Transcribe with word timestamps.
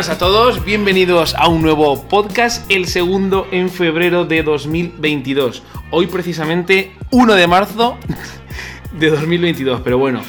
Buenas 0.00 0.16
a 0.16 0.18
todos, 0.18 0.64
bienvenidos 0.64 1.34
a 1.34 1.48
un 1.48 1.60
nuevo 1.60 2.08
podcast, 2.08 2.64
el 2.70 2.86
segundo 2.86 3.46
en 3.50 3.68
febrero 3.68 4.24
de 4.24 4.42
2022. 4.42 5.62
Hoy 5.90 6.06
precisamente 6.06 6.96
1 7.10 7.34
de 7.34 7.46
marzo 7.46 7.98
de 8.98 9.10
2022, 9.10 9.82
pero 9.84 9.98
bueno. 9.98 10.22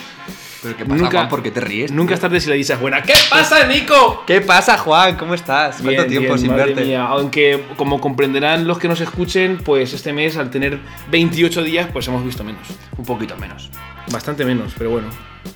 ¿Pero 0.61 0.75
qué 0.75 0.83
pasa, 0.83 0.97
Nunca- 0.97 1.17
Juan? 1.19 1.29
¿Por 1.29 1.41
qué 1.41 1.51
te 1.51 1.61
ríes? 1.61 1.89
Nunca 1.89 2.15
es 2.15 2.19
tarde 2.19 2.41
si 2.41 2.49
la 2.49 2.55
dicha 2.55 2.73
es 2.73 2.81
buena. 2.81 3.01
¿Qué 3.01 3.13
pasa, 3.29 3.65
Nico? 3.65 4.25
¿Qué 4.27 4.41
pasa, 4.41 4.77
Juan? 4.77 5.15
¿Cómo 5.15 5.35
estás? 5.35 5.75
¿Cuánto 5.77 5.89
Bien, 6.01 6.07
tiempo 6.09 6.27
bien, 6.33 6.39
sin 6.39 6.49
madre 6.51 6.65
verte? 6.65 6.83
mía. 6.83 7.05
Aunque, 7.05 7.63
como 7.77 8.01
comprenderán 8.01 8.67
los 8.67 8.77
que 8.77 8.89
nos 8.89 8.99
escuchen, 8.99 9.59
pues 9.63 9.93
este 9.93 10.11
mes, 10.11 10.35
al 10.35 10.49
tener 10.49 10.79
28 11.11 11.63
días, 11.63 11.87
pues 11.93 12.09
hemos 12.09 12.25
visto 12.25 12.43
menos. 12.43 12.67
Un 12.97 13.05
poquito 13.05 13.37
menos. 13.37 13.69
Bastante 14.11 14.43
menos, 14.43 14.73
pero 14.77 14.89
bueno. 14.89 15.07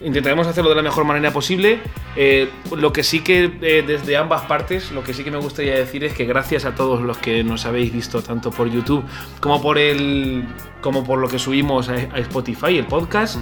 Intentaremos 0.01 0.45
hacerlo 0.47 0.69
de 0.71 0.75
la 0.75 0.81
mejor 0.81 1.05
manera 1.05 1.31
posible. 1.31 1.79
Eh, 2.15 2.49
lo 2.75 2.91
que 2.91 3.03
sí 3.03 3.21
que, 3.21 3.57
eh, 3.61 3.83
desde 3.85 4.17
ambas 4.17 4.41
partes, 4.43 4.91
lo 4.91 5.03
que 5.03 5.13
sí 5.13 5.23
que 5.23 5.31
me 5.31 5.37
gustaría 5.37 5.75
decir 5.75 6.03
es 6.03 6.13
que 6.13 6.25
gracias 6.25 6.65
a 6.65 6.75
todos 6.75 7.01
los 7.01 7.17
que 7.17 7.43
nos 7.43 7.65
habéis 7.65 7.93
visto, 7.93 8.21
tanto 8.21 8.51
por 8.51 8.69
YouTube 8.69 9.03
como 9.39 9.61
por 9.61 9.77
el. 9.77 10.45
como 10.81 11.03
por 11.03 11.19
lo 11.19 11.27
que 11.27 11.39
subimos 11.39 11.89
a, 11.89 11.93
a 11.93 12.19
Spotify, 12.19 12.77
el 12.77 12.85
podcast. 12.85 13.37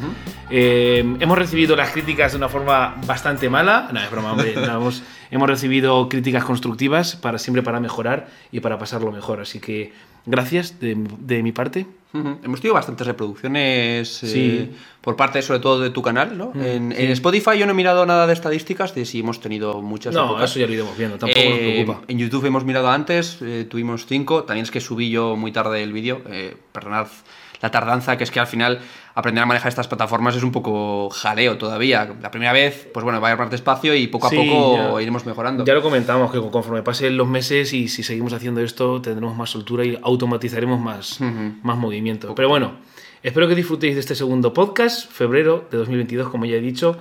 eh, 0.49 1.03
hemos 1.19 1.37
recibido 1.37 1.75
las 1.75 1.91
críticas 1.91 2.33
de 2.33 2.37
una 2.37 2.49
forma 2.49 2.95
bastante 3.07 3.49
mala. 3.49 3.89
No, 3.91 3.99
es 4.01 4.11
broma, 4.11 4.33
hombre. 4.33 4.53
no, 4.55 4.63
hemos, 4.63 5.03
hemos 5.31 5.49
recibido 5.49 6.07
críticas 6.09 6.43
constructivas 6.43 7.15
para 7.15 7.37
siempre 7.39 7.63
para 7.63 7.79
mejorar 7.79 8.27
y 8.51 8.59
para 8.59 8.77
pasarlo 8.77 9.11
mejor. 9.11 9.41
Así 9.41 9.59
que 9.59 9.91
gracias 10.25 10.79
de, 10.79 10.95
de 11.19 11.43
mi 11.43 11.51
parte. 11.51 11.85
Hemos 12.43 12.61
tenido 12.61 12.75
bastantes 12.75 13.07
reproducciones 13.07 14.21
eh, 14.23 14.27
Sí. 14.27 14.71
por 15.01 15.15
parte, 15.15 15.41
sobre 15.41 15.59
todo, 15.59 15.79
de 15.79 15.89
tu 15.89 16.03
canal, 16.03 16.37
¿no? 16.37 16.51
Mm, 16.53 16.61
en, 16.61 16.91
sí. 16.95 17.03
en 17.05 17.11
Spotify 17.11 17.57
yo 17.57 17.65
no 17.65 17.71
he 17.71 17.75
mirado 17.75 18.05
nada 18.05 18.27
de 18.27 18.33
estadísticas 18.33 18.93
de 18.93 19.05
si 19.05 19.21
hemos 19.21 19.39
tenido 19.41 19.81
muchas 19.81 20.13
No, 20.13 20.25
épocas. 20.25 20.51
eso 20.51 20.59
ya 20.59 20.67
lo 20.67 20.73
iremos 20.73 20.95
viendo, 20.95 21.17
tampoco 21.17 21.39
nos 21.43 21.49
Eh, 21.57 21.71
preocupa. 21.85 22.05
En 22.07 22.19
YouTube 22.19 22.45
hemos 22.45 22.65
mirado 22.65 22.89
antes, 22.91 23.39
eh, 23.41 23.65
tuvimos 23.67 24.05
cinco. 24.05 24.43
También 24.43 24.61
es 24.63 24.69
que 24.69 24.79
subí 24.79 25.09
yo 25.09 25.35
muy 25.35 25.51
tarde 25.51 25.81
el 25.81 25.91
vídeo. 25.91 26.21
eh, 26.29 26.55
perdonad 26.71 27.07
la 27.63 27.71
tardanza, 27.71 28.17
que 28.17 28.25
es 28.25 28.29
que 28.29 28.41
al 28.41 28.45
final 28.45 28.79
aprender 29.15 29.41
a 29.41 29.45
manejar 29.47 29.69
estas 29.69 29.87
plataformas 29.87 30.35
es 30.35 30.43
un 30.43 30.51
poco 30.51 31.09
jaleo 31.09 31.57
todavía. 31.57 32.13
La 32.21 32.29
primera 32.29 32.51
vez, 32.51 32.89
pues 32.93 33.05
bueno, 33.05 33.21
va 33.21 33.29
a 33.29 33.31
ir 33.31 33.37
más 33.39 33.49
despacio 33.49 33.95
y 33.95 34.07
poco 34.07 34.27
a 34.27 34.29
Sí, 34.29 34.35
poco 34.35 34.97
ya. 34.97 35.01
iremos 35.01 35.25
mejorando. 35.25 35.63
Ya 35.63 35.73
lo 35.73 35.81
comentamos, 35.81 36.29
que 36.31 36.39
conforme 36.51 36.83
pasen 36.83 37.15
los 37.15 37.27
meses 37.27 37.71
y 37.73 37.87
si 37.87 38.03
seguimos 38.03 38.33
haciendo 38.33 38.59
esto, 38.59 39.01
tendremos 39.01 39.37
más 39.37 39.49
soltura 39.49 39.85
y 39.85 39.97
automatizaremos 40.03 40.79
más, 40.79 41.19
más 41.21 41.77
movimiento. 41.77 42.35
Pero 42.35 42.49
bueno, 42.49 42.73
espero 43.23 43.47
que 43.47 43.55
disfrutéis 43.55 43.93
de 43.95 44.01
este 44.01 44.13
segundo 44.15 44.53
podcast, 44.53 45.09
febrero 45.09 45.65
de 45.71 45.77
2022, 45.77 46.27
como 46.27 46.43
ya 46.45 46.57
he 46.57 46.61
dicho. 46.61 46.97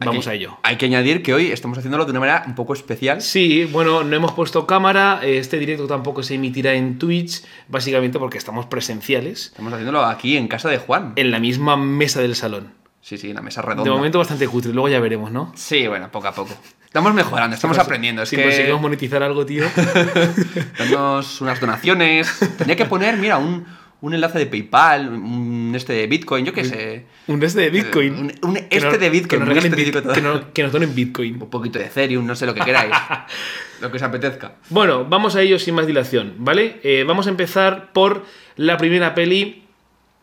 Vamos 0.00 0.24
que- 0.24 0.30
a 0.30 0.34
ello. 0.34 0.58
Hay 0.62 0.76
que 0.76 0.86
añadir 0.86 1.22
que 1.22 1.34
hoy 1.34 1.50
estamos 1.50 1.76
haciéndolo 1.78 2.04
de 2.04 2.12
una 2.12 2.20
manera 2.20 2.44
un 2.46 2.54
poco 2.54 2.72
especial. 2.72 3.20
Sí, 3.20 3.64
bueno, 3.64 4.04
no 4.04 4.14
hemos 4.16 4.32
puesto 4.32 4.66
cámara, 4.66 5.20
este 5.24 5.58
directo 5.58 5.86
tampoco 5.86 6.22
se 6.22 6.34
emitirá 6.34 6.74
en 6.74 6.98
Twitch, 6.98 7.42
básicamente 7.68 8.18
porque 8.18 8.38
estamos 8.38 8.66
presenciales, 8.66 9.46
Estamos 9.46 9.72
haciéndolo 9.72 10.04
aquí 10.04 10.36
en 10.36 10.46
casa 10.48 10.68
de 10.68 10.78
Juan. 10.78 11.14
en 11.16 11.30
la 11.30 11.40
misma 11.40 11.76
mesa 11.76 12.20
del 12.20 12.36
salón. 12.36 12.72
Sí, 13.00 13.16
sí, 13.18 13.30
en 13.30 13.36
la 13.36 13.42
mesa 13.42 13.62
redonda. 13.62 13.84
De 13.84 13.90
momento 13.90 14.18
bastante 14.18 14.46
cutre, 14.46 14.72
luego 14.72 14.88
ya 14.88 15.00
veremos, 15.00 15.32
¿no? 15.32 15.52
Sí, 15.56 15.86
bueno, 15.88 16.10
poco 16.10 16.28
a 16.28 16.32
poco. 16.32 16.54
Estamos 16.84 17.12
mejorando, 17.14 17.54
estamos 17.54 17.76
consi- 17.76 17.82
aprendiendo. 17.82 18.22
Es 18.22 18.28
si 18.28 18.36
que 18.36 18.42
conseguimos 18.44 18.80
monetizar 18.80 19.22
algo, 19.22 19.44
tío. 19.46 19.64
darnos 20.78 21.40
unas 21.40 21.60
donaciones. 21.60 22.38
Tendría 22.56 22.76
que 22.76 22.84
poner, 22.86 23.16
mira, 23.16 23.38
un, 23.38 23.66
un 24.00 24.14
enlace 24.14 24.38
de 24.38 24.46
PayPal, 24.46 25.08
un 25.08 25.72
este 25.74 25.92
de 25.92 26.06
Bitcoin, 26.06 26.44
yo 26.44 26.52
qué 26.52 26.64
sé. 26.64 27.06
Un 27.26 27.42
este 27.42 27.62
de 27.62 27.70
Bitcoin. 27.70 28.12
Un- 28.14 28.32
un 28.42 28.56
este 28.56 28.80
nos- 28.80 28.98
de 29.00 29.10
Bitcoin, 29.10 29.28
Que 29.28 29.38
nos, 29.38 29.48
regalen 29.48 29.72
este 29.74 30.00
bit- 30.00 30.52
que 30.52 30.62
nos 30.62 30.72
donen 30.72 30.94
Bitcoin. 30.94 31.42
Un 31.42 31.50
poquito 31.50 31.78
de 31.78 31.86
Ethereum, 31.86 32.24
no 32.26 32.34
sé 32.36 32.46
lo 32.46 32.54
que 32.54 32.60
queráis. 32.60 32.92
lo 33.80 33.90
que 33.90 33.96
os 33.96 34.02
apetezca. 34.02 34.54
Bueno, 34.70 35.04
vamos 35.04 35.34
a 35.36 35.42
ello 35.42 35.58
sin 35.58 35.74
más 35.74 35.86
dilación, 35.86 36.34
¿vale? 36.38 36.80
Eh, 36.84 37.04
vamos 37.06 37.26
a 37.26 37.30
empezar 37.30 37.92
por 37.92 38.24
la 38.56 38.76
primera 38.76 39.14
peli, 39.14 39.64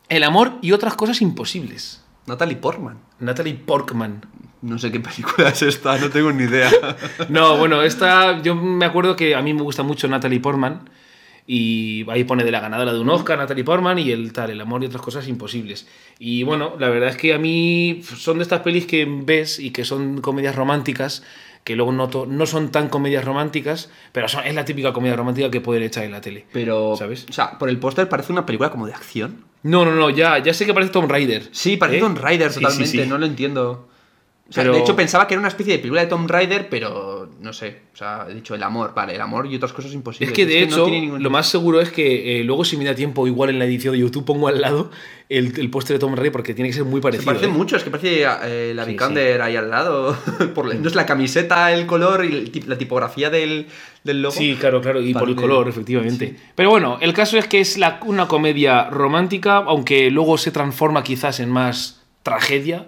El 0.07 0.23
amor 0.23 0.53
y 0.61 0.71
otras 0.71 0.93
cosas 0.95 1.21
imposibles. 1.21 2.03
Natalie 2.27 2.55
Portman. 2.57 2.97
Natalie 3.19 3.55
Portman. 3.55 4.25
No 4.61 4.79
sé 4.79 4.91
qué 4.91 4.99
película 4.99 5.49
es 5.49 5.61
esta, 5.61 5.97
no 5.97 6.09
tengo 6.09 6.31
ni 6.31 6.43
idea. 6.45 6.69
No, 7.29 7.57
bueno, 7.57 7.81
esta, 7.83 8.41
yo 8.41 8.55
me 8.55 8.85
acuerdo 8.85 9.15
que 9.15 9.35
a 9.35 9.41
mí 9.41 9.53
me 9.53 9.61
gusta 9.61 9.83
mucho 9.83 10.07
Natalie 10.07 10.39
Portman. 10.39 10.89
Y 11.47 12.09
ahí 12.09 12.23
pone 12.23 12.43
de 12.43 12.51
la 12.51 12.59
ganadora 12.59 12.91
de 12.91 12.99
un 12.99 13.09
Oscar, 13.09 13.37
Natalie 13.37 13.63
Portman, 13.63 13.99
y 13.99 14.11
el 14.11 14.33
tal, 14.33 14.49
el 14.49 14.59
amor 14.61 14.83
y 14.83 14.87
otras 14.87 15.01
cosas 15.01 15.27
imposibles. 15.27 15.87
Y 16.17 16.43
bueno, 16.43 16.73
la 16.79 16.89
verdad 16.89 17.09
es 17.09 17.17
que 17.17 17.33
a 17.33 17.37
mí 17.37 18.01
son 18.03 18.37
de 18.37 18.43
estas 18.43 18.61
pelis 18.61 18.87
que 18.87 19.07
ves 19.07 19.59
y 19.59 19.69
que 19.71 19.85
son 19.85 20.21
comedias 20.21 20.55
románticas, 20.55 21.23
que 21.63 21.75
luego 21.75 21.91
noto, 21.91 22.25
no 22.25 22.45
son 22.45 22.71
tan 22.71 22.89
comedias 22.89 23.25
románticas, 23.25 23.91
pero 24.11 24.27
son, 24.27 24.43
es 24.45 24.55
la 24.55 24.65
típica 24.65 24.91
comedia 24.93 25.15
romántica 25.15 25.51
que 25.51 25.61
pueden 25.61 25.83
echar 25.83 26.03
en 26.03 26.11
la 26.11 26.21
tele. 26.21 26.45
Pero, 26.51 26.95
¿Sabes? 26.95 27.25
O 27.29 27.33
sea, 27.33 27.57
por 27.59 27.69
el 27.69 27.77
póster 27.77 28.09
parece 28.09 28.31
una 28.31 28.45
película 28.45 28.71
como 28.71 28.87
de 28.87 28.93
acción. 28.93 29.43
No, 29.61 29.83
no, 29.83 29.91
no, 29.91 30.09
ya, 30.11 30.37
ya 30.39 30.53
sé 30.53 30.65
que 30.65 30.73
parece 30.73 30.91
Tom 30.91 31.07
Raider. 31.07 31.49
Sí, 31.51 31.77
parece 31.77 31.97
¿Eh? 31.97 32.01
Tomb 32.01 32.19
Raider 32.19 32.51
Sí, 32.51 32.59
totalmente, 32.59 32.91
sí, 32.91 33.03
sí. 33.03 33.09
no 33.09 33.17
lo 33.17 33.25
entiendo. 33.25 33.87
O 34.47 34.53
sea, 34.53 34.61
Pero- 34.63 34.75
De 34.75 34.81
hecho, 34.81 34.95
pensaba 34.95 35.27
que 35.27 35.33
era 35.33 35.39
una 35.39 35.47
especie 35.47 35.73
de 35.73 35.79
película 35.79 36.01
de 36.01 36.07
Tomb 36.07 36.29
Raider, 36.29 36.69
pero 36.69 37.27
no 37.41 37.51
sé. 37.51 37.81
O 37.95 37.97
sea, 37.97 38.27
he 38.29 38.33
dicho 38.35 38.53
el 38.53 38.61
amor, 38.61 38.93
vale, 38.93 39.15
el 39.15 39.21
amor 39.21 39.47
y 39.47 39.55
otras 39.55 39.73
cosas 39.73 39.91
imposibles. 39.93 40.29
Es 40.29 40.35
que 40.35 40.45
de 40.45 40.61
hecho, 40.61 40.83
tiene 40.85 41.01
ningún- 41.01 41.23
lo 41.23 41.31
más 41.31 41.47
seguro 41.49 41.81
es 41.81 41.89
que 41.89 42.39
eh, 42.39 42.43
luego 42.43 42.63
si 42.63 42.77
me 42.77 42.85
da 42.85 42.93
tiempo, 42.93 43.25
igual 43.25 43.49
en 43.49 43.57
la 43.57 43.65
edición 43.65 43.93
de 43.93 44.01
YouTube 44.01 44.23
pongo 44.23 44.47
al 44.47 44.61
lado 44.61 44.91
el, 45.29 45.59
el 45.59 45.71
póster 45.71 45.95
de 45.95 45.99
Tom 45.99 46.13
Raider 46.13 46.31
porque 46.31 46.53
tiene 46.53 46.69
que 46.69 46.75
ser 46.75 46.83
muy 46.83 46.99
Se 46.99 47.01
parecido. 47.01 47.25
parece 47.25 47.45
¿eh? 47.45 47.49
mucho, 47.49 47.75
es 47.75 47.83
que 47.83 47.89
parece 47.89 48.21
eh, 48.43 48.73
la 48.75 48.85
Sí, 48.85 48.91
Vikander 48.91 49.41
ahí 49.41 49.55
al 49.55 49.71
lado. 49.71 50.15
Por 50.53 50.67
la, 50.67 50.75
no 50.75 50.87
es 50.87 50.93
la 50.93 51.07
camiseta, 51.07 51.73
el 51.73 51.87
color 51.87 52.23
y 52.23 52.51
la 52.67 52.77
tipografía 52.77 53.31
del, 53.31 53.65
del 54.03 54.21
logo. 54.21 54.35
Sí, 54.35 54.55
claro, 54.59 54.79
claro, 54.79 55.01
y 55.01 55.11
por 55.15 55.27
el 55.27 55.35
color, 55.35 55.67
efectivamente. 55.67 56.35
Pero 56.53 56.69
bueno, 56.69 56.99
el 57.01 57.13
caso 57.13 57.39
es 57.39 57.47
que 57.47 57.61
es 57.61 57.79
la- 57.79 57.99
una 58.05 58.27
comedia 58.27 58.91
romántica, 58.91 59.57
aunque 59.57 60.11
luego 60.11 60.37
se 60.37 60.51
transforma 60.51 61.03
quizás 61.03 61.39
en 61.39 61.49
más 61.49 62.03
tragedia 62.25 62.87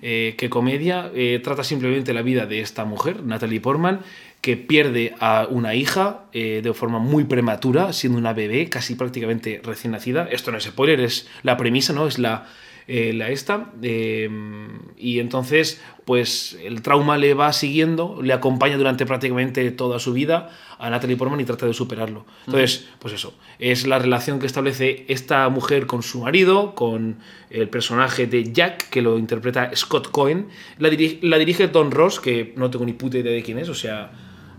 eh, 0.00 0.34
que 0.38 0.48
comedia. 0.48 1.12
Eh, 1.14 1.40
trata 1.44 1.62
simplemente 1.62 2.14
la 2.14 2.22
vida 2.22 2.46
de 2.46 2.60
esta 2.60 2.86
mujer, 2.86 3.22
Natalie 3.22 3.60
Portman, 3.60 4.00
que 4.40 4.56
pierde 4.56 5.14
a 5.20 5.46
una 5.50 5.74
hija 5.74 6.24
eh, 6.32 6.62
de 6.64 6.72
forma 6.72 6.98
muy 6.98 7.24
prematura, 7.24 7.92
siendo 7.92 8.18
una 8.18 8.32
bebé, 8.32 8.70
casi 8.70 8.94
prácticamente 8.94 9.60
recién 9.62 9.92
nacida. 9.92 10.26
Esto 10.32 10.52
no 10.52 10.56
es 10.56 10.64
spoiler, 10.64 11.00
es 11.00 11.28
la 11.42 11.58
premisa, 11.58 11.92
¿no? 11.92 12.06
Es 12.06 12.18
la, 12.18 12.46
eh, 12.88 13.12
la 13.12 13.28
esta. 13.30 13.70
eh, 13.82 14.28
y 14.96 15.20
entonces, 15.20 15.80
pues 16.04 16.58
el 16.64 16.82
trauma 16.82 17.16
le 17.18 17.34
va 17.34 17.52
siguiendo, 17.52 18.20
le 18.22 18.32
acompaña 18.32 18.76
durante 18.76 19.06
prácticamente 19.06 19.70
toda 19.70 19.98
su 20.00 20.12
vida 20.12 20.50
a 20.80 20.90
Natalie 20.90 21.16
Portman 21.16 21.40
y 21.40 21.44
trata 21.44 21.66
de 21.66 21.74
superarlo. 21.74 22.24
Entonces, 22.46 22.88
pues 22.98 23.14
eso, 23.14 23.34
es 23.60 23.86
la 23.86 23.98
relación 23.98 24.38
que 24.40 24.46
establece 24.46 25.04
esta 25.08 25.48
mujer 25.50 25.86
con 25.86 26.02
su 26.02 26.20
marido, 26.22 26.74
con 26.74 27.18
el 27.50 27.68
personaje 27.68 28.26
de 28.26 28.52
Jack, 28.52 28.88
que 28.90 29.02
lo 29.02 29.18
interpreta 29.18 29.70
Scott 29.76 30.10
Cohen. 30.10 30.48
La, 30.78 30.88
diri- 30.88 31.18
la 31.22 31.38
dirige 31.38 31.68
Don 31.68 31.90
Ross, 31.90 32.18
que 32.20 32.52
no 32.56 32.70
tengo 32.70 32.84
ni 32.84 32.92
puta 32.94 33.18
idea 33.18 33.32
de 33.32 33.42
quién 33.42 33.58
es, 33.58 33.68
o 33.68 33.74
sea, 33.74 34.10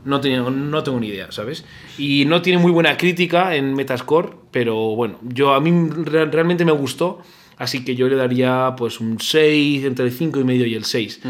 no 0.06 0.22
tengo, 0.22 0.50
no 0.50 0.84
tengo 0.84 1.00
ni 1.00 1.08
idea, 1.08 1.32
¿sabes? 1.32 1.66
Y 1.98 2.24
no 2.26 2.42
tiene 2.42 2.60
muy 2.60 2.72
buena 2.72 2.96
crítica 2.96 3.56
en 3.56 3.74
Metascore, 3.74 4.30
pero 4.52 4.96
bueno, 4.96 5.20
yo 5.24 5.54
a 5.54 5.60
mí 5.60 5.72
re- 6.06 6.26
realmente 6.26 6.64
me 6.64 6.72
gustó, 6.72 7.22
así 7.60 7.86
que 7.86 7.96
yo 7.96 8.08
le 8.08 8.16
daría 8.16 8.74
pues 8.76 9.00
un 9.00 9.20
6, 9.20 9.86
entre 9.86 10.06
el 10.06 10.12
5 10.12 10.40
y 10.40 10.44
medio 10.44 10.66
y 10.66 10.74
el 10.74 10.86
6. 10.86 11.22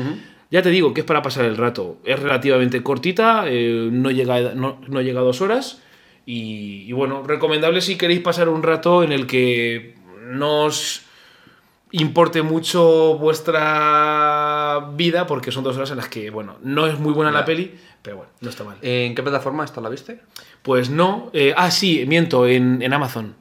Ya 0.52 0.62
te 0.62 0.70
digo 0.70 0.94
que 0.94 1.02
es 1.02 1.06
para 1.06 1.22
pasar 1.22 1.44
el 1.46 1.58
rato. 1.58 1.98
Es 2.06 2.18
relativamente 2.20 2.82
cortita, 2.82 3.44
eh, 3.48 3.90
no, 3.92 4.10
llega, 4.10 4.54
no, 4.56 4.80
no 4.88 5.02
llega 5.02 5.20
a 5.20 5.24
dos 5.24 5.42
horas. 5.42 5.82
Y, 6.26 6.86
y 6.88 6.92
bueno, 6.94 7.24
recomendable 7.24 7.82
si 7.82 7.98
queréis 7.98 8.22
pasar 8.22 8.48
un 8.50 8.64
rato 8.64 9.04
en 9.04 9.12
el 9.12 9.28
que 9.28 9.96
no 10.30 10.66
os 10.66 11.02
importe 11.92 12.44
mucho 12.44 13.18
vuestra 13.18 14.92
vida, 14.96 15.26
porque 15.28 15.52
son 15.52 15.64
dos 15.64 15.76
horas 15.76 15.92
en 15.92 15.98
las 15.98 16.08
que, 16.08 16.30
bueno, 16.30 16.58
no 16.62 16.86
es 16.88 17.00
muy 17.00 17.14
buena 17.14 17.32
la 17.32 17.46
peli, 17.46 17.72
pero 18.02 18.18
bueno, 18.18 18.32
no 18.42 18.50
está 18.50 18.64
mal. 18.64 18.78
¿En 18.82 19.16
qué 19.16 19.24
plataforma 19.24 19.66
esta 19.66 19.82
la 19.82 19.90
viste? 19.90 20.20
Pues 20.62 20.90
no. 20.90 21.32
eh, 21.34 21.54
ah, 21.58 21.72
sí, 21.72 22.06
miento, 22.08 22.48
en, 22.48 22.82
en 22.82 22.94
Amazon. 22.94 23.36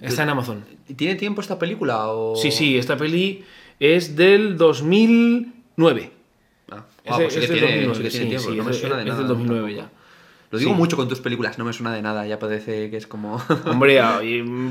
Está 0.00 0.22
en 0.24 0.28
Amazon. 0.30 0.64
¿Tiene 0.96 1.14
tiempo 1.14 1.40
esta 1.40 1.58
película? 1.58 2.08
O... 2.08 2.36
Sí, 2.36 2.50
sí, 2.50 2.76
esta 2.76 2.96
peli 2.96 3.44
es 3.80 4.16
del 4.16 4.56
2009. 4.56 6.10
Ah, 6.70 6.84
Es 7.04 7.12
ah, 7.12 7.16
pues 7.16 7.32
sí 7.34 7.40
es 7.40 7.46
que 7.46 7.52
del 7.52 7.58
tiene, 7.60 7.86
2009, 7.86 8.10
sí 8.10 8.18
sí, 8.18 8.24
tiempo, 8.28 8.50
sí, 8.50 8.56
no 8.56 8.64
me 8.64 8.70
es- 8.70 8.78
suena 8.78 8.96
de 8.96 9.02
es 9.02 9.08
nada. 9.08 9.18
del 9.20 9.28
2009 9.28 9.74
tampoco. 9.74 9.90
ya. 9.94 10.03
Lo 10.54 10.58
digo 10.60 10.70
Sí. 10.72 10.76
mucho 10.76 10.96
con 10.96 11.08
tus 11.08 11.20
películas, 11.20 11.58
no 11.58 11.64
me 11.64 11.72
suena 11.72 11.92
de 11.92 12.00
nada, 12.00 12.26
ya 12.26 12.38
parece 12.38 12.88
que 12.90 12.96
es 12.96 13.06
como... 13.08 13.42
Hombre, 13.66 14.00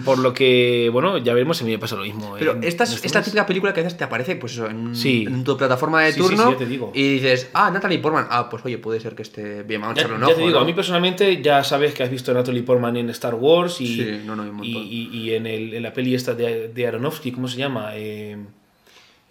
por 0.05 0.17
lo 0.17 0.33
que, 0.33 0.89
bueno, 0.91 1.17
ya 1.17 1.33
veremos 1.33 1.57
si 1.57 1.65
me 1.65 1.77
pasa 1.77 1.95
lo 1.97 2.03
mismo. 2.03 2.35
Pero 2.39 2.53
en- 2.53 2.63
esta 2.63 2.85
en 2.85 2.91
este 2.93 3.21
típica 3.21 3.45
película 3.45 3.73
que 3.73 3.81
a 3.81 3.83
veces 3.83 3.97
te 3.97 4.03
aparece 4.05 4.35
pues 4.37 4.53
eso, 4.53 4.69
en, 4.69 4.95
Sí. 4.95 5.25
en 5.27 5.43
tu 5.43 5.57
plataforma 5.57 6.01
de 6.01 6.13
Sí, 6.13 6.19
turno 6.21 6.55
te 6.55 6.65
digo. 6.65 6.91
y 6.95 7.15
dices, 7.15 7.49
ah, 7.53 7.69
Natalie 7.69 7.99
Portman, 7.99 8.27
ah, 8.29 8.49
pues 8.49 8.63
oye, 8.65 8.77
puede 8.77 8.99
ser 8.99 9.13
que 9.15 9.23
esté 9.23 9.63
bien, 9.63 9.81
vamos 9.81 9.97
a 9.97 9.99
echarle 9.99 10.15
un 10.15 10.21
ya 10.21 10.27
ojo, 10.27 10.35
te 10.35 10.41
digo, 10.41 10.53
¿no? 10.55 10.61
a 10.61 10.65
mí 10.65 10.73
personalmente 10.73 11.41
ya 11.41 11.63
sabes 11.63 11.93
que 11.93 12.03
has 12.03 12.09
visto 12.09 12.31
a 12.31 12.33
Natalie 12.33 12.63
Portman 12.63 12.95
en 12.97 13.09
Star 13.09 13.35
Wars 13.35 13.79
no, 14.25 14.35
no, 14.35 14.63
y- 14.63 15.09
y 15.11 15.33
en, 15.33 15.45
el- 15.47 15.73
en 15.73 15.83
la 15.83 15.91
peli 15.93 16.15
esta 16.15 16.33
de, 16.33 16.69
de 16.69 16.87
Aronofsky, 16.87 17.31
¿cómo 17.33 17.47
se 17.47 17.57
llama? 17.57 17.91
Eh, 17.95 18.37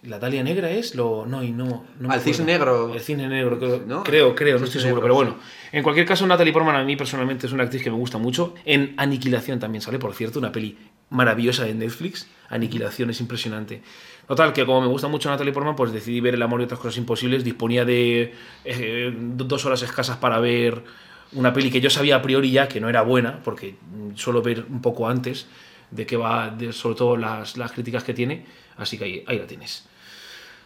¿La 0.03 0.19
Dalia 0.19 0.43
Negra 0.43 0.69
es? 0.69 0.95
Lo... 0.95 1.25
No, 1.25 1.41
y 1.43 1.51
no. 1.51 1.85
no 1.99 2.11
Al 2.11 2.19
cisne 2.19 2.55
acuerdo. 2.55 2.75
negro. 2.87 2.93
El 2.95 2.99
cisne 3.01 3.27
negro, 3.27 3.57
creo. 3.57 3.83
¿No? 3.87 4.03
Creo, 4.03 4.35
creo, 4.35 4.59
no 4.59 4.65
Cisne 4.65 4.65
estoy 4.65 4.81
seguro. 4.81 4.95
negro, 4.95 5.01
pero 5.01 5.15
bueno, 5.15 5.37
en 5.71 5.81
cualquier 5.83 6.05
caso, 6.05 6.27
Natalie 6.27 6.51
Portman 6.51 6.75
a 6.75 6.83
mí 6.83 6.95
personalmente 6.95 7.47
es 7.47 7.53
una 7.53 7.63
actriz 7.63 7.81
que 7.83 7.89
me 7.89 7.95
gusta 7.97 8.17
mucho. 8.17 8.53
En 8.65 8.93
Aniquilación 8.97 9.59
también 9.59 9.81
sale, 9.81 9.99
por 9.99 10.13
cierto, 10.13 10.39
una 10.39 10.51
peli 10.51 10.77
maravillosa 11.09 11.63
de 11.63 11.73
Netflix. 11.73 12.27
Aniquilación 12.49 13.11
es 13.11 13.21
impresionante. 13.21 13.81
Total, 14.27 14.51
que 14.51 14.65
como 14.65 14.81
me 14.81 14.87
gusta 14.87 15.07
mucho 15.07 15.29
Natalie 15.29 15.53
Portman, 15.53 15.75
pues 15.75 15.91
decidí 15.93 16.19
ver 16.19 16.33
El 16.33 16.41
amor 16.41 16.59
y 16.61 16.65
otras 16.65 16.79
cosas 16.79 16.97
imposibles. 16.97 17.43
Disponía 17.43 17.85
de 17.85 18.33
eh, 18.65 19.13
dos 19.17 19.65
horas 19.65 19.81
escasas 19.83 20.17
para 20.17 20.39
ver 20.39 20.83
una 21.31 21.53
peli 21.53 21.71
que 21.71 21.79
yo 21.81 21.89
sabía 21.89 22.17
a 22.17 22.21
priori 22.21 22.51
ya 22.51 22.67
que 22.67 22.79
no 22.81 22.89
era 22.89 23.01
buena, 23.01 23.39
porque 23.43 23.75
suelo 24.15 24.41
ver 24.41 24.65
un 24.69 24.81
poco 24.81 25.07
antes 25.07 25.47
de 25.91 26.05
qué 26.05 26.17
va, 26.17 26.49
de, 26.49 26.73
sobre 26.73 26.95
todo 26.95 27.17
las, 27.17 27.55
las 27.57 27.71
críticas 27.71 28.03
que 28.03 28.13
tiene. 28.13 28.45
Así 28.77 28.97
que 28.97 29.03
ahí, 29.05 29.23
ahí 29.27 29.39
la 29.39 29.47
tienes. 29.47 29.87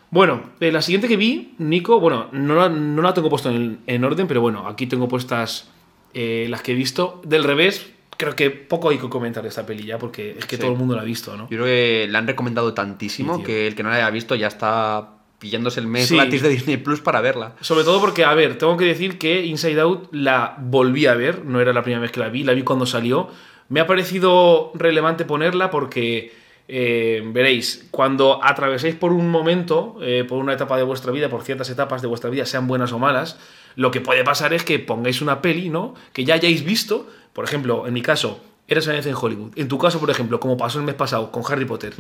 Bueno, 0.10 0.42
eh, 0.60 0.72
la 0.72 0.82
siguiente 0.82 1.08
que 1.08 1.18
vi, 1.18 1.54
Nico, 1.58 2.00
bueno, 2.00 2.28
no 2.32 2.56
la, 2.56 2.70
no 2.70 3.02
la 3.02 3.14
tengo 3.14 3.30
puesto 3.30 3.50
en, 3.50 3.80
en 3.88 4.04
orden, 4.04 4.28
pero 4.28 4.40
bueno, 4.42 4.68
aquí 4.68 4.88
tengo 4.88 5.08
puestas 5.08 5.70
eh, 6.14 6.48
las 6.50 6.62
que 6.62 6.72
he 6.72 6.76
visto. 6.76 7.22
Del 7.26 7.44
revés, 7.44 7.92
creo 8.16 8.36
que 8.36 8.50
poco 8.50 8.90
hay 8.90 8.98
que 8.98 9.10
comentar 9.10 9.44
de 9.44 9.50
esta 9.50 9.66
peli 9.66 9.84
ya, 9.84 9.98
porque 10.00 10.36
es 10.40 10.46
que 10.46 10.56
Sí. 10.56 10.62
todo 10.62 10.72
el 10.72 10.78
mundo 10.78 10.96
la 10.96 11.02
ha 11.02 11.06
visto, 11.06 11.36
¿no? 11.36 11.44
Yo 11.50 11.58
creo 11.58 11.66
que 11.66 12.08
la 12.10 12.20
han 12.20 12.28
recomendado 12.28 12.74
tantísimo 12.74 13.38
Sí, 13.38 13.44
que 13.44 13.68
el 13.68 13.76
que 13.76 13.84
no 13.84 13.90
la 13.90 13.96
haya 13.98 14.10
visto 14.10 14.34
ya 14.36 14.48
está 14.48 15.10
pillándose 15.40 15.82
el 15.82 15.88
mes 15.88 16.08
Sí. 16.08 16.16
gratis 16.16 16.42
de 16.42 16.50
Disney 16.50 16.78
Plus 16.78 17.02
para 17.02 17.20
verla. 17.22 17.56
Sobre 17.62 17.84
todo 17.84 18.00
porque, 18.00 18.24
a 18.24 18.34
ver, 18.34 18.58
tengo 18.58 18.76
que 18.78 18.86
decir 18.86 19.20
que 19.20 19.46
Inside 19.46 19.82
Out 19.82 20.08
la 20.14 20.56
volví 20.60 21.06
a 21.06 21.16
ver, 21.16 21.44
no 21.46 21.60
era 21.60 21.74
la 21.74 21.84
primera 21.84 22.02
vez 22.02 22.12
que 22.12 22.22
la 22.22 22.30
vi, 22.30 22.44
la 22.44 22.54
vi 22.54 22.64
cuando 22.64 22.86
salió. 22.86 23.28
Me 23.70 23.82
ha 23.82 23.86
parecido 23.88 24.72
relevante 24.74 25.26
ponerla 25.26 25.70
porque, 25.70 26.34
eh, 26.68 27.24
veréis, 27.26 27.88
cuando 27.92 28.44
atraveséis 28.44 28.96
por 28.96 29.14
un 29.14 29.30
momento, 29.30 29.98
eh, 30.02 30.26
por 30.28 30.40
una 30.40 30.54
etapa 30.54 30.78
de 30.78 30.84
vuestra 30.84 31.12
vida, 31.12 31.30
por 31.30 31.44
ciertas 31.44 31.70
etapas 31.70 32.02
de 32.02 32.08
vuestra 32.08 32.30
vida, 32.30 32.46
sean 32.46 32.68
buenas 32.68 32.92
o 32.92 33.00
malas, 33.00 33.40
lo 33.76 33.92
que 33.92 34.02
puede 34.02 34.24
pasar 34.24 34.54
es 34.54 34.64
que 34.64 34.80
pongáis 34.80 35.22
una 35.22 35.42
peli, 35.42 35.70
¿no? 35.70 35.94
Que 36.14 36.26
ya 36.26 36.36
hayáis 36.36 36.64
visto, 36.66 37.08
por 37.34 37.46
ejemplo, 37.46 37.88
en 37.88 37.94
mi 37.94 38.02
caso, 38.02 38.42
Eres 38.68 38.86
una 38.86 38.98
vez 38.98 39.06
en 39.06 39.16
Hollywood. 39.16 39.52
En 39.56 39.68
tu 39.68 39.78
caso, 39.78 40.00
por 40.00 40.10
ejemplo, 40.10 40.40
como 40.40 40.58
pasó 40.58 40.80
el 40.80 40.86
mes 40.86 40.96
pasado 40.96 41.32
con 41.32 41.44
Harry 41.50 41.66
Potter. 41.66 41.94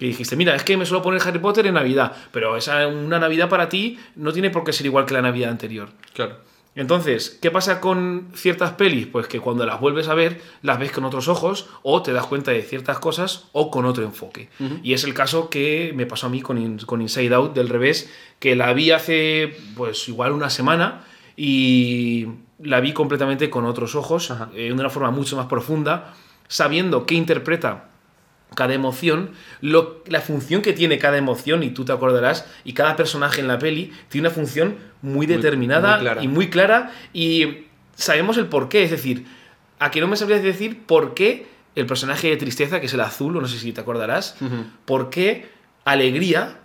Y 0.00 0.06
dijiste, 0.06 0.34
mira, 0.34 0.56
es 0.56 0.64
que 0.64 0.76
me 0.76 0.84
suelo 0.84 1.02
poner 1.02 1.22
Harry 1.24 1.38
Potter 1.38 1.66
en 1.68 1.74
Navidad, 1.74 2.12
pero 2.32 2.56
esa 2.56 2.88
una 2.88 3.20
Navidad 3.20 3.48
para 3.48 3.68
ti 3.68 3.98
no 4.16 4.32
tiene 4.32 4.50
por 4.50 4.64
qué 4.64 4.72
ser 4.72 4.86
igual 4.86 5.06
que 5.06 5.14
la 5.14 5.22
Navidad 5.22 5.50
anterior. 5.50 5.90
Claro. 6.12 6.38
Entonces, 6.76 7.38
¿qué 7.40 7.50
pasa 7.52 7.80
con 7.80 8.28
ciertas 8.34 8.72
pelis? 8.72 9.06
Pues 9.06 9.28
que 9.28 9.38
cuando 9.40 9.64
las 9.64 9.78
vuelves 9.80 10.08
a 10.08 10.14
ver, 10.14 10.40
las 10.62 10.78
ves 10.78 10.90
con 10.90 11.04
otros 11.04 11.28
ojos 11.28 11.68
o 11.82 12.02
te 12.02 12.12
das 12.12 12.26
cuenta 12.26 12.50
de 12.50 12.62
ciertas 12.62 12.98
cosas 12.98 13.44
o 13.52 13.70
con 13.70 13.84
otro 13.84 14.02
enfoque. 14.02 14.48
Y 14.82 14.92
es 14.92 15.04
el 15.04 15.14
caso 15.14 15.50
que 15.50 15.92
me 15.94 16.04
pasó 16.06 16.26
a 16.26 16.30
mí 16.30 16.40
con, 16.42 16.58
In- 16.58 16.78
con 16.78 17.00
Inside 17.00 17.32
Out 17.34 17.54
del 17.54 17.68
revés, 17.68 18.10
que 18.40 18.56
la 18.56 18.72
vi 18.72 18.90
hace 18.90 19.56
pues 19.76 20.08
igual 20.08 20.32
una 20.32 20.50
semana 20.50 21.04
y 21.36 22.26
la 22.58 22.80
vi 22.80 22.92
completamente 22.92 23.50
con 23.50 23.64
otros 23.66 23.94
ojos, 23.94 24.32
eh, 24.54 24.64
de 24.64 24.72
una 24.72 24.90
forma 24.90 25.10
mucho 25.10 25.36
más 25.36 25.46
profunda, 25.46 26.14
sabiendo 26.48 27.06
qué 27.06 27.14
interpreta 27.14 27.90
cada 28.54 28.72
emoción, 28.74 29.30
lo- 29.60 30.02
la 30.06 30.20
función 30.20 30.62
que 30.62 30.72
tiene 30.72 30.98
cada 30.98 31.16
emoción, 31.18 31.64
y 31.64 31.70
tú 31.70 31.84
te 31.84 31.90
acordarás, 31.92 32.46
y 32.64 32.72
cada 32.72 32.94
personaje 32.94 33.40
en 33.40 33.48
la 33.48 33.58
peli 33.58 33.92
tiene 34.08 34.28
una 34.28 34.34
función 34.34 34.76
muy 35.04 35.26
determinada 35.26 35.98
muy 35.98 36.24
y 36.24 36.28
muy 36.28 36.50
clara, 36.50 36.90
y 37.12 37.66
sabemos 37.94 38.36
el 38.38 38.46
por 38.46 38.68
qué. 38.68 38.82
Es 38.84 38.90
decir, 38.90 39.24
a 39.78 39.90
que 39.90 40.00
no 40.00 40.08
me 40.08 40.16
sabrías 40.16 40.42
decir 40.42 40.82
por 40.86 41.14
qué 41.14 41.46
el 41.76 41.86
personaje 41.86 42.28
de 42.28 42.36
tristeza, 42.36 42.80
que 42.80 42.86
es 42.86 42.94
el 42.94 43.00
azul, 43.00 43.36
o 43.36 43.40
no 43.40 43.48
sé 43.48 43.58
si 43.58 43.72
te 43.72 43.80
acordarás, 43.80 44.36
por 44.84 45.10
qué 45.10 45.48
alegría 45.84 46.58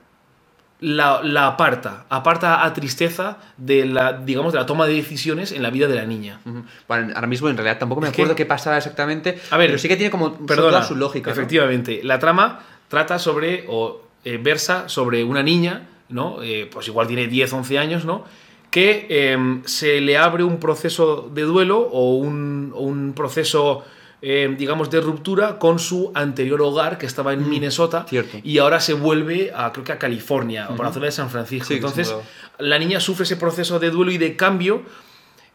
la, 0.82 1.20
la 1.24 1.48
aparta, 1.48 2.06
aparta 2.10 2.64
a 2.64 2.74
tristeza 2.74 3.38
de 3.58 3.86
la, 3.86 4.14
digamos, 4.14 4.54
de 4.54 4.60
la 4.60 4.66
toma 4.66 4.86
de 4.88 4.94
decisiones 4.94 5.52
en 5.52 5.62
la 5.62 5.72
vida 5.72 5.88
de 5.88 5.96
la 5.96 6.06
niña. 6.06 6.40
Bueno, 6.88 7.12
ahora 7.16 7.28
mismo 7.28 7.50
en 7.50 7.58
realidad 7.58 7.78
tampoco 7.80 8.00
me 8.00 8.08
Es 8.08 8.14
que- 8.14 8.22
acuerdo 8.22 8.36
qué 8.36 8.46
pasaba 8.46 8.78
exactamente. 8.78 9.40
A 9.52 9.58
ver, 9.58 9.68
pero 9.70 9.78
sí 9.80 9.90
que 9.90 9.98
tiene 9.98 10.10
como 10.10 10.34
Perdona, 10.46 10.70
toda 10.70 10.84
su 10.84 10.96
lógica. 10.96 11.30
¿no? 11.30 11.34
Efectivamente, 11.34 12.00
la 12.04 12.18
trama 12.20 12.62
trata 12.88 13.20
sobre, 13.20 13.66
o 13.68 14.04
eh, 14.24 14.40
versa 14.42 14.88
sobre 14.88 15.24
una 15.26 15.44
niña, 15.44 15.88
¿no? 16.10 16.42
Eh, 16.44 16.70
pues 16.72 16.88
igual 16.88 17.08
tiene 17.08 17.28
10, 17.28 17.54
11 17.54 17.80
años, 17.80 18.06
¿no? 18.06 18.26
Que 18.72 19.08
em, 19.10 19.64
se 19.66 20.00
le 20.02 20.18
abre 20.18 20.44
un 20.44 20.60
proceso 20.60 21.30
de 21.34 21.44
duelo 21.44 21.80
o 21.80 22.16
un, 22.16 22.72
un 22.76 23.14
proceso, 23.14 23.84
em, 24.22 24.58
digamos, 24.58 24.90
de 24.92 25.02
ruptura 25.02 25.58
con 25.58 25.80
su 25.80 26.12
anterior 26.14 26.62
hogar 26.62 26.98
que 26.98 27.06
estaba 27.06 27.34
en 27.34 27.50
Minnesota 27.50 28.06
cierto. 28.08 28.38
y 28.44 28.60
ahora 28.60 28.80
se 28.80 28.94
vuelve 28.94 29.52
a, 29.56 29.72
creo 29.72 29.84
que 29.84 29.92
a 29.92 29.98
California 29.98 30.68
o 30.70 30.76
por 30.76 30.86
la 30.86 30.94
zona 30.94 31.06
de 31.06 31.12
San 31.12 31.30
Francisco. 31.30 31.68
Sí, 31.68 31.76
Entonces, 31.76 32.14
la 32.60 32.78
niña 32.78 33.00
sufre 33.00 33.24
ese 33.24 33.38
proceso 33.38 33.80
de 33.80 33.90
duelo 33.90 34.12
y 34.12 34.18
de 34.18 34.36
cambio 34.36 34.84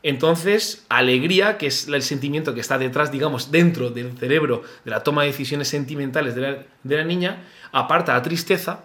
entonces, 0.05 0.85
alegría, 0.91 1.56
que 1.56 1.67
es 1.67 1.89
el 1.89 2.03
sentimiento 2.03 2.53
que 2.53 2.61
está 2.61 2.77
detrás, 2.77 3.11
digamos, 3.11 3.51
dentro 3.51 3.89
del 3.89 4.12
cerebro 4.19 4.62
de 4.85 4.91
la 4.91 5.03
toma 5.03 5.23
de 5.23 5.29
decisiones 5.29 5.69
sentimentales 5.69 6.35
de 6.35 6.41
la, 6.43 6.59
de 6.83 6.97
la 6.99 7.05
niña, 7.05 7.45
aparta 7.73 8.15
a 8.15 8.21
tristeza 8.21 8.81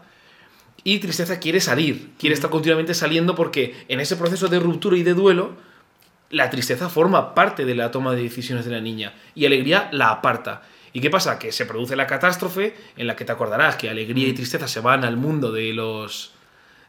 y 0.84 1.00
tristeza 1.00 1.40
quiere 1.40 1.60
salir, 1.60 2.12
quiere 2.20 2.34
estar 2.34 2.50
continuamente 2.50 2.94
saliendo 2.94 3.36
porque 3.36 3.76
en 3.88 4.00
ese 4.00 4.16
proceso 4.16 4.48
de 4.48 4.60
ruptura 4.60 4.98
y 4.98 5.04
de 5.04 5.14
duelo, 5.14 5.54
la 6.30 6.50
tristeza 6.50 6.90
forma 6.90 7.34
parte 7.34 7.66
de 7.66 7.76
la 7.76 7.92
toma 7.92 8.14
de 8.14 8.24
decisiones 8.24 8.66
de 8.66 8.72
la 8.72 8.82
niña 8.82 9.14
y 9.36 9.46
alegría 9.46 9.90
la 9.92 10.10
aparta. 10.12 10.62
¿Y 10.94 11.02
qué 11.02 11.10
pasa? 11.10 11.38
Que 11.38 11.52
se 11.52 11.66
produce 11.66 11.96
la 11.96 12.08
catástrofe 12.08 12.76
en 12.98 13.08
la 13.08 13.16
que 13.16 13.26
te 13.26 13.32
acordarás 13.32 13.76
que 13.76 13.90
alegría 13.90 14.28
y 14.28 14.34
tristeza 14.34 14.68
se 14.68 14.80
van 14.80 15.04
al 15.04 15.18
mundo 15.18 15.52
de 15.52 15.74
los... 15.74 16.32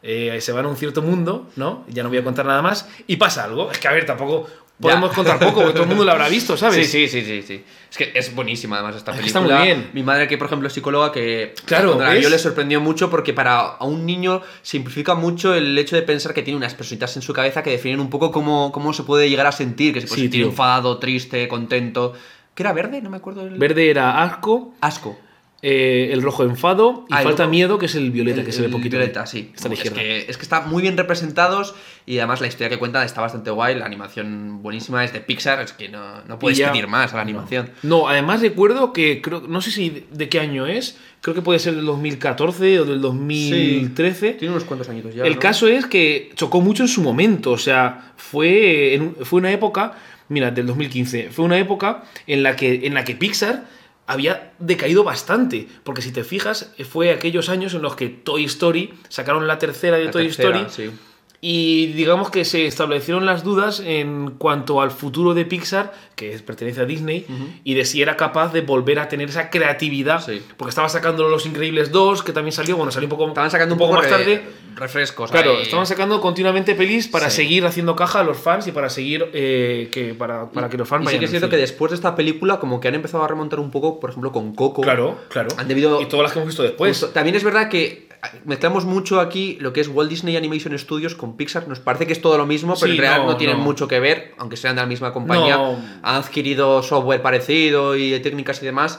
eh, 0.03 0.39
se 0.41 0.53
van 0.53 0.65
a 0.65 0.69
un 0.69 0.77
cierto 0.77 1.03
mundo, 1.03 1.51
¿no? 1.57 1.85
Ya 1.89 2.03
no 2.03 2.09
voy 2.09 2.19
a 2.19 2.25
contar 2.25 2.47
nada 2.47 2.63
más. 2.63 2.89
Y 3.07 3.17
pasa 3.17 3.45
algo. 3.45 3.71
Es 3.71 3.79
que, 3.79 3.89
a 3.89 3.93
ver, 3.93 4.07
tampoco 4.07 4.49
podemos 4.81 5.13
contar 5.13 5.39
poco, 5.39 5.57
porque 5.61 5.73
todo 5.73 5.83
el 5.83 5.89
mundo 5.89 6.05
lo 6.05 6.13
habrá 6.13 6.29
visto, 6.29 6.57
¿sabes? 6.57 6.91
Sí, 6.91 7.09
sí, 7.09 7.21
sí, 7.23 7.25
sí, 7.27 7.43
sí. 7.47 7.65
Es 7.91 7.97
que 7.97 8.13
es 8.15 8.35
buenísima 8.35 8.77
además 8.77 8.97
esta 8.97 9.11
Es 9.13 9.19
película. 9.19 9.41
está 9.45 9.57
muy 9.59 9.67
bien. 9.67 9.91
Mi 9.93 10.03
madre, 10.03 10.27
que 10.29 10.39
por 10.39 10.47
ejemplo 10.47 10.69
es 10.69 10.73
psicóloga, 10.73 11.13
que 11.13 11.55
Claro, 11.65 11.99
vio 11.99 12.29
le 12.31 12.39
sorprendió 12.39 12.81
mucho 12.81 13.11
porque 13.11 13.33
para 13.35 13.59
a 13.61 13.85
un 13.85 14.07
niño 14.07 14.43
simplifica 14.63 15.15
mucho 15.15 15.55
el 15.55 15.77
hecho 15.79 15.97
de 15.97 16.03
pensar 16.03 16.33
que 16.35 16.43
tiene 16.43 16.57
unas 16.57 16.75
personitas 16.75 17.15
en 17.17 17.23
su 17.23 17.33
cabeza 17.33 17.63
que 17.63 17.71
definen 17.71 18.01
un 18.01 18.11
poco 18.11 18.31
cómo, 18.33 18.71
cómo 18.73 18.93
se 18.93 19.03
puede 19.03 19.29
llegar 19.29 19.47
a 19.47 19.53
sentir, 19.53 19.93
que 19.93 20.01
se 20.01 20.07
puede 20.07 20.17
Sí, 20.21 20.27
sentir 20.27 20.43
enfadado, 20.45 20.99
triste, 20.99 21.47
contento. 21.49 22.15
¿Qué 22.55 22.63
era 22.63 22.73
verde? 22.73 23.01
No 23.03 23.11
me 23.11 23.17
acuerdo. 23.19 23.43
El... 23.47 23.59
Verde 23.59 23.91
era 23.91 24.23
asco, 24.23 24.75
Asco. 24.81 25.19
Eh, 25.63 26.09
el 26.13 26.23
rojo 26.23 26.43
enfado 26.45 27.05
y 27.11 27.13
falta 27.13 27.47
miedo, 27.47 27.79
que 27.79 27.87
es 27.87 27.95
el 27.95 28.11
violeta, 28.11 28.41
El- 28.41 28.47
que 28.47 28.53
se 28.53 28.61
ve 28.61 28.67
el 28.67 28.73
poquito. 28.73 28.97
Violeta, 28.97 29.27
sí. 29.27 29.51
Está 29.55 29.69
es, 29.73 29.91
que, 29.91 30.25
es 30.29 30.37
que 30.37 30.43
está 30.43 30.63
muy 30.63 30.81
bien 30.83 30.97
representados 30.97 31.75
y 32.07 32.19
además 32.19 32.41
la 32.41 32.47
historia 32.47 32.69
que 32.71 32.79
cuentan 32.79 33.05
está 33.05 33.21
bastante 33.21 33.51
guay, 33.51 33.75
la 33.77 33.85
animación 33.85 34.63
buenísima, 34.63 35.05
es 35.05 35.13
de 35.13 35.21
Pixar, 35.21 35.61
es 35.61 35.73
que 35.75 35.89
no, 35.91 36.23
no 36.27 36.39
puedes 36.39 36.57
ya- 36.59 36.73
pedir 36.73 36.87
más 36.89 37.13
a 37.13 37.17
la 37.17 37.23
animación. 37.23 37.71
No, 37.83 38.09
además 38.09 38.41
recuerdo 38.41 38.93
que 38.95 39.21
creo, 39.21 39.43
no 39.47 39.61
sé 39.61 39.71
si 39.71 40.07
de, 40.11 40.29
qué 40.31 40.41
año 40.41 40.67
es, 40.67 40.99
creo 41.21 41.35
que 41.35 41.43
puede 41.43 41.59
ser 41.59 41.75
del 41.77 41.85
2014 41.85 42.81
o 42.81 42.85
del 42.87 43.01
2013. 43.03 44.33
Tiene 44.35 44.53
unos 44.55 44.65
cuantos 44.65 44.89
añitos 44.89 45.15
ya. 45.15 45.25
El 45.25 45.35
¿no? 45.35 45.41
caso 45.41 45.69
es 45.69 45.87
que 45.87 46.31
chocó 46.37 46.61
mucho 46.61 46.83
en 46.83 46.89
su 46.89 47.03
momento, 47.03 47.51
o 47.53 47.59
sea, 47.59 48.13
fue, 48.17 48.95
en 48.95 49.15
fue 49.25 49.39
una 49.41 49.51
época, 49.53 49.93
mira, 50.29 50.51
del 50.51 50.67
2015, 50.67 51.29
fue 51.31 51.45
una 51.45 51.59
época 51.59 52.05
en 52.27 52.43
la 52.43 52.57
que, 52.57 52.87
en 52.87 52.95
la 52.95 53.05
que 53.05 53.15
Pixar 53.15 53.65
había 54.11 54.53
decaído 54.59 55.05
bastante, 55.05 55.69
porque 55.85 56.03
si 56.03 56.11
te 56.11 56.25
fijas, 56.25 56.73
fue 56.91 57.13
aquellos 57.13 57.49
años 57.49 57.75
en 57.75 57.83
los 57.83 57.95
que 57.95 58.09
Toy 58.09 58.45
Story 58.45 58.93
sacaron 59.09 59.47
la 59.47 59.59
tercera 59.59 59.99
de 59.99 60.07
La 60.07 60.11
Toy 60.11 60.27
tercera, 60.27 60.61
Story 60.63 60.91
sí. 60.91 60.97
Y 61.43 61.87
digamos 61.95 62.31
que 62.31 62.45
se 62.45 62.67
establecieron 62.67 63.25
las 63.25 63.43
dudas 63.45 63.81
en 63.85 64.33
cuanto 64.33 64.83
al 64.83 64.91
futuro 64.91 65.33
de 65.33 65.47
Pixar, 65.47 65.93
que 66.15 66.39
pertenece 66.41 66.83
a 66.83 66.85
Disney, 66.85 67.25
y 67.65 67.75
de 67.75 67.85
si 67.87 68.03
era 68.03 68.17
capaz 68.17 68.53
de 68.53 68.61
volver 68.61 68.99
a 68.99 69.09
tener 69.09 69.31
esa 69.31 69.49
creatividad. 69.49 70.23
Sí. 70.25 70.43
Porque 70.59 70.69
estaba 70.71 70.89
sacando 70.91 71.29
Los 71.31 71.47
Increíbles 71.47 71.91
2, 71.93 72.23
que 72.23 72.33
también 72.33 72.53
salió, 72.53 72.77
bueno, 72.77 72.93
salió 72.93 73.07
un 73.07 73.11
poco, 73.11 73.27
Estaban 73.29 73.51
sacando 73.51 73.75
un 73.75 73.79
poco, 73.79 73.95
más 73.95 74.09
tarde. 74.09 74.43
refrescos. 74.77 75.31
Claro, 75.31 75.53
ahí. 75.57 75.63
estaban 75.63 75.87
sacando 75.87 76.21
continuamente 76.21 76.75
pelis 76.75 77.09
para 77.09 77.31
Sí. 77.31 77.37
seguir 77.37 77.65
haciendo 77.65 77.97
caja 77.97 78.21
a 78.21 78.25
los 78.25 78.37
fans 78.39 78.67
y 78.67 78.73
para 78.73 78.89
seguir 78.91 79.31
eh, 79.33 79.89
que 79.91 80.15
para, 80.15 80.51
para 80.51 80.69
que 80.69 80.77
los 80.77 80.89
fans 80.89 81.07
Y 81.09 81.13
sí 81.15 81.19
que 81.19 81.25
es 81.25 81.31
cierto 81.31 81.49
que 81.49 81.57
después 81.57 81.91
de 81.91 81.97
esta 81.97 82.15
película 82.15 82.59
como 82.61 82.81
que 82.81 82.89
han 82.89 82.95
empezado 82.95 83.25
a 83.25 83.29
remontar 83.29 83.61
un 83.61 83.71
poco, 83.71 83.99
por 83.99 84.11
ejemplo, 84.11 84.31
con 84.33 84.55
Coco. 84.55 84.83
Claro, 84.83 85.19
claro. 85.29 85.49
Han 85.57 85.69
debido- 85.69 86.01
Y 86.03 86.07
todas 86.07 86.25
las 86.25 86.33
que 86.33 86.39
hemos 86.39 86.49
visto 86.49 86.63
después. 86.63 86.99
Justo. 86.99 87.13
También 87.15 87.35
es 87.37 87.45
verdad 87.45 87.69
que 87.69 88.09
mezclamos 88.45 88.85
mucho 88.85 89.19
aquí 89.21 89.57
lo 89.61 89.73
que 89.73 89.81
es 89.81 89.89
Walt 89.89 90.11
Disney 90.11 90.37
Animation 90.37 90.79
Studios 90.79 91.15
con 91.15 91.30
Pixar. 91.37 91.69
Nos 91.69 91.81
parece 91.81 92.07
que 92.07 92.13
es 92.13 92.21
todo 92.21 92.37
lo 92.39 92.47
mismo, 92.47 92.75
pero 92.75 92.87
Sí, 92.93 92.93
en 92.97 93.03
realidad 93.03 93.25
no, 93.25 93.33
no, 93.33 93.37
tienen 93.37 93.59
no. 93.59 93.65
mucho 93.65 93.87
que 93.89 94.01
ver, 94.01 94.35
aunque 94.39 94.57
sean 94.57 94.77
de 94.77 94.83
la 94.83 94.87
misma 94.87 95.13
compañía. 95.13 95.57
No. 95.57 95.77
Han 96.03 96.15
adquirido 96.17 96.83
software 96.83 97.23
parecido 97.23 97.97
y 97.97 98.19
técnicas 98.21 98.63
y 98.63 98.67
demás. 98.67 98.99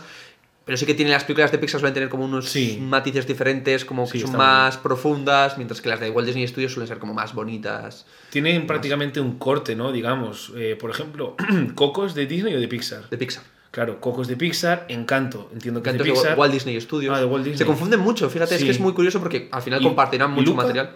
Pero 0.63 0.77
sí 0.77 0.85
que 0.85 0.93
tienen 0.93 1.11
las 1.11 1.23
películas 1.23 1.51
de 1.51 1.57
Pixar 1.57 1.79
suelen 1.81 1.93
tener 1.95 2.07
como 2.07 2.23
unos 2.23 2.47
Sí. 2.47 2.77
matices 2.79 3.25
diferentes, 3.25 3.83
como 3.83 4.05
que 4.07 4.19
Sí, 4.19 4.25
son 4.27 4.37
más 4.37 4.77
profundas, 4.77 5.57
mientras 5.57 5.81
que 5.81 5.89
las 5.89 5.99
de 5.99 6.11
Walt 6.11 6.27
Disney 6.27 6.47
Studios 6.47 6.71
suelen 6.71 6.87
ser 6.87 6.99
como 6.99 7.15
más 7.15 7.33
bonitas. 7.33 8.05
Tienen 8.29 8.67
prácticamente 8.67 9.19
un 9.19 9.39
corte, 9.39 9.75
¿no? 9.75 9.91
Digamos. 9.91 10.53
Eh, 10.55 10.77
por 10.79 10.91
ejemplo, 10.91 11.35
¿Coco 11.75 12.05
es 12.05 12.13
de 12.13 12.27
Disney 12.27 12.53
o 12.53 12.59
de 12.59 12.67
Pixar? 12.67 13.09
De 13.09 13.17
Pixar. 13.17 13.43
Claro, 13.71 13.99
Coco 13.99 14.21
es 14.21 14.27
de 14.27 14.35
Pixar, 14.37 14.85
Encanto, 14.89 15.49
entiendo 15.51 15.81
que 15.81 15.89
Encanto 15.89 16.03
es 16.03 16.09
es 16.09 16.13
de 16.13 16.19
de 16.19 16.21
Pixar. 16.21 16.39
Walt 16.39 16.53
Disney 16.53 16.79
Studios. 16.79 17.15
Ah, 17.15 17.19
de 17.19 17.25
Walt 17.25 17.43
Disney. 17.43 17.57
Se 17.57 17.65
confunden 17.65 17.99
mucho, 18.01 18.29
fíjate, 18.29 18.53
es 18.55 18.59
Sí. 18.61 18.65
que 18.65 18.71
es 18.71 18.79
muy 18.79 18.93
curioso 18.93 19.19
porque 19.19 19.49
al 19.51 19.61
final 19.63 19.81
¿Y- 19.81 19.85
compartirán 19.85 20.31
mucho 20.31 20.51
Luca? 20.51 20.61
material. 20.63 20.91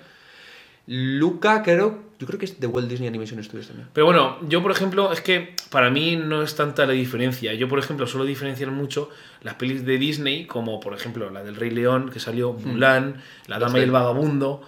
Luca, 0.88 1.64
creo, 1.64 2.00
yo 2.20 2.28
creo 2.28 2.40
que 2.40 2.46
es 2.46 2.60
de 2.60 2.68
Walt 2.68 2.88
Disney 2.88 3.08
Animation 3.08 3.44
Studios 3.44 3.68
también. 3.68 3.88
Pero 3.94 4.06
bueno, 4.06 4.38
yo 4.48 4.62
por 4.62 4.72
ejemplo, 4.72 5.12
es 5.12 5.22
que 5.22 5.56
para 5.70 5.90
mí 5.90 6.16
no 6.16 6.44
es 6.44 6.56
tanta 6.56 6.86
la 6.86 6.94
diferencia. 6.94 7.54
Yo 7.54 7.68
por 7.68 7.80
ejemplo 7.80 8.06
suelo 8.08 8.26
diferenciar 8.26 8.72
mucho 8.72 9.10
las 9.42 9.56
pelis 9.56 9.86
de 9.86 9.98
Disney, 9.98 10.46
como 10.46 10.80
por 10.80 10.94
ejemplo 10.94 11.30
la 11.30 11.44
del 11.44 11.56
Rey 11.56 11.72
León, 11.72 12.10
que 12.10 12.20
salió, 12.20 12.54
Mulan, 12.54 13.22
La 13.48 13.60
Dama 13.60 13.80
y 13.80 13.84
el 13.84 13.92
Vagabundo. 13.92 14.62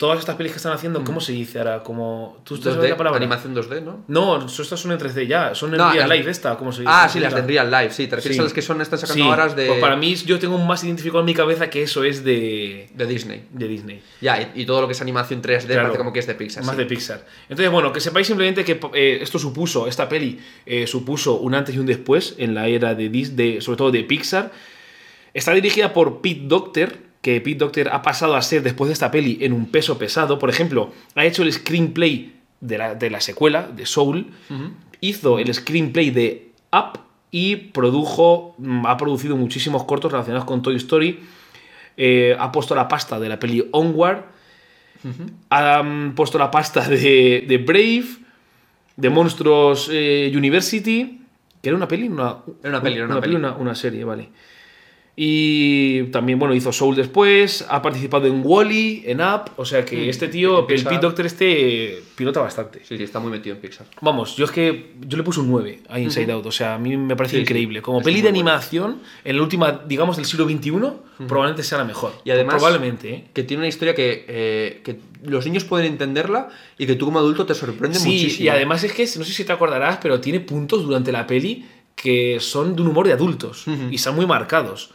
Todas 0.00 0.18
estas 0.18 0.34
pelis 0.36 0.52
que 0.52 0.56
están 0.56 0.72
haciendo, 0.72 1.04
¿cómo 1.04 1.20
se 1.20 1.32
dice 1.32 1.58
ahora? 1.58 1.82
Como, 1.82 2.40
¿Tú 2.42 2.56
2D, 2.56 2.88
la 2.88 2.96
palabra? 2.96 3.18
animación 3.18 3.54
2D, 3.54 3.82
¿no? 3.82 4.02
No, 4.08 4.46
estas 4.46 4.80
son 4.80 4.92
en 4.92 4.98
3D 4.98 5.26
ya, 5.26 5.54
son 5.54 5.72
en 5.74 5.76
No, 5.76 5.92
real 5.92 6.08
life 6.08 6.30
esta, 6.30 6.56
¿cómo 6.56 6.72
se 6.72 6.80
dice? 6.80 6.90
Ah, 6.90 7.00
¿Cómo 7.02 7.12
sí, 7.12 7.20
las 7.20 7.34
de? 7.34 7.42
Real 7.42 7.70
Life, 7.70 7.90
sí. 7.92 8.06
Te 8.06 8.16
refieres 8.16 8.36
Sí. 8.36 8.40
a 8.40 8.44
las 8.44 8.54
que 8.54 8.62
son, 8.62 8.80
están 8.80 8.98
sacando 8.98 9.22
Sí, 9.22 9.28
ahora 9.28 9.48
de, 9.48 9.66
pues 9.66 9.78
para 9.78 9.96
mí 9.96 10.14
yo 10.14 10.38
tengo 10.38 10.56
más 10.56 10.82
identificado 10.84 11.20
en 11.20 11.26
mi 11.26 11.34
cabeza 11.34 11.68
que 11.68 11.82
eso 11.82 12.02
es 12.02 12.24
de, 12.24 12.88
de 12.94 13.06
Disney. 13.06 13.44
de 13.52 13.68
Disney. 13.68 14.02
Ya, 14.22 14.40
y, 14.54 14.62
y 14.62 14.64
todo 14.64 14.80
lo 14.80 14.86
que 14.86 14.94
es 14.94 15.02
animación 15.02 15.42
3D 15.42 15.66
Claro, 15.66 15.82
parece 15.82 15.98
como 15.98 16.14
que 16.14 16.20
es 16.20 16.26
de 16.26 16.34
Pixar. 16.34 16.64
Más 16.64 16.76
sí. 16.76 16.82
de 16.82 16.86
Pixar. 16.88 17.26
Entonces, 17.50 17.70
bueno, 17.70 17.92
que 17.92 18.00
sepáis 18.00 18.26
simplemente 18.26 18.64
que 18.64 18.80
eh, 18.94 19.18
esto 19.20 19.38
supuso, 19.38 19.86
esta 19.86 20.08
peli 20.08 20.40
eh, 20.64 20.86
supuso 20.86 21.34
un 21.40 21.54
antes 21.54 21.74
y 21.74 21.78
un 21.78 21.84
después 21.84 22.36
en 22.38 22.54
la 22.54 22.68
era 22.68 22.94
de, 22.94 23.12
Dis- 23.12 23.34
de 23.34 23.60
sobre 23.60 23.76
todo 23.76 23.90
de 23.90 24.02
Pixar. 24.04 24.50
Está 25.34 25.52
dirigida 25.52 25.92
por 25.92 26.22
Pete 26.22 26.40
Docter, 26.44 27.09
que 27.22 27.40
Pete 27.40 27.58
Docter 27.58 27.88
ha 27.90 28.02
pasado 28.02 28.34
a 28.34 28.42
ser 28.42 28.62
después 28.62 28.88
de 28.88 28.94
esta 28.94 29.10
peli 29.10 29.38
en 29.42 29.52
un 29.52 29.66
peso 29.66 29.98
pesado. 29.98 30.38
Por 30.38 30.50
ejemplo, 30.50 30.92
ha 31.14 31.24
hecho 31.24 31.42
el 31.42 31.52
screenplay 31.52 32.34
de 32.60 32.78
la, 32.78 32.94
de 32.94 33.10
la 33.10 33.20
secuela, 33.20 33.68
de 33.68 33.86
Soul, 33.86 34.26
hizo 35.00 35.38
el 35.38 35.52
screenplay 35.52 36.10
de 36.10 36.50
Up 36.72 37.00
y 37.30 37.56
produjo, 37.56 38.54
mm, 38.58 38.86
ha 38.86 38.96
producido 38.96 39.36
muchísimos 39.36 39.84
cortos 39.84 40.12
relacionados 40.12 40.46
con 40.46 40.62
Toy 40.62 40.76
Story. 40.76 41.20
Eh, 41.96 42.36
ha 42.38 42.50
puesto 42.50 42.74
la 42.74 42.88
pasta 42.88 43.20
de 43.20 43.28
la 43.28 43.38
peli 43.38 43.66
Onward. 43.72 44.24
Han 45.48 46.14
puesto 46.14 46.38
la 46.38 46.50
pasta 46.50 46.86
de, 46.88 47.44
de 47.46 47.58
Brave, 47.58 48.04
de 48.96 49.10
Monstruos 49.10 49.88
eh, 49.92 50.30
University, 50.34 51.20
que 51.62 51.68
era 51.68 51.76
una 51.76 51.88
peli, 51.88 52.08
una, 52.08 52.36
Era 52.62 52.70
una 52.70 52.82
peli, 52.82 52.96
era 52.96 53.06
una 53.06 53.20
peli. 53.20 53.34
una, 53.34 53.52
una 53.52 53.74
serie, 53.74 54.04
vale. 54.04 54.28
Y 55.16 56.04
también, 56.04 56.38
bueno, 56.38 56.54
hizo 56.54 56.72
Soul 56.72 56.96
después, 56.96 57.66
ha 57.68 57.82
participado 57.82 58.26
en 58.26 58.40
Wally, 58.44 59.02
en 59.06 59.20
Up, 59.20 59.50
o 59.56 59.64
sea 59.64 59.84
que 59.84 60.06
Mm, 60.06 60.08
este 60.08 60.28
tío, 60.28 60.60
el. 60.60 60.82
Pete 60.82 60.98
Doctor 60.98 61.26
este, 61.26 62.02
pilota 62.16 62.40
bastante. 62.40 62.80
Sí, 62.84 62.96
sí, 62.96 63.02
está 63.02 63.18
muy 63.20 63.30
metido 63.30 63.54
en 63.54 63.60
Pixar. 63.60 63.86
Vamos, 64.00 64.36
yo 64.36 64.44
es 64.46 64.50
que 64.50 64.92
yo 65.06 65.16
le 65.18 65.22
puse 65.22 65.40
un 65.40 65.50
9 65.50 65.80
a 65.88 66.00
Inside 66.00 66.32
Out, 66.32 66.46
o 66.46 66.52
sea, 66.52 66.74
a 66.74 66.78
mí 66.78 66.96
me 66.96 67.16
parece 67.16 67.36
Sí, 67.36 67.42
increíble. 67.42 67.82
Como 67.82 67.98
Es 67.98 68.04
peli 68.04 68.22
de 68.22 68.28
animación, 68.28 69.00
en 69.24 69.36
la 69.36 69.42
última, 69.42 69.82
digamos, 69.86 70.16
del 70.16 70.24
siglo 70.26 70.46
XXI, 70.48 70.70
probablemente 71.28 71.62
sea 71.64 71.78
la 71.78 71.84
mejor. 71.84 72.12
Y 72.24 72.30
además- 72.30 72.54
Probablemente, 72.56 73.12
¿eh? 73.12 73.24
Que 73.34 73.42
tiene 73.42 73.60
una 73.62 73.68
historia 73.68 73.94
que, 73.94 74.24
eh, 74.28 74.80
que 74.84 74.96
los 75.24 75.44
niños 75.44 75.64
pueden 75.64 75.86
entenderla 75.92 76.48
y 76.78 76.86
que 76.86 76.94
tú 76.94 77.04
como 77.04 77.18
adulto 77.18 77.44
te 77.44 77.54
sorprende 77.54 77.98
Sí, 77.98 78.08
muchísimo. 78.08 78.46
y 78.46 78.48
además 78.48 78.84
es 78.84 78.92
que, 78.92 79.02
no 79.18 79.24
sé 79.24 79.32
si 79.34 79.44
te 79.44 79.52
acordarás, 79.52 79.98
pero 80.00 80.18
tiene 80.20 80.40
puntos 80.40 80.82
durante 80.84 81.12
la 81.12 81.26
peli 81.26 81.66
que 81.94 82.38
son 82.40 82.74
de 82.74 82.80
un 82.80 82.88
humor 82.88 83.06
de 83.06 83.12
adultos 83.12 83.64
y 83.90 83.96
están 83.96 84.14
muy 84.16 84.24
marcados. 84.24 84.92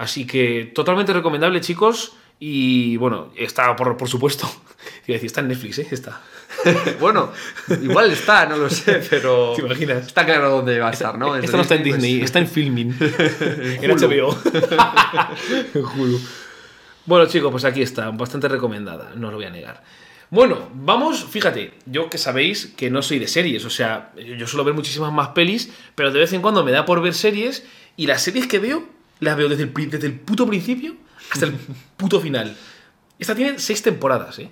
Así 0.00 0.26
que 0.26 0.72
totalmente 0.74 1.12
recomendable, 1.12 1.60
chicos. 1.60 2.12
Y 2.38 2.96
bueno, 2.96 3.34
está, 3.36 3.76
por, 3.76 3.98
por 3.98 4.08
supuesto, 4.08 4.46
iba 5.06 5.12
a 5.12 5.12
decir, 5.12 5.26
está 5.26 5.42
en 5.42 5.48
Netflix, 5.48 5.78
¿eh? 5.80 5.88
Está. 5.90 6.22
bueno, 7.00 7.30
igual 7.82 8.10
está, 8.10 8.46
no 8.46 8.56
lo 8.56 8.70
sé, 8.70 9.02
pero... 9.10 9.52
¿Te 9.54 9.60
imaginas? 9.60 10.06
Está 10.06 10.24
claro 10.24 10.48
dónde 10.48 10.78
va 10.78 10.88
a 10.88 10.92
estar, 10.92 11.18
¿no? 11.18 11.36
Es 11.36 11.44
Esta 11.44 11.58
no 11.58 11.62
está 11.64 11.74
en 11.74 11.82
pues- 11.82 11.94
Disney, 11.96 12.22
está 12.22 12.38
en 12.38 12.48
Filming. 12.48 12.96
en. 12.98 13.90
HBO. 13.90 14.38
en 15.74 15.84
Hulu. 15.84 16.20
Bueno, 17.04 17.26
chicos, 17.26 17.50
pues 17.50 17.66
aquí 17.66 17.82
está, 17.82 18.10
bastante 18.10 18.48
recomendada, 18.48 19.12
no 19.16 19.30
lo 19.30 19.36
voy 19.36 19.44
a 19.44 19.50
negar. 19.50 19.84
Bueno, 20.30 20.70
vamos, 20.72 21.26
fíjate, 21.28 21.74
yo 21.84 22.08
que 22.08 22.16
sabéis 22.16 22.72
que 22.74 22.88
no 22.88 23.02
soy 23.02 23.18
de 23.18 23.28
series, 23.28 23.66
o 23.66 23.70
sea, 23.70 24.12
yo 24.16 24.46
suelo 24.46 24.64
ver 24.64 24.72
muchísimas 24.72 25.12
más 25.12 25.28
pelis, 25.28 25.70
pero 25.94 26.10
de 26.10 26.20
vez 26.20 26.32
en 26.32 26.40
cuando 26.40 26.64
me 26.64 26.70
da 26.72 26.86
por 26.86 27.02
ver 27.02 27.12
series 27.12 27.66
y 27.98 28.06
las 28.06 28.22
series 28.22 28.46
que 28.46 28.60
veo 28.60 28.99
las 29.20 29.36
veo 29.36 29.48
desde 29.48 29.64
el, 29.64 29.90
desde 29.90 30.06
el 30.06 30.18
puto 30.18 30.46
principio 30.46 30.96
hasta 31.30 31.46
el 31.46 31.52
puto 31.96 32.20
final. 32.20 32.56
Esta 33.18 33.34
tiene 33.34 33.58
seis 33.58 33.82
temporadas, 33.82 34.38
¿eh? 34.38 34.50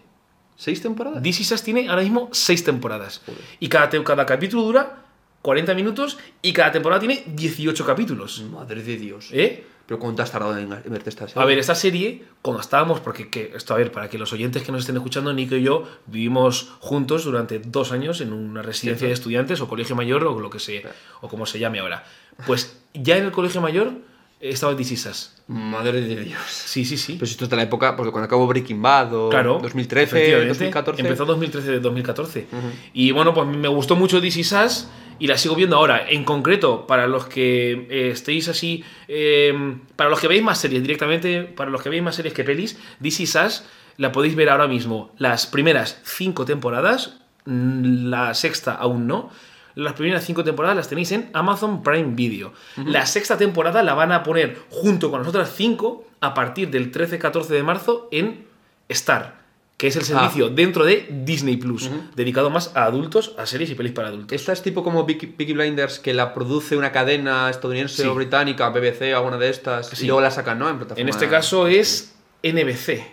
¿Seis 0.56 0.82
temporadas? 0.82 1.24
Is 1.24 1.52
Us 1.52 1.62
tiene 1.62 1.88
ahora 1.88 2.02
mismo 2.02 2.28
seis 2.32 2.64
temporadas. 2.64 3.22
Joder. 3.24 3.40
Y 3.60 3.68
cada, 3.68 3.88
cada 4.02 4.26
capítulo 4.26 4.62
dura 4.62 5.04
40 5.42 5.74
minutos 5.74 6.18
y 6.42 6.52
cada 6.52 6.72
temporada 6.72 7.00
tiene 7.00 7.22
18 7.26 7.86
capítulos. 7.86 8.42
Madre 8.42 8.82
de 8.82 8.96
Dios. 8.96 9.30
¿Eh? 9.32 9.64
¿Pero 9.86 9.98
cuánto 10.00 10.22
has 10.22 10.30
tardado 10.30 10.58
en 10.58 10.68
verte 10.68 11.08
esta 11.08 11.26
serie? 11.26 11.42
A 11.42 11.46
ver, 11.46 11.58
esta 11.58 11.74
serie, 11.74 12.22
cuando 12.42 12.60
estábamos, 12.60 13.00
porque 13.00 13.30
que, 13.30 13.52
esto, 13.56 13.72
a 13.72 13.78
ver, 13.78 13.90
para 13.90 14.10
que 14.10 14.18
los 14.18 14.32
oyentes 14.34 14.62
que 14.62 14.70
nos 14.70 14.80
estén 14.80 14.96
escuchando, 14.96 15.32
Nico 15.32 15.54
y 15.54 15.62
yo 15.62 15.88
vivimos 16.06 16.74
juntos 16.80 17.24
durante 17.24 17.58
dos 17.58 17.90
años 17.90 18.20
en 18.20 18.34
una 18.34 18.60
residencia 18.60 18.98
claro. 18.98 19.08
de 19.08 19.14
estudiantes 19.14 19.60
o 19.62 19.68
colegio 19.68 19.96
mayor 19.96 20.24
o 20.24 20.38
lo 20.40 20.50
que 20.50 20.58
sea, 20.58 20.92
o 21.22 21.28
como 21.28 21.46
se 21.46 21.58
llame 21.58 21.78
ahora. 21.78 22.04
Pues 22.46 22.82
ya 22.92 23.16
en 23.16 23.24
el 23.24 23.32
colegio 23.32 23.62
mayor 23.62 23.92
estaba 24.40 24.76
This 24.76 24.92
Is 24.92 25.06
Us. 25.06 25.32
Madre 25.48 26.00
de 26.02 26.22
Dios. 26.24 26.42
Sí, 26.48 26.84
sí, 26.84 26.96
sí. 26.96 27.14
Pues 27.14 27.30
esto 27.30 27.44
es 27.44 27.50
de 27.50 27.56
la 27.56 27.62
época, 27.62 27.96
pues 27.96 28.10
cuando 28.10 28.26
acabó 28.26 28.46
Breaking 28.46 28.80
Bad 28.82 29.14
o 29.14 29.28
Claro. 29.30 29.58
2013, 29.62 30.02
efectivamente. 30.16 30.48
2014. 30.48 31.02
Empezó 31.02 31.26
2013-2014. 31.26 32.44
Y 32.92 33.10
bueno, 33.12 33.32
pues 33.34 33.46
me 33.48 33.68
gustó 33.68 33.96
mucho 33.96 34.20
This 34.20 34.36
Is 34.36 34.52
Us 34.52 34.88
y 35.18 35.26
la 35.26 35.38
sigo 35.38 35.54
viendo 35.54 35.76
ahora. 35.76 36.08
En 36.08 36.24
concreto, 36.24 36.86
para 36.86 37.06
los 37.06 37.26
que 37.26 37.86
eh, 37.90 38.10
estéis 38.12 38.48
así, 38.48 38.84
eh, 39.08 39.52
para 39.96 40.10
los 40.10 40.20
que 40.20 40.28
veis 40.28 40.42
más 40.42 40.58
series 40.60 40.82
directamente, 40.82 41.42
para 41.44 41.70
los 41.70 41.82
que 41.82 41.88
veis 41.88 42.02
más 42.02 42.14
series 42.14 42.34
que 42.34 42.44
pelis, 42.44 42.78
This 43.02 43.20
Is 43.20 43.34
Us 43.34 43.64
la 43.96 44.12
podéis 44.12 44.36
ver 44.36 44.48
ahora 44.50 44.68
mismo. 44.68 45.12
Las 45.18 45.46
primeras 45.46 46.00
cinco 46.04 46.44
temporadas, 46.44 47.16
mm, 47.46 48.08
la 48.10 48.34
sexta 48.34 48.74
aún 48.74 49.06
no. 49.08 49.30
Las 49.78 49.92
primeras 49.92 50.24
cinco 50.24 50.42
temporadas 50.42 50.76
las 50.76 50.88
tenéis 50.88 51.12
en 51.12 51.30
Amazon 51.34 51.84
Prime 51.84 52.16
Video. 52.16 52.52
La 52.84 53.06
sexta 53.06 53.38
temporada 53.38 53.80
la 53.84 53.94
van 53.94 54.10
a 54.10 54.24
poner 54.24 54.58
junto 54.70 55.08
con 55.08 55.20
las 55.20 55.28
otras 55.28 55.52
cinco 55.54 56.04
a 56.20 56.34
partir 56.34 56.68
del 56.68 56.90
13-14 56.90 57.46
de 57.46 57.62
marzo 57.62 58.08
en 58.10 58.44
Star, 58.88 59.38
que 59.76 59.86
es 59.86 59.94
el 59.94 60.02
servicio 60.02 60.48
dentro 60.48 60.84
de 60.84 61.06
Disney 61.24 61.58
Plus, 61.58 61.88
dedicado 62.16 62.50
más 62.50 62.72
a 62.74 62.86
adultos, 62.86 63.36
a 63.38 63.46
series 63.46 63.70
y 63.70 63.76
pelis 63.76 63.92
para 63.92 64.08
adultos. 64.08 64.32
Esta 64.34 64.52
es 64.52 64.62
tipo 64.62 64.82
como 64.82 65.06
Peaky, 65.06 65.52
Blinders, 65.52 66.00
que 66.00 66.12
la 66.12 66.34
produce 66.34 66.76
una 66.76 66.90
cadena 66.90 67.48
estadounidense 67.48 68.02
Sí. 68.02 68.08
o 68.08 68.16
británica, 68.16 68.70
BBC, 68.70 69.14
alguna 69.14 69.38
de 69.38 69.48
estas, 69.48 69.90
Sí. 69.90 70.02
y 70.02 70.06
luego 70.08 70.20
la 70.22 70.32
sacan, 70.32 70.58
¿no? 70.58 70.68
En 70.68 70.78
plataforma. 70.78 71.02
En 71.02 71.08
este 71.08 71.28
caso 71.28 71.68
es 71.68 72.16
NBC. 72.42 73.06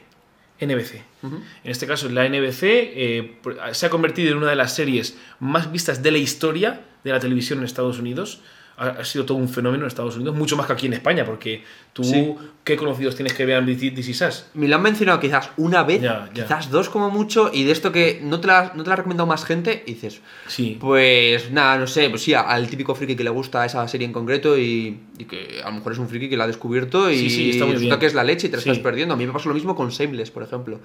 NBC. 0.62 0.96
En 1.24 1.72
este 1.72 1.86
caso, 1.88 2.08
la 2.10 2.28
NBC 2.30 2.64
eh, 2.64 3.38
pr- 3.44 3.74
se 3.74 3.86
ha 3.86 3.90
convertido 3.90 4.32
en 4.32 4.38
una 4.38 4.50
de 4.50 4.56
las 4.56 4.74
series 4.74 5.18
más 5.40 5.72
vistas 5.72 6.02
de 6.04 6.12
la 6.12 6.18
historia 6.18 6.82
de 7.04 7.12
la 7.12 7.20
televisión 7.20 7.60
en 7.60 7.66
Estados 7.66 8.00
Unidos. 8.00 8.42
Ha, 8.78 8.88
ha 8.90 9.06
sido 9.06 9.24
todo 9.26 9.38
un 9.38 9.48
fenómeno 9.48 9.84
en 9.86 9.88
Estados 9.88 10.18
Unidos, 10.18 10.36
mucho 10.36 10.58
más 10.58 10.68
que 10.68 10.74
aquí 10.74 10.86
en 10.88 10.92
España, 10.94 11.24
porque 11.24 11.64
tú, 11.94 12.04
Sí. 12.04 12.36
¿qué 12.66 12.76
conocidos 12.76 13.16
tienes 13.16 13.34
que 13.34 13.46
vean 13.46 13.66
This 13.66 14.10
Is 14.10 14.22
Us? 14.22 14.46
Me 14.54 14.68
lo 14.68 14.76
han 14.76 14.82
mencionado 14.82 15.18
quizás 15.22 15.50
una 15.56 15.84
vez, 15.84 16.02
Ya, 16.02 16.30
ya. 16.34 16.44
quizás 16.44 16.70
dos 16.70 16.90
como 16.90 17.10
mucho, 17.10 17.52
y 17.54 17.64
de 17.64 17.72
esto 17.72 17.94
que 17.94 18.20
no 18.22 18.42
te 18.42 18.48
la, 18.48 18.74
no 18.76 18.84
te 18.84 18.90
la 18.90 18.94
ha 18.96 18.98
recomendado 18.98 19.28
más 19.28 19.46
gente, 19.46 19.84
y 19.88 19.94
dices, 19.94 20.20
Sí. 20.48 20.78
pues 20.78 21.52
nada, 21.52 21.78
no 21.78 21.88
sé, 21.88 22.10
pues 22.10 22.24
sí, 22.24 22.34
al 22.34 22.68
típico 22.68 22.94
friki 22.96 23.16
que 23.16 23.24
le 23.24 23.30
gusta 23.30 23.66
esa 23.66 23.88
serie 23.88 24.08
en 24.08 24.12
concreto 24.12 24.58
y, 24.58 25.00
y 25.18 25.26
que 25.26 25.62
a 25.64 25.68
lo 25.70 25.76
mejor 25.76 25.94
es 25.94 25.98
un 26.00 26.08
friki 26.10 26.30
que 26.30 26.38
la 26.38 26.44
ha 26.44 26.48
descubierto 26.48 27.10
y 27.10 27.18
Sí, 27.18 27.30
sí, 27.30 27.50
está 27.52 27.66
resulta 27.66 27.80
bien. 27.88 28.00
que 28.00 28.06
es 28.06 28.14
la 28.14 28.24
leche 28.24 28.48
y 28.48 28.50
te 28.50 28.58
la 28.58 28.62
Sí. 28.64 28.70
estás 28.70 28.84
perdiendo. 28.84 29.14
A 29.14 29.18
mí 29.18 29.26
me 29.26 29.34
pasó 29.34 29.50
lo 29.50 29.56
mismo 29.56 29.76
con 29.76 29.90
Shameless, 29.90 30.32
por 30.32 30.44
ejemplo. 30.44 30.80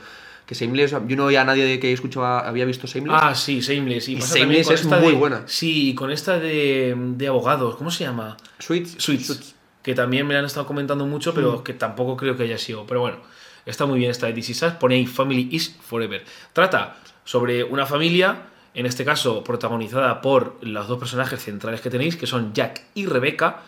Que 0.46 0.54
Shameless, 0.54 0.92
yo 1.06 1.16
no 1.16 1.26
oía 1.26 1.42
a 1.42 1.44
nadie 1.44 1.78
que 1.78 1.92
escuchaba, 1.92 2.40
había 2.40 2.64
visto 2.64 2.86
Shameless. 2.86 3.18
Ah, 3.22 3.34
sí, 3.34 3.60
Shameless. 3.60 4.08
Y, 4.08 4.14
Y 4.14 4.20
Shameless 4.20 4.70
es 4.70 4.84
muy 4.84 4.98
de- 4.98 5.12
buena. 5.12 5.42
Sí, 5.46 5.90
y 5.90 5.94
con 5.94 6.10
esta 6.10 6.38
de, 6.38 6.94
de 6.96 7.26
abogados, 7.28 7.76
¿cómo 7.76 7.90
se 7.90 8.04
llama? 8.04 8.36
Suits. 8.58 8.96
Suits, 8.98 9.54
que 9.82 9.94
también 9.94 10.26
me 10.26 10.34
la 10.34 10.40
han 10.40 10.46
estado 10.46 10.66
comentando 10.66 11.06
mucho, 11.06 11.32
pero 11.34 11.58
Mm. 11.58 11.62
que 11.62 11.74
tampoco 11.74 12.16
creo 12.16 12.36
que 12.36 12.42
haya 12.44 12.58
sido. 12.58 12.86
Pero 12.86 13.00
bueno, 13.00 13.18
está 13.66 13.86
muy 13.86 13.98
bien 13.98 14.10
esta 14.10 14.26
de 14.30 14.38
Us. 14.40 14.62
Pone 14.80 14.96
ahí 14.96 15.06
Family 15.06 15.48
is 15.52 15.76
Forever. 15.80 16.24
Trata 16.52 16.96
sobre 17.24 17.62
una 17.64 17.86
familia, 17.86 18.42
en 18.74 18.86
este 18.86 19.04
caso 19.04 19.42
protagonizada 19.42 20.20
por 20.20 20.56
los 20.62 20.86
dos 20.86 20.98
personajes 20.98 21.42
centrales 21.42 21.80
que 21.80 21.90
tenéis, 21.90 22.16
que 22.16 22.26
son 22.26 22.52
Jack 22.52 22.82
y 22.94 23.06
Rebecca, 23.06 23.62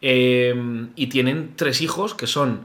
eh, 0.00 0.88
y 0.96 1.06
tienen 1.08 1.52
tres 1.56 1.80
hijos, 1.80 2.14
que 2.14 2.26
son 2.26 2.64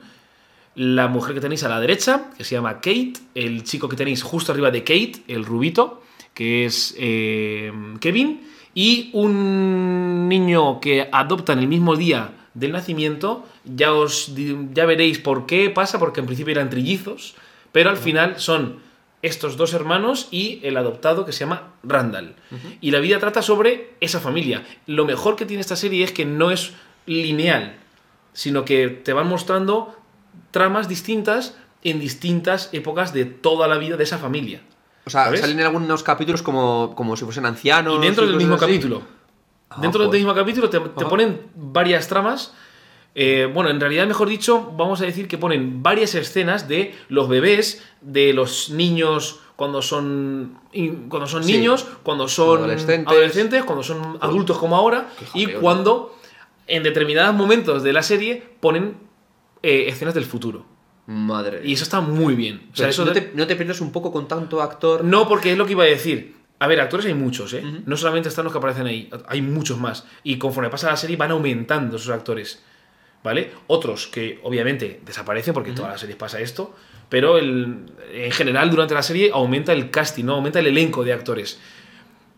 la 0.76 1.08
mujer 1.08 1.36
que 1.36 1.42
tenéis 1.42 1.64
a 1.64 1.70
la 1.70 1.80
derecha, 1.80 2.30
que 2.38 2.44
se 2.44 2.56
llama 2.56 2.76
Kate, 2.76 3.14
el 3.36 3.64
chico 3.64 3.90
que 3.90 3.96
tenéis 3.96 4.24
justo 4.24 4.52
arriba 4.52 4.72
de 4.72 4.84
Kate, 4.84 5.24
el 5.28 5.46
rubito, 5.46 6.02
que 6.34 6.66
es 6.66 6.96
eh, 6.98 7.72
Kevin, 8.00 8.42
y 8.74 9.10
un 9.14 10.28
niño 10.30 10.80
que 10.80 11.10
adoptan 11.12 11.60
el 11.60 11.68
mismo 11.68 11.96
día 11.96 12.32
del 12.54 12.72
nacimiento, 12.72 13.46
ya, 13.66 13.94
os, 13.94 14.34
ya 14.74 14.86
veréis 14.86 15.20
por 15.20 15.46
qué 15.46 15.70
pasa, 15.70 16.00
porque 16.00 16.22
en 16.22 16.26
principio 16.26 16.52
eran 16.52 16.70
trillizos, 16.70 17.36
pero 17.72 17.90
al 17.90 17.98
final 17.98 18.40
son 18.40 18.78
estos 19.24 19.58
dos 19.58 19.74
hermanos 19.74 20.28
y 20.30 20.60
el 20.64 20.78
adoptado 20.78 21.26
que 21.26 21.32
se 21.32 21.40
llama 21.40 21.74
Randall. 21.82 22.36
Y 22.82 22.92
la 22.92 23.00
vida 23.00 23.18
trata 23.18 23.42
sobre 23.42 23.96
esa 24.02 24.20
familia. 24.20 24.64
Lo 24.86 25.06
mejor 25.06 25.36
que 25.36 25.46
tiene 25.46 25.62
esta 25.62 25.76
serie 25.76 26.04
es 26.04 26.12
que 26.12 26.26
no 26.26 26.52
es 26.52 26.74
lineal, 27.08 27.78
sino 28.34 28.66
que 28.66 28.90
te 28.90 29.14
van 29.14 29.28
mostrando 29.28 29.96
tramas 30.52 30.88
distintas 30.88 31.58
en 31.84 32.00
distintas 32.00 32.70
épocas 32.74 33.14
de 33.14 33.26
toda 33.26 33.68
la 33.68 33.78
vida 33.78 33.98
de 33.98 34.04
esa 34.04 34.18
familia. 34.18 34.62
O 35.06 35.10
sea, 35.10 35.26
¿Sabes? 35.26 35.42
salen 35.42 35.60
en 35.60 35.66
algunos 35.66 36.04
capítulos 36.04 36.42
como, 36.42 36.94
como 36.96 37.16
si 37.16 37.26
fuesen 37.26 37.46
ancianos. 37.46 37.98
Y 37.98 38.02
dentro 38.02 38.28
del 38.28 38.36
mismo 38.36 38.56
así. 38.56 38.66
capítulo. 38.66 39.04
Ah, 39.70 39.78
dentro 39.82 40.04
del 40.04 40.12
mismo 40.12 40.34
capítulo 40.34 40.70
te, 40.70 40.80
ponen 40.80 41.48
varias 41.56 42.08
tramas. 42.08 42.54
Eh, 43.16 43.50
bueno, 43.54 43.70
en 43.70 43.80
realidad, 43.80 44.08
mejor 44.08 44.28
dicho, 44.28 44.72
vamos 44.76 45.02
a 45.02 45.06
decir 45.06 45.28
que 45.28 45.38
ponen 45.38 45.84
varias 45.84 46.16
escenas 46.16 46.68
de 46.68 46.96
los 47.10 47.30
bebés, 47.30 47.84
de 48.02 48.34
los 48.34 48.70
niños 48.72 49.40
cuando 49.56 49.82
son 49.84 50.58
cuando 51.10 51.28
son 51.28 51.44
Sí. 51.44 51.54
niños, 51.54 51.86
cuando 52.02 52.28
son 52.28 52.58
Adolescentes. 52.60 53.08
adolescentes, 53.08 53.64
cuando 53.64 53.84
son 53.84 54.18
adultos 54.20 54.58
como 54.58 54.76
ahora, 54.76 55.10
y 55.36 55.46
cuando 55.46 56.18
en 56.66 56.82
determinados 56.82 57.36
momentos 57.36 57.84
de 57.84 57.94
la 57.94 58.02
serie 58.02 58.42
ponen 58.60 58.96
eh, 59.62 59.86
escenas 59.88 60.14
del 60.16 60.26
futuro. 60.26 60.66
Madre. 61.06 61.62
Y 61.64 61.74
eso 61.74 61.84
está 61.84 62.02
muy 62.02 62.34
bien. 62.34 62.70
O 62.74 62.76
sea, 62.76 62.86
Pero 62.86 62.90
eso 62.90 63.06
¿no, 63.06 63.12
te, 63.12 63.32
no 63.36 63.46
te 63.46 63.56
pierdes 63.56 63.80
un 63.82 63.92
poco 63.92 64.12
con 64.12 64.28
tanto 64.28 64.62
actor? 64.62 65.04
no, 65.04 65.28
porque 65.28 65.52
es 65.52 65.58
lo 65.58 65.66
que 65.66 65.74
iba 65.74 65.84
a 65.84 65.88
decir. 65.88 66.36
A 66.60 66.68
ver, 66.68 66.80
actores 66.82 67.06
hay 67.06 67.14
muchos, 67.14 67.54
¿eh? 67.54 67.64
No 67.86 67.96
solamente 67.98 68.30
están 68.30 68.46
los 68.46 68.54
que 68.54 68.58
aparecen 68.58 68.88
ahí, 68.88 69.10
hay 69.28 69.42
muchos 69.42 69.78
más. 69.80 70.06
Y 70.24 70.38
conforme 70.38 70.70
pasa 70.70 70.90
la 70.90 70.96
serie 70.98 71.16
van 71.18 71.32
aumentando 71.32 71.98
esos 71.98 72.10
actores. 72.10 72.64
¿Vale? 73.24 73.52
Otros 73.68 74.08
que 74.08 74.40
obviamente 74.44 75.00
desaparecen 75.06 75.54
porque 75.54 75.70
en 75.70 75.76
todas 75.76 75.92
las 75.92 76.02
series 76.02 76.18
pasa 76.18 76.42
esto, 76.42 76.76
pero 77.10 77.38
el- 77.38 77.86
en 78.14 78.32
general 78.32 78.70
durante 78.70 78.94
la 78.94 79.02
serie 79.04 79.32
aumenta 79.34 79.72
el 79.72 79.90
casting, 79.90 80.26
¿no? 80.26 80.34
Aumenta 80.34 80.60
el 80.60 80.68
elenco 80.68 81.04
de 81.06 81.14
actores. 81.14 81.60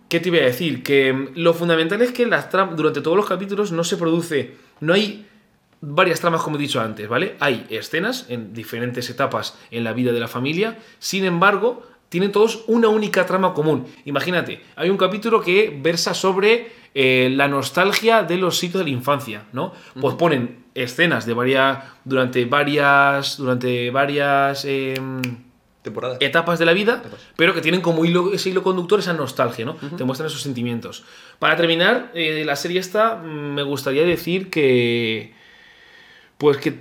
¿Qué 0.10 0.20
te 0.20 0.30
iba 0.30 0.38
a 0.38 0.42
decir? 0.42 0.84
Que 0.84 1.12
mm, 1.12 1.30
lo 1.36 1.54
fundamental 1.56 2.02
es 2.04 2.12
que 2.12 2.28
las 2.28 2.50
durante 2.76 3.02
todos 3.02 3.18
los 3.18 3.26
capítulos 3.26 3.72
no 3.72 3.84
se 3.84 3.98
produce, 3.98 4.54
no 4.80 4.94
hay 4.94 5.26
varias 5.82 6.20
tramas 6.20 6.42
como 6.44 6.58
he 6.58 6.60
dicho 6.60 6.80
antes, 6.80 7.08
¿vale? 7.10 7.36
Hay 7.40 7.66
escenas 7.70 8.28
en 8.30 8.54
diferentes 8.54 9.10
etapas 9.10 9.58
en 9.72 9.84
la 9.84 9.94
vida 9.94 10.12
de 10.12 10.20
la 10.20 10.28
familia, 10.28 10.78
sin 11.00 11.26
embargo, 11.26 11.82
tienen 12.10 12.32
todos 12.32 12.64
una 12.68 12.88
única 12.90 13.26
trama 13.26 13.54
común. 13.56 13.88
Imagínate, 14.06 14.62
hay 14.76 14.90
un 14.92 14.98
capítulo 14.98 15.42
que 15.42 15.76
versa 15.82 16.14
sobre 16.14 16.72
eh, 16.94 17.30
la 17.36 17.48
nostalgia 17.48 18.22
de 18.24 18.38
los 18.38 18.58
sitios 18.60 18.80
de 18.86 18.92
la 18.92 18.96
infancia, 18.96 19.44
¿no? 19.52 19.74
Pues 20.00 20.14
ponen 20.16 20.64
escenas 20.76 21.26
de 21.26 21.34
varias, 21.34 21.80
durante 22.04 22.46
varias, 22.46 23.38
durante 23.38 23.90
varias... 23.90 24.66
em, 24.66 25.22
Temporada. 25.82 26.18
etapas 26.20 26.58
de 26.58 26.66
la 26.66 26.74
vida, 26.74 27.04
pero 27.36 27.54
que 27.54 27.62
tienen 27.62 27.82
como 27.82 28.06
hilo, 28.06 28.34
ese 28.34 28.50
hilo 28.50 28.64
conductor 28.64 29.00
esa 29.00 29.14
nostalgia, 29.14 29.66
¿no? 29.66 29.76
Te 29.76 30.04
muestran 30.04 30.28
esos 30.28 30.42
sentimientos. 30.42 31.04
Para 31.38 31.56
terminar, 31.56 32.12
eh, 32.16 32.44
la 32.44 32.56
serie 32.56 32.80
esta, 32.80 33.18
mm, 33.18 33.54
me 33.54 33.62
gustaría 33.62 34.04
decir 34.04 34.50
que. 34.50 35.34
Pues 36.40 36.58
que 36.58 36.74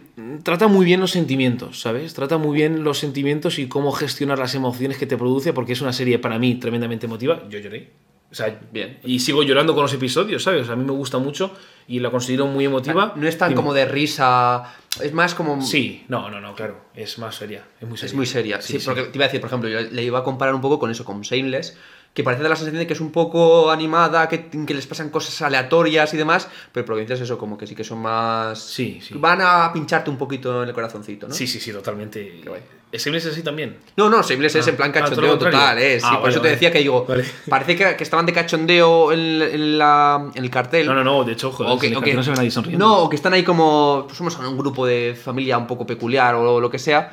trata 0.42 0.68
muy 0.68 0.86
bien 0.86 1.00
los 1.00 1.10
sentimientos, 1.10 1.80
¿sabes? 1.80 2.14
Trata 2.14 2.38
muy 2.38 2.56
bien 2.56 2.82
los 2.82 2.98
sentimientos 2.98 3.58
y 3.58 3.68
cómo 3.68 3.92
gestionar 3.92 4.38
las 4.38 4.54
emociones 4.54 4.96
que 4.96 5.06
te 5.06 5.16
produce, 5.18 5.52
porque 5.52 5.74
es 5.74 5.82
una 5.82 5.92
serie 5.92 6.18
para 6.18 6.38
mí 6.38 6.54
tremendamente 6.54 7.04
emotiva. 7.06 7.42
Yo 7.50 7.58
lloré. 7.58 7.90
O 8.34 8.36
sea, 8.36 8.58
Bien. 8.72 8.98
Y 9.04 9.20
sigo 9.20 9.44
llorando 9.44 9.74
con 9.74 9.82
los 9.82 9.92
episodios, 9.94 10.42
¿sabes? 10.42 10.62
O 10.62 10.64
sea, 10.64 10.72
a 10.72 10.76
mí 10.76 10.84
me 10.84 10.90
gusta 10.90 11.18
mucho 11.18 11.52
y 11.86 12.00
la 12.00 12.10
considero 12.10 12.46
muy 12.48 12.64
emotiva. 12.64 13.12
No 13.14 13.28
es 13.28 13.38
tan 13.38 13.54
como 13.54 13.72
de 13.72 13.84
risa, 13.84 14.74
es 15.00 15.12
más 15.12 15.36
como... 15.36 15.62
Sí, 15.62 16.04
no, 16.08 16.28
no, 16.28 16.40
no, 16.40 16.52
claro. 16.56 16.80
Es 16.96 17.16
más 17.20 17.36
seria. 17.36 17.62
Es 17.80 17.86
muy 17.86 17.96
seria. 17.96 18.08
Es 18.10 18.14
muy 18.16 18.26
seria. 18.26 18.60
Sí, 18.60 18.72
Sí, 18.72 18.80
sí. 18.80 18.86
porque 18.86 19.02
te 19.04 19.16
iba 19.16 19.26
a 19.26 19.28
decir, 19.28 19.40
por 19.40 19.46
ejemplo, 19.50 19.68
yo 19.68 19.80
le 19.82 20.02
iba 20.02 20.18
a 20.18 20.24
comparar 20.24 20.52
un 20.52 20.60
poco 20.60 20.80
con 20.80 20.90
eso, 20.90 21.04
con 21.04 21.20
Shameless, 21.20 21.76
que 22.12 22.24
parece 22.24 22.42
de 22.42 22.48
la 22.48 22.56
sensación 22.56 22.80
de 22.80 22.88
que 22.88 22.94
es 22.94 23.00
un 23.00 23.12
poco 23.12 23.70
animada, 23.70 24.28
que, 24.28 24.48
que 24.50 24.74
les 24.74 24.86
pasan 24.88 25.10
cosas 25.10 25.40
aleatorias 25.42 26.12
y 26.12 26.16
demás, 26.16 26.48
pero 26.72 26.96
que 26.96 27.02
dices 27.02 27.20
eso, 27.20 27.38
como 27.38 27.56
que 27.56 27.68
sí 27.68 27.76
que 27.76 27.84
son 27.84 27.98
más... 28.00 28.58
Sí, 28.58 28.98
sí. 29.00 29.14
Van 29.16 29.38
a 29.42 29.72
pincharte 29.72 30.10
un 30.10 30.18
poquito 30.18 30.60
en 30.64 30.68
el 30.70 30.74
corazoncito, 30.74 31.28
¿no? 31.28 31.34
Sí, 31.34 31.46
sí, 31.46 31.60
sí, 31.60 31.70
totalmente. 31.70 32.40
Qué 32.42 32.48
guay. 32.48 32.62
¿Es 32.94 33.06
es 33.06 33.26
así 33.26 33.42
también? 33.42 33.76
No, 33.96 34.08
no, 34.08 34.22
Shameless 34.22 34.54
es 34.56 34.66
Ah, 34.66 34.70
en 34.70 34.76
plan 34.76 34.90
ah, 34.90 35.00
cachondeo 35.00 35.38
total, 35.38 35.78
¿eh? 35.78 35.98
Sí, 36.00 36.06
Ah, 36.08 36.12
por 36.12 36.20
vale, 36.22 36.30
eso 36.32 36.40
te 36.40 36.46
vale. 36.46 36.50
decía 36.52 36.72
que 36.72 36.78
digo, 36.78 37.04
Vale. 37.06 37.24
parece 37.48 37.76
que, 37.76 37.96
que 37.96 38.04
estaban 38.04 38.24
de 38.26 38.32
cachondeo 38.32 39.12
en, 39.12 39.42
en 39.42 39.78
la, 39.78 40.30
en 40.34 40.44
el 40.44 40.50
cartel. 40.50 40.86
No, 40.86 40.94
no, 40.94 41.04
no, 41.04 41.24
de 41.24 41.32
hecho, 41.32 41.50
joder, 41.50 41.72
O 41.72 41.78
que, 41.78 41.86
en 41.86 41.92
el 41.92 41.96
o 41.98 42.00
cartel 42.00 42.12
que- 42.12 42.16
no 42.16 42.22
se 42.22 42.30
ve 42.30 42.36
nadie 42.36 42.50
sonriendo. 42.50 42.86
No, 42.86 42.98
o 43.02 43.08
que 43.10 43.16
están 43.16 43.32
ahí 43.32 43.42
como. 43.42 44.04
Pues 44.06 44.16
somos 44.16 44.38
un 44.38 44.56
grupo 44.56 44.86
de 44.86 45.14
familia 45.20 45.58
un 45.58 45.66
poco 45.66 45.86
peculiar 45.86 46.34
o 46.36 46.60
lo 46.60 46.70
que 46.70 46.78
sea. 46.78 47.12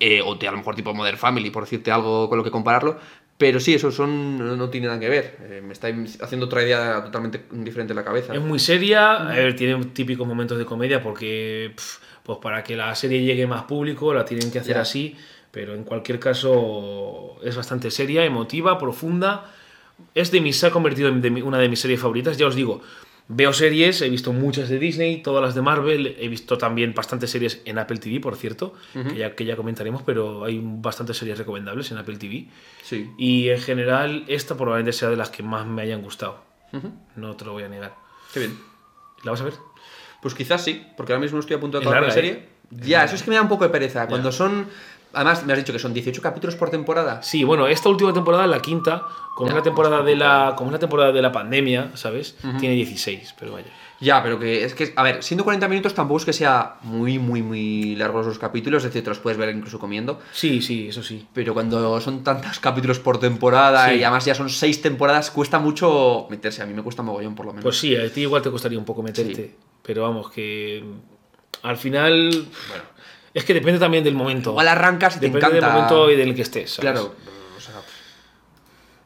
eh, 0.00 0.22
o 0.24 0.36
de 0.36 0.46
a 0.46 0.52
lo 0.52 0.58
mejor 0.58 0.76
tipo 0.76 0.94
Modern 0.94 1.18
Family, 1.18 1.50
por 1.50 1.64
decirte 1.64 1.90
algo 1.90 2.28
con 2.28 2.38
lo 2.38 2.44
que 2.44 2.50
compararlo. 2.50 2.98
Pero 3.36 3.60
sí, 3.60 3.74
eso 3.74 3.92
son, 3.92 4.36
no, 4.38 4.56
no 4.56 4.68
tiene 4.68 4.86
nada 4.88 4.98
que 4.98 5.08
ver. 5.08 5.36
Eh, 5.42 5.60
me 5.64 5.72
está 5.72 5.88
haciendo 6.22 6.46
otra 6.46 6.62
idea 6.62 7.02
totalmente 7.04 7.44
diferente 7.52 7.92
en 7.92 7.96
la 7.96 8.04
cabeza. 8.04 8.34
Es 8.34 8.40
muy 8.40 8.58
seria, 8.58 9.14
a 9.28 9.32
ver, 9.34 9.54
tiene 9.54 9.84
típicos 9.86 10.26
momentos 10.26 10.56
de 10.58 10.64
comedia 10.64 11.00
porque, 11.02 11.72
pf, 11.76 11.98
pues 12.28 12.40
para 12.40 12.62
que 12.62 12.76
la 12.76 12.94
serie 12.94 13.22
llegue 13.22 13.46
más 13.46 13.62
público, 13.62 14.12
la 14.12 14.26
tienen 14.26 14.50
que 14.50 14.58
hacer 14.58 14.76
así, 14.76 15.16
pero 15.50 15.74
en 15.74 15.82
cualquier 15.82 16.20
caso 16.20 17.36
es 17.42 17.56
bastante 17.56 17.90
seria, 17.90 18.22
emotiva, 18.22 18.78
profunda. 18.78 19.50
Es 20.14 20.30
de 20.30 20.42
mis, 20.42 20.58
se 20.58 20.66
ha 20.66 20.70
convertido 20.70 21.08
en 21.08 21.42
una 21.42 21.56
de 21.56 21.70
mis 21.70 21.80
series 21.80 21.98
favoritas, 21.98 22.36
ya 22.36 22.46
os 22.46 22.54
digo. 22.54 22.82
Veo 23.28 23.54
series, 23.54 24.02
he 24.02 24.10
visto 24.10 24.34
muchas 24.34 24.68
de 24.68 24.78
Disney, 24.78 25.22
todas 25.22 25.42
las 25.42 25.54
de 25.54 25.62
Marvel, 25.62 26.16
he 26.20 26.28
visto 26.28 26.58
también 26.58 26.92
bastantes 26.92 27.30
series 27.30 27.62
en 27.64 27.78
Apple 27.78 27.96
TV, 27.96 28.20
por 28.20 28.36
cierto, 28.36 28.74
que, 28.92 29.16
ya, 29.16 29.34
que 29.34 29.46
ya 29.46 29.56
comentaremos, 29.56 30.02
pero 30.02 30.44
hay 30.44 30.60
bastantes 30.62 31.16
series 31.16 31.38
recomendables 31.38 31.90
en 31.92 31.96
Apple 31.96 32.18
TV. 32.18 32.46
Sí. 32.82 33.10
Y 33.16 33.48
en 33.48 33.60
general, 33.62 34.24
esta 34.28 34.54
probablemente 34.54 34.92
sea 34.92 35.08
de 35.08 35.16
las 35.16 35.30
que 35.30 35.42
más 35.42 35.66
me 35.66 35.80
hayan 35.80 36.02
gustado. 36.02 36.44
No 37.16 37.36
te 37.36 37.46
lo 37.46 37.52
voy 37.52 37.62
a 37.62 37.70
negar. 37.70 37.94
Qué 38.34 38.40
bien. 38.40 38.58
¿La 39.24 39.30
vas 39.30 39.40
a 39.40 39.44
ver? 39.44 39.54
Pues 40.22 40.34
quizás 40.34 40.62
sí, 40.62 40.84
porque 40.96 41.12
ahora 41.12 41.22
mismo 41.22 41.38
estoy 41.38 41.56
a 41.56 41.60
punto 41.60 41.78
de 41.78 41.84
acabar 41.84 42.02
la 42.02 42.10
serie. 42.10 42.30
¿eh? 42.32 42.48
Es 42.80 42.86
Ya, 42.86 43.04
eso 43.04 43.14
es 43.14 43.22
que 43.22 43.30
me 43.30 43.36
da 43.36 43.42
un 43.42 43.48
poco 43.48 43.64
de 43.64 43.70
pereza. 43.70 44.06
Cuando 44.06 44.32
son. 44.32 44.66
Además, 45.14 45.46
me 45.46 45.54
has 45.54 45.58
dicho 45.58 45.72
que 45.72 45.78
son 45.78 45.94
18 45.94 46.20
capítulos 46.20 46.54
por 46.56 46.68
temporada. 46.70 47.22
Sí, 47.22 47.42
bueno, 47.42 47.66
esta 47.66 47.88
última 47.88 48.12
temporada, 48.12 48.46
la 48.46 48.60
quinta, 48.60 49.04
como 49.36 49.50
la 49.52 49.62
temporada 49.62 50.02
de 50.02 50.14
la, 50.14 50.52
como 50.54 50.70
la 50.70 50.78
temporada 50.78 51.12
de 51.12 51.22
la 51.22 51.32
pandemia, 51.32 51.92
¿sabes? 51.94 52.36
Tiene 52.60 52.74
16, 52.74 53.34
pero 53.38 53.52
vaya. 53.52 53.68
Ya, 54.00 54.22
pero 54.22 54.38
que 54.38 54.64
es 54.64 54.74
que, 54.74 54.92
a 54.94 55.02
ver, 55.02 55.22
siendo 55.24 55.42
40 55.44 55.66
minutos 55.66 55.94
tampoco 55.94 56.18
es 56.18 56.24
que 56.26 56.32
sea 56.34 56.76
muy, 56.82 57.18
muy, 57.18 57.42
muy 57.42 57.96
largos 57.96 58.26
los 58.26 58.38
capítulos, 58.38 58.84
es 58.84 58.90
decir, 58.90 59.02
te 59.02 59.08
los 59.08 59.18
puedes 59.18 59.38
ver 59.38 59.48
incluso 59.56 59.78
comiendo. 59.78 60.20
Sí, 60.30 60.60
sí, 60.62 60.88
eso 60.88 61.02
sí. 61.02 61.26
Pero 61.32 61.54
cuando 61.54 62.00
son 62.00 62.22
tantos 62.22 62.60
capítulos 62.60 63.00
por 63.00 63.18
temporada 63.18 63.88
Sí. 63.88 63.96
y 63.96 64.04
además 64.04 64.24
ya 64.26 64.34
son 64.34 64.50
seis 64.50 64.80
temporadas, 64.82 65.30
cuesta 65.32 65.58
mucho 65.58 66.26
meterse. 66.30 66.62
A 66.62 66.66
mí 66.66 66.74
me 66.74 66.82
cuesta 66.82 67.02
mogollón, 67.02 67.34
por 67.34 67.46
lo 67.46 67.52
menos. 67.52 67.64
Pues 67.64 67.78
sí, 67.78 67.96
a 67.96 68.12
ti 68.12 68.20
igual 68.20 68.42
te 68.42 68.50
costaría 68.50 68.78
un 68.78 68.84
poco 68.84 69.02
meterte, 69.02 69.34
Sí. 69.34 69.54
Pero 69.88 70.02
vamos, 70.02 70.30
que 70.30 70.84
al 71.62 71.78
final, 71.78 72.28
bueno, 72.68 72.84
es 73.32 73.42
que 73.42 73.54
depende 73.54 73.80
también 73.80 74.04
del 74.04 74.14
momento. 74.14 74.50
Igual 74.50 74.68
arrancas 74.68 75.16
y 75.16 75.20
te 75.20 75.26
depende 75.30 75.46
encanta. 75.46 75.66
del 75.66 75.74
momento 75.74 76.10
y 76.10 76.16
del 76.16 76.34
que 76.34 76.42
estés. 76.42 76.72
¿sabes? 76.74 76.90
Claro. 76.92 77.14
o 77.56 77.58
sea, 77.58 77.80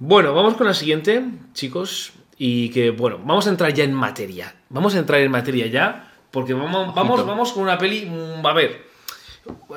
Bueno, 0.00 0.34
vamos 0.34 0.54
con 0.54 0.66
la 0.66 0.74
siguiente, 0.74 1.22
chicos. 1.52 2.14
Y 2.36 2.70
que, 2.70 2.90
bueno, 2.90 3.20
vamos 3.24 3.46
a 3.46 3.50
entrar 3.50 3.72
ya 3.72 3.84
en 3.84 3.94
materia. 3.94 4.56
Vamos 4.70 4.96
a 4.96 4.98
entrar 4.98 5.20
en 5.20 5.30
materia 5.30 5.68
ya, 5.68 6.12
porque 6.32 6.52
vamos, 6.52 6.92
vamos, 6.96 7.24
vamos 7.24 7.52
con 7.52 7.62
una 7.62 7.78
peli. 7.78 8.06
mm, 8.06 8.44
A 8.44 8.52
ver, 8.52 8.84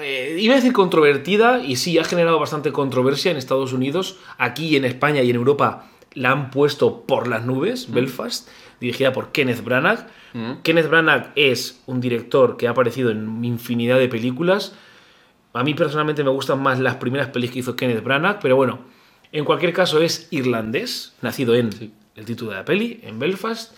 eh, 0.02 0.38
iba 0.40 0.54
a 0.54 0.58
decir 0.58 0.74
controvertida, 0.74 1.60
y 1.60 1.76
sí, 1.76 2.00
ha 2.00 2.04
generado 2.04 2.40
bastante 2.40 2.72
controversia 2.72 3.30
en 3.30 3.38
Estados 3.38 3.74
Unidos. 3.74 4.18
Aquí 4.40 4.76
en 4.76 4.86
España 4.86 5.22
y 5.22 5.30
en 5.30 5.36
Europa 5.36 5.86
la 6.16 6.32
han 6.32 6.50
puesto 6.52 7.02
por 7.04 7.28
las 7.28 7.46
nubes, 7.46 7.92
Belfast, 7.92 8.48
dirigida 8.80 9.12
por 9.14 9.32
Kenneth 9.32 9.64
Branagh. 9.64 10.08
Mm. 10.34 10.52
Kenneth 10.64 10.90
Branagh 10.90 11.32
es 11.36 11.82
un 11.86 12.02
director 12.02 12.58
que 12.58 12.68
ha 12.68 12.72
aparecido 12.72 13.10
en 13.12 13.44
infinidad 13.46 14.00
de 14.00 14.08
películas. 14.10 14.74
A 15.54 15.64
mí 15.64 15.74
personalmente 15.74 16.24
me 16.24 16.30
gustan 16.32 16.62
más 16.62 16.80
las 16.80 16.96
primeras 16.96 17.30
pelis 17.30 17.52
que 17.52 17.60
hizo 17.60 17.76
Kenneth 17.76 18.04
Branagh, 18.04 18.40
pero 18.42 18.56
bueno, 18.56 18.80
en 19.32 19.46
cualquier 19.46 19.74
caso 19.74 20.02
es 20.02 20.28
irlandés, 20.32 21.14
nacido 21.22 21.56
en 21.56 21.70
el 22.16 22.26
título 22.26 22.52
de 22.52 22.58
la 22.58 22.66
peli, 22.66 23.00
en 23.04 23.20
Belfast. 23.20 23.74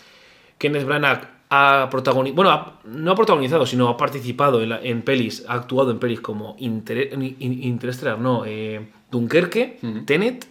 Kenneth 0.58 0.84
Branagh 0.86 1.28
ha 1.50 1.88
protagonizado, 1.90 2.34
bueno, 2.36 2.50
ha- 2.50 2.80
no 2.84 3.12
ha 3.12 3.14
protagonizado, 3.14 3.64
sino 3.64 3.88
ha 3.88 3.96
participado 3.96 4.60
en, 4.62 4.68
la- 4.70 4.82
en 4.82 5.02
pelis, 5.02 5.44
ha 5.48 5.54
actuado 5.54 5.90
en 5.90 5.98
pelis 5.98 6.20
como 6.20 6.56
Inter- 6.58 7.10
In- 7.14 7.36
In- 7.38 7.62
Interstellar, 7.62 8.18
no, 8.18 8.44
eh, 8.44 8.88
Dunkerque, 9.10 9.78
Ujú. 9.82 10.04
Tenet, 10.04 10.46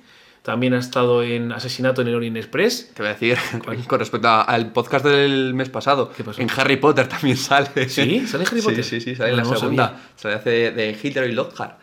también 0.48 0.74
ha 0.74 0.80
estado 0.80 1.24
en 1.24 1.52
Asesinato 1.52 2.02
en 2.02 2.08
el 2.08 2.16
Orient 2.16 2.38
Express. 2.38 2.92
Te 2.94 3.04
voy 3.04 3.10
a 3.10 3.14
decir, 3.16 3.38
con 3.88 4.00
respecto 4.00 4.30
a- 4.30 4.44
al 4.44 4.72
podcast 4.72 5.04
del 5.06 5.54
mes 5.54 5.68
pasado, 5.68 6.10
¿Qué 6.16 6.24
pasó? 6.24 6.42
en 6.42 6.50
Harry 6.56 6.78
Potter 6.78 7.06
también 7.10 7.36
sale. 7.36 7.90
¿Sí? 7.90 8.26
¿Sale 8.26 8.46
Harry 8.50 8.62
Potter? 8.62 8.82
Sí, 8.86 9.02
sí, 9.02 9.10
sí, 9.12 9.16
sale 9.18 9.32
en 9.32 9.38
la 9.38 9.44
no 9.44 9.54
segunda. 9.58 10.00
Sale 10.16 10.36
hace 10.36 10.72
de 10.72 10.98
Hitler 11.04 11.30
y 11.30 11.34
Lockhart. 11.34 11.78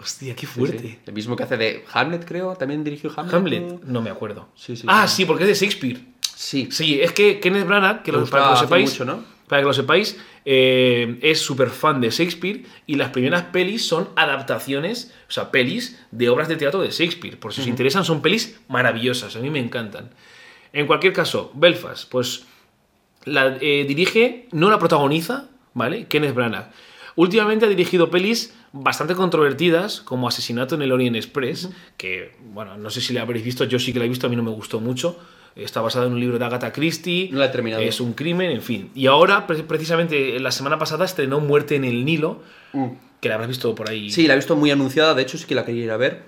Hostia, 0.00 0.34
qué 0.34 0.48
fuerte. 0.48 0.78
sí. 0.80 0.98
El 1.06 1.12
mismo 1.12 1.36
que 1.36 1.44
hace 1.44 1.56
de 1.56 1.84
Hamlet, 1.92 2.24
creo. 2.26 2.54
También 2.56 2.82
dirigió 2.82 3.12
Hamlet. 3.16 3.34
Hamlet, 3.34 3.82
¿no? 3.84 4.02
me 4.02 4.10
acuerdo. 4.10 4.48
Sí, 4.56 4.74
sí, 4.76 4.84
ah, 4.88 5.06
sí. 5.06 5.18
sí, 5.18 5.24
porque 5.24 5.44
es 5.44 5.48
de 5.50 5.54
Shakespeare. 5.66 6.00
Sí. 6.34 6.68
Sí, 6.72 7.00
es 7.00 7.12
que 7.12 7.38
Kenneth 7.38 7.68
Branagh, 7.68 8.02
que 8.02 8.10
lo- 8.10 8.24
para 8.26 8.42
que 8.42 8.48
lo 8.48 8.54
hacer 8.54 8.66
sepáis, 8.66 8.90
mucho, 8.90 9.04
¿no? 9.04 9.22
Para 9.52 9.60
que 9.60 9.66
lo 9.66 9.74
sepáis, 9.74 10.18
eh, 10.46 11.18
es 11.20 11.42
súper 11.42 11.68
fan 11.68 12.00
de 12.00 12.08
Shakespeare 12.08 12.62
y 12.86 12.94
las 12.94 13.10
primeras 13.10 13.42
pelis 13.52 13.86
son 13.86 14.08
adaptaciones, 14.16 15.12
o 15.28 15.30
sea, 15.30 15.50
pelis 15.50 16.02
de 16.10 16.30
obras 16.30 16.48
de 16.48 16.56
teatro 16.56 16.80
de 16.80 16.88
Shakespeare. 16.88 17.38
Por 17.38 17.52
si 17.52 17.60
os 17.60 17.66
interesan, 17.66 18.02
son 18.02 18.22
pelis 18.22 18.58
maravillosas, 18.68 19.36
a 19.36 19.40
mí 19.40 19.50
me 19.50 19.58
encantan. 19.58 20.08
En 20.72 20.86
cualquier 20.86 21.12
caso, 21.12 21.52
Belfast, 21.52 22.10
pues 22.10 22.46
la 23.26 23.58
eh, 23.60 23.84
dirige, 23.86 24.48
no 24.52 24.70
la 24.70 24.78
protagoniza, 24.78 25.50
¿vale? 25.74 26.06
Kenneth 26.06 26.34
Branagh. 26.34 26.72
Últimamente 27.14 27.66
ha 27.66 27.68
dirigido 27.68 28.08
pelis 28.08 28.54
bastante 28.72 29.14
controvertidas, 29.14 30.00
como 30.00 30.28
Asesinato 30.28 30.76
en 30.76 30.80
el 30.80 30.92
Orient 30.92 31.16
Express, 31.16 31.68
que, 31.98 32.34
bueno, 32.54 32.78
no 32.78 32.88
sé 32.88 33.02
si 33.02 33.12
la 33.12 33.20
habréis 33.20 33.44
visto, 33.44 33.64
yo 33.64 33.78
sí 33.78 33.92
que 33.92 33.98
la 33.98 34.06
he 34.06 34.08
visto, 34.08 34.26
a 34.26 34.30
mí 34.30 34.36
no 34.36 34.42
me 34.42 34.50
gustó 34.50 34.80
mucho. 34.80 35.20
Está 35.54 35.80
basada 35.82 36.06
en 36.06 36.12
un 36.12 36.20
libro 36.20 36.38
de 36.38 36.44
Agatha 36.44 36.72
Christie. 36.72 37.28
No 37.32 37.38
la 37.38 37.46
he 37.46 37.48
terminado. 37.50 37.82
Es 37.82 38.00
un 38.00 38.14
crimen, 38.14 38.50
en 38.50 38.62
fin. 38.62 38.90
Y 38.94 39.06
ahora, 39.06 39.46
pre- 39.46 39.62
precisamente, 39.64 40.38
la 40.40 40.50
semana 40.50 40.78
pasada 40.78 41.04
estrenó 41.04 41.40
Muerte 41.40 41.76
en 41.76 41.84
el 41.84 42.04
Nilo, 42.04 42.40
que 43.20 43.28
la 43.28 43.34
habrás 43.34 43.48
visto 43.48 43.74
por 43.74 43.88
ahí. 43.90 44.10
Sí, 44.10 44.26
la 44.26 44.32
he 44.32 44.36
visto 44.36 44.56
muy 44.56 44.70
anunciada, 44.70 45.14
de 45.14 45.22
hecho 45.22 45.36
sí 45.38 45.44
que 45.46 45.54
la 45.54 45.64
quería 45.64 45.84
ir 45.84 45.90
a 45.90 45.96
ver. 45.96 46.22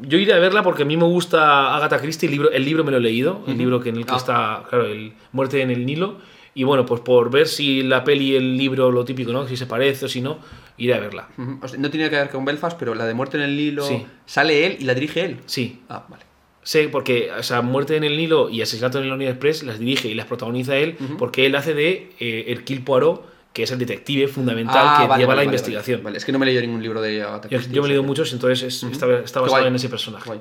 Yo 0.00 0.18
iré 0.18 0.32
a 0.34 0.38
verla 0.38 0.62
porque 0.62 0.82
a 0.82 0.86
mí 0.86 0.96
me 0.96 1.04
gusta 1.04 1.76
Agatha 1.76 1.98
Christie, 2.00 2.26
el 2.28 2.32
libro, 2.32 2.50
el 2.50 2.64
libro 2.64 2.82
me 2.82 2.90
lo 2.90 2.96
he 2.96 3.00
leído, 3.00 3.44
el 3.46 3.58
libro 3.58 3.80
que 3.80 3.90
en 3.90 3.96
el 3.98 4.06
que 4.06 4.12
Ah. 4.12 4.16
está, 4.16 4.62
claro, 4.68 4.86
el 4.86 5.12
Muerte 5.32 5.60
en 5.62 5.70
el 5.70 5.84
Nilo. 5.86 6.18
Y 6.54 6.64
bueno, 6.64 6.86
pues 6.86 7.02
por 7.02 7.30
ver 7.30 7.46
si 7.48 7.82
la 7.82 8.02
peli 8.02 8.32
y 8.32 8.36
el 8.36 8.56
libro, 8.56 8.90
lo 8.90 9.04
típico, 9.04 9.30
¿no? 9.30 9.46
Si 9.46 9.58
se 9.58 9.66
parece 9.66 10.06
o 10.06 10.08
si 10.08 10.22
no, 10.22 10.38
iré 10.78 10.94
a 10.94 11.00
verla. 11.00 11.28
Ujú. 11.36 11.58
O 11.62 11.68
sea, 11.68 11.78
no 11.78 11.90
tiene 11.90 12.08
que 12.08 12.16
ver 12.16 12.30
con 12.30 12.46
Belfast, 12.46 12.78
pero 12.78 12.94
la 12.94 13.04
de 13.04 13.12
Muerte 13.12 13.36
en 13.36 13.42
el 13.42 13.54
Nilo 13.54 13.84
Sí. 13.86 14.06
sale 14.24 14.64
él 14.66 14.78
y 14.80 14.84
la 14.84 14.94
dirige 14.94 15.22
él. 15.26 15.36
Sí, 15.44 15.80
Ah, 15.90 16.06
vale. 16.08 16.24
Sé 16.66 16.88
porque, 16.88 17.30
o 17.30 17.42
sea, 17.44 17.62
Muerte 17.62 17.94
en 17.96 18.02
el 18.02 18.16
Nilo 18.16 18.48
y 18.50 18.60
Asesinato 18.60 18.98
en 18.98 19.04
el 19.04 19.12
Orient 19.12 19.30
Express 19.34 19.62
las 19.62 19.78
dirige 19.78 20.08
y 20.08 20.14
las 20.14 20.26
protagoniza 20.26 20.76
él 20.76 20.96
porque 21.16 21.46
él 21.46 21.54
hace 21.54 21.74
de 21.74 22.10
eh, 22.18 22.44
Hercule 22.48 22.80
Poirot, 22.80 23.24
que 23.52 23.62
es 23.62 23.70
el 23.70 23.78
detective 23.78 24.26
fundamental 24.26 24.76
Ah, 24.86 24.96
que 25.02 25.06
vale, 25.08 25.22
lleva 25.22 25.28
vale, 25.28 25.28
la 25.28 25.34
vale, 25.34 25.44
investigación. 25.44 25.98
Vale, 26.00 26.04
Vale, 26.04 26.18
es 26.18 26.24
que 26.24 26.32
no 26.32 26.38
me 26.40 26.44
he 26.44 26.48
leído 26.48 26.62
ningún 26.62 26.82
libro 26.82 27.00
de 27.00 27.22
Agatha 27.22 27.48
Yo, 27.48 27.56
Christie, 27.58 27.74
yo 27.76 27.82
me 27.82 27.86
he 27.86 27.90
leído 27.90 28.02
muchos, 28.02 28.32
entonces 28.32 28.62
es- 28.64 28.82
está, 28.82 29.06
basado 29.06 29.46
guay. 29.46 29.66
en 29.68 29.76
ese 29.76 29.88
personaje. 29.88 30.26
Guay. 30.26 30.40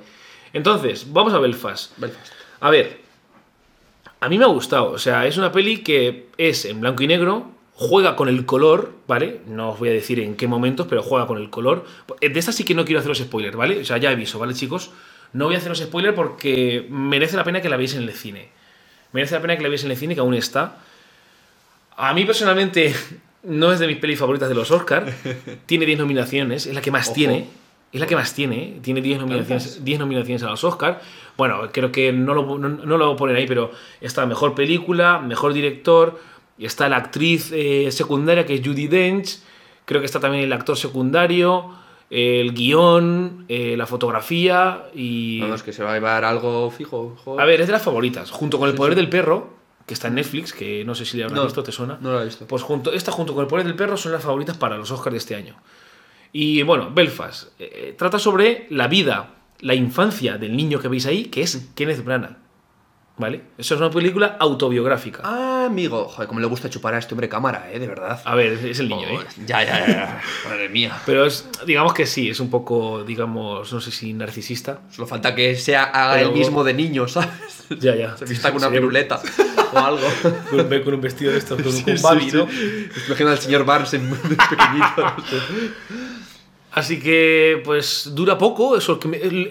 Entonces, 0.51 1.05
vamos 1.13 1.33
a 1.33 1.39
Belfast. 1.39 1.97
Belfast. 1.97 2.33
A 2.59 2.69
ver, 2.71 2.97
a 4.19 4.29
mí 4.29 4.37
me 4.37 4.45
ha 4.45 4.47
gustado. 4.47 4.91
O 4.91 4.97
sea, 4.97 5.25
es 5.27 5.37
una 5.37 5.51
peli 5.51 5.77
que 5.79 6.27
es 6.37 6.65
en 6.65 6.81
blanco 6.81 7.03
y 7.03 7.07
negro, 7.07 7.51
juega 7.73 8.15
con 8.15 8.29
el 8.29 8.45
color, 8.45 8.93
¿vale? 9.07 9.41
No 9.47 9.71
os 9.71 9.79
voy 9.79 9.89
a 9.89 9.91
decir 9.91 10.19
en 10.19 10.35
qué 10.35 10.47
momentos, 10.47 10.87
pero 10.87 11.03
juega 11.03 11.27
con 11.27 11.37
el 11.37 11.49
color. 11.49 11.85
De 12.21 12.39
esta 12.39 12.51
sí 12.51 12.63
que 12.63 12.73
no 12.73 12.85
quiero 12.85 12.99
haceros 12.99 13.19
spoilers, 13.19 13.55
¿vale? 13.55 13.81
O 13.81 13.85
sea, 13.85 13.97
ya 13.97 14.09
aviso, 14.09 14.39
¿vale, 14.39 14.53
chicos? 14.53 14.91
No 15.33 15.45
voy 15.45 15.55
a 15.55 15.57
haceros 15.57 15.79
spoilers 15.79 16.15
porque 16.15 16.85
merece 16.89 17.35
la 17.35 17.43
pena 17.43 17.61
que 17.61 17.69
la 17.69 17.77
veáis 17.77 17.95
en 17.95 18.03
el 18.03 18.13
cine. 18.13 18.49
Merece 19.11 19.35
la 19.35 19.41
pena 19.41 19.57
que 19.57 19.63
la 19.63 19.69
veáis 19.69 19.83
en 19.83 19.91
el 19.91 19.97
cine, 19.97 20.15
que 20.15 20.21
aún 20.21 20.33
está. 20.33 20.77
A 21.97 22.13
mí 22.13 22.25
personalmente 22.25 22.93
no 23.43 23.71
es 23.71 23.79
de 23.79 23.87
mis 23.87 23.97
pelis 23.97 24.19
favoritas 24.19 24.49
de 24.49 24.55
los 24.55 24.71
Oscars. 24.71 25.13
tiene 25.65 25.85
10 25.85 25.99
nominaciones, 25.99 26.65
es 26.65 26.75
la 26.75 26.81
que 26.81 26.91
más 26.91 27.07
Ojo. 27.07 27.15
tiene. 27.15 27.47
Es 27.93 28.01
la 28.01 28.07
que 28.07 28.15
más 28.15 28.33
tiene, 28.33 28.61
¿eh? 28.61 28.79
tiene 28.81 29.01
10 29.01 29.19
nominaciones, 29.19 29.85
10 29.85 29.99
nominaciones 29.99 30.43
a 30.43 30.47
los 30.47 30.63
Oscars. 30.65 30.97
Bueno, 31.37 31.69
creo 31.71 31.93
que 31.93 32.11
no 32.11 32.33
lo, 32.33 32.57
no, 32.57 32.67
no 32.67 32.97
lo 32.97 33.05
voy 33.05 33.13
a 33.15 33.17
poner 33.17 33.35
ahí, 33.37 33.47
pero 33.47 33.71
está 34.01 34.25
mejor 34.25 34.53
película, 34.53 35.19
mejor 35.19 35.53
director, 35.53 36.19
está 36.59 36.89
la 36.89 36.97
actriz 36.97 37.51
eh, 37.53 37.89
secundaria 37.91 38.45
que 38.45 38.55
es 38.55 38.61
Judy 38.65 38.87
Dench, 38.87 39.39
creo 39.85 40.01
que 40.01 40.05
está 40.05 40.19
también 40.19 40.43
el 40.43 40.53
actor 40.53 40.77
secundario, 40.77 41.71
el 42.09 42.53
guion, 42.53 43.45
eh, 43.49 43.75
la 43.77 43.85
fotografía 43.87 44.83
y... 44.93 45.41
Vamos, 45.41 45.63
que 45.63 45.73
se 45.73 45.83
va 45.83 45.91
a 45.91 45.93
llevar 45.95 46.23
algo 46.23 46.69
fijo. 46.71 47.15
joder. 47.23 47.41
A 47.41 47.45
ver, 47.45 47.61
es 47.61 47.67
de 47.67 47.73
las 47.73 47.81
favoritas, 47.81 48.31
junto 48.31 48.59
con 48.59 48.69
El 48.69 48.75
Poder 48.75 48.93
sí. 48.93 48.97
del 48.97 49.09
Perro, 49.09 49.55
que 49.85 49.93
está 49.93 50.07
en 50.07 50.15
Netflix, 50.15 50.53
que 50.53 50.83
no 50.85 50.95
sé 50.95 51.05
si 51.05 51.17
le 51.17 51.23
habrás 51.23 51.37
No, 51.37 51.43
visto, 51.45 51.63
¿te 51.63 51.71
suena? 51.71 51.97
No 52.01 52.11
lo 52.11 52.21
he 52.21 52.25
visto. 52.25 52.45
Pues 52.47 52.61
junto, 52.63 52.91
esta 52.93 53.11
junto 53.11 53.33
con 53.33 53.41
El 53.43 53.47
Poder 53.47 53.65
del 53.65 53.75
Perro 53.75 53.97
son 53.97 54.11
las 54.11 54.23
favoritas 54.23 54.57
para 54.57 54.77
los 54.77 54.89
Oscars 54.91 55.13
de 55.13 55.17
este 55.17 55.35
año. 55.35 55.55
Y 56.31 56.63
bueno, 56.63 56.91
Belfast 56.93 57.49
eh, 57.59 57.95
trata 57.97 58.19
sobre 58.19 58.67
la 58.69 58.87
vida, 58.87 59.35
la 59.61 59.73
infancia 59.73 60.37
del 60.37 60.55
niño 60.55 60.79
que 60.79 60.87
veis 60.87 61.05
ahí, 61.05 61.25
que 61.25 61.41
es 61.41 61.69
Kenneth 61.75 62.03
Branagh. 62.03 62.37
¿Vale? 63.17 63.43
Eso 63.57 63.75
es 63.75 63.79
una 63.81 63.89
película 63.89 64.35
autobiográfica. 64.39 65.21
Ah, 65.23 65.54
amigo. 65.65 66.05
Joder, 66.07 66.27
cómo 66.27 66.39
le 66.39 66.47
gusta 66.47 66.69
chupar 66.69 66.93
a 66.93 66.97
este 66.99 67.13
hombre 67.13 67.27
cámara, 67.29 67.69
eh, 67.71 67.79
de 67.79 67.87
verdad. 67.87 68.21
A 68.25 68.35
ver, 68.35 68.53
es 68.53 68.79
el 68.79 68.89
niño, 68.89 69.07
¿eh? 69.07 69.19
Ya, 69.45 69.63
ya, 69.63 69.87
ya. 69.87 70.21
Madre 70.49 70.69
mía. 70.69 70.97
Pero 71.05 71.25
es, 71.25 71.47
digamos 71.65 71.93
que 71.93 72.05
sí, 72.05 72.29
es 72.29 72.39
un 72.39 72.49
poco, 72.49 73.03
digamos, 73.03 73.71
no 73.73 73.81
sé 73.81 73.91
si 73.91 74.13
narcisista. 74.13 74.81
Solo 74.91 75.07
falta 75.07 75.35
que 75.35 75.55
sea 75.55 75.83
haga 75.85 76.15
Pero- 76.15 76.29
el 76.29 76.35
mismo 76.35 76.63
de 76.63 76.73
niño, 76.73 77.07
¿sabes? 77.07 77.29
Ya, 77.79 77.95
ya. 77.95 78.15
Se 78.15 78.25
vista 78.25 78.51
con 78.51 78.61
una 78.61 78.69
piruleta 78.69 79.19
o 79.73 79.77
algo. 79.79 80.07
Con, 80.51 80.83
con 80.83 80.93
un 80.93 81.01
vestido 81.01 81.31
de 81.31 81.39
estos, 81.39 81.59
con, 81.59 81.71
Sí, 81.71 81.83
sí, 81.83 82.03
Babi, 82.03 82.29
sí. 82.29 82.37
¿no? 82.37 82.47
Imagina 83.07 83.31
al 83.31 83.39
señor 83.39 83.65
Barnes 83.65 83.91
en 83.95 84.07
pequeñito. 84.11 85.13
Así 86.71 86.99
que, 86.99 87.61
pues, 87.63 88.11
dura 88.13 88.37
poco, 88.37 88.77
eso 88.77 88.99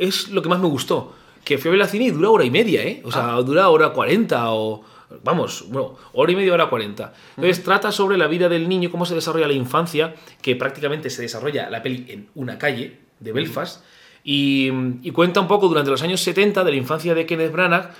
es 0.01 0.29
lo 0.29 0.43
que 0.43 0.49
más 0.49 0.61
me 0.61 0.67
gustó. 0.69 1.15
Que 1.43 1.59
fui 1.59 1.69
a 1.69 1.73
ver 1.73 1.79
la 1.81 1.89
cine 1.89 2.05
y 2.07 2.11
dura 2.11 2.31
hora 2.31 2.45
y 2.45 2.51
media, 2.51 2.83
¿eh? 2.83 3.03
O 3.05 3.11
sea, 3.11 3.33
dura 3.43 3.69
hora 3.69 3.91
cuarenta 3.91 4.51
o... 4.53 4.83
Vamos, 5.23 5.67
bueno, 5.69 5.97
hora 6.13 6.33
y 6.33 6.37
media, 6.37 6.53
hora 6.53 6.69
cuarenta. 6.69 7.13
Entonces, 7.37 7.63
trata 7.63 7.93
sobre 7.93 8.17
la 8.17 8.27
vida 8.27 8.49
del 8.49 8.69
niño, 8.69 8.91
cómo 8.91 9.07
se 9.07 9.15
desarrolla 9.15 9.47
la 9.47 9.55
infancia, 9.55 10.15
que 10.43 10.57
prácticamente 10.57 11.11
se 11.11 11.23
desarrolla 11.23 11.71
la 11.71 11.83
peli 11.83 12.07
en 12.09 12.29
una 12.35 12.59
calle 12.59 12.99
de 13.21 13.33
Belfast, 13.33 13.85
y, 14.23 14.71
y 15.03 15.11
cuenta 15.11 15.41
un 15.41 15.49
poco 15.49 15.69
durante 15.69 15.91
los 15.91 16.03
años 16.03 16.21
70 16.21 16.65
de 16.65 16.71
la 16.71 16.77
infancia 16.77 17.15
de 17.15 17.27
Kenneth 17.27 17.53
Branagh, 17.53 17.91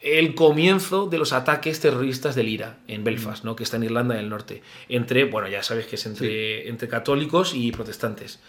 el 0.00 0.34
comienzo 0.34 1.06
de 1.06 1.18
los 1.18 1.32
ataques 1.32 1.80
terroristas 1.80 2.34
del 2.34 2.48
IRA 2.48 2.78
en 2.86 3.02
Belfast, 3.02 3.44
¿no? 3.44 3.56
que 3.56 3.64
está 3.64 3.76
en 3.76 3.84
Irlanda 3.84 4.14
del 4.14 4.28
Norte, 4.28 4.62
entre, 4.88 5.24
bueno, 5.24 5.48
ya 5.48 5.62
sabes 5.62 5.86
que 5.86 5.96
es 5.96 6.06
entre, 6.06 6.68
entre 6.68 6.88
católicos 6.88 7.54
y 7.54 7.72
protestantes. 7.72 8.40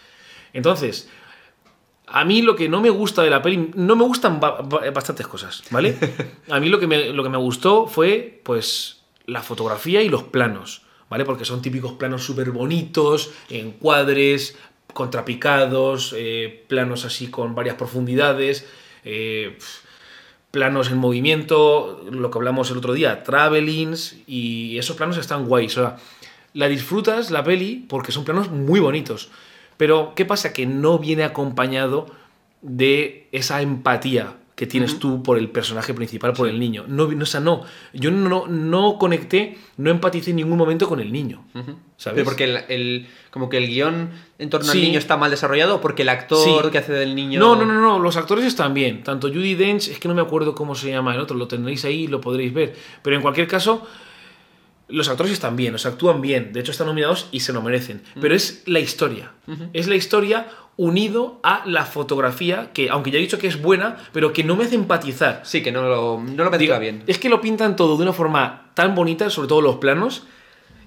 Entonces, 0.52 1.08
a 2.10 2.24
mí 2.24 2.42
lo 2.42 2.56
que 2.56 2.68
no 2.68 2.80
me 2.80 2.90
gusta 2.90 3.22
de 3.22 3.30
la 3.30 3.42
peli, 3.42 3.70
no 3.74 3.96
me 3.96 4.04
gustan 4.04 4.40
ba- 4.40 4.60
ba- 4.62 4.90
bastantes 4.90 5.26
cosas, 5.26 5.62
¿vale? 5.70 5.96
A 6.50 6.58
mí 6.60 6.68
lo 6.68 6.78
que 6.80 6.86
me, 6.86 7.10
lo 7.12 7.22
que 7.22 7.28
me 7.28 7.36
gustó 7.38 7.86
fue, 7.86 8.40
pues, 8.44 9.00
la 9.26 9.42
fotografía 9.42 10.00
y 10.02 10.08
los 10.08 10.22
planos, 10.24 10.82
¿vale? 11.10 11.24
Porque 11.24 11.44
son 11.44 11.60
típicos 11.62 11.92
planos 11.92 12.24
súper 12.24 12.50
bonitos, 12.50 13.30
encuadres, 13.50 14.56
contrapicados, 14.94 16.14
eh, 16.16 16.64
planos 16.68 17.04
así 17.04 17.28
con 17.28 17.54
varias 17.54 17.76
profundidades, 17.76 18.66
eh, 19.04 19.58
planos 20.50 20.90
en 20.90 20.98
movimiento, 20.98 22.04
lo 22.10 22.30
que 22.30 22.38
hablamos 22.38 22.70
el 22.70 22.78
otro 22.78 22.94
día, 22.94 23.22
travelings, 23.22 24.16
y 24.26 24.78
esos 24.78 24.96
planos 24.96 25.18
están 25.18 25.46
guays. 25.46 25.76
O 25.76 25.82
sea, 25.82 25.96
la 26.54 26.68
disfrutas 26.68 27.30
la 27.30 27.44
peli 27.44 27.84
porque 27.88 28.12
son 28.12 28.24
planos 28.24 28.50
muy 28.50 28.80
bonitos. 28.80 29.30
Pero, 29.78 30.12
¿qué 30.14 30.26
pasa? 30.26 30.52
Que 30.52 30.66
no 30.66 30.98
viene 30.98 31.24
acompañado 31.24 32.06
de 32.60 33.28
esa 33.32 33.62
empatía 33.62 34.34
que 34.54 34.66
tienes 34.66 34.98
tú 34.98 35.22
por 35.22 35.38
el 35.38 35.50
personaje 35.50 35.94
principal, 35.94 36.32
por 36.32 36.48
el 36.48 36.58
niño. 36.58 36.84
No, 36.88 37.06
no, 37.06 37.22
o 37.22 37.26
sea, 37.26 37.38
no. 37.38 37.62
Yo 37.92 38.10
no, 38.10 38.48
no 38.48 38.98
conecté, 38.98 39.56
no 39.76 39.88
empaticé 39.88 40.30
en 40.30 40.36
ningún 40.36 40.58
momento 40.58 40.88
con 40.88 40.98
el 40.98 41.12
niño. 41.12 41.44
¿Sabes? 41.96 42.16
Pero 42.16 42.24
porque 42.24 42.42
el, 42.42 42.56
el- 42.68 43.06
como 43.30 43.48
que 43.48 43.56
el 43.58 43.68
guion 43.68 44.10
en 44.40 44.50
torno 44.50 44.66
Sí. 44.66 44.78
al 44.78 44.84
niño 44.84 44.98
está 44.98 45.16
mal 45.16 45.30
desarrollado 45.30 45.76
o 45.76 45.80
porque 45.80 46.02
el 46.02 46.08
actor 46.08 46.64
Sí. 46.64 46.70
que 46.72 46.78
hace 46.78 46.92
del 46.92 47.14
niño. 47.14 47.38
No, 47.38 47.54
no, 47.54 47.64
no, 47.66 47.74
no, 47.80 48.00
los 48.00 48.16
actores 48.16 48.44
están 48.44 48.74
bien. 48.74 49.04
Tanto 49.04 49.28
Judy 49.28 49.54
Dench, 49.54 49.86
es 49.88 50.00
que 50.00 50.08
no 50.08 50.14
me 50.14 50.22
acuerdo 50.22 50.56
cómo 50.56 50.74
se 50.74 50.90
llama 50.90 51.14
el 51.14 51.20
otro, 51.20 51.36
lo 51.36 51.46
tendréis 51.46 51.84
ahí, 51.84 52.08
lo 52.08 52.20
podréis 52.20 52.52
ver. 52.52 52.74
Pero 53.02 53.14
en 53.14 53.22
cualquier 53.22 53.46
caso, 53.46 53.86
los 54.88 55.08
actores 55.08 55.32
están 55.32 55.56
bien, 55.56 55.74
o 55.74 55.78
sea, 55.78 55.92
actúan 55.92 56.20
bien. 56.20 56.52
De 56.52 56.60
hecho, 56.60 56.70
están 56.72 56.86
nominados 56.86 57.28
y 57.32 57.40
se 57.40 57.52
lo 57.52 57.62
merecen. 57.62 58.02
Pero 58.20 58.34
es 58.34 58.62
la 58.66 58.80
historia. 58.80 59.32
Es 59.72 59.86
la 59.88 59.96
historia 59.96 60.46
unido 60.76 61.40
a 61.42 61.62
la 61.66 61.84
fotografía, 61.84 62.70
que 62.72 62.88
aunque 62.88 63.10
ya 63.10 63.18
he 63.18 63.20
dicho 63.20 63.38
que 63.38 63.48
es 63.48 63.60
buena, 63.60 63.96
pero 64.12 64.32
que 64.32 64.44
no 64.44 64.54
me 64.56 64.64
hace 64.64 64.76
empatizar. 64.76 65.42
Sí, 65.44 65.62
que 65.62 65.72
no 65.72 65.82
lo, 65.82 66.20
no 66.22 66.44
lo 66.44 66.50
bien. 66.78 67.02
Es 67.06 67.18
que 67.18 67.28
lo 67.28 67.40
pintan 67.40 67.76
todo 67.76 67.96
de 67.96 68.02
una 68.04 68.12
forma 68.12 68.70
tan 68.74 68.94
bonita, 68.94 69.28
sobre 69.30 69.48
todo 69.48 69.60
los 69.60 69.76
planos, 69.76 70.22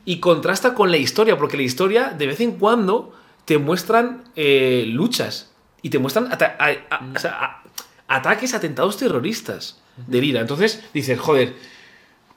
y 0.06 0.20
contrasta 0.20 0.74
con 0.74 0.90
la 0.92 0.98
historia, 0.98 1.38
porque 1.38 1.58
la 1.58 1.64
historia 1.64 2.10
de 2.18 2.26
vez 2.28 2.40
en 2.40 2.54
cuando 2.54 3.14
te 3.46 3.58
muestran 3.58 4.24
eh, 4.36 4.86
luchas 4.88 5.52
y 5.82 5.90
te 5.90 6.00
muestran 6.00 6.32
ata- 6.32 6.56
a- 6.58 6.96
a- 6.96 7.12
o 7.16 7.20
sea, 7.20 7.32
a- 7.32 7.64
ataques, 8.18 8.54
atentados 8.54 8.98
terroristas 8.98 9.82
del 10.08 10.24
IRA. 10.24 10.42
Entonces 10.42 10.84
dices, 10.94 11.20
joder, 11.20 11.54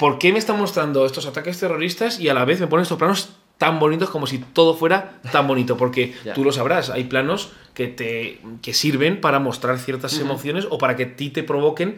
¿por 0.04 0.18
qué 0.18 0.34
me 0.34 0.38
están 0.38 0.58
mostrando 0.58 1.06
estos 1.06 1.24
ataques 1.24 1.58
terroristas 1.58 2.20
y 2.20 2.28
a 2.28 2.34
la 2.34 2.44
vez 2.44 2.60
me 2.60 2.66
ponen 2.66 2.82
estos 2.82 2.98
planos 2.98 3.30
tan 3.56 3.80
bonitos 3.80 4.10
como 4.10 4.26
si 4.26 4.36
todo 4.36 4.74
fuera 4.74 5.18
tan 5.32 5.48
bonito? 5.48 5.78
Porque 5.78 6.12
tú 6.34 6.44
lo 6.44 6.52
sabrás, 6.52 6.90
hay 6.90 7.04
planos 7.04 7.52
que 7.72 7.86
te 7.86 8.38
que 8.60 8.74
sirven 8.74 9.22
para 9.22 9.38
mostrar 9.38 9.78
ciertas 9.78 10.18
emociones 10.18 10.66
o 10.68 10.76
para 10.76 10.94
que 10.94 11.04
a 11.04 11.16
ti 11.16 11.30
te 11.30 11.42
provoquen 11.42 11.96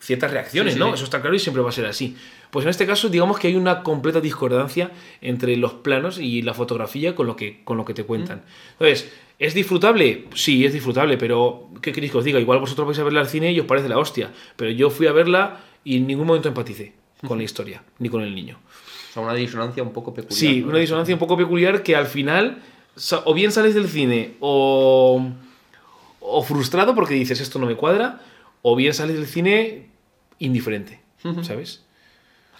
ciertas 0.00 0.30
reacciones, 0.30 0.72
Sí, 0.72 0.78
sí, 0.78 0.80
¿no? 0.80 0.88
sí. 0.88 0.94
Eso 0.94 1.04
está 1.04 1.20
claro 1.20 1.36
y 1.36 1.40
siempre 1.40 1.62
va 1.62 1.68
a 1.68 1.72
ser 1.72 1.84
así. 1.84 2.16
Pues 2.50 2.64
en 2.64 2.70
este 2.70 2.86
caso, 2.86 3.10
digamos 3.10 3.38
que 3.38 3.48
hay 3.48 3.56
una 3.56 3.82
completa 3.82 4.22
discordancia 4.22 4.90
entre 5.20 5.54
los 5.58 5.74
planos 5.74 6.16
y 6.18 6.40
la 6.40 6.54
fotografía 6.54 7.14
con 7.14 7.26
lo 7.26 7.36
que, 7.36 7.62
con 7.64 7.76
lo 7.76 7.84
que 7.84 7.92
te 7.92 8.04
cuentan. 8.04 8.44
Entonces, 8.78 9.12
¿es 9.38 9.52
disfrutable? 9.52 10.24
Sí, 10.34 10.64
es 10.64 10.72
disfrutable, 10.72 11.18
pero 11.18 11.68
¿qué 11.82 11.92
queréis 11.92 12.12
que 12.12 12.18
os 12.18 12.24
diga? 12.24 12.40
Igual 12.40 12.60
vosotros 12.60 12.86
vais 12.86 12.98
a 12.98 13.04
verla 13.04 13.20
al 13.20 13.28
cine 13.28 13.52
y 13.52 13.60
os 13.60 13.66
parece 13.66 13.90
la 13.90 13.98
hostia, 13.98 14.32
pero 14.56 14.70
yo 14.70 14.88
fui 14.88 15.06
a 15.06 15.12
verla 15.12 15.60
y 15.84 15.98
en 15.98 16.06
ningún 16.06 16.26
momento 16.26 16.48
empaticé 16.48 17.01
con 17.26 17.38
la 17.38 17.44
historia, 17.44 17.82
ni 17.98 18.08
con 18.08 18.22
el 18.22 18.34
niño. 18.34 18.58
O 19.10 19.12
sea, 19.12 19.22
una 19.22 19.34
disonancia 19.34 19.82
un 19.82 19.92
poco 19.92 20.14
peculiar. 20.14 20.38
Sí, 20.38 20.60
¿no? 20.60 20.68
una 20.68 20.78
disonancia 20.78 21.14
un 21.14 21.18
poco 21.18 21.36
peculiar 21.36 21.82
que 21.82 21.94
al 21.94 22.06
final 22.06 22.62
o 23.24 23.34
bien 23.34 23.52
sales 23.52 23.74
del 23.74 23.88
cine 23.88 24.34
o, 24.40 25.22
o 26.20 26.42
frustrado 26.42 26.94
porque 26.94 27.14
dices 27.14 27.40
esto 27.40 27.58
no 27.58 27.66
me 27.66 27.76
cuadra, 27.76 28.20
o 28.62 28.76
bien 28.76 28.94
sales 28.94 29.16
del 29.16 29.26
cine 29.26 29.88
indiferente, 30.38 31.00
¿sabes? 31.42 31.84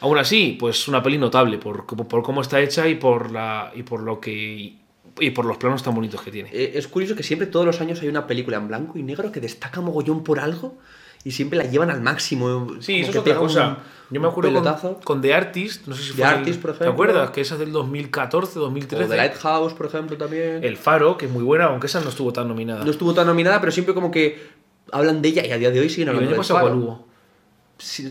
Aún 0.00 0.18
así, 0.18 0.56
pues 0.58 0.88
una 0.88 1.02
peli 1.02 1.18
notable 1.18 1.58
por, 1.58 1.86
por 1.86 2.22
cómo 2.22 2.40
está 2.40 2.60
hecha 2.60 2.88
y 2.88 2.96
por, 2.96 3.30
la, 3.30 3.72
y 3.74 3.82
por 3.82 4.02
lo 4.02 4.20
que 4.20 4.74
y 5.20 5.30
por 5.30 5.44
los 5.44 5.58
planos 5.58 5.82
tan 5.82 5.94
bonitos 5.94 6.22
que 6.22 6.30
tiene. 6.30 6.48
Eh, 6.52 6.72
es 6.74 6.88
curioso 6.88 7.14
que 7.14 7.22
siempre 7.22 7.46
todos 7.46 7.66
los 7.66 7.80
años 7.80 8.00
hay 8.00 8.08
una 8.08 8.26
película 8.26 8.56
en 8.56 8.68
blanco 8.68 8.98
y 8.98 9.02
negro 9.02 9.30
que 9.30 9.40
destaca 9.40 9.80
mogollón 9.80 10.24
por 10.24 10.40
algo 10.40 10.78
y 11.24 11.30
siempre 11.30 11.58
la 11.58 11.64
llevan 11.64 11.90
al 11.90 12.00
máximo. 12.00 12.68
Sí, 12.80 12.92
como 12.94 13.02
eso 13.02 13.10
es 13.10 13.16
otra 13.18 13.36
cosa. 13.36 13.68
un- 13.68 13.76
Yo 14.10 14.20
me 14.20 14.28
acuerdo 14.28 14.52
con, 14.80 14.94
con 14.96 15.20
The 15.22 15.32
Artist, 15.34 15.86
no 15.86 15.94
sé 15.94 16.02
si 16.02 16.08
The 16.10 16.22
fue 16.22 16.24
el- 16.32 16.38
Artist, 16.38 16.60
por 16.60 16.70
¿Te 16.72 16.76
ejemplo. 16.76 16.92
acuerdas? 16.92 17.30
Que 17.30 17.40
esa 17.40 17.54
es 17.54 17.60
del 17.60 17.72
2014, 17.72 18.58
2013. 18.58 19.04
O 19.04 19.08
The 19.08 19.16
Lighthouse, 19.16 19.72
por 19.74 19.86
ejemplo, 19.86 20.16
también. 20.18 20.62
El 20.62 20.76
Faro, 20.76 21.16
que 21.16 21.26
es 21.26 21.32
muy 21.32 21.42
buena, 21.42 21.66
aunque 21.66 21.86
esa 21.86 22.00
no 22.00 22.08
estuvo 22.10 22.32
tan 22.32 22.46
nominada. 22.48 22.84
No 22.84 22.90
estuvo 22.90 23.14
tan 23.14 23.26
nominada, 23.26 23.60
pero 23.60 23.72
siempre 23.72 23.94
como 23.94 24.10
que 24.10 24.50
hablan 24.90 25.22
de 25.22 25.28
ella 25.28 25.46
y 25.46 25.52
a 25.52 25.56
día 25.58 25.70
de 25.70 25.80
hoy 25.80 25.88
siguen 25.88 26.08
¿Y 26.08 26.10
el 26.10 26.16
hablando 26.16 26.36
pasado 26.36 26.60
Faro. 26.60 27.04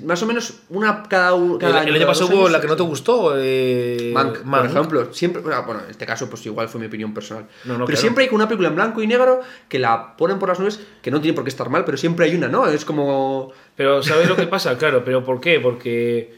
Más 0.03 0.21
o 0.21 0.25
menos 0.25 0.53
una 0.69 1.03
cada, 1.03 1.33
u- 1.33 1.53
El, 1.53 1.59
cada 1.59 1.81
el 1.83 1.87
año. 1.89 1.93
cada 1.93 2.07
pasado 2.07 2.29
hubo 2.35 2.49
la 2.49 2.59
que 2.59 2.67
no 2.67 2.75
te 2.75 2.83
gustó. 2.83 3.33
Eh, 3.37 4.11
Mank, 4.13 4.43
Mank. 4.43 4.61
por 4.63 4.71
ejemplo, 4.71 5.13
siempre, 5.13 5.41
bueno, 5.41 5.63
bueno, 5.65 5.81
en 5.85 5.91
este 5.91 6.05
caso 6.05 6.29
pues 6.29 6.45
igual 6.45 6.67
fue 6.69 6.79
mi 6.81 6.87
opinión 6.87 7.13
personal. 7.13 7.45
No, 7.65 7.73
no, 7.73 7.85
pero 7.85 7.85
claro. 7.87 8.01
siempre 8.01 8.23
hay 8.25 8.29
una 8.33 8.47
película 8.47 8.69
en 8.69 8.75
blanco 8.75 9.01
y 9.01 9.07
negro 9.07 9.41
que 9.69 9.79
la 9.79 10.15
ponen 10.17 10.39
por 10.39 10.49
las 10.49 10.59
nubes, 10.59 10.79
que 11.01 11.11
no 11.11 11.21
tiene 11.21 11.33
por 11.35 11.43
qué 11.43 11.49
estar 11.49 11.69
mal, 11.69 11.85
pero 11.85 11.97
siempre 11.97 12.25
hay 12.25 12.35
una, 12.35 12.47
¿no? 12.47 12.67
Es 12.67 12.85
como 12.85 13.51
Pero 13.75 14.03
¿sabes 14.03 14.27
lo 14.27 14.35
que 14.35 14.47
pasa? 14.47 14.77
Claro, 14.77 15.03
pero 15.05 15.23
¿por 15.23 15.39
qué? 15.39 15.59
Porque 15.59 16.35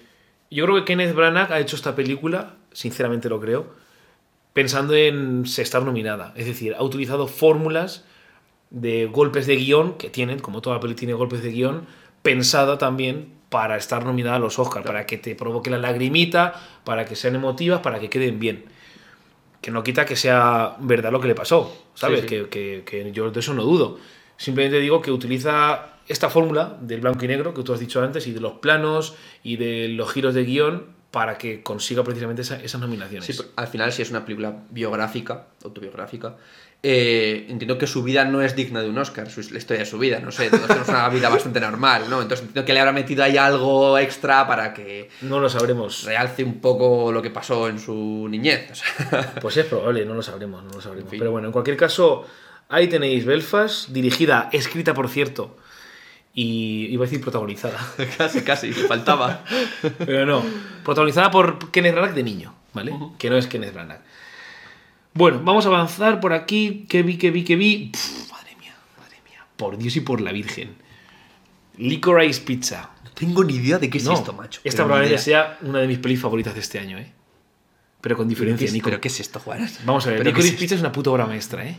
yo 0.52 0.66
creo 0.66 0.76
que 0.78 0.86
Kenneth 0.86 1.16
Branagh 1.16 1.52
ha 1.52 1.60
hecho 1.60 1.76
esta 1.76 1.96
película, 1.96 2.56
sinceramente 2.72 3.30
lo 3.30 3.40
creo, 3.40 3.68
pensando 4.54 4.94
en 4.96 5.44
estar 5.46 5.82
nominada. 5.84 6.34
Es 6.36 6.46
decir, 6.46 6.76
ha 6.78 6.84
utilizado 6.84 7.28
fórmulas 7.28 8.06
de 8.70 9.06
golpes 9.08 9.46
de 9.48 9.56
guion 9.56 9.94
que 9.98 10.10
tienen, 10.10 10.40
como 10.40 10.62
toda 10.62 10.80
peli 10.80 10.96
tiene 10.96 11.14
golpes 11.14 11.42
de 11.44 11.52
guion, 11.52 11.86
pensada 12.24 12.78
también 12.80 13.34
para 13.50 13.78
estar 13.78 14.04
nominada 14.04 14.38
a 14.38 14.40
los 14.40 14.58
Oscars, 14.58 14.84
para 14.86 15.06
que 15.06 15.18
te 15.20 15.36
provoque 15.36 15.70
la 15.70 15.78
lagrimita, 15.78 16.54
para 16.84 17.06
que 17.06 17.16
sean 17.16 17.36
emotivas, 17.36 17.82
para 17.82 18.00
que 18.00 18.10
queden 18.10 18.40
bien. 18.40 18.66
Que 19.62 19.70
no 19.70 19.84
quita 19.84 20.06
que 20.06 20.16
sea 20.16 20.76
verdad 20.80 21.12
lo 21.12 21.22
que 21.22 21.28
le 21.28 21.36
pasó, 21.36 21.86
¿sabes? 21.94 22.22
Sí, 22.22 22.28
sí. 22.28 22.28
Que, 22.28 22.50
que- 22.50 22.84
que 22.86 23.12
yo 23.12 23.30
de 23.30 23.40
eso 23.40 23.54
no 23.54 23.64
dudo. 23.64 24.00
Simplemente 24.38 24.80
digo 24.80 25.02
que 25.02 25.12
utiliza 25.12 25.90
esta 26.08 26.30
fórmula 26.30 26.78
del 26.82 27.00
blanco 27.02 27.24
y 27.24 27.28
negro 27.28 27.54
que 27.54 27.62
tú 27.64 27.72
has 27.74 27.80
dicho 27.80 28.02
antes 28.02 28.26
y 28.28 28.32
de 28.34 28.42
los 28.42 28.54
planos 28.54 29.16
y 29.44 29.56
de 29.58 29.88
los 29.90 30.12
giros 30.12 30.34
de 30.34 30.44
guion 30.44 30.88
para 31.12 31.38
que 31.38 31.62
consiga 31.62 32.04
precisamente 32.04 32.42
esa- 32.42 32.60
esas 32.62 32.82
nominaciones. 32.82 33.26
Sí, 33.28 33.42
al 33.56 33.68
final, 33.68 33.92
si 33.94 34.02
es 34.02 34.10
una 34.10 34.26
película 34.26 34.64
biográfica, 34.72 35.46
autobiográfica, 35.64 36.36
eh, 36.86 37.46
entiendo 37.48 37.78
que 37.78 37.88
su 37.88 38.04
vida 38.04 38.26
no 38.26 38.42
es 38.42 38.58
digna 38.58 38.82
de 38.82 38.90
un 38.90 38.98
Oscar, 38.98 39.32
su, 39.32 39.40
la 39.52 39.58
historia 39.58 39.84
de 39.84 39.90
su 39.90 39.98
vida, 39.98 40.20
no 40.20 40.32
sé, 40.34 40.50
todos 40.50 40.68
tenemos 40.68 40.90
una 40.90 41.08
vida 41.08 41.30
bastante 41.30 41.62
normal, 41.62 42.10
¿no? 42.10 42.22
Entonces 42.22 42.46
entiendo 42.46 42.66
que 42.66 42.74
le 42.74 42.82
habrá 42.82 42.92
metido 42.92 43.24
ahí 43.24 43.38
algo 43.38 43.98
extra 43.98 44.46
para 44.46 44.74
que 44.74 45.10
No 45.22 45.40
lo 45.40 45.50
sabremos. 45.50 46.04
realce 46.04 46.44
un 46.44 46.60
poco 46.60 47.10
lo 47.14 47.22
que 47.22 47.30
pasó 47.30 47.70
en 47.70 47.80
su 47.80 48.28
niñez. 48.30 48.70
o 48.72 48.76
sea. 48.76 49.34
Pues 49.42 49.56
es 49.56 49.66
probable, 49.66 50.06
no 50.06 50.14
lo 50.14 50.22
sabremos, 50.22 50.62
no 50.62 50.72
lo 50.74 50.82
sabremos. 50.82 51.06
En 51.06 51.10
fin. 51.12 51.20
Pero 51.20 51.32
bueno, 51.32 51.48
en 51.48 51.54
cualquier 51.54 51.78
caso, 51.78 52.28
ahí 52.68 52.88
tenéis 52.88 53.24
Belfast, 53.26 53.88
dirigida, 53.90 54.50
escrita 54.52 54.94
por 54.94 55.08
cierto, 55.08 55.56
y 56.34 56.88
iba 56.92 57.06
a 57.06 57.08
decir 57.08 57.22
protagonizada. 57.22 57.80
casi, 58.18 58.42
casi, 58.42 58.74
faltaba. 58.74 59.46
Pero 60.00 60.26
no. 60.26 60.44
Protagonizada 60.84 61.32
por 61.32 61.72
Kenneth 61.72 61.94
Branagh 61.94 62.14
de 62.14 62.24
niño, 62.24 62.54
¿vale? 62.74 62.92
Que 63.18 63.30
no 63.30 63.38
es 63.38 63.48
Kenneth 63.48 63.74
Branagh. 63.74 64.02
Bueno, 65.14 65.42
vamos 65.44 65.66
a 65.66 65.70
avanzar 65.70 66.20
por 66.20 66.34
aquí. 66.34 66.86
Que 66.90 67.04
vi, 67.04 67.18
que 67.18 67.32
vi, 67.32 67.44
que 67.44 67.56
vi. 67.56 67.90
Pff, 67.92 68.32
madre 68.32 68.56
mía, 68.60 68.76
madre 68.98 69.18
mía. 69.30 69.46
Por 69.56 69.78
Dios 69.78 69.96
y 69.96 70.02
por 70.02 70.22
la 70.22 70.32
Virgen. 70.32 70.76
Licorice 71.78 72.42
Pizza. 72.42 72.92
No 73.04 73.12
tengo 73.12 73.44
ni 73.44 73.56
idea 73.56 73.78
de 73.80 73.90
qué 73.90 73.98
es 73.98 74.04
No, 74.06 74.14
esto, 74.14 74.34
macho. 74.34 74.62
Esta 74.64 74.84
probablemente 74.84 75.22
sea 75.22 75.58
una 75.62 75.80
de 75.80 75.88
mis 75.88 76.00
pelis 76.00 76.20
favoritas 76.20 76.54
de 76.54 76.60
este 76.62 76.80
año, 76.80 76.98
¿eh? 76.98 77.12
Pero 78.02 78.18
con 78.18 78.28
¿Pero 78.28 78.30
diferencia, 78.40 78.72
Nico. 78.72 78.86
¿Pero 78.86 79.00
qué 79.00 79.08
es 79.08 79.20
esto, 79.20 79.40
Juan? 79.40 79.68
Vamos 79.86 80.06
a 80.06 80.10
ver, 80.10 80.18
¿Pero 80.20 80.32
qué 80.32 80.36
Licorice 80.36 80.56
es 80.56 80.60
Pizza 80.60 80.76
es 80.76 80.82
una 80.82 80.92
puta 80.92 81.10
obra 81.12 81.26
maestra, 81.26 81.66
¿eh? 81.66 81.78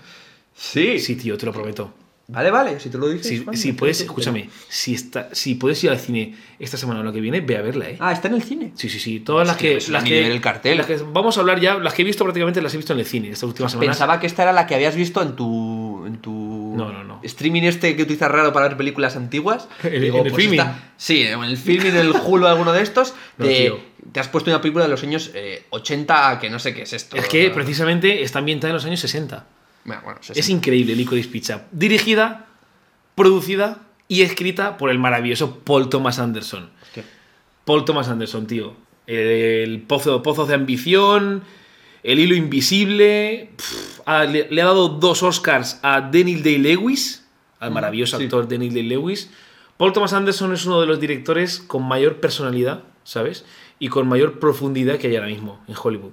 Sí. 0.55 0.99
Sí, 0.99 1.16
tío, 1.16 1.37
te 1.37 1.47
lo 1.47 1.53
prometo. 1.53 1.92
Vale, 2.27 2.51
vale, 2.51 2.81
si 2.81 2.89
te 2.89 2.97
lo 2.97 3.09
dices. 3.09 3.27
Si, 3.29 3.45
Juan, 3.45 3.55
si 3.57 3.73
me 3.73 3.79
puedes, 3.79 4.01
escúchame, 4.01 4.49
si, 4.69 4.95
está, 4.95 5.29
si 5.33 5.57
puedes 5.57 5.85
ir 5.85 5.91
al 5.91 5.99
cine 5.99 6.35
esta 6.59 6.79
semana 6.79 7.01
o 7.01 7.03
la 7.03 7.13
que 7.13 7.21
viene, 7.21 7.43
ve 7.43 7.59
a 7.59 7.61
verla, 7.63 7.91
¿eh? 7.91 7.97
Ah, 8.01 8.13
está 8.13 8.29
en 8.29 8.35
el 8.35 8.43
cine. 8.43 8.73
Sí, 8.77 8.89
sí, 8.89 8.99
sí. 8.99 9.21
Todas 9.21 9.47
las 9.47 9.59
que 9.59 9.79
las 9.91 10.03
que, 10.05 10.27
el 10.27 10.41
cartel. 10.41 10.79
las 10.79 10.87
que- 10.87 10.97
vamos 11.13 11.37
a 11.37 11.41
hablar 11.41 11.61
ya. 11.61 11.75
Las 11.77 11.93
que 11.93 12.01
he 12.01 12.05
visto 12.05 12.25
prácticamente 12.25 12.63
las 12.63 12.73
he 12.73 12.79
visto 12.79 12.95
en 12.95 13.01
el 13.01 13.05
cine 13.05 13.29
estas 13.29 13.43
últimas 13.49 13.73
semanas. 13.73 13.97
Pensaba 13.97 14.21
que 14.21 14.27
esta 14.27 14.43
era 14.43 14.53
la 14.53 14.67
que 14.67 14.75
habías 14.75 14.97
visto 14.97 15.21
en 15.21 15.37
tu. 15.37 16.07
En 16.07 16.17
tu 16.23 16.73
No, 16.77 16.91
no, 16.93 17.05
no. 17.05 17.21
Streaming 17.23 17.63
este 17.65 17.95
que 17.95 18.03
utilizas 18.05 18.31
raro 18.31 18.53
para 18.55 18.69
ver 18.69 18.77
películas 18.79 19.17
antiguas. 19.17 19.69
¿En- 19.83 20.01
Digo, 20.01 20.19
en 20.21 20.27
el 20.27 20.33
pues 20.33 20.43
filming? 20.43 20.61
esta- 20.61 20.93
sí, 20.97 21.23
en 21.23 21.43
el 21.45 21.57
filming, 21.59 21.91
en 21.91 21.97
el 21.97 22.11
Hulu, 22.13 22.47
alguno 22.47 22.73
de 22.73 22.83
estos. 22.83 23.13
No, 23.37 23.47
de- 23.47 23.55
tío. 23.55 23.79
te 24.13 24.21
has 24.21 24.29
puesto 24.29 24.49
una 24.51 24.61
película 24.63 24.85
de 24.85 24.91
los 24.91 25.03
años 25.03 25.31
eh, 25.35 25.65
80 25.71 26.39
que 26.41 26.49
no 26.49 26.59
sé 26.59 26.73
qué 26.73 26.83
es 26.83 26.93
esto. 26.95 27.17
Es 27.17 27.27
que 27.29 27.51
precisamente 27.51 28.23
está 28.23 28.39
ambientada 28.39 28.71
en 28.71 28.75
los 28.77 28.85
años 28.87 29.01
60. 29.01 29.47
Bueno, 29.85 30.03
bueno, 30.05 30.18
sí, 30.23 30.33
Es 30.37 30.47
sí. 30.47 30.53
increíble 30.53 30.94
Licorice 30.94 31.29
Pizza. 31.29 31.62
Dirigida, 31.73 32.47
producida 33.14 33.81
y 34.09 34.23
escrita 34.23 34.77
por 34.77 34.90
el 34.90 34.99
maravilloso 34.99 35.59
Paul 35.61 35.88
Thomas 35.88 36.18
Anderson. 36.18 36.70
Hostia. 36.83 37.05
Paul 37.64 37.85
Thomas 37.85 38.09
Anderson, 38.09 38.47
tío. 38.47 38.75
El 39.07 39.83
pozo, 39.83 40.23
Pozos 40.23 40.49
de 40.49 40.55
Ambición, 40.55 41.42
El 42.03 42.18
Hilo 42.18 42.35
Invisible. 42.35 43.51
ha- 44.07 44.25
le, 44.25 44.49
le 44.51 44.62
ha 44.62 44.66
dado 44.66 44.88
dos 44.88 45.23
Oscars 45.23 45.79
a 45.83 46.01
Daniel 46.01 46.42
Day-Lewis, 46.42 47.25
al 47.61 47.70
maravilloso 47.70 48.18
sí. 48.18 48.25
actor 48.25 48.49
Daniel 48.49 48.73
Day-Lewis. 48.75 49.31
Paul 49.77 49.92
Thomas 49.92 50.12
Anderson 50.12 50.53
es 50.53 50.64
uno 50.66 50.81
de 50.81 50.87
los 50.87 51.01
directores 51.01 51.59
con 51.61 51.83
mayor 51.87 52.20
personalidad, 52.20 52.85
¿sabes? 53.03 53.44
Y 53.79 53.88
con 53.88 54.07
mayor 54.09 54.38
profundidad 54.38 54.99
que 54.99 55.09
hay 55.09 55.16
ahora 55.16 55.29
mismo 55.29 55.62
en 55.68 55.75
Hollywood. 55.83 56.12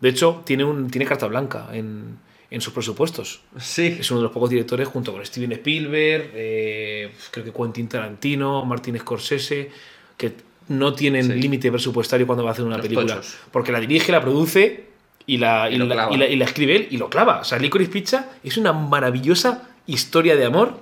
De 0.00 0.08
hecho, 0.10 0.42
tiene, 0.44 0.64
un, 0.64 0.90
tiene 0.90 1.06
carta 1.06 1.26
blanca 1.26 1.68
en, 1.72 2.18
en 2.50 2.60
sus 2.60 2.72
presupuestos. 2.72 3.40
Sí. 3.58 3.98
Es 4.00 4.10
uno 4.10 4.20
de 4.20 4.24
los 4.24 4.32
pocos 4.32 4.50
directores 4.50 4.88
junto 4.88 5.12
con 5.12 5.24
Steven 5.24 5.52
Spielberg, 5.52 6.30
eh, 6.34 7.12
creo 7.30 7.44
que 7.44 7.52
Quentin 7.52 7.88
Tarantino, 7.88 8.64
Martin 8.64 8.98
Scorsese, 8.98 9.70
que 10.16 10.34
no 10.68 10.92
tienen 10.94 11.26
Sí. 11.26 11.32
límite 11.34 11.70
presupuestario 11.70 12.26
cuando 12.26 12.42
va 12.44 12.50
a 12.50 12.52
hacer 12.52 12.64
una 12.64 12.76
Los 12.76 12.86
película. 12.86 13.16
tochos. 13.16 13.36
Porque 13.52 13.70
la 13.72 13.80
dirige, 13.80 14.10
la 14.12 14.20
produce 14.20 14.86
y 15.26 15.38
la, 15.38 15.70
Y 15.70 15.78
la- 15.78 15.86
clava. 15.86 16.12
y 16.14 16.16
la- 16.18 16.26
y 16.28 16.36
la 16.36 16.44
escribe 16.44 16.76
él 16.76 16.88
y 16.90 16.96
lo 16.96 17.08
clava. 17.08 17.40
O 17.40 17.44
sea, 17.44 17.58
Licorice 17.58 17.90
Pizza 17.90 18.30
es 18.42 18.56
una 18.56 18.72
maravillosa 18.72 19.68
historia 19.86 20.34
de 20.36 20.44
amor 20.44 20.80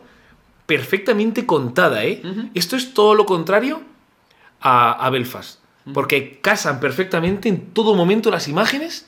perfectamente 0.67 1.47
contada, 1.47 2.05
¿eh? 2.05 2.21
Esto 2.55 2.77
es 2.77 2.93
todo 2.93 3.15
lo 3.15 3.25
contrario 3.27 3.81
a, 4.61 4.93
a 4.93 5.11
Belfast. 5.11 5.61
Porque 5.95 6.39
casan 6.43 6.81
perfectamente 6.81 7.49
en 7.49 7.71
todo 7.73 7.95
momento 7.95 8.31
las 8.31 8.47
imágenes 8.49 9.07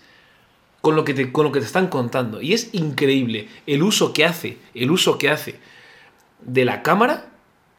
con 0.81 0.97
lo, 0.97 1.05
que 1.05 1.15
te, 1.15 1.31
con 1.33 1.45
lo 1.45 1.53
que 1.53 1.61
te 1.61 1.67
están 1.67 1.89
contando. 1.89 2.41
Y 2.41 2.53
es 2.55 2.71
increíble 2.75 3.49
el 3.67 3.83
uso 3.83 4.13
que 4.13 4.25
hace, 4.25 4.59
el 4.75 4.91
uso 4.91 5.19
que 5.19 5.29
hace 5.31 5.61
de 6.41 6.65
la 6.65 6.83
cámara 6.83 7.31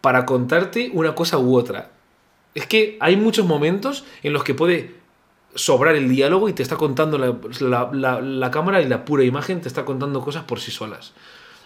para 0.02 0.26
contarte 0.26 0.90
una 0.94 1.16
cosa 1.16 1.38
u 1.38 1.56
otra. 1.56 1.92
Es 2.54 2.66
que 2.68 2.98
hay 3.00 3.16
muchos 3.16 3.46
momentos 3.46 4.04
en 4.24 4.34
los 4.34 4.44
que 4.44 4.54
puede 4.54 4.96
sobrar 5.56 5.96
el 5.96 6.10
diálogo 6.10 6.48
y 6.50 6.54
te 6.54 6.64
está 6.64 6.78
contando 6.78 7.18
la, 7.18 7.38
la- 7.60 7.90
la- 7.94 8.22
la 8.22 8.52
cámara 8.52 8.82
y 8.82 8.88
la 8.88 9.04
pura 9.06 9.24
imagen 9.24 9.62
te 9.62 9.68
está 9.68 9.84
contando 9.86 10.22
cosas 10.22 10.44
por 10.44 10.60
sí 10.60 10.72
solas. 10.72 11.14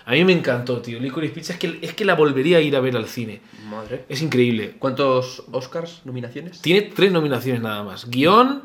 A 0.07 0.11
mí 0.11 0.23
me 0.23 0.33
encantó, 0.33 0.81
tío. 0.81 0.99
Licorice 0.99 1.33
Pizza 1.33 1.53
es 1.53 1.59
que, 1.59 1.79
es 1.81 1.93
que 1.93 2.05
la 2.05 2.13
volvería 2.13 2.57
a 2.57 2.61
ir 2.61 2.75
a 2.75 2.79
ver 2.79 2.95
al 2.95 3.07
cine. 3.07 3.41
Madre. 3.69 4.05
Es 4.07 4.21
increíble. 4.21 4.75
¿Cuántos 4.77 5.43
Oscars, 5.51 6.01
nominaciones? 6.05 6.61
Tiene 6.61 6.83
tres 6.83 7.11
nominaciones 7.11 7.61
nada 7.61 7.81
más. 7.83 8.07
Guión, 8.09 8.63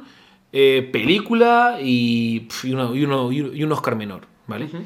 eh, 0.53 0.89
película 0.93 1.79
y, 1.83 2.41
pf, 2.41 2.69
y, 2.69 2.73
uno- 2.75 2.95
y 2.95 3.05
uno- 3.05 3.31
y 3.33 3.41
un- 3.65 3.73
Oscar 3.73 3.97
menor, 3.97 4.23
¿vale? 4.47 4.67
Ujú. 4.67 4.79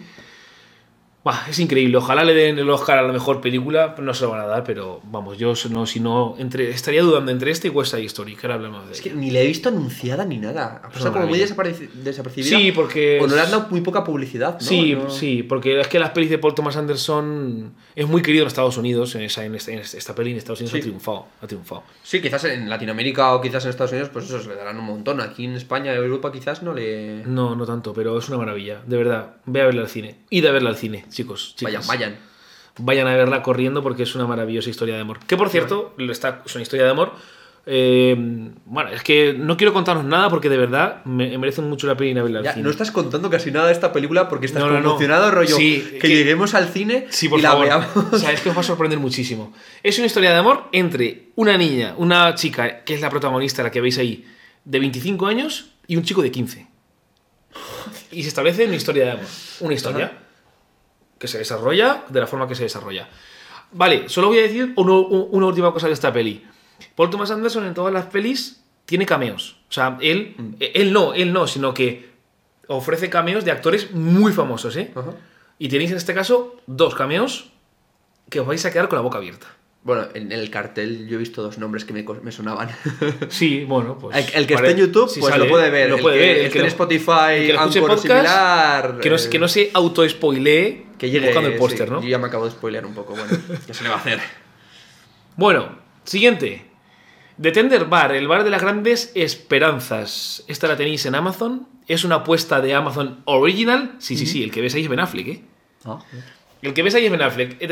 Buah, 1.25 1.49
es 1.49 1.59
increíble. 1.59 1.97
Ojalá 1.97 2.23
le 2.23 2.35
den 2.35 2.59
el 2.59 2.69
Oscar 2.69 2.99
a 2.99 3.03
la 3.03 3.13
mejor 3.13 3.41
película. 3.41 3.95
No 3.99 4.13
se 4.13 4.25
lo 4.25 4.31
van 4.33 4.43
a 4.43 4.47
dar, 4.47 4.63
pero 4.63 5.01
vamos, 5.05 5.39
yo 5.39 5.55
no, 5.71 5.87
si 5.87 5.99
no 5.99 6.35
entre, 6.39 6.69
estaría 6.69 7.01
dudando 7.03 7.31
entre 7.33 7.51
este 7.51 7.69
y 7.69 7.71
West 7.71 7.93
Side 7.95 8.05
Story, 8.05 8.37
que 8.37 8.47
ahora 8.47 8.57
hablamos 8.57 8.87
de 8.87 8.93
Es 8.93 9.01
que 9.01 9.09
ella. 9.09 9.19
ni 9.19 9.31
la 9.31 9.41
he 9.41 9.47
visto 9.47 9.71
anunciada 9.71 10.27
ni 10.27 10.37
nada. 10.37 10.83
Ha 10.85 10.91
pasado 10.91 11.13
como 11.15 11.27
muy 11.29 11.39
desapercibida. 11.39 12.59
Sí, 12.59 12.73
porque... 12.73 13.19
O 13.23 13.27
no 13.27 13.35
le 13.35 13.41
han 13.41 13.51
dado 13.51 13.69
muy 13.71 13.81
poca 13.81 14.05
publicidad, 14.05 14.55
¿no? 14.55 14.61
Sí, 14.61 14.95
No- 14.95 15.09
sí, 15.09 15.43
porque 15.43 15.81
es 15.81 15.89
que 15.89 15.99
las 15.99 16.11
pelis 16.11 16.29
de 16.29 16.37
Paul 16.39 16.55
Thomas 16.55 16.77
Anderson 16.77 17.73
es 17.97 18.07
muy 18.07 18.23
querido 18.23 18.43
en 18.43 18.49
Estados 18.49 18.77
Unidos. 18.77 19.15
En, 19.15 19.23
esa, 19.23 19.45
en, 19.45 19.55
esta, 19.55 19.73
en 19.73 19.79
esta 19.79 20.15
peli 20.15 20.33
en 20.33 20.37
Estados 20.37 20.61
Unidos 20.61 20.73
Sí. 20.73 20.79
ha 20.79 20.83
triunfado. 20.83 21.27
Ha 21.41 21.47
triunfado. 21.47 21.85
Sí, 22.03 22.21
quizás 22.21 22.45
en 22.45 22.69
Latinoamérica 22.69 23.35
o 23.35 23.41
quizás 23.41 23.65
en 23.65 23.71
Estados 23.71 23.93
Unidos, 23.93 24.11
pues 24.13 24.27
eso 24.27 24.43
se 24.43 24.49
le 24.51 24.57
darán 24.57 24.79
un 24.79 24.85
montón. 24.85 25.21
Aquí 25.23 25.45
en 25.47 25.55
España 25.55 25.93
y 25.95 25.97
Europa 25.97 26.31
quizás 26.33 26.63
no 26.63 26.75
le. 26.75 27.23
No, 27.25 27.57
no 27.57 27.65
tanto, 27.65 27.93
pero 27.95 28.19
es 28.19 28.29
una 28.29 28.39
maravilla. 28.39 28.83
De 28.87 28.97
verdad, 28.97 29.37
ve 29.47 29.63
a 29.63 29.65
verla 29.67 29.83
al 29.83 29.89
cine. 29.89 30.17
Id 30.31 30.45
a 30.47 30.53
verla 30.53 30.71
al 30.71 30.77
cine, 30.77 31.05
chicos. 31.15 31.55
Vayan, 31.63 31.87
vayan. 31.87 32.17
vayan 32.79 33.07
a 33.07 33.15
verla 33.17 33.43
corriendo 33.43 33.83
porque 33.83 34.03
es 34.03 34.15
una 34.15 34.27
maravillosa 34.27 34.69
historia 34.71 34.95
de 34.97 35.01
amor. 35.01 35.21
Que 35.27 35.37
por 35.37 35.49
cierto, 35.49 35.95
lo 35.97 36.13
está, 36.13 36.43
es 36.45 36.55
una 36.55 36.63
historia 36.63 36.85
de 36.85 36.91
amor 36.91 37.13
Eh, 37.67 38.15
bueno, 38.67 38.91
es 38.91 39.03
que 39.03 39.33
no 39.33 39.57
quiero 39.57 39.73
contaros 39.73 40.05
nada 40.05 40.29
porque 40.29 40.51
de 40.51 40.59
verdad 40.59 41.03
me, 41.07 41.39
merece 41.39 41.63
mucho 41.63 41.87
la 41.87 41.97
pena 41.97 42.23
verla 42.23 42.41
al 42.41 42.45
Ya, 42.45 42.53
cine. 42.53 42.63
no 42.63 42.69
estás 42.71 42.91
contando 42.91 43.31
casi 43.31 43.51
nada 43.51 43.69
de 43.69 43.73
esta 43.73 43.91
película 43.91 44.29
porque 44.29 44.45
estás 44.45 44.61
No, 44.63 44.69
no, 44.69 44.75
no. 44.81 44.83
conmocionado, 44.83 45.31
rollo. 45.31 45.57
Sí, 45.57 45.83
que, 45.93 45.99
que- 45.99 46.09
lleguemos 46.09 46.53
al 46.55 46.69
cine 46.69 47.07
Sí, 47.09 47.27
por 47.31 47.39
y 47.39 47.43
la 47.43 47.53
favor. 47.53 47.65
veamos. 47.67 47.89
O 48.13 48.19
sea, 48.19 48.33
es 48.33 48.43
que 48.43 48.51
os 48.51 48.57
va 48.57 48.61
a 48.61 48.65
sorprender 48.65 48.99
muchísimo. 48.99 49.55
Es 49.83 49.97
una 49.97 50.07
historia 50.09 50.31
de 50.33 50.37
amor 50.37 50.65
entre 50.73 51.29
una 51.37 51.57
niña, 51.57 51.95
una 51.97 52.35
chica, 52.35 52.85
que 52.85 52.93
es 52.93 53.01
la 53.01 53.09
protagonista, 53.09 53.63
la 53.63 53.71
que 53.71 53.81
veis 53.81 53.97
ahí, 53.97 54.27
de 54.67 54.79
25 54.81 55.27
años, 55.27 55.71
y 55.87 55.97
un 55.97 56.03
chico 56.03 56.21
de 56.21 56.31
15. 56.31 56.67
Y 58.13 58.23
se 58.25 58.29
establece 58.29 58.67
una 58.67 58.77
historia 58.77 59.05
de 59.07 59.11
amor. 59.13 59.25
Una 59.61 59.75
historia. 59.75 60.13
Que 61.19 61.29
se 61.29 61.39
desarrolla 61.39 62.05
de 62.09 62.21
la 62.21 62.27
forma 62.27 62.47
que 62.49 62.55
se 62.55 62.65
desarrolla. 62.65 63.09
Vale, 63.73 64.09
solo 64.09 64.29
voy 64.29 64.39
a 64.39 64.43
decir 64.43 64.73
uno- 64.77 65.01
una 65.01 65.47
última 65.47 65.73
cosa 65.73 65.87
de 65.89 65.93
esta 65.95 66.13
peli. 66.13 66.45
Paul 66.95 67.11
Thomas 67.11 67.31
Anderson 67.31 67.65
en 67.67 67.75
todas 67.75 67.93
las 67.93 68.07
pelis 68.07 68.63
tiene 68.85 69.07
cameos. 69.07 69.59
O 69.69 69.73
sea, 69.73 69.99
él, 70.01 70.35
Mm. 70.37 70.55
él 70.61 70.93
no, 70.93 71.15
él 71.15 71.33
no, 71.33 71.47
sino 71.47 71.73
que 71.75 72.11
ofrece 72.69 73.11
cameos 73.11 73.45
de 73.45 73.51
actores 73.51 73.93
muy 73.93 74.33
famosos, 74.33 74.77
¿eh? 74.77 74.93
Y 75.59 75.69
tenéis 75.69 75.91
en 75.91 75.97
este 75.97 76.15
caso 76.15 76.57
dos 76.67 76.95
cameos 76.95 77.51
que 78.31 78.41
os 78.41 78.47
vais 78.47 78.65
a 78.65 78.71
quedar 78.73 78.89
con 78.89 78.97
la 78.97 79.03
boca 79.03 79.19
abierta. 79.19 79.47
Bueno, 79.85 80.09
en 80.15 80.33
el 80.33 80.49
cartel 80.49 81.07
yo 81.09 81.17
he 81.17 81.19
visto 81.19 81.43
dos 81.43 81.59
nombres 81.59 81.85
que 81.85 81.93
me, 81.93 82.03
me 82.23 82.33
sonaban. 82.33 82.71
Sí, 83.29 83.65
bueno, 83.65 83.99
pues. 83.99 84.17
el, 84.17 84.35
el 84.35 84.47
que 84.47 84.55
pare- 84.55 84.69
esté 84.71 84.81
en 84.81 84.87
YouTube, 84.87 85.11
sí 85.11 85.21
pues 85.21 85.31
sale, 85.33 85.45
lo 85.45 85.51
puede 85.51 85.69
ver. 85.71 85.91
Lo 85.91 85.97
el 85.97 86.03
puede 86.03 86.19
que 86.19 86.23
ver. 86.27 86.37
El 86.39 86.47
esté 86.47 86.53
que 86.55 86.59
en 86.61 86.67
Spotify, 86.67 87.11
el 87.37 87.47
que 87.71 87.81
podcast, 87.81 88.03
similar. 88.03 88.99
Que 89.03 89.11
no, 89.11 89.17
eh, 89.17 89.29
que 89.31 89.39
no 89.39 89.47
se 89.47 89.71
auto-spoilee 89.75 90.87
que 90.99 91.11
llegue. 91.11 91.27
buscando 91.27 91.49
el 91.49 91.55
sí, 91.57 91.61
póster, 91.61 91.91
¿no? 91.91 92.01
Yo 92.03 92.09
ya 92.09 92.19
me 92.19 92.29
acabo 92.29 92.47
de 92.47 92.53
spoilear 92.53 92.87
un 92.87 92.95
poco. 92.95 93.15
Bueno, 93.15 93.29
¿qué 93.67 93.75
se 93.75 93.83
le 93.83 93.91
va 93.91 93.97
a 93.97 93.99
hacer? 93.99 94.21
Bueno, 95.37 95.79
siguiente. 96.05 96.65
The 97.39 97.51
Tender 97.53 97.85
Bar, 97.87 98.15
el 98.15 98.27
bar 98.29 98.45
de 98.45 98.51
las 98.51 98.63
grandes 98.63 99.13
esperanzas. 99.15 100.45
Esta 100.47 100.67
la 100.69 100.77
tenéis 100.77 101.05
en 101.05 101.15
Amazon. 101.15 101.69
Es 101.89 102.05
una 102.05 102.17
apuesta 102.17 102.61
de 102.63 102.73
Amazon 102.73 103.21
Original. 103.27 103.97
Sí, 103.99 104.17
sí, 104.17 104.25
sí, 104.25 104.43
el 104.43 104.51
que 104.51 104.61
ves 104.63 104.75
ahí 104.77 104.83
es 104.83 104.89
Ben 104.89 105.01
Affleck, 105.01 105.27
¿eh? 105.29 105.43
El 106.65 106.73
que 106.73 106.83
ves 106.83 106.95
ahí 106.95 107.05
es 107.05 107.11
Ben 107.13 107.21
Affleck. 107.21 107.59
The- 107.59 107.67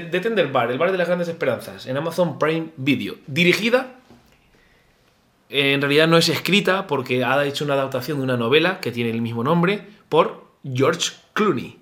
The 0.00 0.20
Tender 0.20 0.48
Bar, 0.48 0.70
el 0.72 0.78
bar 0.78 0.90
de 0.90 0.98
las 0.98 1.06
grandes 1.06 1.28
esperanzas, 1.28 1.86
en 1.86 1.96
Amazon 1.96 2.38
Prime 2.40 2.70
Video. 2.76 3.14
Dirigida, 3.28 3.94
en 5.48 5.80
realidad 5.80 6.08
no 6.08 6.16
es 6.16 6.28
escrita 6.28 6.86
porque 6.88 7.24
ha 7.24 7.44
hecho 7.44 7.64
una 7.64 7.74
adaptación 7.74 8.18
de 8.18 8.24
una 8.24 8.36
novela 8.36 8.80
que 8.80 8.90
tiene 8.90 9.10
el 9.10 9.22
mismo 9.22 9.44
nombre 9.44 9.86
por 10.08 10.44
George 10.64 11.12
Clooney. 11.34 11.78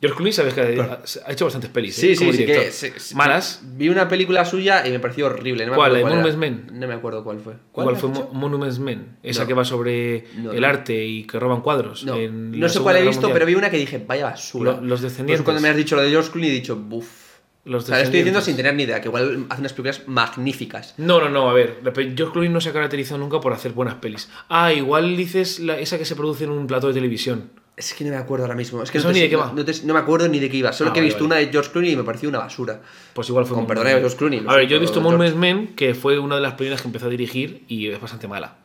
George 0.00 0.16
Clooney, 0.16 0.32
sabes 0.32 0.52
que 0.54 0.60
ha, 0.60 1.00
ha 1.26 1.32
hecho 1.32 1.46
bastantes 1.46 1.70
pelis. 1.70 1.96
¿eh? 1.98 2.00
Sí, 2.00 2.16
sí, 2.16 2.30
sí. 2.32 2.38
director. 2.38 2.64
Que, 2.66 2.70
sí, 2.70 2.88
sí. 2.96 3.14
Malas. 3.14 3.62
Vi 3.64 3.88
una 3.88 4.08
película 4.08 4.44
suya 4.44 4.86
y 4.86 4.90
me 4.90 5.00
pareció 5.00 5.26
horrible. 5.26 5.64
No 5.64 5.72
me 5.72 5.76
¿Cuál? 5.76 5.92
¿La. 5.94 6.00
Monuments 6.00 6.36
Men? 6.36 6.66
No 6.72 6.86
me 6.86 6.94
acuerdo 6.94 7.24
cuál 7.24 7.40
fue. 7.40 7.54
¿Cuál 7.72 7.96
fue? 7.96 8.10
Mo- 8.10 8.30
Monuments 8.32 8.78
Men? 8.78 9.16
Esa 9.22 9.42
No. 9.42 9.46
que 9.48 9.54
va 9.54 9.64
sobre 9.64 10.26
No, 10.36 10.52
el 10.52 10.60
no. 10.60 10.66
arte 10.66 11.02
y 11.04 11.24
que 11.24 11.38
roban 11.40 11.62
cuadros. 11.62 12.04
No, 12.04 12.14
en 12.16 12.50
no 12.52 12.58
la 12.58 12.68
sé 12.68 12.80
cuál 12.80 12.96
he 12.96 13.02
visto, 13.02 13.22
Mundial. 13.22 13.32
pero 13.32 13.46
vi 13.46 13.54
una 13.54 13.70
que 13.70 13.78
dije, 13.78 14.04
vaya 14.06 14.24
basura. 14.26 14.72
Lo- 14.72 14.80
Los 14.82 15.00
Por 15.00 15.08
Descendientes. 15.10 15.34
eso 15.36 15.44
cuando 15.44 15.62
me 15.62 15.68
has 15.70 15.76
dicho 15.76 15.96
lo 15.96 16.02
de 16.02 16.10
George 16.10 16.30
Clooney 16.30 16.50
he 16.50 16.54
dicho, 16.54 16.76
buf. 16.76 17.24
Los 17.64 17.82
O 17.82 17.86
sea, 17.88 17.96
le 17.96 18.02
estoy 18.04 18.18
diciendo 18.20 18.40
sin 18.42 18.54
tener 18.54 18.74
ni 18.76 18.84
idea, 18.84 19.00
que 19.00 19.08
igual 19.08 19.46
hace 19.48 19.60
unas 19.60 19.72
películas 19.72 20.02
magníficas. 20.06 20.94
No, 20.98 21.18
no, 21.20 21.28
no, 21.30 21.50
a 21.50 21.52
ver. 21.52 21.80
George 21.84 22.32
Clooney 22.32 22.48
no 22.48 22.60
se 22.60 22.68
ha 22.68 22.72
caracterizado 22.72 23.18
nunca 23.18 23.40
por 23.40 23.52
hacer 23.52 23.72
buenas 23.72 23.94
pelis. 23.96 24.28
Ah, 24.48 24.72
igual 24.72 25.16
dices 25.16 25.58
la- 25.58 25.76
esa 25.78 25.98
que 25.98 26.04
se 26.04 26.14
produce 26.14 26.44
en 26.44 26.50
un 26.50 26.66
plato 26.68 26.86
de 26.88 26.94
televisión. 26.94 27.50
Es 27.76 27.92
que 27.92 28.04
no 28.04 28.10
me 28.10 28.16
acuerdo 28.16 28.44
ahora 28.46 28.54
mismo. 28.56 28.82
Es 28.82 28.90
que 28.90 28.96
¿Eso 28.98 29.08
no, 29.08 29.12
te 29.12 29.18
ni 29.18 29.24
de 29.24 29.28
qué 29.30 29.36
va? 29.36 29.52
No, 29.54 29.62
te- 29.64 29.82
no 29.84 29.92
me 29.92 30.00
acuerdo 30.00 30.26
ni 30.28 30.38
de 30.38 30.48
qué 30.48 30.56
iba. 30.56 30.72
Solo 30.72 30.90
Ah, 30.90 30.92
que 30.94 31.00
he 31.00 31.02
visto 31.02 31.18
vale. 31.24 31.26
una 31.26 31.36
de 31.36 31.52
George 31.52 31.70
Clooney 31.72 31.92
y 31.92 31.96
me 31.96 32.04
pareció 32.04 32.28
una 32.28 32.38
basura. 32.38 32.80
Pues 33.12 33.28
igual 33.28 33.44
fue 33.44 33.54
Con 33.54 33.66
perdón 33.66 33.86
a 33.88 33.90
George 33.90 34.16
Clooney, 34.16 34.40
lo 34.40 34.50
A 34.50 34.56
ver, 34.56 34.66
yo 34.68 34.76
he 34.76 34.80
visto. 34.80 35.00
Monuments 35.02 35.36
Men, 35.36 35.74
que 35.76 35.94
fue 35.94 36.18
una 36.18 36.36
de 36.36 36.40
las 36.40 36.54
primeras 36.54 36.80
que 36.80 36.88
empezó 36.88 37.06
a 37.06 37.10
dirigir 37.10 37.64
y 37.68 37.88
es 37.88 38.00
bastante 38.00 38.28
mala. 38.28 38.56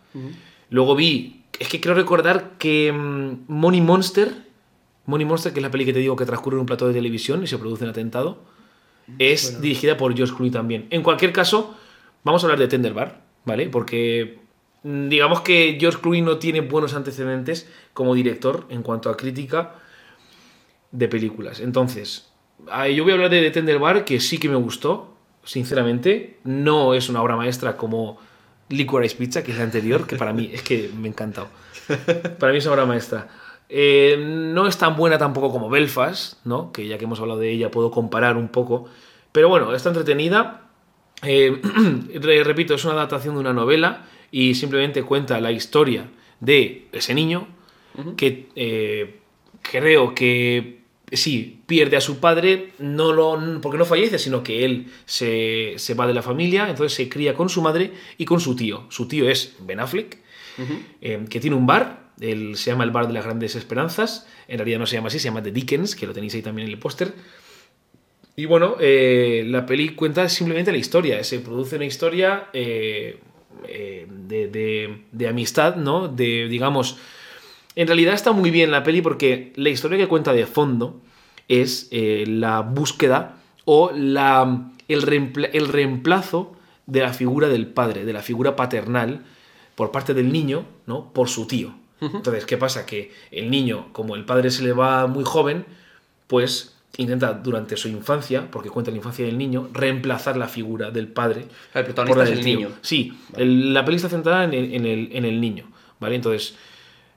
Luego 0.69 0.95
vi, 0.95 1.43
es 1.60 1.67
que 1.67 1.82
creo 1.82 1.93
recordar 1.93 2.52
que 2.58 2.91
mm, 2.93 3.52
Money 3.52 3.82
Monster, 3.82 4.32
Money 5.08 5.26
Monster, 5.26 5.52
que 5.52 5.60
es 5.60 5.63
la 5.63 5.71
peli 5.71 5.84
que 5.84 5.91
te 5.93 6.00
digo 6.00 6.15
que 6.15 6.26
transcurre 6.26 6.56
en 6.56 6.62
un 6.62 6.65
plato 6.65 6.88
de 6.88 6.93
televisión 6.93 7.43
y 7.43 7.47
se 7.47 7.58
produce 7.58 7.84
un 7.84 7.89
atentado, 7.89 8.43
es 9.19 9.60
dirigida 9.62 9.97
por 9.97 10.15
George 10.15 10.34
Clooney 10.34 10.52
también. 10.52 10.88
En 10.89 11.04
cualquier 11.04 11.34
caso, 11.34 11.76
vamos 12.24 12.43
a 12.43 12.45
hablar 12.45 12.60
de 12.60 12.69
Tender 12.69 12.93
Bar, 12.93 13.21
¿vale? 13.43 13.67
Porque 13.67 14.38
mm, 14.38 14.50
digamos 14.83 15.41
que 15.41 15.77
George 15.79 15.99
Clooney 16.01 16.21
no 16.21 16.37
tiene 16.37 16.61
buenos 16.61 16.93
antecedentes 16.93 17.69
como 17.93 18.15
director 18.15 18.65
en 18.69 18.81
cuanto 18.83 19.09
a 19.09 19.17
crítica 19.17 19.75
de 20.91 21.07
películas. 21.07 21.59
Entonces, 21.59 22.31
ah, 22.69 22.87
yo 22.87 23.03
voy 23.03 23.11
a 23.11 23.15
hablar 23.15 23.29
de 23.29 23.41
The 23.41 23.51
Tender 23.51 23.79
Bar, 23.79 24.05
que 24.05 24.19
sí 24.19 24.37
que 24.37 24.49
me 24.49 24.55
gustó, 24.55 25.13
sinceramente. 25.43 26.39
No 26.43 26.93
es 26.93 27.09
una 27.09 27.21
obra 27.21 27.35
maestra 27.35 27.77
como 27.77 28.17
Licorice 28.69 29.15
Pizza, 29.15 29.43
que 29.43 29.51
es 29.51 29.57
la 29.57 29.63
anterior, 29.63 30.07
que 30.07 30.15
para 30.17 30.33
mí 30.33 30.49
es 30.53 30.61
que 30.63 30.89
me 30.97 31.07
ha 31.07 31.11
encantado. 31.11 31.47
Para 32.39 32.51
mí 32.51 32.57
es 32.59 32.65
una 32.65 32.73
obra 32.73 32.85
maestra. 32.85 33.27
Eh, 33.69 34.17
no 34.19 34.67
es 34.67 34.77
tan 34.77 34.95
buena 34.97 35.17
tampoco 35.17 35.51
como 35.51 35.69
Belfast, 35.69 36.45
¿no? 36.45 36.71
Que 36.73 36.87
ya 36.87 36.97
que 36.97 37.05
hemos 37.05 37.19
hablado 37.21 37.39
de 37.39 37.51
ella 37.51 37.71
puedo 37.71 37.89
comparar 37.91 38.35
un 38.35 38.49
poco. 38.49 38.87
Pero 39.31 39.47
bueno, 39.47 39.73
está 39.73 39.89
entretenida. 39.89 40.63
Eh, 41.23 41.61
re- 42.21 42.43
repito, 42.43 42.73
es 42.73 42.83
una 42.83 42.95
adaptación 42.95 43.35
de 43.35 43.39
una 43.41 43.53
novela 43.53 44.05
y 44.31 44.55
simplemente 44.55 45.03
cuenta 45.03 45.39
la 45.41 45.51
historia 45.51 46.09
de 46.39 46.87
ese 46.91 47.13
niño 47.13 47.47
que 48.15 48.47
eh, 48.55 49.19
creo 49.61 50.15
que 50.15 50.79
sí, 51.11 51.59
pierde 51.67 51.97
a 51.97 52.01
su 52.01 52.19
padre, 52.19 52.71
no 52.79 53.11
lo, 53.11 53.37
porque 53.61 53.77
no 53.77 53.83
fallece, 53.85 54.17
sino 54.17 54.41
que 54.43 54.63
él 54.63 54.87
se, 55.05 55.73
se 55.75 55.93
va 55.93 56.07
de 56.07 56.13
la 56.13 56.21
familia, 56.21 56.69
entonces 56.69 56.93
se 56.95 57.09
cría 57.09 57.33
con 57.33 57.49
su 57.49 57.61
madre 57.61 57.91
y 58.17 58.23
con 58.25 58.39
su 58.39 58.55
tío. 58.55 58.85
Su 58.89 59.07
tío 59.09 59.29
es 59.29 59.55
Ben 59.59 59.79
Affleck, 59.81 60.17
eh, 61.01 61.25
que 61.29 61.39
tiene 61.41 61.55
un 61.57 61.65
bar, 61.65 62.11
el- 62.21 62.55
se 62.55 62.71
llama 62.71 62.85
el 62.85 62.91
Bar 62.91 63.07
de 63.07 63.13
las 63.13 63.25
Grandes 63.25 63.55
Esperanzas, 63.55 64.25
en 64.47 64.57
realidad 64.59 64.79
no 64.79 64.85
se 64.85 64.95
llama 64.95 65.07
así, 65.09 65.19
se 65.19 65.25
llama 65.25 65.43
The 65.43 65.51
Dickens, 65.51 65.95
que 65.95 66.07
lo 66.07 66.13
tenéis 66.13 66.33
ahí 66.35 66.41
también 66.41 66.67
en 66.67 66.73
el 66.73 66.79
póster. 66.79 67.13
Y 68.37 68.45
bueno, 68.45 68.77
eh, 68.79 69.43
la 69.47 69.65
peli 69.65 69.89
cuenta 69.89 70.29
simplemente 70.29 70.71
la 70.71 70.77
historia, 70.77 71.23
se 71.25 71.39
produce 71.39 71.75
una 71.75 71.85
historia 71.85 72.47
eh, 72.53 73.19
eh, 73.67 74.08
de, 74.10 74.47
de- 74.47 75.02
de 75.12 75.28
amistad, 75.28 75.76
¿no? 75.76 76.08
De, 76.08 76.47
digamos, 76.47 76.97
en 77.76 77.88
realidad 77.88 78.13
está 78.13 78.32
muy 78.32 78.52
bien 78.52 78.71
la 78.71 78.84
peli 78.84 79.02
porque 79.02 79.54
la 79.56 79.69
historia 79.69 79.97
que 79.97 80.08
cuenta 80.08 80.34
de 80.34 80.45
fondo 80.45 81.00
es 81.47 81.88
eh, 81.91 82.26
la 82.28 82.62
búsqueda 82.62 83.38
o 83.65 83.91
la, 83.95 84.71
el, 84.88 85.02
reempla- 85.04 85.50
el 85.54 85.67
reemplazo 85.67 86.56
de 86.88 87.02
la 87.02 87.13
figura 87.13 87.47
del 87.47 87.67
padre, 87.67 88.04
de 88.06 88.13
la 88.13 88.21
figura 88.21 88.56
paternal 88.56 89.24
por 89.76 89.91
parte 89.91 90.13
del 90.13 90.32
niño, 90.32 90.65
¿no? 90.88 91.12
Por 91.13 91.30
su 91.30 91.47
tío. 91.47 91.74
Entonces, 92.02 92.45
¿qué 92.45 92.58
pasa? 92.58 92.86
Que 92.88 93.12
el 93.30 93.52
niño, 93.52 93.89
como 93.93 94.15
el 94.15 94.26
padre 94.26 94.50
se 94.50 94.63
le 94.63 94.74
va 94.74 95.06
muy 95.08 95.24
joven, 95.24 95.65
pues 96.28 96.76
intenta 96.97 97.34
durante 97.34 97.77
su 97.77 97.88
infancia, 97.88 98.49
porque 98.51 98.69
cuenta 98.69 98.91
la 98.91 98.97
infancia 98.97 99.25
del 99.25 99.38
niño, 99.38 99.69
reemplazar 99.73 100.36
la 100.38 100.47
figura 100.47 100.91
del 100.91 101.08
padre. 101.08 101.45
El 101.73 101.86
por 101.86 101.93
protagonista 101.93 102.17
la 102.17 102.23
es 102.23 102.30
del 102.32 102.39
el 102.39 102.43
tío. 102.45 102.56
niño. 102.58 102.69
Sí, 102.82 103.13
el- 103.38 103.73
la 103.73 103.86
peli 103.86 103.95
está 103.97 104.10
centrada 104.10 104.43
en 104.43 104.54
el, 104.54 104.73
en 104.73 104.86
el- 104.86 105.10
en 105.13 105.25
el 105.25 105.39
niño, 105.39 105.65
¿vale? 105.99 106.15
Entonces, 106.15 106.56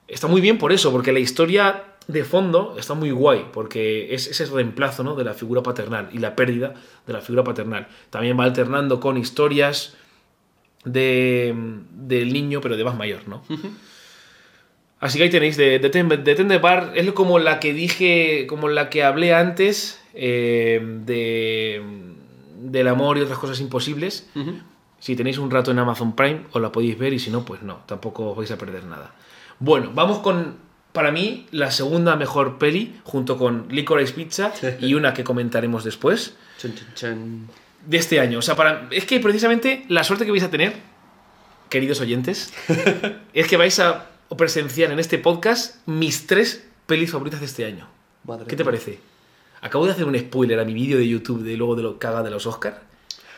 está 0.06 0.26
muy 0.28 0.40
bien 0.40 0.58
por 0.58 0.72
eso, 0.72 0.92
porque 0.92 1.12
la 1.12 1.18
historia 1.18 1.84
de 2.06 2.22
fondo 2.22 2.76
está 2.78 2.92
muy 2.94 3.10
guay, 3.10 3.46
porque 3.52 4.14
es 4.14 4.26
ese 4.28 4.44
reemplazo 4.46 5.02
¿no? 5.02 5.14
de 5.16 5.24
la 5.24 5.32
figura 5.34 5.62
paternal 5.62 6.08
y 6.12 6.18
la 6.18 6.36
pérdida 6.36 6.74
de 7.06 7.12
la 7.14 7.20
figura 7.22 7.42
paternal. 7.44 7.88
También 8.10 8.38
va 8.38 8.44
alternando 8.44 9.00
con 9.00 9.16
historias 9.16 9.96
de, 10.84 11.54
del 11.92 12.32
niño, 12.32 12.60
pero 12.60 12.76
de 12.76 12.84
más 12.84 12.96
mayor, 12.96 13.26
¿no? 13.26 13.42
Así 15.04 15.18
que 15.18 15.24
ahí 15.24 15.30
tenéis, 15.30 15.56
de, 15.56 15.78
de, 15.78 15.90
Ten- 15.90 16.08
de 16.08 16.34
Tender 16.34 16.60
Bar, 16.60 16.92
es 16.94 17.10
como 17.12 17.38
la 17.38 17.60
que 17.60 17.72
dije, 17.74 18.46
como 18.48 18.68
la 18.68 18.88
que 18.88 19.04
hablé 19.04 19.34
antes, 19.34 20.00
eh, 20.14 20.80
de, 21.04 21.82
del 22.62 22.88
amor 22.88 23.18
y 23.18 23.20
otras 23.20 23.38
cosas 23.38 23.60
imposibles. 23.60 24.26
Si 24.98 25.14
tenéis 25.16 25.36
un 25.36 25.50
rato 25.50 25.70
en 25.70 25.78
Amazon 25.78 26.16
Prime, 26.16 26.40
os 26.52 26.62
la 26.62 26.72
podéis 26.72 26.98
ver 26.98 27.12
y 27.12 27.18
si 27.18 27.30
no, 27.30 27.44
pues 27.44 27.60
no, 27.62 27.80
tampoco 27.86 28.30
os 28.30 28.36
vais 28.38 28.50
a 28.50 28.56
perder 28.56 28.84
nada. 28.84 29.14
Bueno, 29.58 29.90
vamos 29.94 30.20
con, 30.20 30.56
para 30.92 31.10
mí, 31.12 31.46
la 31.50 31.70
segunda 31.70 32.16
mejor 32.16 32.56
peli, 32.56 32.98
junto 33.04 33.36
con 33.36 33.66
Licorice 33.70 34.14
Pizza 34.14 34.52
y 34.80 34.94
una 34.94 35.12
que 35.12 35.22
comentaremos 35.22 35.84
después, 35.84 36.34
de 37.86 37.96
este 37.98 38.20
año. 38.20 38.38
O 38.38 38.42
sea, 38.42 38.56
para, 38.56 38.88
es 38.90 39.04
que 39.04 39.20
precisamente 39.20 39.84
la 39.88 40.02
suerte 40.02 40.24
que 40.24 40.30
vais 40.30 40.42
a 40.44 40.50
tener, 40.50 40.72
queridos 41.68 42.00
oyentes, 42.00 42.54
es 43.34 43.46
que 43.46 43.58
vais 43.58 43.78
a 43.80 44.06
presenciar 44.36 44.90
en 44.90 44.98
este 44.98 45.18
podcast 45.18 45.76
mis 45.86 46.26
tres 46.26 46.64
pelis 46.86 47.10
favoritas 47.10 47.40
de 47.40 47.46
este 47.46 47.64
año. 47.64 47.88
Madre 48.24 48.46
¿Qué 48.46 48.56
te 48.56 48.64
mía. 48.64 48.72
parece? 48.72 48.98
Acabo 49.60 49.86
de 49.86 49.92
hacer 49.92 50.04
un 50.04 50.18
spoiler 50.18 50.58
a 50.60 50.64
mi 50.64 50.74
vídeo 50.74 50.98
de 50.98 51.08
YouTube 51.08 51.42
de 51.42 51.56
luego 51.56 51.74
de 51.76 51.82
lo 51.82 51.98
que 51.98 52.06
haga 52.06 52.22
de 52.22 52.30
los 52.30 52.46
Oscars. 52.46 52.76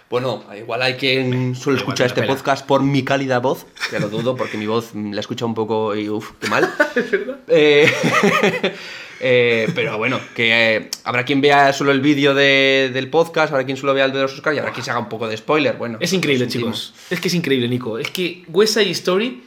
Bueno, 0.08 0.44
igual 0.56 0.82
hay 0.82 0.94
quien 0.94 1.56
suele 1.56 1.80
Igual, 1.80 1.94
escuchar 1.94 2.06
este 2.06 2.22
podcast 2.22 2.64
por 2.64 2.80
mi 2.82 3.02
cálida 3.04 3.40
voz, 3.40 3.66
que 3.90 3.98
lo 3.98 4.08
dudo 4.08 4.36
porque 4.36 4.56
mi 4.56 4.66
voz 4.66 4.90
la 4.94 5.18
escucha 5.20 5.44
un 5.44 5.54
poco 5.54 5.96
y 5.96 6.08
uff, 6.08 6.30
qué 6.40 6.48
mal. 6.48 6.72
Eh, 7.48 7.90
Eh, 9.18 9.66
pero 9.74 9.96
bueno, 9.96 10.20
que 10.34 10.76
eh, 10.76 10.90
habrá 11.04 11.24
quien 11.24 11.40
vea 11.40 11.72
solo 11.72 11.90
el 11.90 12.02
vídeo 12.02 12.34
de- 12.34 12.90
del 12.92 13.08
podcast, 13.08 13.50
habrá 13.50 13.64
quien 13.64 13.78
solo 13.78 13.94
vea 13.94 14.04
el 14.04 14.12
de 14.12 14.20
los 14.20 14.34
Oscars 14.34 14.54
y 14.54 14.58
habrá 14.58 14.72
quien 14.72 14.84
se 14.84 14.90
haga 14.90 15.00
un 15.00 15.08
poco 15.08 15.26
de 15.26 15.38
spoiler. 15.38 15.74
Bueno, 15.76 15.96
Es 16.02 16.12
increíble, 16.12 16.44
sentimos. 16.44 16.88
chicos. 16.92 17.12
Es 17.12 17.20
que 17.20 17.28
es 17.28 17.34
increíble, 17.34 17.66
Nico. 17.66 17.96
Es 17.98 18.10
que 18.10 18.44
West 18.48 18.74
Side 18.74 18.90
Story. 18.90 19.42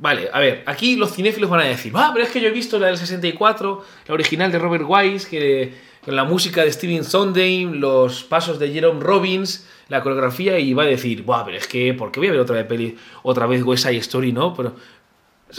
Vale, 0.00 0.30
a 0.32 0.38
ver, 0.38 0.62
aquí 0.66 0.94
los 0.94 1.12
cinéfilos 1.12 1.50
van 1.50 1.60
a 1.60 1.64
decir, 1.64 1.92
ah, 1.96 2.10
pero 2.12 2.24
es 2.24 2.30
que 2.30 2.40
yo 2.40 2.48
he 2.48 2.52
visto 2.52 2.78
la 2.78 2.86
del 2.86 2.98
64, 2.98 3.84
la 4.06 4.14
original 4.14 4.52
de 4.52 4.58
Robert 4.58 4.84
Wise, 4.86 5.28
que 5.28 5.74
con 6.04 6.14
la 6.14 6.22
música 6.24 6.62
de 6.62 6.70
Steven 6.70 7.02
Sondheim, 7.02 7.72
los 7.80 8.22
pasos 8.22 8.60
de 8.60 8.70
Jerome 8.70 9.00
Robbins, 9.00 9.66
la 9.88 10.00
coreografía, 10.02 10.58
y 10.58 10.72
va 10.72 10.84
a 10.84 10.86
decir, 10.86 11.22
Buah, 11.22 11.44
pero 11.44 11.56
es 11.56 11.66
que, 11.66 11.94
¿por 11.94 12.12
qué 12.12 12.20
voy 12.20 12.28
a 12.28 12.32
ver 12.32 12.40
otra 12.40 12.56
vez 12.56 12.66
peli, 12.66 12.96
otra 13.24 13.46
vez 13.46 13.62
West 13.64 13.86
Side 13.86 13.98
Story, 13.98 14.32
no? 14.32 14.54
Pero. 14.54 14.76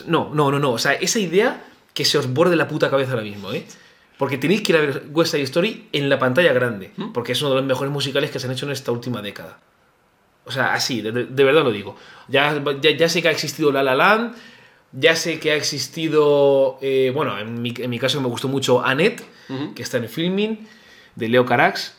No, 0.07 0.31
no, 0.33 0.51
no, 0.51 0.59
no. 0.59 0.71
O 0.71 0.77
sea, 0.77 0.93
esa 0.93 1.19
idea 1.19 1.65
que 1.93 2.05
se 2.05 2.17
os 2.17 2.31
borde 2.31 2.55
la 2.55 2.67
puta 2.67 2.89
cabeza 2.89 3.11
ahora 3.11 3.23
mismo, 3.23 3.51
¿eh? 3.51 3.65
Porque 4.17 4.37
tenéis 4.37 4.61
que 4.61 4.71
ir 4.71 4.77
a 4.77 4.81
ver 4.81 5.03
West 5.11 5.31
Side 5.31 5.43
Story 5.43 5.89
en 5.91 6.09
la 6.09 6.17
pantalla 6.17 6.53
grande, 6.53 6.91
porque 7.13 7.33
es 7.33 7.41
uno 7.41 7.51
de 7.51 7.55
los 7.57 7.65
mejores 7.65 7.91
musicales 7.91 8.31
que 8.31 8.39
se 8.39 8.47
han 8.47 8.53
hecho 8.53 8.65
en 8.65 8.71
esta 8.71 8.91
última 8.91 9.21
década. 9.21 9.59
O 10.49 10.51
sea, 10.51 10.73
así, 10.73 11.01
de, 11.01 11.11
de 11.11 11.43
verdad 11.43 11.63
lo 11.63 11.71
digo. 11.71 11.95
Ya, 12.27 12.59
ya, 12.81 12.89
ya 12.91 13.07
sé 13.07 13.21
que 13.21 13.27
ha 13.27 13.31
existido 13.31 13.71
La 13.71 13.83
La 13.83 13.93
Land, 13.95 14.33
ya 14.91 15.15
sé 15.15 15.39
que 15.39 15.51
ha 15.51 15.55
existido, 15.55 16.79
eh, 16.81 17.11
bueno, 17.13 17.37
en 17.37 17.61
mi, 17.61 17.71
en 17.77 17.89
mi 17.89 17.99
caso 17.99 18.19
me 18.19 18.27
gustó 18.27 18.47
mucho 18.47 18.83
Annette, 18.83 19.23
que 19.75 19.83
está 19.83 19.97
en 19.97 20.09
Filming, 20.09 20.67
de 21.15 21.27
Leo 21.29 21.45
Carax, 21.45 21.95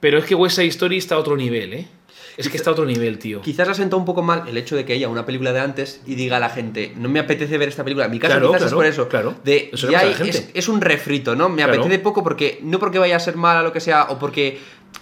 pero 0.00 0.18
es 0.18 0.24
que 0.26 0.34
West 0.34 0.56
Side 0.56 0.68
Story 0.68 0.98
está 0.98 1.14
a 1.14 1.18
otro 1.18 1.36
nivel, 1.36 1.72
¿eh? 1.72 1.88
Es 2.36 2.48
que 2.48 2.56
está 2.56 2.70
a 2.70 2.72
otro 2.72 2.84
nivel, 2.84 3.18
tío. 3.18 3.40
Quizás 3.42 3.68
ha 3.68 3.74
sentado 3.74 3.98
un 3.98 4.04
poco 4.04 4.20
mal 4.22 4.48
el 4.48 4.56
hecho 4.58 4.74
de 4.76 4.84
que 4.84 4.92
haya 4.92 5.08
una 5.08 5.24
película 5.24 5.52
de 5.52 5.60
antes 5.60 6.00
y 6.04 6.14
diga 6.16 6.36
a 6.38 6.40
la 6.40 6.50
gente, 6.50 6.92
no 6.96 7.08
me 7.08 7.20
apetece 7.20 7.56
ver 7.58 7.68
esta 7.68 7.84
película. 7.84 8.06
En 8.06 8.10
mi 8.10 8.18
caso 8.18 8.32
Claro, 8.34 8.48
quizás 8.52 8.66
es 8.66 8.72
por 8.74 8.84
eso. 8.86 9.08
claro. 9.08 9.34
De, 9.44 9.70
Eso 9.72 9.88
ya 9.90 10.02
la 10.02 10.16
hay- 10.18 10.28
es, 10.28 10.50
es 10.52 10.68
un 10.68 10.80
refrito, 10.80 11.36
¿no? 11.36 11.48
Me 11.48 11.62
Claro. 11.62 11.74
apetece 11.74 12.00
poco 12.00 12.22
porque, 12.24 12.58
no 12.62 12.78
porque 12.80 12.98
vaya 12.98 13.16
a 13.16 13.20
ser 13.20 13.36
mala 13.36 13.62
lo 13.62 13.72
que 13.72 13.80
sea, 13.80 14.04
o 14.10 14.18
porque 14.18 14.58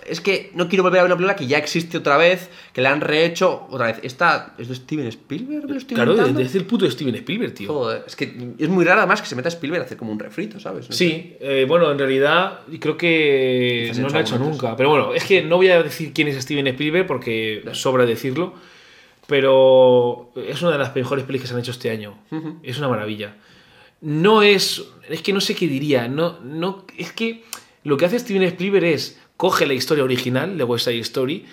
es 0.06 0.20
que 0.20 0.50
no 0.54 0.68
quiero 0.68 0.82
volver 0.82 1.00
a 1.00 1.02
ver 1.02 1.12
una 1.12 1.16
película 1.16 1.36
que 1.36 1.46
ya 1.46 1.58
existe 1.58 1.98
otra 1.98 2.16
vez, 2.16 2.50
que 2.72 2.80
la 2.80 2.92
han 2.92 3.00
rehecho 3.00 3.66
otra 3.70 3.86
vez. 3.86 4.00
¿Esta 4.02 4.54
es 4.58 4.68
de 4.68 4.74
Steven 4.74 5.06
Spielberg? 5.06 5.66
¿Me 5.66 5.72
lo 5.72 5.78
estoy 5.78 5.94
Claro, 5.94 6.14
es 6.38 6.54
el 6.54 6.64
puto 6.64 6.90
Steven 6.90 7.14
Spielberg, 7.14 7.54
tío. 7.54 7.72
Joder, 7.72 8.04
es 8.06 8.16
que 8.16 8.54
es 8.58 8.68
muy 8.68 8.84
raro 8.84 9.00
además 9.00 9.20
que 9.20 9.28
se 9.28 9.36
meta 9.36 9.48
Spielberg 9.48 9.82
a 9.82 9.84
hacer 9.86 9.96
como 9.96 10.12
un 10.12 10.18
refrito, 10.18 10.58
¿sabes? 10.60 10.88
No. 10.88 10.94
Sí, 10.94 11.36
eh, 11.40 11.64
bueno, 11.68 11.90
en 11.90 11.98
realidad 11.98 12.60
creo 12.80 12.96
que 12.96 13.92
no 13.98 14.08
lo 14.08 14.16
ha 14.16 14.20
hecho 14.20 14.38
nunca. 14.38 14.76
Pero 14.76 14.88
bueno, 14.88 15.14
es 15.14 15.24
que 15.24 15.42
no 15.42 15.56
voy 15.56 15.68
a 15.68 15.82
decir 15.82 16.12
quién 16.12 16.28
es 16.28 16.42
Steven 16.42 16.66
Spielberg 16.68 17.06
porque 17.06 17.62
sobra 17.72 18.06
decirlo. 18.06 18.54
Pero 19.28 20.32
es 20.34 20.60
una 20.62 20.72
de 20.72 20.78
las 20.78 20.94
mejores 20.94 21.24
pelis 21.24 21.42
que 21.42 21.46
se 21.46 21.54
han 21.54 21.60
hecho 21.60 21.70
este 21.70 21.90
año. 21.90 22.18
Ujú. 22.30 22.58
Es 22.62 22.78
una 22.78 22.88
maravilla. 22.88 23.36
No 24.00 24.42
es. 24.42 24.84
Es 25.08 25.22
que 25.22 25.32
no 25.32 25.40
sé 25.40 25.54
qué 25.54 25.68
diría. 25.68 26.08
No, 26.08 26.40
no, 26.40 26.84
es 26.98 27.12
que 27.12 27.44
lo 27.84 27.96
que 27.96 28.04
hace 28.04 28.18
Steven 28.18 28.42
Spielberg 28.42 28.84
es 28.84 29.21
coge 29.42 29.66
la 29.66 29.74
historia 29.74 30.04
original 30.04 30.56
de 30.56 30.62
West 30.62 30.84
Side 30.84 31.00
Story. 31.00 31.44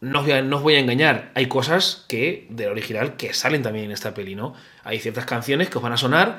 No 0.00 0.20
os, 0.20 0.26
voy 0.26 0.34
a, 0.34 0.42
no 0.42 0.58
os 0.58 0.62
voy 0.62 0.74
a 0.76 0.78
engañar, 0.78 1.32
hay 1.34 1.46
cosas 1.48 2.04
que 2.06 2.46
de 2.50 2.66
la 2.66 2.70
original 2.70 3.16
que 3.16 3.34
salen 3.34 3.64
también 3.64 3.86
en 3.86 3.90
esta 3.90 4.14
peli, 4.14 4.36
¿no? 4.36 4.54
Hay 4.84 5.00
ciertas 5.00 5.26
canciones 5.26 5.68
que 5.68 5.76
os 5.76 5.82
van 5.82 5.92
a 5.92 5.96
sonar 5.96 6.38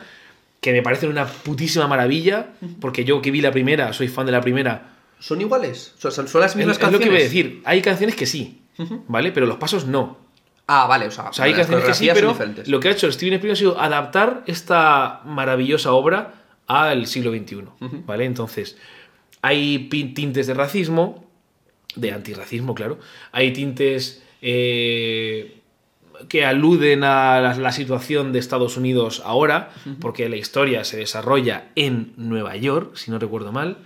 que 0.62 0.72
me 0.72 0.82
parecen 0.82 1.10
una 1.10 1.26
putísima 1.26 1.90
maravilla, 1.90 2.54
porque 2.80 3.04
yo 3.04 3.22
que 3.22 3.32
vi 3.32 3.42
la 3.42 3.52
primera, 3.52 3.92
soy 3.92 4.08
fan 4.08 4.26
de 4.26 4.32
la 4.32 4.40
primera, 4.40 4.94
¿Son 5.20 5.42
iguales? 5.42 5.94
¿Son, 5.98 6.10
las 6.40 6.52
es, 6.52 6.56
mismas 6.56 6.78
es 6.78 6.82
lo 6.82 6.90
canciones? 6.90 7.00
que 7.00 7.10
voy 7.10 7.20
a 7.20 7.24
decir, 7.24 7.62
hay 7.66 7.82
canciones 7.82 8.16
que 8.16 8.26
sí, 8.26 8.62
¿vale? 9.10 9.34
Pero 9.34 9.46
los 9.46 9.58
pasos 9.58 9.86
no. 9.86 10.20
Ah, 10.68 10.88
vale, 10.88 11.08
o 11.08 11.12
sea, 11.12 11.26
O 11.26 11.34
sea, 11.34 11.44
hay 11.44 11.54
canciones 11.54 11.84
que 11.84 11.94
sí, 11.94 12.10
pero 12.14 12.34
lo 12.66 12.80
que 12.80 12.88
ha 12.88 12.92
hecho 12.92 13.12
Steven 13.12 13.34
Spielberg 13.34 13.58
ha 13.58 13.60
sido 13.60 13.78
adaptar 13.78 14.44
esta 14.48 15.20
maravillosa 15.26 15.92
obra 15.92 16.36
al 16.66 17.08
siglo 17.08 17.32
XXI, 17.32 17.66
¿vale? 18.06 18.24
Entonces, 18.24 18.78
hay 19.44 19.90
tintes 19.90 20.48
de 20.48 20.54
racismo, 20.54 21.30
de 21.96 22.14
antirracismo, 22.14 22.74
claro. 22.74 22.98
Hay 23.34 23.52
tintes 23.52 24.24
eh, 24.42 25.60
que 26.30 26.46
aluden 26.46 27.04
a 27.04 27.42
la, 27.42 27.54
la 27.54 27.72
situación 27.74 28.32
de 28.32 28.40
Estados 28.40 28.78
Unidos 28.78 29.22
ahora, 29.26 29.74
porque 30.00 30.30
la 30.30 30.38
historia 30.38 30.86
se 30.86 30.98
desarrolla 30.98 31.66
en 31.76 32.14
Nueva 32.16 32.56
York, 32.56 32.96
si 32.96 33.12
no 33.12 33.20
recuerdo 33.20 33.52
mal. 33.52 33.80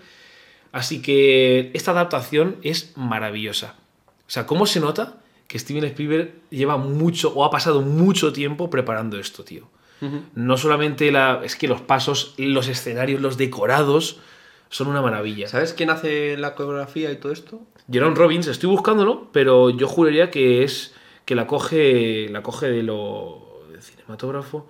Así 0.71 1.01
que 1.01 1.71
esta 1.73 1.89
adaptación 1.89 2.57
es 2.61 2.93
maravillosa. 2.95 3.75
O 4.27 4.29
sea, 4.29 4.45
¿cómo 4.45 4.67
se 4.67 4.79
nota 4.79 5.17
que 5.47 5.57
Steven 5.57 5.85
Spielberg 5.85 6.35
lleva 6.51 6.77
mucho 6.77 7.33
o 7.33 7.43
ha 7.43 7.49
pasado 7.49 7.81
mucho 7.81 8.31
tiempo 8.31 8.69
preparando 8.69 9.19
esto, 9.19 9.43
tío? 9.43 9.67
No 10.35 10.57
solamente 10.57 11.11
la. 11.11 11.41
Es 11.43 11.55
que 11.55 11.67
los 11.67 11.81
pasos, 11.81 12.35
los 12.37 12.67
escenarios, 12.67 13.19
los 13.19 13.37
decorados 13.37 14.19
son 14.69 14.87
una 14.87 15.01
maravilla. 15.01 15.47
¿Sabes 15.47 15.73
quién 15.73 15.89
hace 15.89 16.37
la 16.37 16.55
coreografía 16.55 17.11
y 17.11 17.15
todo 17.17 17.31
esto? 17.31 17.61
Jerome 17.91 18.15
Robbins, 18.15 18.47
estoy 18.47 18.69
buscándolo, 18.69 19.29
pero 19.31 19.69
yo 19.69 19.87
juraría 19.87 20.29
que 20.31 20.63
es. 20.63 20.93
que 21.25 21.35
la 21.35 21.47
coge. 21.47 22.27
la 22.29 22.41
coge 22.43 22.67
de 22.67 22.83
lo. 22.83 23.61
del 23.71 23.81
cinematógrafo. 23.81 24.67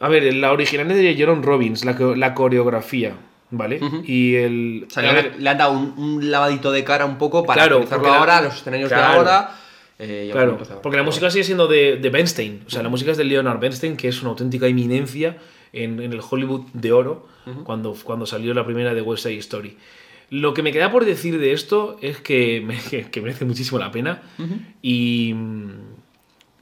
A 0.00 0.08
ver, 0.08 0.34
la 0.34 0.52
original 0.52 0.90
es 0.90 0.96
de 0.96 1.14
Jerome 1.14 1.42
Robbins, 1.44 1.84
la, 1.84 1.92
la 2.16 2.34
coreografía, 2.34 3.14
¿vale? 3.50 3.78
Y 4.04 4.34
el. 4.34 4.86
O 4.88 4.90
sea, 4.90 5.02
le, 5.02 5.12
ver, 5.14 5.32
han- 5.34 5.42
le 5.44 5.50
han 5.50 5.58
dado 5.58 5.72
un, 5.72 5.94
un 5.96 6.30
lavadito 6.30 6.72
de 6.72 6.82
cara 6.82 7.04
un 7.06 7.18
poco 7.18 7.44
para 7.44 7.66
Claro, 7.66 7.84
la- 7.88 8.16
ahora, 8.18 8.40
los 8.42 8.54
escenarios 8.56 8.90
de 8.90 8.96
ahora. 8.96 9.54
eh, 9.98 10.28
Claro, 10.32 10.58
porque 10.82 10.96
la 10.96 11.04
música 11.04 11.30
sigue 11.30 11.44
siendo 11.44 11.68
de, 11.68 11.96
de 11.98 12.10
Bernstein. 12.10 12.64
O 12.66 12.70
sea, 12.70 12.82
la 12.82 12.88
música 12.88 13.12
es 13.12 13.16
de 13.16 13.24
Leonard 13.24 13.60
Bernstein, 13.60 13.96
que 13.96 14.08
es 14.08 14.20
una 14.22 14.30
auténtica 14.30 14.66
eminencia 14.66 15.36
en, 15.72 16.00
en 16.00 16.12
el 16.12 16.20
Hollywood 16.28 16.62
de 16.72 16.92
oro, 16.92 17.26
cuando, 17.64 17.94
cuando 18.04 18.24
salió 18.26 18.54
la 18.54 18.64
primera 18.64 18.94
de 18.94 19.02
West 19.02 19.24
Side 19.24 19.38
Story. 19.38 19.76
Lo 20.30 20.54
que 20.54 20.62
me 20.62 20.72
queda 20.72 20.90
por 20.90 21.04
decir 21.04 21.38
de 21.38 21.52
esto 21.52 21.98
es 22.00 22.18
que, 22.20 22.60
me- 22.64 22.78
que- 22.78 23.04
que 23.10 23.20
merece 23.20 23.44
muchísimo 23.44 23.78
la 23.78 23.90
pena 23.90 24.22
y, 24.80 25.34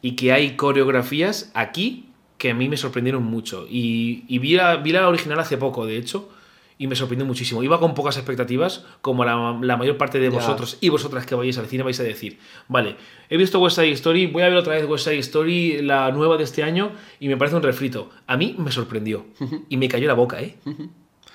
y 0.02 0.12
que 0.12 0.32
hay 0.32 0.56
coreografías 0.56 1.50
aquí 1.54 2.06
que 2.38 2.50
a 2.50 2.54
mí 2.54 2.68
me 2.68 2.76
sorprendieron 2.78 3.22
mucho. 3.22 3.66
Y, 3.68 4.24
y 4.26 4.38
vi, 4.38 4.54
la, 4.54 4.76
vi 4.76 4.92
la 4.92 5.06
original 5.06 5.38
hace 5.40 5.58
poco, 5.58 5.84
de 5.86 5.98
hecho, 5.98 6.30
y 6.80 6.86
me 6.86 6.96
sorprendió 6.96 7.26
muchísimo. 7.26 7.62
Iba 7.62 7.78
con 7.78 7.92
pocas 7.92 8.16
expectativas, 8.16 8.86
como 9.02 9.22
la, 9.26 9.58
la 9.60 9.76
mayor 9.76 9.98
parte 9.98 10.18
de 10.18 10.30
vosotros 10.30 10.78
y 10.80 10.88
vosotras 10.88 11.26
que 11.26 11.34
vayáis 11.34 11.58
al 11.58 11.66
cine 11.66 11.82
vais 11.82 12.00
a 12.00 12.02
decir, 12.04 12.38
vale, 12.68 12.96
he 13.28 13.36
visto 13.36 13.60
West 13.60 13.76
Side 13.76 13.92
Story, 13.92 14.26
voy 14.26 14.42
a 14.44 14.48
ver 14.48 14.56
otra 14.56 14.76
vez 14.76 14.86
West 14.88 15.04
Side 15.04 15.18
Story, 15.18 15.82
la 15.82 16.10
nueva 16.10 16.38
de 16.38 16.44
este 16.44 16.62
año, 16.62 16.92
y 17.20 17.28
me 17.28 17.36
parece 17.36 17.56
un 17.56 17.62
refrito. 17.62 18.08
A 18.26 18.38
mí 18.38 18.54
me 18.56 18.72
sorprendió. 18.72 19.26
Y 19.68 19.76
me 19.76 19.88
cayó 19.88 20.08
la 20.08 20.14
boca, 20.14 20.40
¿eh? 20.40 20.56
O 20.64 20.72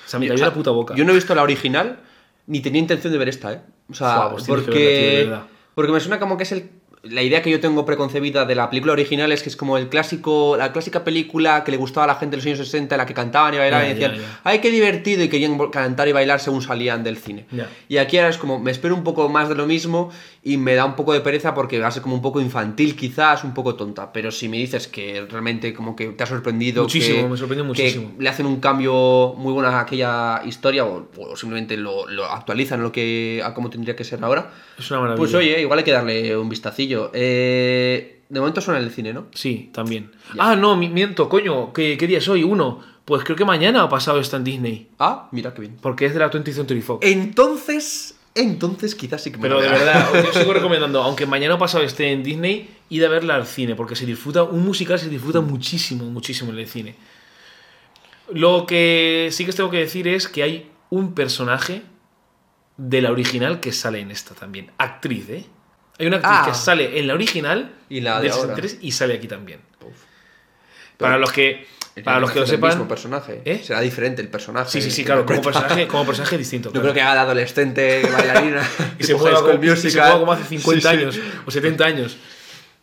sea, 0.07 0.19
me 0.19 0.25
O 0.25 0.29
cayó 0.29 0.39
sea, 0.39 0.47
la 0.47 0.53
puta 0.55 0.71
boca. 0.71 0.95
Yo 0.95 1.05
no 1.05 1.11
he 1.11 1.13
visto 1.13 1.35
la 1.35 1.43
original, 1.43 1.99
ni 2.47 2.61
tenía 2.61 2.81
intención 2.81 3.13
de 3.13 3.19
ver 3.19 3.29
esta, 3.29 3.53
¿eh? 3.53 3.61
O 3.91 3.93
sea, 3.93 4.15
Fua, 4.15 4.31
pues 4.31 4.45
porque, 4.45 5.25
verdad. 5.27 5.43
porque 5.75 5.91
me 5.91 5.99
suena 5.99 6.17
como 6.19 6.37
que 6.37 6.43
es 6.43 6.51
el. 6.53 6.71
La 7.09 7.21
idea 7.21 7.41
que 7.41 7.51
yo 7.51 7.59
tengo 7.59 7.85
preconcebida 7.85 8.45
de 8.45 8.55
la 8.55 8.69
película 8.69 8.93
original 8.93 9.31
es 9.31 9.43
que 9.43 9.49
es 9.49 9.55
como 9.55 9.77
el 9.77 9.89
clásico, 9.89 10.55
la 10.57 10.71
clásica 10.71 11.03
película 11.03 11.63
que 11.63 11.71
le 11.71 11.77
gustaba 11.77 12.05
a 12.05 12.07
la 12.07 12.15
gente 12.15 12.31
de 12.35 12.37
los 12.37 12.45
años 12.47 12.57
60, 12.59 12.95
en 12.95 12.97
la 12.99 13.05
que 13.05 13.13
cantaban 13.13 13.53
y 13.53 13.57
bailaban 13.57 13.85
Ya, 13.85 13.91
y 13.91 13.93
decían, 13.93 14.15
ya, 14.15 14.21
ya. 14.21 14.39
¡ay, 14.43 14.59
qué 14.59 14.71
divertido! 14.71 15.23
Y 15.23 15.29
querían 15.29 15.57
cantar 15.69 16.07
y 16.07 16.11
bailar 16.13 16.39
según 16.39 16.61
salían 16.63 17.03
del 17.03 17.17
cine. 17.17 17.45
Y 17.87 17.97
aquí 17.97 18.17
ahora 18.17 18.29
es 18.29 18.37
como, 18.37 18.59
me 18.59 18.71
espero 18.71 18.95
un 18.95 19.03
poco 19.03 19.29
más 19.29 19.49
de 19.49 19.55
lo 19.55 19.67
mismo 19.67 20.09
y 20.43 20.57
me 20.57 20.73
da 20.75 20.85
un 20.85 20.95
poco 20.95 21.13
de 21.13 21.21
pereza 21.21 21.53
porque 21.53 21.79
va 21.79 21.87
a 21.87 21.91
ser 21.91 22.01
como 22.01 22.15
un 22.15 22.21
poco 22.21 22.41
infantil 22.41 22.95
quizás, 22.95 23.43
un 23.43 23.53
poco 23.53 23.75
tonta. 23.75 24.11
Pero 24.11 24.31
si 24.31 24.49
me 24.49 24.57
dices 24.57 24.87
que 24.87 25.25
realmente 25.29 25.73
como 25.73 25.95
que 25.95 26.07
te 26.07 26.23
ha 26.23 26.27
sorprendido... 26.27 26.83
Muchísimo, 26.83 27.21
que- 27.23 27.29
me 27.29 27.37
sorprendió 27.37 27.63
que 27.63 27.67
muchísimo. 27.67 28.13
le 28.17 28.29
hacen 28.29 28.45
un 28.47 28.59
cambio 28.59 29.33
muy 29.37 29.53
bueno 29.53 29.69
a 29.69 29.79
aquella 29.81 30.41
historia 30.45 30.85
o, 30.85 31.07
o 31.17 31.35
simplemente 31.35 31.77
lo, 31.77 32.07
lo 32.07 32.25
actualizan 32.25 32.81
lo 32.81 32.91
que, 32.91 33.41
a 33.43 33.53
cómo 33.53 33.69
tendría 33.69 33.95
que 33.95 34.03
ser 34.03 34.23
ahora, 34.23 34.51
Es 34.79 34.89
una 34.91 35.01
maravilla. 35.01 35.17
pues 35.19 35.33
oye, 35.35 35.61
igual 35.61 35.79
hay 35.79 35.85
que 35.85 35.91
darle 35.91 36.35
un 36.37 36.49
vistacillo. 36.49 36.94
Eh, 37.13 38.21
de 38.29 38.39
momento 38.39 38.59
suena 38.61 38.79
en 38.79 38.85
el 38.87 38.91
cine, 38.91 39.13
¿no? 39.13 39.27
Sí, 39.33 39.69
también. 39.73 40.11
Ah, 40.39 40.55
no, 40.55 40.75
mi- 40.75 40.89
miento, 40.89 41.29
coño. 41.29 41.71
¿qué, 41.73 41.97
¿Qué 41.97 42.07
día 42.07 42.17
es 42.19 42.27
hoy? 42.27 42.43
Uno. 42.43 42.79
Pues 43.05 43.23
creo 43.23 43.35
que 43.37 43.45
mañana 43.45 43.83
ha 43.83 43.89
pasado 43.89 44.19
está 44.19 44.37
en 44.37 44.43
Disney. 44.43 44.89
Ah, 44.97 45.29
mira 45.31 45.53
qué 45.53 45.61
bien. 45.61 45.77
Porque 45.79 46.05
es 46.07 46.13
de 46.13 46.19
la 46.19 46.31
20th 46.31 46.53
Century 46.53 46.81
Fox. 46.81 47.05
Entonces, 47.07 48.17
entonces 48.33 48.95
quizás 48.95 49.21
sí 49.21 49.29
que 49.31 49.37
me 49.37 49.43
Pero 49.43 49.61
de 49.61 49.69
verdad, 49.69 50.09
yo 50.23 50.33
sigo 50.33 50.53
recomendando, 50.59 51.03
aunque 51.03 51.27
mañana 51.27 51.57
pasado 51.59 51.83
esté 51.83 52.11
en 52.11 52.23
Disney, 52.23 52.67
id 52.89 53.03
a 53.03 53.09
verla 53.09 53.35
al 53.35 53.45
cine, 53.45 53.75
porque 53.75 53.95
se 53.95 54.07
disfruta, 54.07 54.41
un 54.41 54.65
musical 54.65 54.97
se 54.97 55.07
disfruta 55.09 55.39
muchísimo, 55.41 56.05
muchísimo 56.05 56.51
en 56.51 56.57
el 56.57 56.67
cine. 56.67 56.95
Lo 58.33 58.65
que 58.65 59.29
sí 59.31 59.43
que 59.43 59.51
os 59.51 59.55
tengo 59.55 59.69
que 59.69 59.77
decir 59.77 60.07
es 60.07 60.27
que 60.27 60.41
hay 60.41 60.71
un 60.89 61.13
personaje 61.13 61.83
de 62.77 63.01
la 63.01 63.11
original 63.11 63.59
que 63.59 63.71
sale 63.71 63.99
en 63.99 64.09
esta 64.09 64.33
también. 64.33 64.71
Actriz, 64.79 65.29
¿eh? 65.29 65.45
Hay 65.99 66.07
una 66.07 66.17
actriz 66.17 66.33
Ah. 66.37 66.45
que 66.47 66.53
sale 66.53 66.99
en 66.99 67.07
la 67.07 67.13
original 67.13 67.71
Y 67.89 68.01
la 68.01 68.17
de 68.17 68.23
del 68.23 68.31
ahora. 68.31 68.55
63 68.55 68.79
y 68.81 68.91
sale 68.91 69.13
aquí 69.15 69.27
también. 69.27 69.59
Para 70.97 71.17
los 71.17 71.31
que, 71.31 71.67
para 72.03 72.19
los 72.19 72.31
que 72.31 72.39
lo 72.39 72.47
sepan... 72.47 72.69
mismo 72.71 72.87
personaje. 72.87 73.41
¿Eh? 73.45 73.61
Será 73.63 73.81
diferente 73.81 74.21
el 74.21 74.29
personaje. 74.29 74.69
Sí, 74.71 74.81
sí, 74.81 74.91
sí, 74.91 75.03
claro, 75.03 75.25
como 75.25 75.41
personaje, 75.41 75.87
como 75.87 76.05
personaje 76.05 76.37
distinto. 76.37 76.69
Claro. 76.71 76.83
creo 76.83 76.93
que 76.93 77.01
haga 77.01 77.13
de 77.15 77.19
adolescente 77.19 78.01
bailarina. 78.13 78.67
y 78.97 79.03
se 79.03 79.13
juega 79.13 79.41
como, 79.41 79.61
y 79.63 79.75
se 79.75 79.91
juega 79.91 80.19
como 80.19 80.31
hace 80.31 80.43
50 80.45 80.89
Sí, 80.91 80.95
sí. 80.97 81.01
años 81.01 81.19
o 81.45 81.51
70 81.51 81.85
años. 81.85 82.17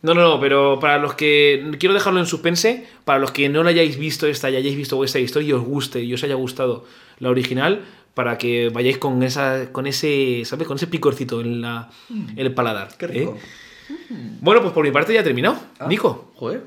No, 0.03 0.15
no, 0.15 0.21
no, 0.23 0.41
pero 0.41 0.79
para 0.81 0.99
los 0.99 1.15
que. 1.15 1.71
Quiero 1.79 1.95
dejarlo 1.95 2.19
en 2.21 2.27
suspense. 2.27 2.87
Para 3.05 3.19
los 3.21 3.31
que 3.31 3.49
no 3.49 3.63
la 3.63 3.71
hayáis 3.71 3.97
visto 3.99 4.27
esta 4.27 4.51
y 4.51 4.57
hayáis 4.57 4.77
visto 4.77 5.03
esta 5.05 5.21
historia 5.21 5.51
y 5.51 5.53
os 5.53 5.63
guste 5.63 6.03
y 6.03 6.13
os 6.13 6.23
haya 6.25 6.35
gustado 6.35 6.85
la 7.19 7.31
original, 7.31 7.83
para 8.15 8.37
que 8.39 8.69
vayáis 8.69 8.99
con 8.99 9.23
esa 9.23 9.71
con 9.73 9.87
ese 9.87 10.43
sabes 10.45 10.67
con 10.69 10.77
ese 10.77 10.87
picorcito 10.87 11.41
en 11.41 11.61
la 11.63 11.89
en 12.11 12.39
el 12.39 12.53
paladar 12.55 12.89
Qué 12.99 13.07
rico. 13.07 13.37
¿eh? 13.39 13.95
bueno 14.41 14.61
pues 14.63 14.73
por 14.73 14.85
mi 14.85 14.91
parte 14.91 15.13
ya 15.15 15.21
he 15.21 15.25
terminado 15.25 15.57
Ah, 15.79 15.87
Nico 15.89 16.33
Joder. 16.37 16.63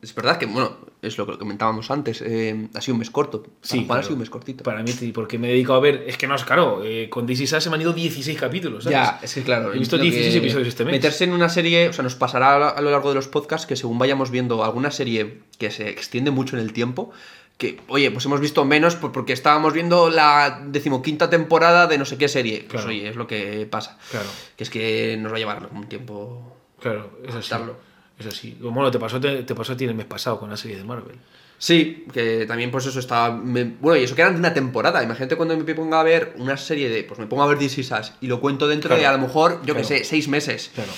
Es 0.00 0.14
verdad 0.14 0.38
que, 0.38 0.46
bueno, 0.46 0.76
es 1.02 1.18
lo 1.18 1.26
que 1.26 1.36
comentábamos 1.38 1.90
antes. 1.90 2.22
eh, 2.24 2.68
ha 2.72 2.80
sido 2.80 2.94
un 2.94 3.00
mes 3.00 3.10
corto. 3.10 3.42
Para 3.42 3.52
Sí, 3.62 3.78
Juan 3.78 3.86
claro. 3.86 4.00
ha 4.00 4.02
sido 4.04 4.14
un 4.14 4.20
mes 4.20 4.30
cortito. 4.30 4.62
para 4.62 4.80
mí 4.84 4.92
porque 5.12 5.38
me 5.40 5.48
he 5.48 5.52
dedicado 5.54 5.74
a 5.78 5.80
ver 5.80 6.04
es 6.06 6.16
que 6.16 6.28
no 6.28 6.36
es 6.36 6.44
claro 6.44 6.82
eh, 6.84 7.08
con 7.10 7.26
DC 7.26 7.60
se 7.60 7.68
me 7.68 7.74
han 7.74 7.80
ido 7.82 7.92
16 7.92 8.38
capítulos 8.38 8.84
¿sabes? 8.84 8.96
Ya, 8.96 9.18
es 9.20 9.34
que 9.34 9.42
claro. 9.42 9.74
He 9.74 9.78
visto 9.80 9.96
entiendo 9.96 10.16
16 10.20 10.32
que 10.34 10.38
episodios 10.38 10.68
este 10.68 10.84
mes. 10.84 10.92
Meterse 10.92 11.24
en 11.24 11.32
una 11.32 11.48
serie, 11.48 11.88
o 11.88 11.92
sea, 11.92 12.04
nos 12.04 12.14
pasará 12.14 12.68
a 12.68 12.80
lo 12.80 12.90
largo 12.92 13.08
de 13.08 13.16
los 13.16 13.26
podcasts 13.26 13.66
que 13.66 13.74
según 13.74 13.98
vayamos 13.98 14.30
viendo 14.30 14.62
alguna 14.62 14.92
serie 14.92 15.40
que 15.58 15.72
se 15.72 15.88
extiende 15.88 16.30
mucho 16.30 16.56
en 16.56 16.62
el 16.62 16.72
tiempo, 16.72 17.10
que, 17.58 17.80
oye, 17.88 18.10
pues 18.10 18.24
hemos 18.24 18.40
visto 18.40 18.64
menos 18.64 18.94
por- 18.96 19.12
porque 19.12 19.32
estábamos 19.32 19.72
viendo 19.74 20.08
la 20.10 20.62
decimoquinta 20.64 21.28
temporada 21.28 21.86
de 21.88 21.98
no 21.98 22.04
sé 22.04 22.16
qué 22.16 22.28
serie. 22.28 22.60
Pues 22.60 22.82
Claro. 22.82 22.88
oye, 22.88 23.08
es 23.08 23.16
lo 23.16 23.26
que 23.26 23.66
pasa. 23.70 23.98
claro 24.10 24.28
Que 24.56 24.64
es 24.64 24.70
que 24.70 25.16
nos 25.20 25.32
va 25.32 25.36
a 25.36 25.38
llevar 25.40 25.68
un 25.72 25.86
tiempo. 25.88 26.56
claro 26.80 27.18
es 27.24 27.34
así 27.34 27.52
Adaptarlo. 27.52 27.76
es 28.18 28.26
así 28.26 28.56
bueno 28.60 28.90
te 28.90 28.98
pasó 28.98 29.20
te, 29.20 29.42
te 29.42 29.54
pasó 29.54 29.72
a 29.72 29.76
ti 29.76 29.84
el 29.84 29.94
mes 29.94 30.06
pasado 30.06 30.38
con 30.40 30.48
la 30.50 30.56
serie 30.56 30.76
de 30.78 30.84
Marvel 30.84 31.16
Sí, 31.60 32.06
que 32.12 32.46
también 32.46 32.70
pues 32.70 32.86
eso 32.86 33.00
estaba... 33.00 33.36
me- 33.36 33.64
bueno, 33.64 33.98
y 34.00 34.04
eso 34.04 34.14
que 34.14 34.20
eran 34.22 34.34
de 34.34 34.38
una 34.38 34.54
temporada. 34.54 35.02
Imagínate 35.02 35.34
cuando 35.34 35.56
me 35.56 35.74
ponga 35.74 35.98
a 35.98 36.04
ver 36.04 36.34
una 36.38 36.56
serie 36.56 36.88
de... 36.88 37.02
Pues 37.02 37.18
me 37.18 37.26
pongo 37.26 37.42
a 37.42 37.48
ver 37.48 37.58
This 37.58 37.78
Is 37.78 37.90
Us 37.90 38.12
y 38.20 38.28
lo 38.28 38.40
cuento 38.40 38.68
dentro 38.68 38.94
de 38.96 39.04
a 39.04 39.10
lo 39.10 39.18
mejor, 39.18 39.54
yo 39.64 39.74
Claro. 39.74 39.80
que 39.80 39.84
sé, 39.84 40.04
seis 40.04 40.28
meses. 40.28 40.70
claro 40.72 40.92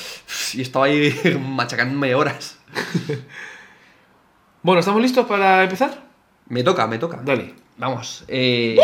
Y 0.52 0.60
estaba 0.60 0.84
ahí 0.84 1.18
machacándome 1.42 2.14
horas. 2.14 2.58
bueno 4.62 4.80
estamos 4.80 5.00
listos 5.00 5.26
para 5.26 5.62
empezar 5.62 6.09
Me 6.50 6.62
toca, 6.62 6.86
me 6.86 6.98
toca. 6.98 7.20
dale 7.24 7.54
Vamos. 7.78 8.24
Eh, 8.28 8.76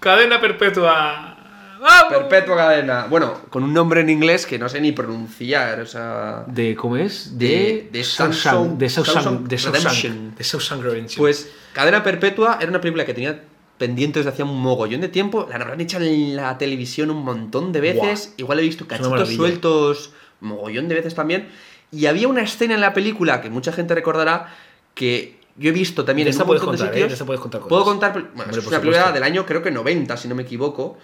cadena 0.00 0.40
perpetua 0.40 1.36
¡Vamos! 1.80 2.12
perpetua 2.16 2.56
cadena. 2.56 3.06
Bueno, 3.10 3.40
con 3.50 3.64
un 3.64 3.74
nombre 3.74 4.00
en 4.02 4.08
inglés 4.08 4.46
que 4.46 4.56
no 4.58 4.68
sé 4.68 4.80
ni 4.80 4.92
pronunciar. 4.92 5.80
O 5.80 5.86
sea... 5.86 6.44
de 6.46 6.76
cómo 6.76 6.96
es 6.96 7.36
De- 7.38 7.88
de 7.92 8.00
Samsung- 8.02 8.76
de 8.76 8.88
Samsung 8.88 9.48
de 9.48 9.58
Samsung 9.58 10.34
de 10.36 10.44
Samsung 10.44 11.06
Pues 11.16 11.50
Cadena 11.72 12.02
Perpetua 12.04 12.58
era 12.60 12.70
una 12.70 12.80
película 12.80 13.04
que 13.04 13.14
tenía 13.14 13.42
pendientes 13.78 14.24
de 14.24 14.30
hacía 14.30 14.44
un 14.44 14.60
mogollón 14.60 15.00
de 15.00 15.08
tiempo. 15.08 15.46
La 15.50 15.56
habrán 15.56 15.80
hecho 15.80 15.98
en 15.98 16.36
la 16.36 16.56
televisión 16.56 17.10
un 17.10 17.24
montón 17.24 17.72
de 17.72 17.80
veces. 17.80 18.32
Igual 18.36 18.60
he 18.60 18.62
visto 18.62 18.86
cachitos 18.86 19.28
sueltos 19.34 20.12
mogollón 20.40 20.86
de 20.88 20.94
veces 20.94 21.14
también. 21.16 21.48
Y 21.90 22.06
había 22.06 22.28
una 22.28 22.42
escena 22.42 22.74
en 22.74 22.80
la 22.80 22.94
película 22.94 23.40
que 23.42 23.50
mucha 23.50 23.72
gente 23.72 23.94
recordará 23.94 24.54
que 24.94 25.41
yo 25.56 25.70
he 25.70 25.72
visto 25.72 26.04
también 26.04 26.26
De 26.26 26.30
en 26.34 26.40
un 26.40 26.46
montón 26.46 26.60
de 26.60 26.66
contar, 26.66 26.86
¿eh? 26.88 26.90
sitios. 26.92 27.08
De 27.08 27.12
esta 27.14 27.24
puedes 27.26 27.40
contar 27.40 27.60
cosas. 27.60 27.68
Puedo 27.68 27.84
contar. 27.84 28.12
Bueno, 28.12 28.30
Hombre, 28.44 28.58
es 28.60 28.66
una 28.66 28.80
película 28.80 29.12
del 29.12 29.22
año, 29.22 29.44
creo 29.46 29.62
que 29.62 29.70
90, 29.70 30.16
si 30.16 30.28
no 30.28 30.34
me 30.34 30.42
equivoco. 30.42 30.98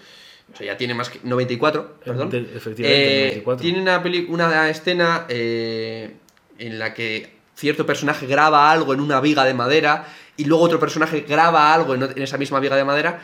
O 0.51 0.57
sea, 0.57 0.65
ya 0.65 0.77
tiene 0.77 0.93
más 0.95 1.09
que. 1.09 1.19
94, 1.23 1.95
perdón. 2.03 2.29
De- 2.31 2.39
efectivamente, 2.39 3.17
Eh, 3.27 3.27
94. 3.45 3.61
Tiene 3.61 3.81
una, 3.81 4.01
peli- 4.01 4.25
una 4.29 4.69
escena 4.69 5.25
eh, 5.29 6.15
en 6.57 6.79
la 6.79 6.93
que 6.93 7.37
cierto 7.55 7.85
personaje 7.85 8.25
graba 8.25 8.71
algo 8.71 8.93
en 8.93 8.99
una 9.01 9.19
viga 9.21 9.43
de 9.45 9.53
madera 9.53 10.07
y 10.37 10.45
luego 10.45 10.63
otro 10.63 10.79
personaje 10.79 11.25
graba 11.27 11.73
algo 11.73 11.93
en, 11.93 12.03
en 12.03 12.21
esa 12.21 12.37
misma 12.37 12.59
viga 12.59 12.75
de 12.75 12.83
madera. 12.85 13.19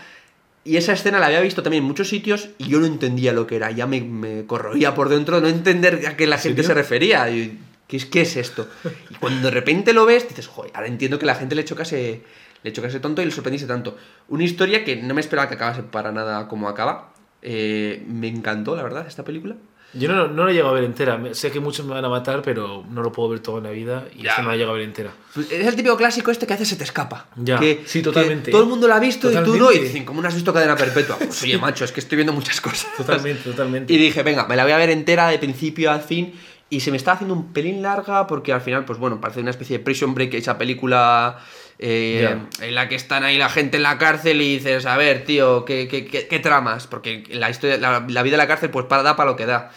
Y 0.63 0.77
esa 0.77 0.93
escena 0.93 1.19
la 1.19 1.27
había 1.27 1.41
visto 1.41 1.61
también 1.63 1.83
en 1.83 1.87
muchos 1.87 2.09
sitios 2.09 2.49
y 2.57 2.67
yo 2.69 2.79
no 2.79 2.85
entendía 2.87 3.33
lo 3.33 3.45
que 3.47 3.55
era. 3.55 3.71
Ya 3.71 3.85
me, 3.87 4.01
me 4.01 4.45
corroía 4.45 4.93
por 4.95 5.09
dentro 5.09 5.39
no 5.39 5.47
entender 5.47 6.05
a 6.07 6.17
qué 6.17 6.25
la 6.27 6.37
gente 6.37 6.63
serio? 6.63 6.67
se 6.67 6.73
refería. 6.73 7.29
Y, 7.29 7.59
¿qué, 7.87 7.97
es, 7.97 8.05
¿Qué 8.05 8.21
es 8.21 8.35
esto? 8.37 8.67
Y 9.09 9.15
cuando 9.15 9.47
de 9.49 9.51
repente 9.51 9.93
lo 9.93 10.05
ves, 10.05 10.27
dices, 10.27 10.47
joder, 10.47 10.71
ahora 10.75 10.87
entiendo 10.87 11.19
que 11.19 11.25
la 11.25 11.35
gente 11.35 11.55
le 11.55 11.65
chocase, 11.65 12.23
le 12.63 12.73
chocase 12.73 12.99
tonto 12.99 13.21
y 13.21 13.25
le 13.25 13.31
sorprendiese 13.31 13.67
tanto. 13.67 13.97
Una 14.29 14.43
historia 14.43 14.83
que 14.83 14.95
no 14.97 15.13
me 15.13 15.21
esperaba 15.21 15.47
que 15.49 15.55
acabase 15.55 15.83
para 15.83 16.11
nada 16.11 16.47
como 16.47 16.67
acaba. 16.69 17.13
Eh, 17.41 18.03
me 18.07 18.27
encantó, 18.27 18.75
la 18.75 18.83
verdad, 18.83 19.05
esta 19.07 19.23
película. 19.23 19.55
Yo 19.93 20.11
no, 20.11 20.27
no 20.27 20.43
la 20.45 20.51
llego 20.51 20.67
a 20.67 20.73
ver 20.73 20.83
entera. 20.83 21.17
Sé 21.31 21.51
que 21.51 21.61
muchos 21.61 21.85
me 21.85 21.93
van 21.93 22.03
a 22.03 22.09
matar, 22.09 22.41
pero 22.41 22.83
no 22.89 23.01
lo 23.01 23.13
puedo 23.13 23.29
ver 23.29 23.39
todo 23.39 23.59
en 23.59 23.63
la 23.63 23.69
vida 23.69 24.05
y 24.13 24.27
esta 24.27 24.41
no 24.41 24.49
la 24.49 24.57
llego 24.57 24.71
a 24.71 24.73
ver 24.73 24.81
entera. 24.81 25.11
Pues 25.33 25.49
es 25.49 25.65
el 25.65 25.73
típico 25.75 25.95
clásico 25.95 26.31
este 26.31 26.45
que 26.45 26.53
veces 26.53 26.67
se 26.67 26.75
te 26.75 26.83
escapa. 26.83 27.27
Ya, 27.37 27.57
Que, 27.59 27.83
sí, 27.85 27.99
que 27.99 28.03
totalmente. 28.03 28.51
todo 28.51 28.63
el 28.63 28.67
mundo 28.67 28.89
lo 28.89 28.93
ha 28.93 28.99
visto 28.99 29.31
y 29.31 29.35
tú 29.35 29.39
no. 29.39 29.45
Y 29.45 29.57
Totalmente. 29.59 29.83
dicen, 29.87 30.03
¿cómo 30.03 30.21
no 30.21 30.27
has 30.27 30.35
visto 30.35 30.51
Cadena 30.53 30.75
Perpetua? 30.75 31.15
Pues 31.17 31.41
oye, 31.43 31.57
macho, 31.59 31.85
es 31.85 31.93
que 31.93 32.01
estoy 32.01 32.17
viendo 32.17 32.33
muchas 32.33 32.59
cosas. 32.59 32.87
Totalmente, 32.97 33.43
totalmente. 33.49 33.93
Y 33.93 33.97
dije, 33.97 34.21
venga, 34.23 34.45
me 34.47 34.57
la 34.57 34.63
voy 34.63 34.73
a 34.73 34.77
ver 34.77 34.89
entera 34.89 35.29
de 35.29 35.39
principio 35.39 35.89
a 35.91 35.99
fin. 35.99 36.33
Y 36.69 36.79
se 36.79 36.89
me 36.91 36.97
está 36.97 37.11
haciendo 37.13 37.35
un 37.35 37.53
pelín 37.53 37.81
larga 37.83 38.25
porque 38.27 38.51
al 38.51 38.61
final, 38.61 38.85
pues 38.85 38.97
bueno, 38.97 39.21
parece 39.21 39.39
una 39.41 39.51
especie 39.51 39.77
de 39.77 39.83
Prison 39.83 40.15
Break, 40.15 40.33
esa 40.33 40.57
película 40.57 41.37
eh, 41.77 42.37
en 42.61 42.75
la 42.75 42.89
que 42.89 42.95
están 42.95 43.23
ahí 43.23 43.37
la 43.37 43.49
gente 43.49 43.77
en 43.77 43.83
la 43.83 43.97
cárcel 43.99 44.41
y 44.41 44.55
dices, 44.57 44.85
a 44.87 44.97
ver, 44.97 45.25
tío, 45.25 45.63
¿qué, 45.63 45.87
qué, 45.87 46.05
qué- 46.05 46.27
qué 46.27 46.39
tramas? 46.39 46.87
Porque 46.87 47.23
la, 47.29 47.49
historia, 47.51 47.77
la, 47.77 48.03
la 48.09 48.23
vida 48.23 48.31
de 48.33 48.37
la 48.37 48.47
cárcel 48.47 48.71
pues 48.71 48.85
para, 48.87 49.03
da 49.03 49.15
para 49.15 49.29
lo 49.29 49.35
que 49.35 49.45
da. 49.45 49.71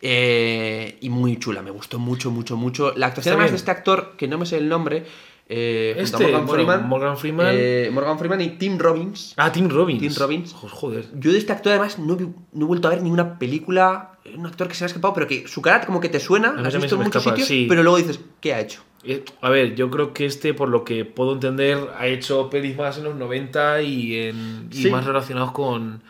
Eh, 0.00 0.96
y 1.00 1.10
muy 1.10 1.38
chula, 1.38 1.60
me 1.60 1.72
gustó 1.72 1.98
mucho, 1.98 2.30
mucho, 2.30 2.56
mucho. 2.56 2.92
La 2.96 3.06
actuación 3.08 3.34
además 3.34 3.50
de 3.50 3.56
este 3.56 3.70
actor, 3.72 4.14
que 4.16 4.28
no 4.28 4.38
me 4.38 4.46
sé 4.46 4.58
el 4.58 4.68
nombre, 4.68 5.04
eh, 5.50 5.94
Este, 5.98 6.24
Morgan, 6.24 6.48
Freeman, 6.48 6.88
Morgan 6.88 7.16
Freeman. 7.16 7.46
eh, 7.52 7.90
Morgan 7.92 8.18
Freeman 8.18 8.40
y 8.42 8.50
Tim 8.58 8.78
Robbins. 8.78 9.32
Ah, 9.36 9.50
Tim 9.50 9.68
Robbins. 9.68 10.00
Tim 10.00 10.12
Robbins. 10.18 10.52
Jo- 10.52 10.68
Joder. 10.68 11.06
Yo 11.14 11.32
de 11.32 11.38
este 11.38 11.52
actor 11.52 11.72
además 11.72 11.98
no, 11.98 12.16
no 12.52 12.64
he 12.64 12.68
vuelto 12.68 12.88
a 12.88 12.90
ver 12.90 13.02
ninguna 13.02 13.38
película, 13.38 14.18
un 14.36 14.44
actor 14.46 14.68
que 14.68 14.74
se 14.74 14.84
me 14.84 14.86
ha 14.86 14.88
escapado, 14.88 15.14
pero 15.14 15.26
que 15.26 15.48
su 15.48 15.62
cara 15.62 15.84
como 15.86 16.00
que 16.00 16.08
te 16.10 16.20
suena, 16.20 16.50
has 16.64 16.74
visto 16.76 16.96
en 16.96 17.02
muchos 17.02 17.16
escapa, 17.22 17.36
sitios, 17.36 17.48
sí. 17.48 17.66
pero 17.68 17.82
luego 17.82 17.96
dices, 17.98 18.20
¿qué 18.40 18.52
ha 18.54 18.60
hecho? 18.60 18.82
Eh, 19.04 19.24
A 19.40 19.48
ver, 19.48 19.74
yo 19.74 19.90
creo 19.90 20.12
que 20.12 20.26
este, 20.26 20.52
por 20.54 20.68
lo 20.68 20.84
que 20.84 21.04
puedo 21.06 21.32
entender, 21.32 21.78
ha 21.96 22.06
hecho 22.08 22.50
pelis 22.50 22.76
más 22.76 22.98
en 22.98 23.04
los 23.04 23.14
90 23.14 23.80
y, 23.82 24.16
en, 24.16 24.68
y 24.70 24.82
Sí. 24.82 24.90
más 24.90 25.06
relacionados 25.06 25.52
con, 25.52 26.02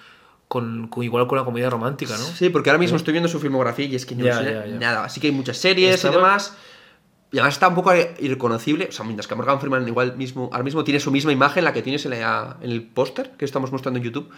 con, 0.49 0.89
con- 0.89 1.05
igual 1.05 1.27
con 1.29 1.39
la 1.39 1.45
comedia 1.45 1.69
romántica, 1.71 2.15
¿no? 2.17 2.25
Sí, 2.25 2.49
porque 2.49 2.71
ahora 2.71 2.81
mismo 2.81 2.97
estoy 2.97 3.13
viendo 3.13 3.29
su 3.29 3.39
filmografía 3.39 3.85
y 3.85 3.95
es 3.95 4.07
que 4.07 4.15
no 4.17 4.25
Ya, 4.25 4.39
sé 4.39 4.45
ya, 4.47 4.67
ya. 4.67 4.79
nada. 4.79 5.05
Así 5.05 5.21
que 5.21 5.27
hay 5.29 5.33
muchas 5.35 5.59
series 5.59 5.95
Estaba- 5.97 6.15
y 6.15 6.17
demás. 6.17 6.57
Y 7.31 7.39
además 7.39 7.55
está 7.55 7.69
un 7.69 7.75
poco 7.75 7.93
irreconocible. 7.95 8.87
O 8.89 8.93
sea, 8.93 9.05
mientras 9.05 9.27
que 9.27 9.35
Morgan 9.35 9.61
Freeman 9.61 9.87
igual 9.87 10.17
mismo, 10.17 10.49
ahora 10.53 10.65
mismo 10.65 10.83
tiene 10.85 10.99
su 11.01 11.11
misma 11.11 11.31
imagen, 11.33 11.65
la 11.65 11.73
que 11.73 11.83
tienes 11.83 12.05
en, 12.07 12.13
la- 12.13 12.57
en 12.63 12.71
el 12.71 12.83
póster 12.83 13.33
que 13.37 13.45
estamos 13.45 13.71
mostrando 13.73 13.99
en 13.99 14.05
YouTube. 14.05 14.31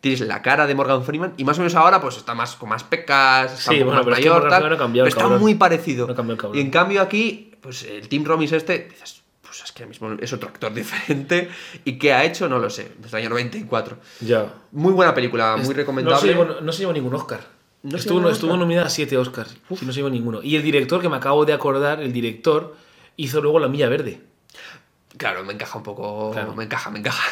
Tienes 0.00 0.20
la 0.22 0.42
cara 0.42 0.66
de 0.66 0.74
Morgan 0.74 1.04
Freeman 1.04 1.34
y 1.36 1.44
más 1.44 1.56
o 1.58 1.60
menos 1.60 1.76
ahora 1.76 2.00
pues 2.00 2.16
está 2.16 2.34
más 2.34 2.56
con 2.56 2.68
más 2.68 2.82
pecas, 2.82 3.52
está 3.56 3.70
Sí, 3.70 3.76
un 3.76 3.82
poco 3.82 3.90
bueno, 3.90 3.98
más 3.98 4.04
pero 4.04 4.16
es 4.16 4.22
que 4.22 4.28
mayor, 4.28 4.42
Morgan 4.42 4.60
tal, 4.62 4.70
no 4.70 4.76
cambiado, 4.78 5.08
pero 5.08 5.26
está 5.26 5.38
muy 5.38 5.54
parecido. 5.54 6.08
No 6.08 6.14
cambiado, 6.16 6.52
y 6.56 6.60
en 6.60 6.70
cambio 6.72 7.00
aquí, 7.02 7.52
pues 7.60 7.84
el 7.84 8.08
Tim 8.08 8.24
Robbins 8.24 8.50
este, 8.50 8.88
dices, 8.90 9.22
pues 9.42 9.62
es 9.62 9.70
que 9.70 9.84
ahora 9.84 9.90
mismo 9.90 10.10
es 10.20 10.32
otro 10.32 10.48
actor 10.48 10.74
diferente 10.74 11.48
y 11.84 11.98
qué 11.98 12.12
ha 12.12 12.24
hecho 12.24 12.48
no 12.48 12.58
lo 12.58 12.68
sé, 12.68 12.90
desde 12.98 13.18
el 13.18 13.22
año 13.22 13.30
94. 13.30 13.96
Ya. 14.22 14.52
Muy 14.72 14.92
buena 14.92 15.14
película, 15.14 15.52
muy 15.56 15.60
No 15.60 15.66
se, 15.68 15.74
recomendable. 15.74 16.32
llevó, 16.32 16.44
no 16.60 16.72
se 16.72 16.80
llevó 16.80 16.92
ningún 16.92 17.14
Oscar. 17.14 17.38
No 17.82 17.96
estuvo, 17.96 18.18
ningún 18.18 18.32
estuvo 18.32 18.56
nominada 18.56 18.86
a 18.86 18.90
7 18.90 19.16
Oscars. 19.18 19.56
Y 19.80 19.84
no 19.84 19.92
se 19.92 19.98
llevó 19.98 20.10
ninguno. 20.10 20.42
Y 20.42 20.56
el 20.56 20.62
director, 20.62 21.00
que 21.00 21.08
me 21.08 21.16
acabo 21.16 21.44
de 21.44 21.52
acordar, 21.52 22.00
el 22.00 22.12
director 22.12 22.76
hizo 23.16 23.40
luego 23.40 23.58
La 23.58 23.68
Milla 23.68 23.88
Verde. 23.88 24.20
Claro, 25.16 25.44
me 25.44 25.52
encaja 25.52 25.76
un 25.78 25.84
poco. 25.84 26.30
Claro. 26.32 26.54
Me 26.54 26.64
encaja, 26.64 26.90
me 26.90 27.00
encaja. 27.00 27.22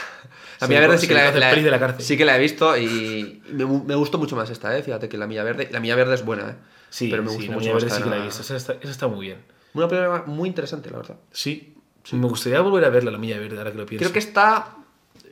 La 0.60 0.68
Milla 0.68 0.80
le- 0.80 0.86
Verde 0.88 0.98
sí 1.00 1.08
que 1.08 1.14
la, 1.14 1.24
la- 1.32 1.54
de 1.54 1.70
la 1.70 1.96
sí 1.98 2.16
que 2.18 2.24
la 2.24 2.36
he 2.36 2.40
visto 2.40 2.76
y 2.76 3.42
me, 3.50 3.64
me 3.64 3.94
gustó 3.94 4.18
mucho 4.18 4.36
más 4.36 4.50
esta, 4.50 4.76
¿eh? 4.76 4.82
Fíjate 4.82 5.08
que 5.08 5.16
la 5.16 5.26
Milla 5.26 5.42
Verde. 5.44 5.68
La 5.72 5.80
Milla 5.80 5.94
Verde 5.94 6.14
es 6.14 6.24
buena, 6.24 6.50
¿eh? 6.50 6.54
Sí, 6.90 7.08
pero 7.10 7.22
me 7.22 7.30
sí, 7.30 7.36
gustó 7.36 7.50
La 7.52 7.54
mucho 7.56 7.64
Milla 7.66 7.74
Verde 7.74 7.90
sí 7.96 8.02
que 8.02 8.10
la 8.10 8.16
he 8.18 8.22
visto. 8.22 8.42
Esa 8.42 8.56
está, 8.56 8.72
esa 8.74 8.90
está 8.90 9.08
muy 9.08 9.26
bien. 9.26 9.38
Una 9.72 9.88
película 9.88 10.24
muy 10.26 10.48
interesante, 10.48 10.90
la 10.90 10.98
verdad. 10.98 11.16
Sí. 11.30 11.74
Me 12.12 12.26
gustaría 12.26 12.60
volver 12.60 12.84
a 12.84 12.90
verla, 12.90 13.10
La 13.12 13.18
Milla 13.18 13.38
Verde, 13.38 13.56
ahora 13.56 13.72
que 13.72 13.78
lo 13.78 13.86
pienso. 13.86 14.02
Creo 14.02 14.12
que 14.12 14.18
está. 14.18 14.74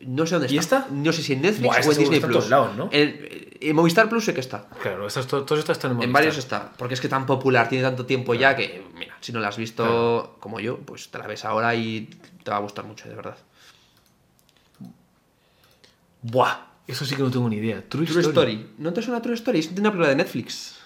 No 0.03 0.27
sé 0.27 0.37
dónde 0.37 0.53
¿Y 0.53 0.59
está. 0.59 0.79
esta? 0.79 0.91
No 0.95 1.13
sé 1.13 1.23
si 1.23 1.33
en 1.33 1.43
Netflix 1.43 1.67
Buah, 1.67 1.81
o 1.89 1.93
en 1.93 1.99
Disney 1.99 2.21
en 2.21 2.27
Plus. 2.27 2.49
lados, 2.49 2.77
¿no? 2.77 2.89
En, 2.93 3.21
en 3.61 3.75
Movistar 3.77 4.09
Plus 4.09 4.25
sé 4.25 4.33
que 4.35 4.41
está. 4.41 4.69
Claro, 4.81 5.07
estas, 5.07 5.27
to- 5.27 5.45
todas 5.45 5.59
estas 5.61 5.77
están 5.79 5.91
en 5.91 5.93
En 5.95 5.97
Movistar. 5.99 6.13
varios 6.13 6.39
está. 6.39 6.73
Porque 6.77 6.95
es 6.95 7.01
que 7.01 7.09
tan 7.09 7.27
popular, 7.27 7.69
tiene 7.69 7.83
tanto 7.83 8.07
tiempo 8.07 8.33
ya 8.35 8.55
que, 8.55 8.85
mira, 8.97 9.17
si 9.21 9.33
no 9.33 9.41
la 9.41 9.49
has 9.49 9.57
visto 9.57 9.83
Claro. 9.83 10.37
como 10.41 10.61
yo, 10.61 10.79
pues 10.79 11.09
te 11.09 11.19
la 11.19 11.27
ves 11.27 11.45
ahora 11.45 11.75
y 11.75 12.09
te 12.45 12.51
va 12.51 12.59
a 12.59 12.61
gustar 12.61 12.85
mucho, 12.85 13.09
de 13.09 13.15
verdad. 13.17 13.37
Buah, 16.23 16.57
eso 16.87 17.05
sí 17.05 17.15
que 17.17 17.23
no 17.23 17.31
tengo 17.31 17.49
ni 17.49 17.57
idea. 17.57 17.83
True, 17.89 18.07
True 18.07 18.23
Story. 18.23 18.71
¿No 18.79 18.93
te 18.93 19.03
suena 19.03 19.23
True 19.23 19.35
Story? 19.35 19.59
Es 19.61 19.71
una 19.73 19.91
película 19.91 20.09
de 20.09 20.17
Netflix. 20.17 20.77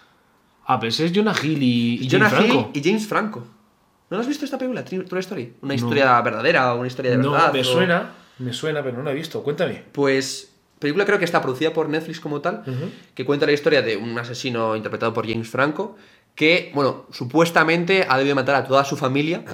Ah, 0.67 0.79
pero 0.79 0.89
ese 0.91 1.07
es 1.07 1.13
Jonah 1.15 1.35
Hill 1.43 1.63
y, 1.63 1.99
y 2.05 2.09
Jonah 2.11 2.29
James 2.31 2.45
Hill 2.47 2.53
Franco. 2.53 2.71
y 2.75 2.83
James 2.85 3.07
Franco. 3.07 3.47
¿No 4.11 4.19
has 4.19 4.27
visto 4.27 4.45
esta 4.45 4.59
película, 4.59 4.85
True 4.85 5.21
Story? 5.21 5.55
¿Una 5.63 5.75
historia 5.75 6.21
verdadera 6.21 6.75
o 6.75 6.79
una 6.79 6.87
historia 6.87 7.13
de 7.13 7.17
No, 7.19 7.33
verdad? 7.33 7.53
me 7.53 7.61
o- 7.61 7.65
suena, 7.65 8.11
me 8.39 8.53
suena, 8.53 8.83
pero 8.83 8.97
no 8.97 9.03
la 9.03 9.13
he 9.13 9.15
visto. 9.15 9.43
Cuéntame. 9.43 9.83
Pues, 9.93 10.53
película 10.79 11.05
creo 11.05 11.19
que 11.19 11.25
está 11.25 11.41
producida 11.43 11.73
por 11.73 11.89
Netflix 11.89 12.21
como 12.21 12.41
tal, 12.41 12.63
que 13.15 13.25
cuenta 13.25 13.47
la 13.47 13.53
historia 13.53 13.83
de 13.83 13.97
un 13.97 14.19
asesino 14.19 14.75
interpretado 14.77 15.13
por 15.15 15.29
James 15.29 15.49
Franco, 15.49 15.97
que, 16.35 16.71
bueno, 16.75 17.07
supuestamente 17.13 18.07
ha 18.09 18.17
debido 18.19 18.35
matar 18.35 18.55
a 18.57 18.65
toda 18.67 18.85
su 18.85 18.97
familia 18.97 19.45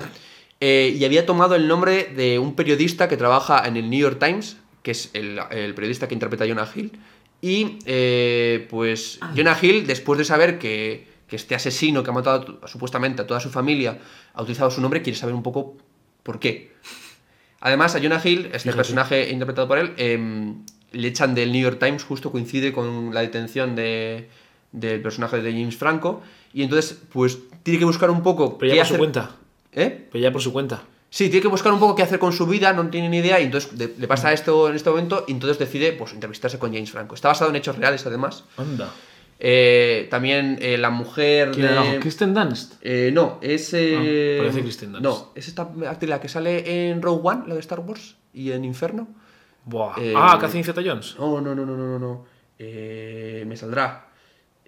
eh, 0.60 0.94
y 0.98 1.04
había 1.04 1.26
tomado 1.26 1.54
el 1.54 1.66
nombre 1.68 2.04
de 2.04 2.38
un 2.38 2.54
periodista 2.54 3.08
que 3.08 3.16
trabaja 3.16 3.66
en 3.66 3.76
el 3.76 3.90
New 3.90 4.00
York 4.00 4.18
Times, 4.18 4.56
que 4.82 4.92
es 4.92 5.10
el, 5.14 5.38
el 5.50 5.74
periodista 5.74 6.08
que 6.08 6.14
interpreta 6.14 6.44
a 6.44 6.48
Jonah 6.48 6.68
Hill. 6.74 6.92
Y, 7.42 7.78
eh, 7.86 8.66
pues, 8.70 9.18
Jonah 9.36 9.56
Hill, 9.60 9.86
después 9.86 10.18
de 10.18 10.24
saber 10.24 10.58
que, 10.58 11.06
que 11.28 11.36
este 11.36 11.54
asesino 11.54 12.02
que 12.02 12.10
ha 12.10 12.12
matado 12.12 12.58
a- 12.62 12.68
supuestamente 12.68 13.22
a 13.22 13.26
toda 13.26 13.38
su 13.40 13.50
familia 13.50 13.98
ha 14.34 14.42
utilizado 14.42 14.70
su 14.70 14.80
nombre, 14.80 15.02
quiere 15.02 15.18
saber 15.18 15.34
un 15.34 15.42
poco 15.42 15.76
por 16.22 16.38
qué. 16.40 16.72
Además, 17.60 17.94
a 17.96 18.00
Jonah 18.00 18.20
Hill, 18.22 18.46
este 18.46 18.58
Fíjate. 18.58 18.76
personaje 18.76 19.30
interpretado 19.30 19.66
por 19.66 19.78
él, 19.78 19.92
em, 19.96 20.64
le 20.92 21.08
echan 21.08 21.34
del 21.34 21.52
New 21.52 21.60
York 21.62 21.78
Times, 21.80 22.04
justo 22.04 22.30
coincide 22.30 22.72
con 22.72 23.12
la 23.12 23.20
detención 23.20 23.74
de, 23.74 24.28
del 24.72 25.02
personaje 25.02 25.42
de 25.42 25.52
James 25.52 25.76
Franco, 25.76 26.22
y 26.52 26.62
entonces, 26.62 26.98
pues, 27.12 27.38
tiene 27.62 27.78
que 27.78 27.84
buscar 27.84 28.10
un 28.10 28.22
poco 28.22 28.56
Pero 28.58 28.74
ya 28.74 28.82
por 28.82 28.86
su 28.92 28.96
cuenta. 28.98 29.30
¿Eh? 29.72 30.08
Pero 30.10 30.22
ya 30.22 30.32
por 30.32 30.40
su 30.40 30.52
cuenta. 30.52 30.82
Sí, 31.10 31.28
tiene 31.30 31.42
que 31.42 31.48
buscar 31.48 31.72
un 31.72 31.80
poco 31.80 31.94
qué 31.96 32.02
hacer 32.02 32.18
con 32.18 32.32
su 32.32 32.46
vida, 32.46 32.72
no 32.74 32.88
tiene 32.90 33.08
ni 33.08 33.18
idea, 33.18 33.40
y 33.40 33.44
entonces 33.44 33.76
de- 33.76 33.94
le 33.98 34.06
pasa 34.06 34.32
esto 34.32 34.68
en 34.68 34.76
este 34.76 34.90
momento, 34.90 35.24
y 35.26 35.32
entonces 35.32 35.58
decide, 35.58 35.92
pues, 35.94 36.12
entrevistarse 36.12 36.58
con 36.58 36.72
James 36.72 36.90
Franco. 36.90 37.14
Está 37.14 37.28
basado 37.28 37.50
en 37.50 37.56
hechos 37.56 37.76
reales, 37.76 38.06
además. 38.06 38.44
Anda. 38.56 38.92
Eh, 39.40 40.08
también 40.10 40.58
eh, 40.60 40.76
la 40.78 40.90
mujer 40.90 41.52
¿Quién 41.52 41.66
era? 41.66 41.82
de... 41.82 42.00
¿Kristen 42.00 42.34
Dunst? 42.34 42.74
Eh, 42.82 43.10
no, 43.12 43.38
es. 43.40 43.72
eh, 43.74 44.36
Ah, 44.38 44.42
parece 44.42 44.62
Kristen 44.62 44.92
Dunst. 44.92 45.04
No, 45.04 45.32
es 45.34 45.46
esta 45.48 45.70
actriz 45.88 46.10
la 46.10 46.20
que 46.20 46.28
sale 46.28 46.90
en 46.90 47.00
Rogue 47.02 47.20
One, 47.22 47.44
la 47.46 47.54
de 47.54 47.60
Star 47.60 47.80
Wars, 47.80 48.16
y 48.32 48.50
en 48.52 48.64
Inferno. 48.64 49.08
Buah. 49.64 49.94
Ah, 50.16 50.38
Catherine 50.40 50.64
Zeta 50.64 50.80
Jones. 50.84 51.14
No, 51.18 51.40
no, 51.40 51.54
no, 51.54 51.64
no, 51.66 51.76
no, 51.76 51.86
no. 51.86 51.98
no. 51.98 52.24
Eh, 52.58 53.44
me 53.46 53.56
saldrá. 53.56 54.08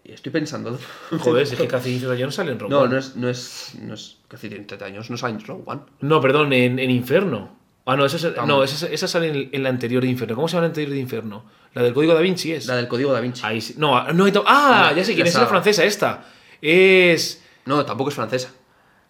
Estoy 0.05 0.31
pensando. 0.33 0.79
Joder, 1.19 1.43
es 1.43 1.55
que 1.55 1.67
Catherine 1.67 1.99
Zeta 2.01 2.15
Jones 2.19 2.35
sale 2.35 2.53
en 2.53 2.59
Rogue 2.59 2.71
No, 2.71 2.81
One. 2.83 2.93
no 2.93 2.99
es. 2.99 3.17
No 3.17 3.29
es. 3.29 3.73
No 3.81 3.95
es. 3.95 4.19
30 4.29 4.85
años, 4.85 5.11
no 5.11 5.17
sale 5.17 5.35
en 5.35 5.45
Rogue 5.45 5.63
One. 5.67 5.81
No, 6.01 6.21
perdón, 6.21 6.53
en, 6.53 6.79
en 6.79 6.91
Inferno. 6.91 7.59
Ah, 7.87 7.97
no, 7.97 8.05
esa, 8.05 8.17
es- 8.17 8.37
no 8.47 8.63
esa, 8.63 8.87
esa 8.87 9.09
sale 9.09 9.29
en, 9.29 9.49
en 9.53 9.63
la 9.63 9.69
anterior 9.71 10.03
de 10.03 10.09
Inferno. 10.09 10.35
¿Cómo 10.37 10.49
se 10.49 10.53
llama 10.53 10.63
la 10.63 10.69
anterior 10.69 10.93
de 10.93 11.01
Inferno? 11.01 11.45
La 11.75 11.83
del 11.83 11.93
Código 11.95 12.15
Da 12.15 12.21
Vinci 12.21 12.53
es. 12.53 12.67
La 12.67 12.77
del 12.77 12.89
código 12.89 13.13
da 13.13 13.21
Vinci. 13.21 13.43
Ahí 13.45 13.61
sí. 13.61 13.75
No, 13.79 13.91
no, 14.13 14.25
ah, 14.47 14.89
No, 14.91 14.97
ya 14.97 15.05
sé 15.05 15.15
quién 15.15 15.27
es, 15.27 15.35
la 15.35 15.47
francesa 15.47 15.85
esta. 15.85 16.25
Es. 16.61 17.43
No, 17.65 17.85
tampoco 17.85 18.11
es 18.11 18.17
francesa. 18.17 18.51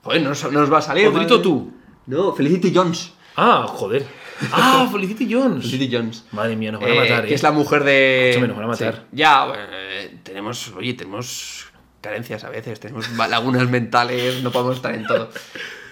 Joder, 0.02 0.22
no 0.22 0.30
nos, 0.30 0.44
no 0.44 0.60
nos 0.60 0.72
va 0.72 0.78
a 0.78 0.82
salir. 0.82 1.06
Odrito 1.08 1.34
madre. 1.36 1.42
tú. 1.42 1.72
No, 2.06 2.32
Felicity 2.34 2.72
Jones. 2.74 3.12
Ah, 3.36 3.64
joder. 3.68 4.06
Ah, 4.52 4.88
Felicity 4.90 5.32
Jones. 5.32 5.64
Felicity 5.70 5.94
Jones. 5.94 6.24
Madre 6.32 6.56
mía, 6.56 6.72
nos 6.72 6.80
van 6.80 6.90
a 6.90 6.94
Eh, 6.94 6.98
matar, 7.00 7.24
que 7.26 7.32
¿eh? 7.32 7.34
es 7.34 7.42
la 7.42 7.52
mujer 7.52 7.84
de. 7.84 8.30
Escúchame, 8.30 8.48
nos 8.48 8.56
van 8.56 8.64
a 8.64 8.68
matar. 8.68 8.94
Sí. 8.94 9.00
Ya, 9.12 9.44
bueno, 9.46 9.62
eh, 9.70 10.18
tenemos, 10.22 10.72
oye, 10.76 10.94
tenemos 10.94 11.66
carencias 12.00 12.44
a 12.44 12.50
veces, 12.50 12.80
tenemos 12.80 13.06
lagunas 13.30 13.68
mentales, 13.68 14.42
no 14.42 14.50
podemos 14.50 14.76
estar 14.76 14.94
en 14.94 15.06
todo. 15.06 15.30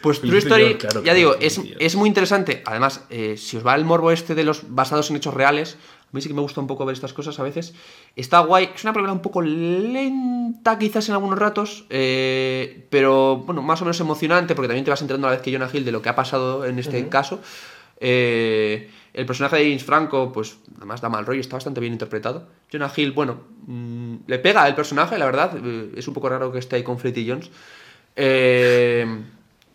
Pues 0.02 0.20
True 0.20 0.38
Story, 0.38 0.74
claro, 0.76 1.02
ya 1.02 1.14
digo, 1.14 1.34
es, 1.40 1.60
es 1.78 1.96
muy 1.96 2.08
interesante. 2.08 2.62
Además, 2.64 3.04
eh, 3.10 3.36
si 3.36 3.56
os 3.56 3.66
va 3.66 3.74
el 3.74 3.84
morbo 3.84 4.10
este 4.10 4.34
de 4.34 4.44
los 4.44 4.74
basados 4.74 5.10
en 5.10 5.16
hechos 5.16 5.34
reales, 5.34 5.76
a 6.10 6.10
mí 6.12 6.22
sí 6.22 6.28
que 6.28 6.34
me 6.34 6.40
gusta 6.40 6.60
un 6.60 6.66
poco 6.66 6.86
ver 6.86 6.94
estas 6.94 7.12
cosas 7.12 7.38
a 7.38 7.42
veces. 7.42 7.74
Está 8.16 8.40
guay, 8.40 8.70
es 8.74 8.82
una 8.84 8.92
película 8.92 9.12
un 9.12 9.20
poco 9.20 9.42
lenta 9.42 10.78
quizás 10.78 11.08
en 11.08 11.14
algunos 11.14 11.38
ratos, 11.38 11.84
eh, 11.90 12.86
pero 12.90 13.38
bueno, 13.38 13.60
más 13.60 13.82
o 13.82 13.84
menos 13.84 14.00
emocionante 14.00 14.54
porque 14.54 14.68
también 14.68 14.84
te 14.84 14.90
vas 14.90 15.02
enterando 15.02 15.26
a 15.26 15.30
la 15.30 15.36
vez 15.36 15.44
que 15.44 15.52
Jonah 15.52 15.68
Hill 15.72 15.84
de 15.84 15.92
lo 15.92 16.00
que 16.00 16.08
ha 16.08 16.14
pasado 16.16 16.64
en 16.64 16.78
este 16.78 17.08
caso. 17.08 17.40
Eh, 18.00 18.90
el 19.12 19.26
personaje 19.26 19.56
de 19.56 19.64
James 19.64 19.84
Franco, 19.84 20.32
pues 20.32 20.58
además 20.76 21.00
da 21.00 21.08
mal 21.08 21.26
rollo, 21.26 21.40
está 21.40 21.56
bastante 21.56 21.80
bien 21.80 21.92
interpretado. 21.92 22.46
Jonah 22.72 22.92
Hill, 22.94 23.12
bueno, 23.12 23.40
mm, 23.66 24.16
le 24.26 24.38
pega 24.38 24.66
el 24.66 24.74
personaje, 24.74 25.18
la 25.18 25.26
verdad. 25.26 25.58
eh, 25.62 25.92
es 25.96 26.08
un 26.08 26.14
poco 26.14 26.28
raro 26.28 26.52
que 26.52 26.58
esté 26.58 26.76
ahí 26.76 26.82
con 26.82 26.98
Freddy 26.98 27.28
Jones. 27.28 27.50
Eh, 28.16 29.06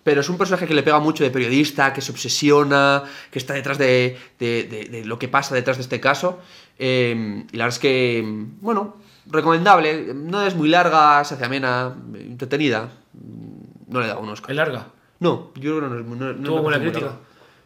pero 0.04 0.22
es 0.22 0.30
un 0.30 0.38
personaje 0.38 0.68
que 0.68 0.74
le 0.74 0.84
pega 0.84 1.00
mucho 1.00 1.24
de 1.24 1.30
periodista, 1.32 1.94
que 1.94 2.02
se 2.02 2.12
obsesiona, 2.12 3.04
que 3.32 3.40
está 3.40 3.54
detrás 3.54 3.78
de, 3.78 4.18
de- 4.40 4.64
de- 4.64 4.86
de 4.86 5.06
lo 5.06 5.18
que 5.20 5.28
pasa 5.28 5.56
detrás 5.56 5.78
de 5.78 5.84
este 5.84 6.00
caso. 6.00 6.40
Eh, 6.80 7.46
y 7.52 7.58
la 7.58 7.66
verdad 7.66 7.76
es 7.76 7.80
que, 7.80 8.24
bueno, 8.62 8.98
recomendable. 9.26 10.14
No 10.14 10.42
es 10.44 10.56
muy 10.56 10.70
larga, 10.70 11.24
se 11.24 11.36
hace 11.36 11.46
amena, 11.46 11.96
entretenida. 12.16 12.90
No 13.88 14.02
le 14.02 14.08
da 14.08 14.18
un 14.18 14.30
Oscar. 14.30 14.52
¿Es 14.52 14.58
larga? 14.58 14.88
No, 15.20 15.52
yo 15.56 15.78
creo 15.78 15.82
que 15.82 15.88
no 15.88 16.00
es, 16.00 16.06
no, 16.06 16.34
no 16.34 16.44
¿Tuvo 16.44 16.62
buena 16.64 16.80
crítica? 16.80 17.06
larga. 17.06 17.20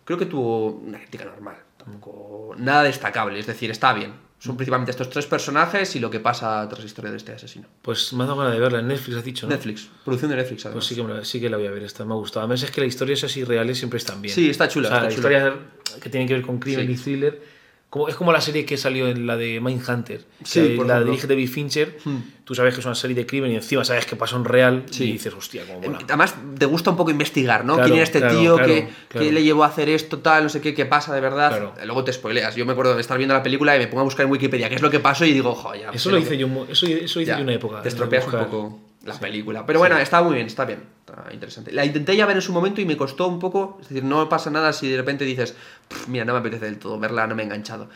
Creo 0.06 0.18
que 0.20 0.26
tuvo 0.28 0.68
una 0.72 1.00
crítica 1.00 1.26
normal. 1.26 1.56
Tampoco. 1.78 2.54
Nada 2.58 2.84
destacable. 2.84 3.40
Es 3.40 3.48
decir, 3.48 3.72
está 3.72 3.94
bien. 3.94 4.14
Son 4.40 4.56
principalmente 4.56 4.92
estos 4.92 5.10
tres 5.10 5.26
personajes 5.26 5.96
y 5.96 6.00
lo 6.00 6.12
que 6.12 6.20
pasa 6.20 6.66
tras 6.70 6.82
la 6.82 6.86
historia 6.86 7.10
de 7.12 7.18
este 7.18 7.32
asesino. 7.32 7.68
Pues 7.82 8.14
me 8.14 8.24
ha 8.24 8.28
dado 8.28 8.38
ganas 8.38 8.54
de 8.54 8.60
verla. 8.60 8.80
En 8.80 8.88
Netflix 8.88 9.18
has 9.18 9.24
dicho, 9.24 9.48
¿no? 9.48 9.54
Netflix. 9.56 9.90
Producción 10.06 10.30
de 10.30 10.38
Netflix, 10.38 10.66
además. 10.68 10.76
Pues 10.76 10.86
sí 10.86 10.96
que, 10.96 11.04
me 11.04 11.14
la, 11.16 11.26
sí 11.26 11.40
que 11.42 11.50
la 11.50 11.58
voy 11.58 11.66
a 11.66 11.72
ver, 11.72 11.84
esta 11.84 12.06
me 12.06 12.14
ha 12.14 12.18
gustado. 12.18 12.42
Además 12.46 12.62
es 12.62 12.70
que 12.70 12.82
las 12.82 12.88
historias 12.90 13.24
así 13.24 13.44
reales 13.44 13.78
siempre 13.80 13.98
están 13.98 14.22
bien. 14.22 14.34
Sí, 14.36 14.50
está 14.50 14.68
chula, 14.68 14.90
O 14.90 14.92
sea, 14.92 14.98
está 14.98 15.06
las 15.08 15.16
chula. 15.16 15.38
historias 15.38 16.02
que 16.02 16.10
tienen 16.12 16.28
que 16.28 16.36
ver 16.36 16.44
con 16.44 16.60
crimen 16.60 16.86
Sí. 16.86 16.94
y 16.94 16.98
thriller. 16.98 17.57
Como, 17.90 18.10
es 18.10 18.16
como 18.16 18.34
la 18.34 18.42
serie 18.42 18.66
que 18.66 18.76
salió 18.76 19.08
en 19.08 19.26
la 19.26 19.38
de 19.38 19.62
Mindhunter. 19.62 20.26
Sí, 20.44 20.74
por 20.76 20.86
la 20.86 21.02
dirige 21.02 21.26
David 21.26 21.48
Fincher. 21.50 21.98
Hmm. 22.04 22.18
Tú 22.44 22.54
sabes 22.54 22.74
que 22.74 22.82
es 22.82 22.86
una 22.86 22.96
serie 22.96 23.16
de 23.16 23.26
crimen 23.26 23.52
y 23.52 23.56
encima 23.56 23.86
sabes 23.86 24.06
que 24.06 24.18
pasó 24.18 24.36
en 24.36 24.44
real. 24.44 24.84
Sí. 24.92 25.06
Y 25.06 25.12
dices, 25.14 25.34
hostia, 25.34 25.64
cómo 25.66 25.80
mola. 25.80 26.00
Además, 26.04 26.36
te 26.58 26.66
gusta 26.66 26.90
un 26.90 26.98
poco 26.98 27.12
investigar, 27.12 27.64
¿no? 27.64 27.76
Claro, 27.76 27.88
¿Quién 27.88 27.96
era 27.96 28.04
este 28.04 28.20
claro, 28.20 28.40
tío? 28.40 28.56
claro, 28.58 28.88
¿Qué, 29.10 29.32
le 29.32 29.42
llevó 29.42 29.64
a 29.64 29.68
hacer 29.68 29.88
esto, 29.88 30.20
tal? 30.20 30.44
No 30.44 30.50
sé 30.50 30.60
qué, 30.60 30.74
qué 30.74 30.86
pasa 30.86 31.16
de 31.16 31.22
verdad. 31.22 31.74
Luego 31.86 32.04
te 32.04 32.12
spoileas. 32.12 32.56
Yo 32.58 32.66
me 32.66 32.74
acuerdo 32.74 32.94
de 32.94 33.02
estar 33.02 33.18
viendo 33.18 33.34
la 33.34 33.44
película 33.44 33.76
y 33.78 33.80
me 33.80 33.88
pongo 33.88 34.02
a 34.02 34.04
buscar 34.04 34.26
en 34.26 34.32
Wikipedia 34.34 34.68
qué 34.68 34.76
es 34.76 34.82
lo 34.82 34.92
que 34.92 35.00
pasó 35.00 35.24
y 35.24 35.32
digo, 35.32 35.56
joder, 35.56 35.90
Eso 35.94 36.12
lo 36.12 36.18
hice 36.18 36.38
yo, 36.38 36.48
eso, 36.70 36.86
eso 36.88 37.22
hice 37.22 37.26
Ya, 37.26 37.38
yo 37.38 37.44
una 37.44 37.54
época. 37.54 37.82
Te 37.82 37.88
estropeas 37.88 38.26
un 38.26 38.32
poco 38.32 38.87
la 39.08 39.20
película. 39.20 39.66
Pero 39.66 39.80
bueno, 39.80 39.98
está 39.98 40.22
muy 40.22 40.36
bien, 40.36 40.48
está 40.48 40.66
bien. 40.66 40.84
Está 41.06 41.34
interesante. 41.34 41.72
La 41.72 41.86
intenté 41.86 42.16
ya 42.16 42.26
ver 42.26 42.36
en 42.36 42.42
su 42.42 42.52
momento 42.54 42.82
y 42.82 42.86
me 42.86 42.98
costó 42.98 43.28
un 43.28 43.40
poco. 43.40 43.78
Es 43.82 43.90
decir, 43.90 44.04
no 44.04 44.28
pasa 44.30 44.50
nada 44.52 44.74
si 44.74 44.90
de 44.90 44.98
repente 44.98 45.24
dices, 45.26 45.56
"Pff, 45.88 46.08
mira, 46.10 46.26
no 46.26 46.34
me 46.34 46.40
apetece 46.40 46.66
del 46.66 46.78
todo 46.80 47.00
verla, 47.00 47.26
no 47.28 47.36
me 47.36 47.44
he 47.44 47.46
enganchado. 47.46 47.90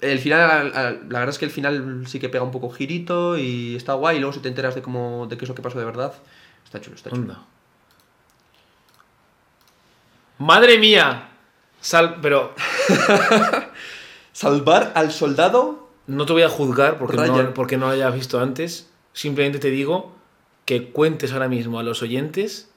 El 0.00 0.18
final, 0.20 0.48
al- 0.50 0.76
al- 0.76 1.00
la 1.08 1.18
verdad 1.20 1.30
es 1.30 1.38
que 1.38 1.44
el 1.46 1.50
final 1.50 2.04
sí 2.06 2.20
que 2.20 2.28
pega 2.28 2.44
un 2.44 2.52
poco 2.52 2.70
girito 2.70 3.36
y 3.38 3.74
está 3.76 3.94
guay. 3.94 4.16
Y 4.18 4.20
luego 4.20 4.32
si 4.34 4.40
te 4.40 4.48
enteras 4.48 4.74
de 4.74 4.82
cómo, 4.82 5.26
de 5.28 5.36
qué 5.36 5.44
es 5.44 5.48
lo 5.48 5.54
que 5.54 5.62
pasó 5.62 5.78
de 5.78 5.84
verdad, 5.86 6.12
está 6.64 6.80
chulo, 6.80 6.96
está 6.96 7.10
chulo. 7.10 7.34
¡Madre 10.38 10.78
mía! 10.78 11.30
Sal, 11.80 12.18
pero 12.22 12.54
Salvar 14.32 14.92
al 14.94 15.10
soldado. 15.12 15.88
no 16.06 16.26
te 16.26 16.32
voy 16.32 16.42
a 16.42 16.48
juzgar 16.48 16.98
porque 16.98 17.16
Ryan. 17.16 17.46
no, 17.46 17.54
porque 17.54 17.76
no 17.76 17.86
lo 17.86 17.92
hayas 17.92 18.14
visto 18.14 18.40
antes. 18.40 18.88
Simplemente 19.12 19.58
te 19.58 19.70
digo 19.70 20.14
que 20.68 20.90
cuentes 20.92 21.32
ahora 21.32 21.48
mismo 21.48 21.78
a 21.78 21.82
los 21.82 22.02
oyentes 22.02 22.68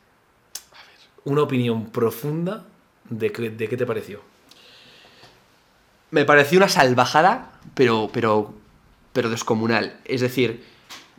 una 1.26 1.42
opinión 1.42 1.88
profunda 1.90 2.64
de, 3.10 3.34
qué- 3.34 3.50
de 3.50 3.68
qué 3.68 3.76
te 3.76 3.86
pareció. 3.86 4.22
Me 6.10 6.24
pareció 6.24 6.58
una 6.58 6.70
salvajada, 6.70 7.52
pero, 7.74 8.10
pero, 8.14 8.54
pero 9.12 9.30
descomunal. 9.30 10.00
Es 10.06 10.22
decir, 10.22 10.64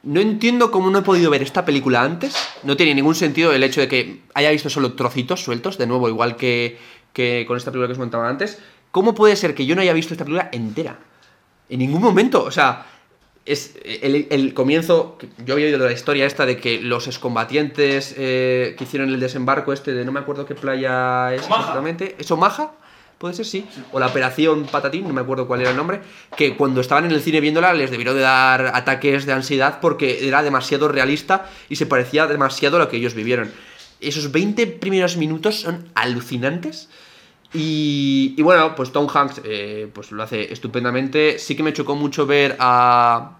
no 0.02 0.20
entiendo 0.22 0.70
cómo 0.70 0.88
no 0.88 1.00
he 1.00 1.02
podido 1.02 1.30
ver 1.30 1.42
esta 1.42 1.66
película 1.66 2.00
antes. 2.02 2.34
No 2.62 2.74
tiene 2.78 2.94
ningún 2.94 3.14
sentido 3.16 3.52
el 3.52 3.62
hecho 3.64 3.82
de 3.82 3.88
que 3.88 4.22
haya 4.32 4.50
visto 4.50 4.70
solo 4.70 4.94
trocitos 4.94 5.44
sueltos, 5.44 5.76
de 5.76 5.86
nuevo, 5.86 6.08
igual 6.08 6.36
que, 6.36 6.78
que 7.12 7.44
con 7.46 7.58
esta 7.58 7.70
película 7.70 7.88
que 7.88 7.92
os 7.92 7.98
comentaba 7.98 8.30
antes. 8.30 8.58
¿Cómo 8.92 9.14
puede 9.14 9.36
ser 9.36 9.54
que 9.54 9.66
yo 9.66 9.74
no 9.74 9.82
haya 9.82 9.92
visto 9.92 10.14
esta 10.14 10.24
película 10.24 10.48
entera? 10.52 10.98
En 11.68 11.80
ningún 11.80 12.00
momento. 12.00 12.42
O 12.44 12.50
sea, 12.50 12.86
es 13.44 13.74
el, 13.84 14.28
el 14.30 14.54
comienzo. 14.54 15.18
Yo 15.44 15.54
había 15.54 15.66
oído 15.66 15.78
de 15.78 15.86
la 15.86 15.92
historia 15.92 16.26
esta 16.26 16.46
de 16.46 16.58
que 16.58 16.80
los 16.80 17.06
excombatientes 17.06 18.14
eh, 18.16 18.74
que 18.78 18.84
hicieron 18.84 19.08
el 19.08 19.18
desembarco 19.20 19.72
este 19.72 19.92
de 19.92 20.04
no 20.04 20.12
me 20.12 20.20
acuerdo 20.20 20.46
qué 20.46 20.54
playa 20.54 21.34
es 21.34 21.42
Omaha. 21.46 21.60
exactamente. 21.60 22.16
¿Es 22.18 22.30
Omaha? 22.30 22.72
Puede 23.18 23.34
ser, 23.34 23.46
sí. 23.46 23.64
O 23.92 24.00
la 24.00 24.08
Operación 24.08 24.64
Patatín, 24.64 25.06
no 25.06 25.14
me 25.14 25.20
acuerdo 25.20 25.46
cuál 25.46 25.60
era 25.60 25.70
el 25.70 25.76
nombre. 25.76 26.00
Que 26.36 26.56
cuando 26.56 26.80
estaban 26.80 27.04
en 27.04 27.12
el 27.12 27.20
cine 27.20 27.40
viéndola 27.40 27.72
les 27.72 27.90
debió 27.90 28.14
de 28.14 28.20
dar 28.20 28.72
ataques 28.74 29.26
de 29.26 29.32
ansiedad 29.32 29.78
porque 29.80 30.26
era 30.26 30.42
demasiado 30.42 30.88
realista 30.88 31.48
y 31.68 31.76
se 31.76 31.86
parecía 31.86 32.26
demasiado 32.26 32.76
a 32.76 32.80
lo 32.80 32.88
que 32.88 32.96
ellos 32.96 33.14
vivieron. 33.14 33.52
Esos 34.00 34.32
20 34.32 34.66
primeros 34.66 35.16
minutos 35.16 35.60
son 35.60 35.88
alucinantes. 35.94 36.88
Y, 37.54 38.34
y 38.36 38.42
bueno, 38.42 38.74
pues 38.74 38.92
Tom 38.92 39.06
Hanks 39.12 39.40
eh, 39.44 39.88
pues 39.92 40.10
lo 40.12 40.22
hace 40.22 40.52
estupendamente. 40.52 41.38
Sí 41.38 41.54
que 41.54 41.62
me 41.62 41.72
chocó 41.72 41.94
mucho 41.96 42.26
ver 42.26 42.56
a, 42.58 43.36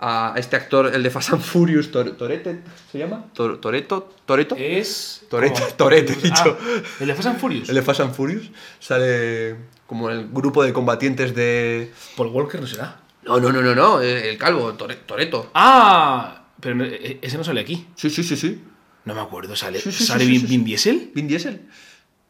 a 0.00 0.34
este 0.36 0.56
actor, 0.56 0.92
el 0.94 1.02
de 1.02 1.10
Fast 1.10 1.32
and 1.32 1.42
Furious, 1.42 1.90
Tor- 1.90 2.16
Torete, 2.16 2.60
¿se 2.92 2.98
llama? 2.98 3.26
Tor- 3.34 3.60
Toreto, 3.60 4.14
Toreto. 4.24 4.54
Es. 4.56 5.22
Toretto, 5.28 5.60
como- 5.60 5.74
Toretto, 5.74 6.12
he 6.12 6.16
dicho. 6.16 6.58
Ah, 6.60 6.80
el 7.00 7.06
de 7.08 7.14
Fast 7.14 7.28
and 7.28 7.38
Furious. 7.40 7.68
El 7.68 7.74
de 7.74 7.82
Fast 7.82 8.00
and 8.00 8.14
Furious 8.14 8.50
sale 8.78 9.56
como 9.86 10.10
el 10.10 10.28
grupo 10.28 10.62
de 10.62 10.72
combatientes 10.72 11.34
de... 11.34 11.92
Paul 12.16 12.28
Walker 12.28 12.60
no 12.60 12.66
será. 12.66 13.00
No, 13.24 13.40
no, 13.40 13.50
no, 13.52 13.60
no, 13.60 13.74
no, 13.74 14.00
el 14.00 14.38
calvo, 14.38 14.72
Tore- 14.74 14.98
Toreto. 15.04 15.50
Ah, 15.54 16.44
pero 16.60 16.82
e- 16.84 17.18
ese 17.20 17.36
no 17.36 17.44
sale 17.44 17.60
aquí. 17.60 17.86
Sí, 17.96 18.08
sí, 18.08 18.22
sí, 18.22 18.36
sí. 18.36 18.62
No 19.04 19.14
me 19.14 19.20
acuerdo. 19.20 19.56
¿Sale, 19.56 19.80
Sí, 19.80 19.90
sí, 19.90 19.98
sí, 19.98 20.04
¿sale 20.06 20.24
sí, 20.24 20.30
Vin, 20.30 20.40
sí, 20.42 20.46
sí. 20.46 20.50
Vin 20.56 20.64
Diesel? 20.64 21.10
Vin 21.14 21.28
Diesel. 21.28 21.62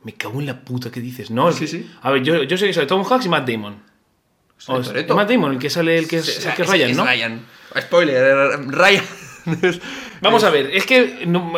Me 0.05 0.15
cago 0.15 0.41
en 0.41 0.47
la 0.47 0.61
puta 0.61 0.91
que 0.91 1.01
dices. 1.01 1.31
No, 1.31 1.51
Sí, 1.53 1.67
sí. 1.67 1.91
A 2.03 2.11
ver, 2.11 2.23
yo, 2.23 2.43
yo 2.45 2.57
sé 2.57 2.67
que 2.67 2.73
sale 2.75 2.87
Tom 2.87 3.05
Hanks 3.11 3.27
y 3.27 3.29
Matt 3.29 3.49
Damon. 3.49 3.83
O 4.69 4.81
es- 4.81 5.09
Matt 5.09 5.31
Damon, 5.31 5.53
el 5.53 5.59
que 5.59 5.71
sale, 5.71 5.99
el 5.99 6.09
que 6.09 6.19
es, 6.19 6.27
Sí, 6.27 6.39
o 6.39 6.41
sea, 6.43 6.51
el 6.53 6.57
que 6.57 6.63
es 6.63 6.69
Ryan, 6.71 6.91
es 6.91 6.97
¿no? 6.97 7.05
Ryan. 7.05 7.47
Spoiler, 7.81 8.61
Ryan. 8.69 9.05
Vamos 10.21 10.45
a 10.45 10.51
ver, 10.51 10.71
es 10.75 10.85
que 10.85 11.25
no, 11.27 11.53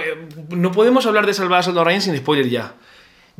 no 0.50 0.70
podemos 0.72 1.06
hablar 1.06 1.26
de 1.26 1.34
salvar 1.34 1.60
a 1.60 1.62
Soldado 1.62 1.84
Ryan 1.84 2.02
sin 2.02 2.16
spoiler 2.16 2.48
ya. 2.48 2.74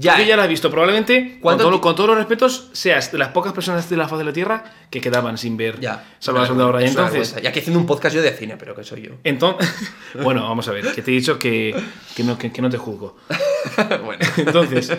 Ya, 0.00 0.16
Ya, 0.16 0.22
eh. 0.22 0.26
ya 0.28 0.36
la 0.36 0.44
has 0.44 0.48
visto. 0.48 0.70
Probablemente, 0.70 1.32
con, 1.32 1.40
¿Cuánto 1.40 1.64
todo- 1.64 1.74
ti- 1.74 1.80
con 1.80 1.94
todos 1.94 2.08
los 2.08 2.18
respetos, 2.18 2.70
seas 2.72 3.12
de 3.12 3.18
las 3.18 3.28
pocas 3.28 3.52
personas 3.52 3.88
de 3.90 3.96
la 3.96 4.08
faz 4.08 4.18
de 4.18 4.24
la 4.24 4.32
Tierra 4.32 4.64
que 4.90 5.00
quedaban 5.00 5.36
sin 5.38 5.56
ver 5.56 5.78
Ya. 5.80 6.04
Salvar 6.18 6.42
al 6.42 6.48
Soldado 6.48 6.72
Ryan. 6.72 6.88
Entonces. 6.88 7.36
Ya 7.42 7.52
que 7.52 7.60
haciendo 7.60 7.78
un 7.78 7.86
podcast 7.86 8.14
yo 8.16 8.22
de 8.22 8.32
cine, 8.32 8.56
pero 8.56 8.74
que 8.74 8.82
soy 8.84 9.02
yo. 9.02 9.12
entonces 9.24 9.68
bueno, 10.22 10.42
vamos 10.42 10.66
a 10.68 10.72
ver, 10.72 10.92
que 10.94 11.02
te 11.02 11.10
he 11.10 11.14
dicho 11.14 11.38
que, 11.38 11.74
que 12.16 12.24
no, 12.24 12.38
que- 12.38 12.50
que 12.50 12.62
no 12.62 12.70
te 12.70 12.78
juzgo. 12.78 13.16
bueno. 14.04 14.24
Entonces, 14.38 14.90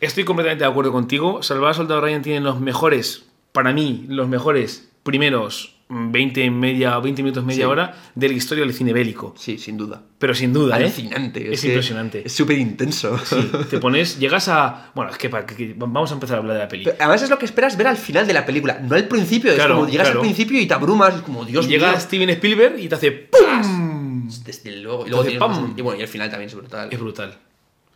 estoy 0.00 0.24
completamente 0.24 0.64
de 0.64 0.70
acuerdo 0.70 0.92
contigo. 0.92 1.42
Salvar 1.42 1.68
al 1.70 1.74
Soldado 1.74 2.00
Ryan 2.02 2.22
tiene 2.22 2.40
los 2.40 2.60
mejores, 2.60 3.24
para 3.52 3.72
mí, 3.72 4.04
los 4.08 4.28
mejores 4.28 4.90
primeros 5.02 5.74
20, 5.90 6.50
media, 6.50 6.98
20 6.98 7.22
minutos, 7.22 7.44
media 7.44 7.64
Sí. 7.64 7.70
hora 7.70 7.94
de 8.14 8.28
la 8.28 8.34
historia 8.34 8.64
del 8.64 8.74
cine 8.74 8.92
bélico. 8.92 9.34
Sí, 9.38 9.56
sin 9.58 9.76
duda. 9.78 10.02
Pero 10.18 10.34
sin 10.34 10.52
duda, 10.52 10.78
¿eh? 10.78 10.84
Alucinante. 10.84 11.52
Es 11.52 11.62
que 11.62 11.68
impresionante. 11.68 12.22
Es 12.26 12.32
súper 12.32 12.58
intenso. 12.58 13.16
Sí, 13.24 13.50
te 13.70 13.78
pones, 13.78 14.18
llegas 14.18 14.48
a... 14.48 14.90
Bueno, 14.94 15.10
es 15.10 15.16
que, 15.18 15.28
para- 15.30 15.46
que- 15.46 15.74
vamos 15.76 16.10
a 16.10 16.14
empezar 16.14 16.36
a 16.36 16.40
hablar 16.40 16.56
de 16.56 16.62
la. 16.62 16.68
Pero 16.68 16.92
además 16.98 17.22
es 17.22 17.30
lo 17.30 17.38
que 17.38 17.46
esperas 17.46 17.76
ver 17.76 17.86
al 17.86 17.96
final 17.96 18.26
de 18.26 18.32
la 18.34 18.44
película, 18.44 18.78
no 18.80 18.94
al 18.94 19.08
principio. 19.08 19.54
Claro, 19.54 19.74
es 19.74 19.78
como 19.80 19.88
llegas 19.90 20.08
claro. 20.08 20.20
al 20.20 20.26
principio 20.26 20.60
y 20.60 20.66
te 20.66 20.74
abrumas, 20.74 21.14
es 21.14 21.22
como 21.22 21.44
Dios 21.44 21.66
Llega 21.66 21.90
mío. 21.92 22.00
Steven 22.00 22.30
Spielberg 22.30 22.78
y 22.80 22.88
te 22.88 22.94
hace 22.94 23.10
¡pum! 23.12 24.28
Desde 24.44 24.76
luego. 24.76 25.06
Y, 25.06 25.10
luego 25.10 25.24
Entonces, 25.24 25.64
y 25.76 25.80
bueno, 25.82 25.98
y 25.98 26.02
el 26.02 26.08
final 26.08 26.28
también 26.30 26.48
es 26.48 26.54
brutal. 26.54 26.88
Es 26.90 26.98
brutal. 27.00 27.38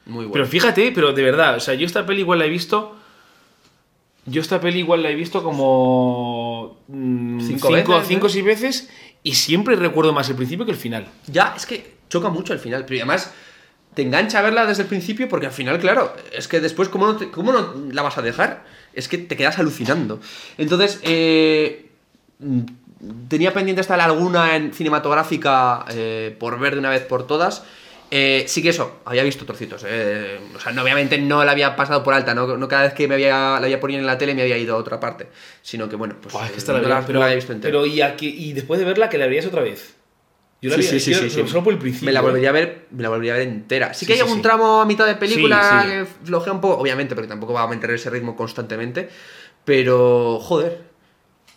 Muy 0.07 0.25
bueno. 0.25 0.33
Pero 0.33 0.47
fíjate, 0.47 0.93
pero 0.95 1.13
de 1.13 1.23
verdad, 1.23 1.57
o 1.57 1.61
sea, 1.61 1.75
yo 1.75 1.87
esta 1.87 2.07
peli 2.07 2.21
igual 2.23 2.39
la 2.39 2.47
he 2.47 2.49
visto. 2.49 2.97
Yo 4.25 4.41
esta 4.41 4.61
peli 4.61 4.79
igual 4.81 5.03
la 5.03 5.11
he 5.11 5.15
visto 5.15 5.43
como. 5.43 6.79
mm, 6.89 7.41
Cinco 7.41 7.69
cinco, 7.75 7.93
veces, 7.95 8.09
cinco 8.09 8.27
o 8.27 8.31
seis 8.31 8.45
veces. 8.45 8.91
Y 9.25 9.35
siempre 9.35 9.77
recuerdo 9.77 10.13
más 10.13 10.29
el 10.29 10.37
principio 10.37 10.65
que 10.65 10.73
el 10.73 10.77
final. 10.77 11.07
Ya, 11.27 11.55
es 11.57 11.67
que 11.67 11.95
choca 12.09 12.29
mucho 12.29 12.53
al 12.53 12.59
final. 12.59 12.85
Pero 12.87 13.01
además 13.01 13.33
te 13.95 14.03
engancha 14.03 14.39
a 14.39 14.43
verla 14.43 14.65
desde 14.67 14.83
el 14.85 14.89
principio 14.89 15.29
porque 15.29 15.47
al 15.47 15.53
final, 15.53 15.79
claro, 15.79 16.15
es 16.33 16.49
que 16.49 16.61
después, 16.61 16.89
¿cómo 16.89 17.07
no, 17.07 17.17
te- 17.17 17.31
cómo 17.31 17.53
no 17.53 17.75
la 17.91 18.03
vas 18.03 18.17
a 18.19 18.23
dejar? 18.23 18.65
Es 18.95 19.09
que 19.09 19.19
te 19.19 19.37
quedas 19.37 19.59
alucinando. 19.59 20.21
Entonces, 20.59 21.01
eh, 21.03 21.91
mm, 22.39 22.61
tenía 23.29 23.53
pendiente 23.53 23.81
esta 23.81 23.95
alguna 24.03 24.57
en 24.57 24.73
cinematográfica 24.73 25.85
eh, 25.91 26.35
por 26.39 26.59
ver 26.59 26.75
de 26.75 26.79
una 26.81 26.91
vez 26.91 27.03
por 27.03 27.27
todas. 27.27 27.65
Eh, 28.15 28.45
sí 28.47 28.63
que 28.63 28.69
eso, 28.69 29.01
había 29.07 29.23
visto 29.23 29.47
trocitos. 29.47 29.87
eh, 29.89 30.39
o 30.55 30.61
sea, 30.61 30.71
no, 30.73 30.83
obviamente 30.83 31.17
no 31.17 31.45
la 31.45 31.53
había 31.53 31.75
pasado 31.75 32.03
por 32.03 32.13
alta, 32.13 32.35
no, 32.35 32.59
no 32.59 32.69
cada 32.69 32.83
vez 32.83 32.93
que 32.93 33.09
me 33.09 33.15
había, 33.15 33.31
la 33.59 33.65
había 33.65 33.81
ponido 33.81 34.01
en 34.01 34.07
la 34.07 34.19
tele 34.19 34.35
me 34.35 34.43
había 34.43 34.59
ido 34.59 34.75
a 34.75 34.79
otra 34.79 35.01
parte. 35.01 35.29
Sino 35.63 35.89
que, 35.89 35.97
bueno, 35.97 36.17
pues 36.21 36.35
es 36.35 36.41
eh, 36.43 36.53
que 36.53 36.59
esta 36.59 36.75
la 36.75 36.83
no, 36.83 36.89
la, 36.91 37.01
pero, 37.01 37.15
no 37.15 37.19
la 37.21 37.25
había 37.25 37.37
visto 37.37 37.55
entera. 37.55 37.73
pero 37.73 37.87
y, 37.87 38.53
después 38.53 38.79
de 38.79 38.85
verla, 38.85 39.09
que 39.09 39.17
la 39.17 39.25
verías 39.25 39.47
otra 39.47 39.63
vez. 39.63 39.95
Yo 40.61 40.69
la 40.69 40.77
Sí, 40.77 40.83
vi- 40.83 41.01
sí, 41.01 41.15
sí, 41.15 41.31
sí. 41.31 41.49
Solo 41.49 41.65
por 41.65 41.73
el 41.73 41.79
principio. 41.79 42.05
Me 42.05 42.13
la 42.13 42.21
volvería 42.21 42.51
a 42.51 42.53
ver, 42.53 42.87
me 42.91 43.03
la 43.03 43.09
volvería 43.09 43.33
a 43.33 43.39
ver 43.39 43.49
entera. 43.49 43.95
Sí, 43.95 44.05
que 44.05 44.13
hay 44.13 44.21
algún 44.21 44.43
tramo 44.43 44.83
a 44.83 44.85
mitad 44.85 45.07
de 45.07 45.15
película 45.15 45.83
que 45.87 46.07
flojea 46.27 46.53
un 46.53 46.61
poco, 46.61 46.83
obviamente, 46.83 47.15
porque 47.15 47.29
tampoco 47.29 47.55
va 47.55 47.63
a 47.63 47.67
mantener 47.67 47.97
ese 47.97 48.11
ritmo 48.11 48.37
constantemente. 48.37 49.09
Pero, 49.65 50.39
joder, 50.39 50.83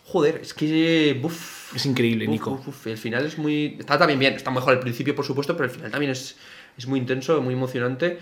joder, 0.06 0.38
es 0.42 0.54
que. 0.54 1.20
Uf, 1.22 1.55
Es 1.74 1.84
increíble, 1.86 2.26
Nico. 2.28 2.52
uf, 2.52 2.68
uf, 2.68 2.86
el 2.86 2.98
final 2.98 3.26
es 3.26 3.38
muy. 3.38 3.76
Está 3.78 3.98
también 3.98 4.18
bien, 4.18 4.34
está 4.34 4.50
mejor 4.50 4.74
al 4.74 4.80
principio, 4.80 5.14
por 5.14 5.24
supuesto, 5.24 5.56
pero 5.56 5.64
el 5.64 5.70
final 5.70 5.90
también 5.90 6.12
es, 6.12 6.36
es 6.76 6.86
muy 6.86 7.00
intenso, 7.00 7.40
muy 7.42 7.54
emocionante. 7.54 8.18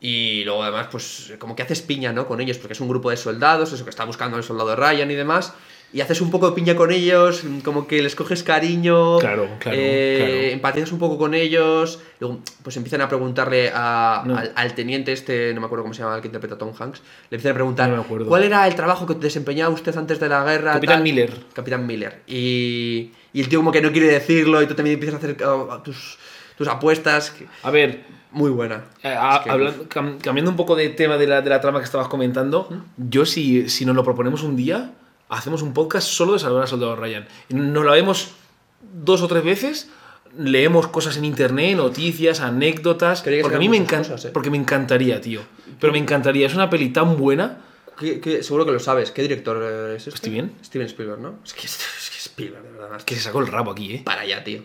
Y 0.00 0.44
luego, 0.44 0.62
además, 0.62 0.88
pues, 0.90 1.32
como 1.38 1.56
que 1.56 1.62
haces 1.62 1.80
piña, 1.82 2.12
¿no? 2.12 2.26
Con 2.26 2.40
ellos, 2.40 2.58
porque 2.58 2.74
es 2.74 2.80
un 2.80 2.88
grupo 2.88 3.10
de 3.10 3.16
soldados, 3.16 3.72
eso 3.72 3.84
que 3.84 3.90
está 3.90 4.04
buscando 4.04 4.36
el 4.36 4.44
soldado 4.44 4.76
Ryan 4.76 5.10
y 5.10 5.14
demás. 5.14 5.54
Y 5.94 6.00
haces 6.00 6.20
un 6.20 6.30
poco 6.32 6.50
de 6.50 6.56
piña 6.56 6.74
con 6.74 6.90
ellos, 6.90 7.44
como 7.62 7.86
que 7.86 8.02
les 8.02 8.16
coges 8.16 8.42
cariño. 8.42 9.18
Claro, 9.20 9.46
claro, 9.60 9.78
eh, 9.80 10.16
claro. 10.18 10.34
empatizas 10.54 10.90
un 10.90 10.98
poco 10.98 11.16
con 11.16 11.34
ellos, 11.34 12.00
luego 12.18 12.40
pues 12.64 12.76
empiezan 12.76 13.00
a 13.00 13.08
preguntarle 13.08 13.70
a- 13.72 14.24
No. 14.26 14.36
al, 14.36 14.50
al 14.56 14.74
teniente 14.74 15.12
este, 15.12 15.54
no 15.54 15.60
me 15.60 15.66
acuerdo 15.66 15.84
cómo 15.84 15.94
se 15.94 16.02
llama, 16.02 16.16
el 16.16 16.20
que 16.20 16.26
interpreta 16.26 16.56
a 16.56 16.58
Tom 16.58 16.72
Hanks, 16.76 17.00
le 17.30 17.36
empiezan 17.36 17.52
a 17.52 17.54
preguntar, 17.54 17.90
No. 17.90 18.04
¿cuál 18.26 18.42
era 18.42 18.66
el 18.66 18.74
trabajo 18.74 19.06
que 19.06 19.14
desempeñaba 19.14 19.72
usted 19.72 19.96
antes 19.96 20.18
de 20.18 20.28
la 20.28 20.42
guerra? 20.44 20.72
Capitán 20.72 20.96
tal?". 20.96 21.02
Miller. 21.04 21.32
Capitán 21.52 21.86
Miller. 21.86 22.22
Y, 22.26 23.12
y 23.32 23.40
el 23.40 23.48
tío 23.48 23.60
como 23.60 23.70
que 23.70 23.80
no 23.80 23.92
quiere 23.92 24.08
decirlo 24.08 24.60
y 24.62 24.66
tú 24.66 24.74
también 24.74 24.94
empiezas 24.94 25.22
a 25.22 25.24
hacer 25.24 25.36
uh, 25.46 25.80
tus, 25.84 26.18
tus 26.58 26.66
apuestas. 26.66 27.30
que- 27.30 27.46
A 27.62 27.70
ver, 27.70 28.02
Muy 28.32 28.50
buena. 28.50 28.86
Eh, 29.04 29.14
a- 29.16 29.36
Es 29.36 29.42
que, 29.44 29.50
hablan- 29.50 29.88
cam- 29.88 30.18
cambiando 30.20 30.50
un 30.50 30.56
poco 30.56 30.74
de 30.74 30.88
tema 30.88 31.16
de 31.18 31.28
la, 31.28 31.40
de 31.40 31.50
la 31.50 31.60
trama 31.60 31.78
que 31.78 31.84
estabas 31.84 32.08
comentando, 32.08 32.68
yo 32.96 33.24
si, 33.24 33.68
si 33.68 33.84
nos 33.86 33.94
lo 33.94 34.02
proponemos 34.02 34.42
un 34.42 34.56
día, 34.56 34.90
hacemos 35.28 35.62
un 35.62 35.72
podcast 35.72 36.08
solo 36.08 36.34
de 36.34 36.38
salvar 36.38 36.62
al 36.62 36.68
soldado 36.68 36.96
Ryan. 36.96 37.26
Nos 37.50 37.84
la 37.84 37.92
vemos 37.92 38.28
dos 39.02 39.22
o 39.22 39.28
tres 39.28 39.44
veces, 39.44 39.88
leemos 40.38 40.88
cosas 40.88 41.16
en 41.16 41.24
internet, 41.24 41.76
noticias, 41.76 42.40
anécdotas, 42.40 43.22
porque 43.22 43.56
a 43.56 43.58
mí 43.58 43.68
me 43.68 43.76
encanta, 43.76 44.10
cosas, 44.10 44.26
¿eh? 44.26 44.30
porque 44.32 44.50
me 44.50 44.56
encantaría, 44.58 45.20
tío. 45.20 45.40
Pero 45.80 45.92
me 45.92 45.98
encantaría, 45.98 46.46
es 46.46 46.54
una 46.54 46.70
peli 46.70 46.90
tan 46.90 47.16
buena. 47.16 47.58
¿Qué- 47.98 48.20
qué- 48.20 48.42
seguro 48.42 48.66
que 48.66 48.72
lo 48.72 48.80
sabes. 48.80 49.10
¿Qué 49.12 49.22
director 49.22 49.62
eh, 49.62 49.96
es 49.96 50.06
este? 50.08 50.18
¿Steven? 50.18 50.52
Steven 50.64 50.86
Spielberg, 50.88 51.20
¿no? 51.20 51.36
Es 51.44 51.54
que, 51.54 51.66
es 51.66 51.76
que 52.10 52.18
Spielberg, 52.18 52.64
de 52.64 52.70
verdad. 52.72 53.02
Que 53.02 53.14
se 53.14 53.20
sacó 53.22 53.40
el 53.40 53.46
rabo 53.46 53.70
aquí, 53.70 53.94
¿eh? 53.94 54.02
Para 54.04 54.22
allá, 54.22 54.42
tío. 54.42 54.62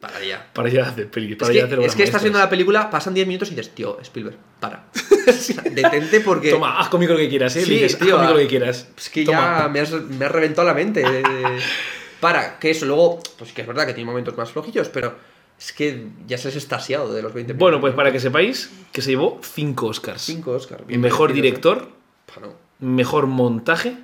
Para 0.00 0.16
allá. 0.16 0.46
Para 0.54 0.68
ya 0.70 0.88
hacer 0.88 1.10
peli, 1.10 1.32
Es 1.32 1.36
para 1.38 1.52
que, 1.52 1.58
ya 1.58 1.64
hacer 1.66 1.80
es 1.80 1.94
que 1.94 2.02
estás 2.04 2.22
viendo 2.22 2.38
la 2.38 2.48
película, 2.48 2.88
pasan 2.88 3.12
10 3.12 3.26
minutos 3.26 3.48
y 3.52 3.54
dices, 3.54 3.74
tío, 3.74 3.98
Spielberg, 4.00 4.36
para. 4.58 4.86
Detente 5.72 6.20
porque. 6.20 6.50
Toma, 6.50 6.80
haz 6.80 6.88
conmigo 6.88 7.12
lo 7.12 7.18
que 7.18 7.28
quieras, 7.28 7.54
¿eh? 7.56 7.64
Sí, 7.64 7.72
dices, 7.72 7.94
haz 7.94 8.00
tío, 8.00 8.12
conmigo 8.16 8.30
ah, 8.30 8.34
lo 8.34 8.40
que 8.40 8.46
quieras. 8.48 8.88
Es 8.96 9.10
que 9.10 9.24
Toma. 9.24 9.58
ya 9.64 9.68
me 9.68 9.80
has, 9.80 9.92
me 9.92 10.24
has 10.24 10.32
reventado 10.32 10.66
la 10.66 10.74
mente. 10.74 11.02
eh. 11.06 11.22
para, 12.20 12.58
que 12.58 12.70
eso, 12.70 12.86
luego, 12.86 13.20
pues 13.38 13.52
que 13.52 13.60
es 13.62 13.66
verdad 13.66 13.86
que 13.86 13.92
tiene 13.94 14.06
momentos 14.08 14.36
más 14.36 14.50
flojillos, 14.50 14.88
pero 14.88 15.14
es 15.58 15.72
que 15.74 16.06
ya 16.26 16.38
se 16.38 16.48
has 16.48 16.56
estasiado 16.56 17.12
de 17.12 17.20
los 17.22 17.34
20 17.34 17.52
minutos. 17.52 17.60
Bueno, 17.60 17.80
pues 17.80 17.94
para 17.94 18.10
que 18.10 18.20
sepáis 18.20 18.70
que 18.92 19.02
se 19.02 19.10
llevó 19.10 19.38
5 19.42 19.86
Oscars. 19.86 20.22
5 20.22 20.50
Oscar. 20.50 20.86
Mejor 20.86 21.32
director, 21.34 21.88
Bueno, 22.34 22.54
mejor 22.78 23.26
montaje. 23.26 23.96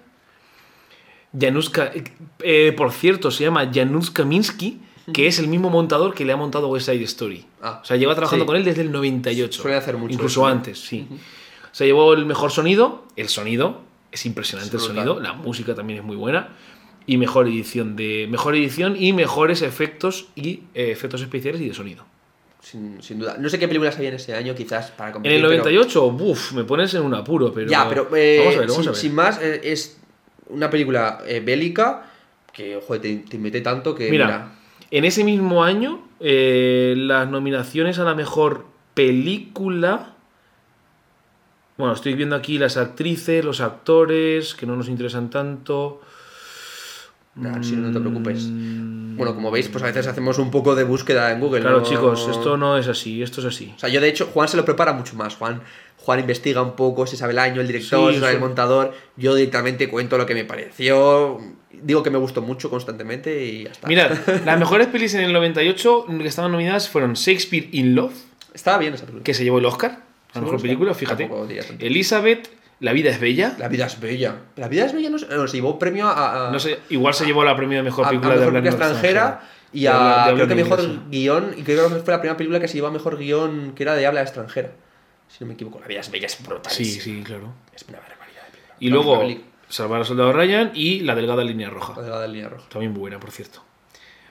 Janusz 1.39 1.71
Ka- 1.71 1.93
eh, 2.41 2.73
por 2.77 2.93
cierto, 2.93 3.31
se 3.31 3.45
llama 3.45 3.71
Janusz 3.73 4.11
Kaminski, 4.11 4.81
que 5.13 5.27
es 5.27 5.39
el 5.39 5.49
mismo 5.49 5.71
montador 5.71 6.15
que 6.15 6.25
le 6.25 6.33
ha 6.33 6.37
montado 6.37 6.69
West 6.69 6.87
Side 6.91 7.03
Story. 7.05 7.45
Ah, 7.63 7.81
o 7.83 7.85
sea, 7.85 7.97
lleva 7.97 8.15
trabajando 8.15 8.45
sí. 8.45 8.47
con 8.47 8.57
él 8.57 8.65
desde 8.65 8.83
el 8.83 8.91
98. 8.93 9.63
Suele 9.63 9.77
hacer 9.77 9.97
mucho 9.97 10.15
Incluso 10.15 10.41
eso, 10.41 10.49
¿no? 10.49 10.53
antes, 10.53 10.79
sí. 10.81 11.07
Se 11.73 11.85
llevó 11.87 12.13
el 12.15 12.27
mejor 12.27 12.51
sonido. 12.51 13.05
El 13.17 13.29
sonido 13.29 13.83
es 14.11 14.25
impresionante 14.27 14.77
Es 14.77 14.83
el 14.83 14.89
sonido. 14.89 15.21
La 15.21 15.33
música 15.35 15.75
también 15.75 16.01
es 16.01 16.05
muy 16.05 16.17
buena. 16.17 16.49
Y 17.07 17.19
mejor 17.19 17.47
edición 17.47 17.95
de 17.95 18.27
mejor 18.29 18.57
edición 18.57 18.97
y 19.01 19.13
mejores 19.13 19.63
efectos 19.63 20.27
y 20.35 20.63
eh, 20.75 20.91
efectos 20.91 21.23
especiales 21.23 21.61
y 21.61 21.69
de 21.69 21.75
sonido. 21.75 22.05
sin, 22.61 23.01
sin 23.01 23.21
duda. 23.21 23.37
No 23.39 23.49
sé 23.49 23.61
qué 23.61 23.69
películas 23.69 23.95
había 23.97 24.09
en 24.09 24.17
ese 24.17 24.35
año, 24.35 24.57
quizás 24.57 24.91
para 24.91 25.11
En 25.11 25.13
competir. 25.15 25.37
el 25.37 25.43
pero- 25.43 25.51
98, 25.63 26.05
uff, 26.07 26.53
me 26.53 26.65
pones 26.65 26.93
en 26.95 27.03
un 27.03 27.15
apuro, 27.15 27.53
pero. 27.53 27.71
Ya, 27.71 27.89
pero 27.89 28.09
eh, 28.17 28.39
vamos 28.41 28.57
a 28.57 28.59
ver, 28.59 28.69
vamos 28.69 28.77
sin, 28.83 28.89
a 28.89 28.91
ver. 28.91 29.01
sin 29.01 29.15
más, 29.15 29.41
eh, 29.41 29.61
es 29.63 29.99
una 30.49 30.69
película 30.69 31.21
eh, 31.29 31.39
bélica 31.39 32.11
que, 32.53 32.81
joder, 32.85 33.03
te, 33.03 33.15
te 33.19 33.39
mete 33.39 33.61
tanto 33.61 33.95
que. 33.95 34.11
Mira, 34.11 34.25
Mira, 34.27 34.53
en 34.91 35.05
ese 35.05 35.25
mismo 35.25 35.65
año, 35.65 36.01
eh, 36.21 36.95
las 36.97 37.29
nominaciones 37.29 37.99
a 37.99 38.05
la 38.05 38.15
mejor 38.15 38.67
película. 38.95 40.15
Bueno, 41.77 41.93
estoy 41.93 42.15
viendo 42.15 42.37
aquí 42.37 42.59
las 42.59 42.77
actrices, 42.77 43.45
los 43.45 43.61
actores, 43.61 44.55
que 44.55 44.65
no 44.67 44.77
nos 44.77 44.89
interesan 44.89 45.29
tanto. 45.29 46.01
nah, 47.35 47.63
sí, 47.63 47.77
no 47.77 47.93
te 47.93 48.01
preocupes. 48.01 48.47
Mm, 48.51 49.17
Bueno, 49.19 49.35
como 49.35 49.51
veis, 49.51 49.69
pues 49.69 49.83
a 49.85 49.89
veces 49.89 50.07
hacemos 50.07 50.39
un 50.39 50.51
poco 50.51 50.75
de 50.75 50.85
búsqueda 50.85 51.33
en 51.33 51.41
Google. 51.41 51.61
Claro, 51.61 51.81
¿no? 51.81 51.85
chicos, 51.85 52.29
esto 52.31 52.57
no 52.57 52.79
es 52.79 52.89
así, 52.89 53.23
esto 53.23 53.41
es 53.41 53.47
así. 53.49 53.75
O 53.77 53.79
sea, 53.79 53.91
yo 53.91 54.01
de 54.01 54.09
hecho, 54.09 54.27
Juan 54.33 54.49
se 54.49 54.57
lo 54.57 54.65
prepara 54.65 54.95
mucho 54.95 55.17
más. 55.17 55.37
Juan, 55.37 55.61
Juan 56.07 56.21
investiga 56.21 56.63
un 56.63 56.77
poco, 56.77 57.05
se 57.05 57.17
sabe 57.17 57.33
el 57.33 57.41
año, 57.41 57.61
el 57.61 57.67
director, 57.67 58.11
Sí, 58.11 58.15
se 58.15 58.21
sabe 58.21 58.35
el 58.35 58.41
montador. 58.41 58.95
Yo 59.17 59.35
directamente 59.35 59.89
cuento 59.89 60.17
lo 60.17 60.25
que 60.25 60.35
me 60.35 60.45
pareció. 60.45 61.41
Digo 61.73 62.05
que 62.05 62.11
me 62.11 62.19
gustó 62.19 62.43
mucho 62.43 62.71
constantemente 62.71 63.45
y 63.45 63.65
ya 63.65 63.71
está. 63.73 63.89
Mirad, 63.89 64.13
las 64.45 64.57
mejores 64.59 64.87
pelis 64.87 65.15
en 65.15 65.23
el 65.23 65.33
98 65.33 66.07
que 66.07 66.29
estaban 66.29 66.53
nominadas 66.53 66.89
fueron 66.89 67.15
Shakespeare 67.15 67.69
in 67.73 67.97
Love, 67.97 68.15
Estaba 68.55 68.79
bien 68.79 68.95
esa 68.95 69.03
película. 69.05 69.25
que 69.25 69.35
se 69.35 69.43
llevó 69.43 69.59
el 69.59 69.65
Oscar, 69.67 69.91
la 70.29 70.35
¿Se 70.35 70.41
mejor 70.43 70.63
película, 70.63 70.95
fíjate. 70.95 71.29
Elizabeth, 71.81 72.49
La 72.79 72.93
vida 72.93 73.11
es 73.11 73.19
bella. 73.19 73.57
La 73.59 73.67
vida 73.69 73.87
es 73.87 73.99
bella. 74.01 74.37
La 74.57 74.69
vida 74.69 74.85
es 74.87 74.93
bella 74.93 75.11
no, 75.11 75.19
sé- 75.19 75.27
no, 75.29 75.49
se 75.49 75.57
llevó 75.57 75.77
premio 75.79 76.07
a. 76.07 76.49
a- 76.49 76.51
No 76.53 76.61
sé, 76.61 76.79
igual 76.91 77.15
se 77.15 77.25
llevó 77.27 77.43
la 77.43 77.57
premio 77.57 77.79
de 77.79 77.83
mejor 77.83 78.05
a- 78.05 78.09
a 78.09 78.11
película 78.11 78.35
de 78.35 78.41
mejor 78.41 78.57
habla 78.57 78.63
película 78.71 78.87
no 78.87 78.93
extranjera 78.95 79.41
y 79.73 79.81
De 79.83 79.89
a 79.89 80.27
de 80.29 80.35
creo 80.35 80.47
que 80.49 80.55
mejor 80.55 81.11
guion 81.11 81.55
y 81.57 81.63
creo 81.63 81.89
que 81.89 81.97
fue 81.97 82.15
la 82.15 82.21
primera 82.21 82.37
película 82.37 82.61
que 82.61 82.69
se 82.69 82.75
llevó 82.75 82.87
a 82.87 82.91
mejor 82.93 83.19
guion 83.19 83.73
que 83.75 83.83
era 83.83 83.95
de 83.97 84.07
habla 84.07 84.23
extranjera 84.23 84.71
si 85.37 85.45
no 85.45 85.49
me 85.49 85.55
equivoco 85.55 85.79
la 85.81 85.87
vida 85.87 86.01
es 86.01 86.11
bella 86.11 86.27
es 86.27 86.43
brutal 86.43 86.73
Sí, 86.73 86.85
sí, 86.85 87.23
claro. 87.25 87.53
es 87.75 87.85
una 87.89 87.99
barbaridad 87.99 88.43
de 88.47 88.51
película 88.53 88.77
Y 88.81 88.89
La 88.89 88.95
luego 88.95 89.43
Salvar 89.69 90.01
al 90.01 90.07
Soldado 90.07 90.33
Ryan 90.33 90.71
y 90.75 91.01
La 91.01 91.15
Delgada 91.15 91.43
Línea 91.45 91.69
la 91.69 91.75
Roja. 91.75 92.01
delgada 92.01 92.23
de 92.23 92.29
línea 92.29 92.49
roja 92.49 92.69
También 92.69 92.95
buena, 92.95 93.19
por 93.19 93.31
cierto. 93.33 93.63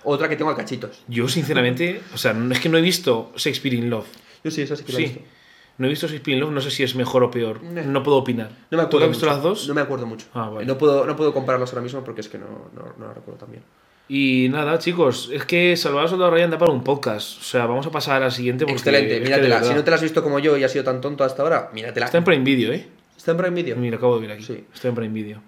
otra 0.03 0.29
que 0.29 0.35
tengo 0.37 0.51
a 0.51 0.55
cachitos 0.55 1.03
Yo, 1.07 1.27
sinceramente, 1.27 2.01
o 2.13 2.17
sea, 2.17 2.33
no- 2.33 2.53
es 2.53 2.59
que 2.59 2.69
no 2.69 2.77
he 2.77 2.81
visto 2.81 3.31
Shakespeare 3.35 3.75
in 3.75 3.89
Love. 3.89 4.07
yo 4.43 4.51
sí 4.51 4.61
esa 4.61 4.75
sí 4.75 4.83
que 4.83 4.93
la 4.93 4.99
he 4.99 5.01
Sí. 5.07 5.13
visto 5.13 5.29
No 5.77 5.87
he 5.87 5.89
visto 5.89 6.07
Shakespeare 6.07 6.35
in 6.37 6.39
Love, 6.41 6.53
no 6.53 6.61
sé 6.61 6.71
si 6.71 6.83
es 6.83 6.95
mejor 6.95 7.21
o 7.23 7.29
peor. 7.31 7.61
Nah. 7.61 7.81
No 7.83 8.01
puedo 8.01 8.17
opinar. 8.17 8.49
no 8.71 8.77
me 8.77 8.83
¿Tú 8.83 8.87
acuerdo 8.87 9.05
has 9.07 9.11
visto 9.11 9.25
mucho. 9.25 9.35
las 9.35 9.43
dos? 9.43 9.67
no 9.67 9.73
me 9.73 9.81
acuerdo 9.81 10.05
mucho 10.05 10.25
Ah, 10.33 10.47
vale. 10.49 10.65
no 10.65 10.77
puedo 10.77 11.05
no 11.05 11.15
puedo 11.17 11.33
compararlas 11.33 11.69
ahora 11.71 11.81
mismo 11.81 12.01
porque 12.05 12.21
es 12.21 12.29
que 12.29 12.37
no 12.37 12.69
no, 12.73 12.93
no 12.97 13.07
la 13.07 13.13
recuerdo 13.13 13.39
tan 13.41 13.51
bien 13.51 13.63
Y 14.07 14.47
nada, 14.49 14.77
chicos, 14.77 15.29
es 15.33 15.45
que 15.45 15.75
Salvador 15.75 16.09
Soldado 16.09 16.31
Ryan 16.31 16.51
da 16.51 16.57
para 16.59 16.71
un 16.71 16.83
podcast. 16.83 17.39
O 17.39 17.43
sea, 17.43 17.65
vamos 17.65 17.87
a 17.87 17.91
pasar 17.91 18.17
a 18.17 18.25
la 18.25 18.31
siguiente 18.31 18.65
porque 18.65 18.77
Excelente, 18.77 19.19
míratela. 19.19 19.63
Si 19.63 19.73
no 19.73 19.83
te 19.83 19.89
la 19.89 19.95
has 19.95 20.03
visto 20.03 20.21
como 20.21 20.37
yo 20.39 20.55
y 20.57 20.63
has 20.63 20.71
sido 20.71 20.83
tan 20.83 21.01
tonto 21.01 21.23
hasta 21.23 21.41
ahora, 21.41 21.69
míratela. 21.73 22.05
Está 22.05 22.19
en 22.19 22.23
Prime 22.23 22.43
Video, 22.43 22.71
¿eh? 22.71 22.87
¿Está 23.17 23.31
en 23.31 23.37
Prime 23.37 23.55
Video? 23.55 23.75
Mira, 23.77 23.97
acabo 23.97 24.19
de 24.19 24.27
ver 24.27 24.35
aquí. 24.37 24.43
Sí. 24.43 24.63
Está 24.73 24.89
en 24.89 24.95
Prime 24.95 25.13
Video. 25.13 25.41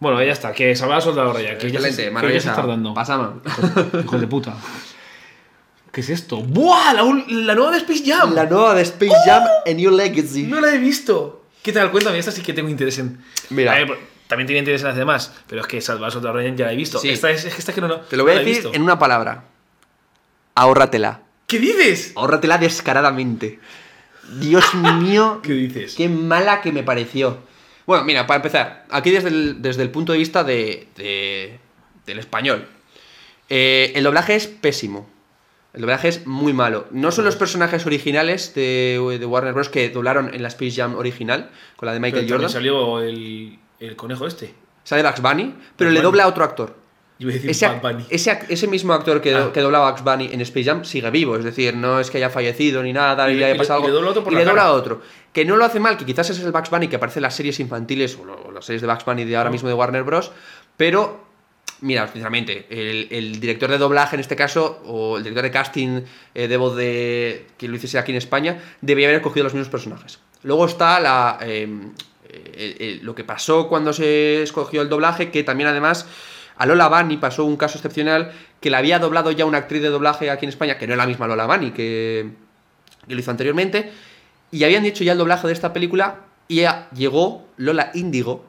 Bueno, 0.00 0.20
ya 0.22 0.32
está, 0.32 0.52
que 0.52 0.74
Salvador 0.74 1.02
Soldado 1.02 1.32
Ryan. 1.32 1.58
Que 1.58 1.70
ya 1.70 1.80
se, 1.80 1.88
Excelente, 1.88 1.96
que 1.96 2.02
ya 2.02 2.08
se 2.08 2.10
maravillosa. 2.10 2.50
está 2.50 2.60
tardando. 2.62 2.94
Pasamos. 2.94 3.34
Hijo 4.04 4.18
de 4.18 4.26
puta. 4.26 4.56
¿Qué 5.92 6.00
es 6.00 6.10
esto? 6.10 6.38
¡Buah! 6.38 6.92
La, 6.94 7.02
la 7.28 7.54
nueva 7.54 7.72
de 7.72 7.78
Space 7.78 8.02
Jam. 8.06 8.34
La 8.34 8.46
nueva 8.46 8.74
de 8.74 8.82
Space 8.82 9.12
Jam 9.26 9.44
A 9.66 9.70
New 9.70 9.90
Legacy. 9.90 10.44
No 10.44 10.60
la 10.60 10.74
he 10.74 10.78
visto. 10.78 11.44
¿Qué 11.62 11.72
tal? 11.72 11.90
Cuéntame, 11.90 12.18
esta 12.18 12.32
sí 12.32 12.42
que 12.42 12.52
tengo 12.52 12.68
interés 12.68 12.98
en. 12.98 13.18
Mira. 13.50 13.72
A 13.72 13.74
ver, 13.76 13.98
también 14.30 14.46
tiene 14.46 14.60
interés 14.60 14.80
en 14.80 14.86
las 14.88 14.96
demás, 14.96 15.34
pero 15.46 15.60
es 15.60 15.66
que 15.66 15.80
Salvador 15.82 16.12
Soldado 16.12 16.36
Ryan 16.36 16.56
ya 16.56 16.64
la 16.66 16.72
he 16.72 16.76
visto. 16.76 16.98
Sí. 16.98 17.10
Esta 17.10 17.30
es, 17.30 17.44
es 17.44 17.52
que 17.52 17.58
esta 17.60 17.74
que 17.74 17.82
no, 17.82 17.88
no. 17.88 17.96
Te 18.00 18.16
lo 18.16 18.22
voy 18.24 18.32
no 18.32 18.40
a 18.40 18.42
decir 18.44 18.66
en 18.72 18.80
una 18.82 18.98
palabra. 18.98 19.44
Ahórratela. 20.54 21.22
¿Qué 21.46 21.58
dices? 21.58 22.12
Ahórratela 22.16 22.58
descaradamente. 22.58 23.58
Dios 24.38 24.74
mío, 25.00 25.40
¿Qué 25.42 25.52
dices? 25.52 25.94
qué 25.96 26.08
mala 26.08 26.60
que 26.62 26.72
me 26.72 26.82
pareció. 26.82 27.38
Bueno, 27.86 28.04
mira, 28.04 28.26
para 28.26 28.36
empezar, 28.36 28.86
aquí 28.90 29.10
desde 29.10 29.28
el, 29.28 29.62
desde 29.62 29.82
el 29.82 29.90
punto 29.90 30.12
de 30.12 30.18
vista 30.18 30.44
de, 30.44 30.86
de- 30.96 31.58
del 32.06 32.18
español. 32.18 32.66
Eh, 33.48 33.92
el 33.96 34.04
doblaje 34.04 34.36
es 34.36 34.46
pésimo. 34.46 35.08
El 35.72 35.80
doblaje 35.82 36.08
es 36.08 36.26
muy 36.26 36.52
malo. 36.52 36.86
No 36.90 37.10
son 37.12 37.24
los 37.24 37.36
personajes 37.36 37.86
originales 37.86 38.54
de, 38.54 39.00
de 39.18 39.26
Warner 39.26 39.52
Bros. 39.54 39.68
que 39.68 39.88
doblaron 39.90 40.32
en 40.34 40.42
la 40.42 40.48
Space 40.48 40.72
Jam 40.72 40.94
original, 40.96 41.50
con 41.76 41.86
la 41.86 41.92
de 41.92 42.00
Michael 42.00 42.24
Pero 42.24 42.36
Jordan. 42.36 42.50
salió 42.50 43.00
el, 43.00 43.58
el 43.80 43.96
conejo 43.96 44.26
este. 44.26 44.54
Sale 44.84 45.02
Bugs 45.02 45.20
Bunny, 45.20 45.54
pero 45.76 45.90
Bugs 45.90 45.94
le 45.94 46.00
Bunny. 46.00 46.00
dobla 46.02 46.24
a 46.24 46.28
otro 46.28 46.44
actor. 46.44 46.76
Yo 47.18 47.28
iba 47.28 47.32
a 47.32 47.34
decir 47.34 47.50
Ese, 47.50 47.66
Bad 47.68 47.82
Bunny. 47.82 48.06
ese, 48.08 48.38
ese 48.48 48.66
mismo 48.66 48.94
actor 48.94 49.20
que, 49.20 49.34
Ah. 49.34 49.50
que 49.52 49.60
doblaba 49.60 49.88
a 49.88 49.90
Bugs 49.92 50.02
Bunny 50.04 50.30
en 50.32 50.40
Space 50.40 50.64
Jam 50.64 50.84
sigue 50.86 51.10
vivo, 51.10 51.36
es 51.36 51.44
decir, 51.44 51.76
no 51.76 52.00
es 52.00 52.10
que 52.10 52.16
haya 52.16 52.30
fallecido 52.30 52.82
ni 52.82 52.92
nada, 52.94 53.30
Y 53.30 53.34
le- 53.34 53.44
haya 53.44 53.50
y 53.50 53.52
le- 53.54 53.58
pasado 53.58 53.80
y 53.80 53.86
le 53.88 53.90
dobla 53.92 54.10
otro 54.10 54.24
por 54.24 54.32
y 54.32 54.36
la 54.36 54.40
le 54.40 54.44
dobla 54.46 54.62
cara. 54.62 54.72
a 54.72 54.74
otro. 54.74 55.02
Que 55.32 55.44
no 55.44 55.56
lo 55.56 55.64
hace 55.66 55.80
mal, 55.80 55.98
que 55.98 56.06
quizás 56.06 56.30
ese 56.30 56.40
es 56.40 56.46
el 56.46 56.52
Bugs 56.52 56.70
Bunny 56.70 56.88
que 56.88 56.96
aparece 56.96 57.18
en 57.18 57.24
las 57.24 57.34
series 57.36 57.60
infantiles 57.60 58.16
o, 58.20 58.24
lo- 58.24 58.50
las 58.52 58.64
series 58.64 58.80
de 58.80 58.88
Bugs 58.88 59.04
Bunny 59.04 59.24
de 59.24 59.36
ahora 59.36 59.50
Ah. 59.50 59.52
mismo 59.52 59.68
de 59.68 59.74
Warner 59.74 60.02
Bros. 60.02 60.32
Pero, 60.78 61.22
mira, 61.82 62.06
sinceramente, 62.08 62.66
el, 62.70 63.08
el 63.10 63.38
director 63.38 63.70
de 63.70 63.76
doblaje 63.76 64.16
en 64.16 64.20
este 64.20 64.34
caso, 64.34 64.80
o 64.86 65.18
el 65.18 65.22
director 65.22 65.42
de 65.44 65.50
casting 65.50 66.00
eh, 66.34 66.48
de 66.48 66.56
voz 66.56 66.74
de 66.74 67.48
que 67.58 67.68
lo 67.68 67.76
hiciese 67.76 67.98
aquí 67.98 68.12
en 68.12 68.18
España, 68.18 68.62
debía 68.80 69.08
haber 69.08 69.20
cogido 69.20 69.44
los 69.44 69.52
mismos 69.52 69.68
personajes. 69.68 70.20
Luego 70.42 70.64
está 70.64 70.98
la. 71.00 71.38
eh, 71.42 71.68
el- 72.56 72.76
el- 72.80 73.00
lo 73.04 73.14
que 73.14 73.24
pasó 73.24 73.68
cuando 73.68 73.92
se 73.92 74.42
escogió 74.42 74.82
el 74.82 74.88
doblaje, 74.88 75.30
que 75.30 75.42
también 75.42 75.68
además 75.68 76.06
a 76.56 76.66
Lola 76.66 76.88
Bunny 76.88 77.16
pasó 77.16 77.44
un 77.44 77.56
caso 77.56 77.78
excepcional 77.78 78.32
que 78.60 78.68
la 78.70 78.78
había 78.78 78.98
doblado 78.98 79.30
ya 79.30 79.46
una 79.46 79.58
actriz 79.58 79.80
de 79.82 79.88
doblaje 79.88 80.30
aquí 80.30 80.44
en 80.44 80.50
España, 80.50 80.76
que 80.78 80.86
no 80.86 80.92
es 80.92 80.98
la 80.98 81.06
misma 81.06 81.26
Lola 81.26 81.46
Bunny 81.46 81.70
que, 81.70 82.30
que 83.08 83.14
lo 83.14 83.20
hizo 83.20 83.30
anteriormente, 83.30 83.90
y 84.52 84.64
habían 84.64 84.84
hecho 84.84 85.02
ya 85.04 85.12
el 85.12 85.18
doblaje 85.18 85.46
de 85.46 85.52
esta 85.54 85.72
película 85.72 86.16
y 86.48 86.56
ya 86.56 86.88
llegó 86.94 87.46
Lola 87.56 87.90
Índigo, 87.94 88.44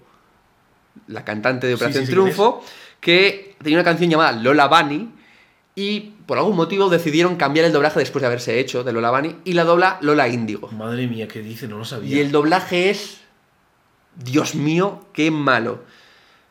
la 1.08 1.24
cantante 1.24 1.68
de 1.68 1.76
Operación 1.76 2.04
sí, 2.04 2.08
sí, 2.08 2.12
Triunfo, 2.12 2.64
que 3.00 3.56
tenía 3.64 3.78
una 3.78 3.86
canción 3.86 4.10
llamada 4.10 4.32
Lola 4.34 4.68
Bunny 4.68 5.10
y 5.76 6.12
por 6.26 6.38
algún 6.38 6.58
motivo 6.58 6.90
decidieron 6.90 7.38
cambiar 7.38 7.66
el 7.66 7.72
doblaje 7.72 8.00
después 8.00 8.22
de 8.22 8.28
haberse 8.28 8.60
hecho 8.60 8.84
de 8.84 8.92
Lola 8.92 9.12
Bunny 9.12 9.38
y 9.46 9.54
la 9.54 9.64
dobla 9.64 9.98
Lola 10.02 10.28
Índigo. 10.28 10.68
Madre 10.72 11.08
mía, 11.08 11.28
¿qué 11.30 11.42
dice? 11.42 11.68
No 11.70 11.78
lo 11.78 11.86
sabía. 11.86 12.18
Y 12.18 12.20
el 12.20 12.32
doblaje 12.32 12.90
es. 12.90 13.21
Dios 14.16 14.56
mío, 14.56 15.06
qué 15.14 15.32
malo. 15.32 15.80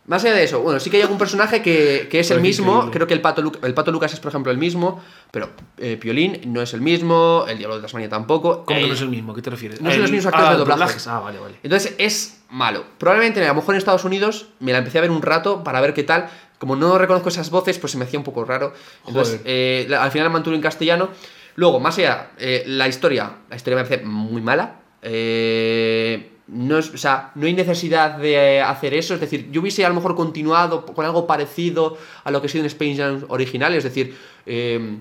Más 0.07 0.25
allá 0.25 0.35
de 0.35 0.43
eso, 0.45 0.61
bueno, 0.61 0.81
sí 0.81 0.91
que 0.91 0.97
hay 0.97 1.03
algún 1.03 1.19
personaje 1.19 1.63
que, 1.63 2.09
que 2.11 2.19
es 2.21 2.31
el 2.33 2.41
mismo. 2.41 2.73
increíble. 2.73 2.91
Creo 2.93 3.07
que 3.07 3.15
el 3.15 3.21
pato, 3.21 3.43
el 3.63 3.75
pato 3.75 3.93
Lucas 3.93 4.13
es, 4.13 4.19
por 4.19 4.31
ejemplo, 4.31 4.51
el 4.51 4.59
mismo. 4.59 5.01
Pero 5.31 5.51
eh, 5.79 5.97
Piolín 6.01 6.41
no 6.53 6.63
es 6.63 6.75
el 6.75 6.81
mismo. 6.81 7.45
El 7.47 7.59
Diablo 7.59 7.77
de 7.77 7.83
Tasmania 7.83 8.09
tampoco. 8.09 8.65
¿Cómo 8.65 8.81
que 8.81 8.89
no 8.89 8.95
es 8.95 9.01
el 9.03 9.09
mismo? 9.09 9.35
¿Qué 9.35 9.43
te 9.43 9.51
refieres? 9.51 9.81
no 9.81 9.89
son 9.91 9.95
El- 9.97 10.03
los 10.03 10.11
mismos 10.11 10.27
actores 10.27 10.49
ah, 10.49 10.53
de 10.53 10.59
doblaje. 10.59 10.81
doblajes. 10.81 11.07
Ah, 11.07 11.21
vale, 11.21 11.39
vale. 11.39 11.55
Entonces 11.63 11.95
es 11.99 12.41
malo. 12.51 12.85
Probablemente 12.99 13.45
a 13.45 13.49
lo 13.49 13.55
mejor 13.55 13.75
en 13.75 13.79
Estados 13.79 14.05
Unidos 14.05 14.49
me 14.59 14.73
la 14.73 14.79
empecé 14.79 14.99
a 14.99 15.03
ver 15.03 15.13
un 15.13 15.23
rato 15.23 15.63
para 15.63 15.81
ver 15.81 15.95
qué 15.95 16.03
tal. 16.03 16.29
Como 16.59 16.75
no 16.75 16.99
reconozco 16.99 17.29
esas 17.29 17.51
voces, 17.51 17.79
pues 17.79 17.93
se 17.93 17.99
me 17.99 18.05
hacía 18.05 18.19
un 18.19 18.25
poco 18.25 18.45
raro. 18.45 18.73
Entonces, 19.07 19.41
eh, 19.45 19.89
al 19.97 20.11
final 20.11 20.27
la 20.27 20.33
mantuve 20.33 20.57
en 20.57 20.61
castellano. 20.63 21.11
Luego, 21.55 21.79
más 21.79 21.97
allá, 21.99 22.33
eh, 22.39 22.65
la 22.67 22.89
historia. 22.89 23.31
La 23.49 23.55
historia 23.57 23.77
me 23.77 23.85
parece 23.85 24.05
muy 24.05 24.43
mala. 24.43 24.81
Eh, 25.03 26.33
no, 26.53 26.79
es- 26.79 26.93
o 26.93 26.99
sea, 26.99 27.31
no 27.35 27.47
hay 27.47 27.55
necesidad 27.55 28.17
de 28.19 28.57
eh, 28.57 28.61
hacer 28.63 28.95
eso. 28.95 29.15
Es 29.15 29.21
decir, 29.21 29.49
yo 29.53 29.61
hubiese 29.61 29.85
a 29.85 29.89
lo 29.89 29.95
mejor 29.95 30.15
continuado 30.17 30.85
con 30.85 31.05
algo 31.05 31.27
parecido 31.27 31.97
a 32.25 32.31
lo 32.31 32.41
que 32.41 32.47
ha 32.47 32.51
sido 32.51 32.63
en 32.63 32.67
Space 32.67 32.97
Jam 32.97 33.25
original. 33.29 33.75
Es 33.75 33.85
decir, 33.85 34.17
eh, 34.47 34.97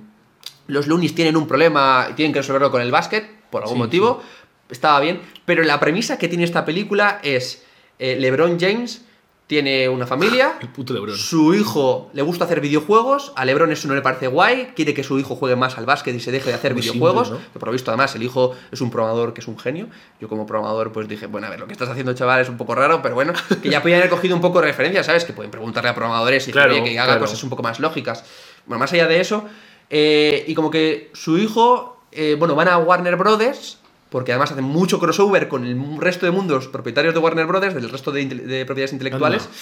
los 0.68 0.88
Loonies 0.88 1.16
tienen 1.16 1.36
un 1.36 1.48
problema 1.48 2.08
y 2.12 2.14
tienen 2.14 2.32
que 2.34 2.40
resolverlo 2.40 2.72
con 2.72 2.82
el 2.82 2.92
básquet, 2.92 3.28
por 3.50 3.64
algún 3.64 3.78
Sí, 3.78 3.84
motivo. 3.84 4.22
Estaba 4.70 5.00
bien. 5.00 5.22
Pero 5.46 5.64
la 5.64 5.80
premisa 5.80 6.20
que 6.20 6.28
tiene 6.28 6.44
esta 6.44 6.64
película 6.66 7.20
es: 7.24 7.64
eh, 7.98 8.16
LeBron 8.20 8.60
James 8.60 9.04
tiene 9.50 9.90
una 9.90 10.06
familia. 10.06 10.58
El 10.62 10.70
puto 10.70 10.94
Lebron. 10.94 11.18
Su 11.18 11.56
hijo 11.56 12.12
le 12.14 12.22
gusta 12.22 12.46
hacer 12.46 12.62
videojuegos, 12.62 13.34
a 13.36 13.46
Lebron 13.46 13.72
eso 13.72 13.88
no 13.88 13.96
le 13.96 14.02
parece 14.04 14.28
guay, 14.28 14.74
quiere 14.76 14.94
que 14.94 15.04
su 15.04 15.18
hijo 15.18 15.36
juegue 15.36 15.56
más 15.56 15.76
al 15.80 15.88
básquet 15.88 16.16
y 16.16 16.20
se 16.20 16.32
deje 16.32 16.50
de 16.50 16.56
hacer 16.56 16.74
Muy 16.74 16.84
videojuegos. 16.84 17.30
simple, 17.30 17.44
¿no? 17.48 17.54
Que 17.54 17.58
por 17.58 17.70
lo 17.70 17.74
visto, 17.74 17.90
además, 17.90 18.14
el 18.14 18.22
hijo 18.22 18.56
es 18.72 18.80
un 18.80 18.92
programador 18.92 19.34
que 19.34 19.42
es 19.42 19.48
un 19.48 19.58
genio. 19.58 19.88
Yo 20.22 20.30
como 20.30 20.46
programador 20.46 20.92
pues 20.92 21.08
dije, 21.08 21.26
bueno, 21.26 21.48
a 21.48 21.50
ver, 21.50 21.60
lo 21.60 21.66
que 21.66 21.74
estás 21.74 21.90
haciendo, 21.90 22.14
chaval, 22.14 22.42
es 22.42 22.50
un 22.50 22.58
poco 22.58 22.76
raro, 22.76 23.02
pero 23.02 23.16
bueno, 23.16 23.34
que 23.64 23.72
ya 23.72 23.82
podían 23.82 24.02
haber 24.02 24.12
cogido 24.12 24.36
un 24.36 24.42
poco 24.42 24.62
de 24.62 24.68
referencia, 24.68 25.04
¿sabes? 25.04 25.26
Que 25.26 25.34
pueden 25.34 25.50
preguntarle 25.50 25.90
a 25.90 25.96
programadores 25.96 26.48
y 26.48 26.52
Claro, 26.52 26.84
que, 26.84 27.00
haga 27.00 27.14
claro. 27.14 27.22
cosas 27.22 27.44
un 27.44 27.50
poco 27.50 27.64
más 27.64 27.80
lógicas. 27.80 28.24
Bueno, 28.68 28.78
más 28.78 28.94
allá 28.94 29.08
de 29.08 29.20
eso, 29.20 29.46
eh, 29.90 30.46
y 30.46 30.54
como 30.54 30.70
que 30.70 31.10
su 31.14 31.40
hijo, 31.40 31.98
eh, 32.12 32.36
bueno, 32.38 32.54
van 32.54 32.68
a 32.68 32.78
Warner 32.78 33.16
Brothers, 33.16 33.79
porque 34.10 34.32
además 34.32 34.52
hacen 34.52 34.64
mucho 34.64 35.00
crossover 35.00 35.48
con 35.48 35.66
el 35.66 36.00
resto 36.00 36.26
de 36.26 36.32
mundos 36.32 36.68
propietarios 36.68 37.14
de 37.14 37.20
Warner 37.20 37.46
Brothers, 37.46 37.76
del 37.76 37.90
resto 37.90 38.12
de, 38.12 38.26
propiedades 38.66 38.94
intelectuales. 38.94 39.44
Anda. 39.44 39.56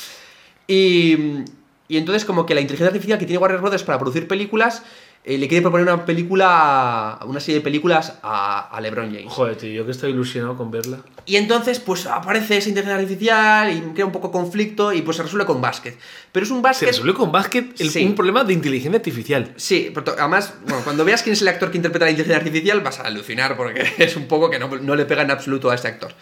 Y, 0.67 1.43
y 1.87 1.97
entonces 1.97 2.25
como 2.25 2.45
que 2.45 2.55
la 2.55 2.61
inteligencia 2.61 2.87
artificial 2.87 3.19
que 3.19 3.25
tiene 3.25 3.39
Warner 3.39 3.61
Brothers 3.61 3.83
para 3.83 3.99
producir 3.99 4.27
películas 4.27 4.83
eh, 5.29 5.37
le 5.37 5.47
quiere 5.49 5.61
proponer 5.61 5.85
una 5.91 6.05
película, 6.05 7.19
una 7.25 7.39
serie 7.39 7.55
de 7.55 7.61
películas 7.61 8.13
a, 8.23 8.69
a 8.69 8.81
LeBron 8.81 9.13
James. 9.13 9.27
Joder, 9.31 9.55
tío, 9.57 9.69
yo 9.71 9.85
que 9.85 9.91
estoy 9.91 10.11
ilusionado 10.11 10.55
con 10.55 10.71
verla. 10.71 10.99
Y 11.25 11.35
entonces 11.35 11.79
pues 11.79 12.05
aparece 12.05 12.55
esa 12.57 12.69
inteligencia 12.69 13.01
artificial 13.01 13.71
y 13.75 13.81
crea 13.93 14.05
un 14.05 14.11
poco 14.13 14.31
conflicto 14.31 14.93
y 14.93 15.01
pues 15.01 15.17
se 15.17 15.23
resuelve 15.23 15.45
con 15.45 15.59
básquet. 15.59 15.97
Pero 16.31 16.45
es 16.45 16.51
un 16.51 16.57
Se 16.59 16.63
básquet... 16.63 16.87
resuelve 16.89 17.13
con 17.13 17.31
básquet 17.31 17.79
el- 17.81 17.89
Sí. 17.89 18.05
un 18.05 18.15
problema 18.15 18.43
de 18.45 18.53
inteligencia 18.53 18.97
artificial. 18.97 19.53
Sí, 19.57 19.91
pero 19.93 20.13
además, 20.17 20.53
bueno, 20.65 20.81
cuando 20.85 21.03
veas 21.03 21.21
quién 21.23 21.33
es 21.33 21.41
el 21.41 21.49
actor 21.49 21.71
que 21.71 21.77
interpreta 21.77 22.05
la 22.05 22.11
inteligencia 22.11 22.37
artificial 22.37 22.79
vas 22.81 22.99
a 22.99 23.03
alucinar 23.03 23.57
porque 23.57 23.85
es 23.97 24.15
un 24.15 24.27
poco 24.27 24.49
que 24.49 24.59
no, 24.59 24.69
no 24.77 24.95
le 24.95 25.05
pega 25.05 25.23
en 25.23 25.31
absoluto 25.31 25.69
a 25.69 25.75
este 25.75 25.89
actor. 25.89 26.13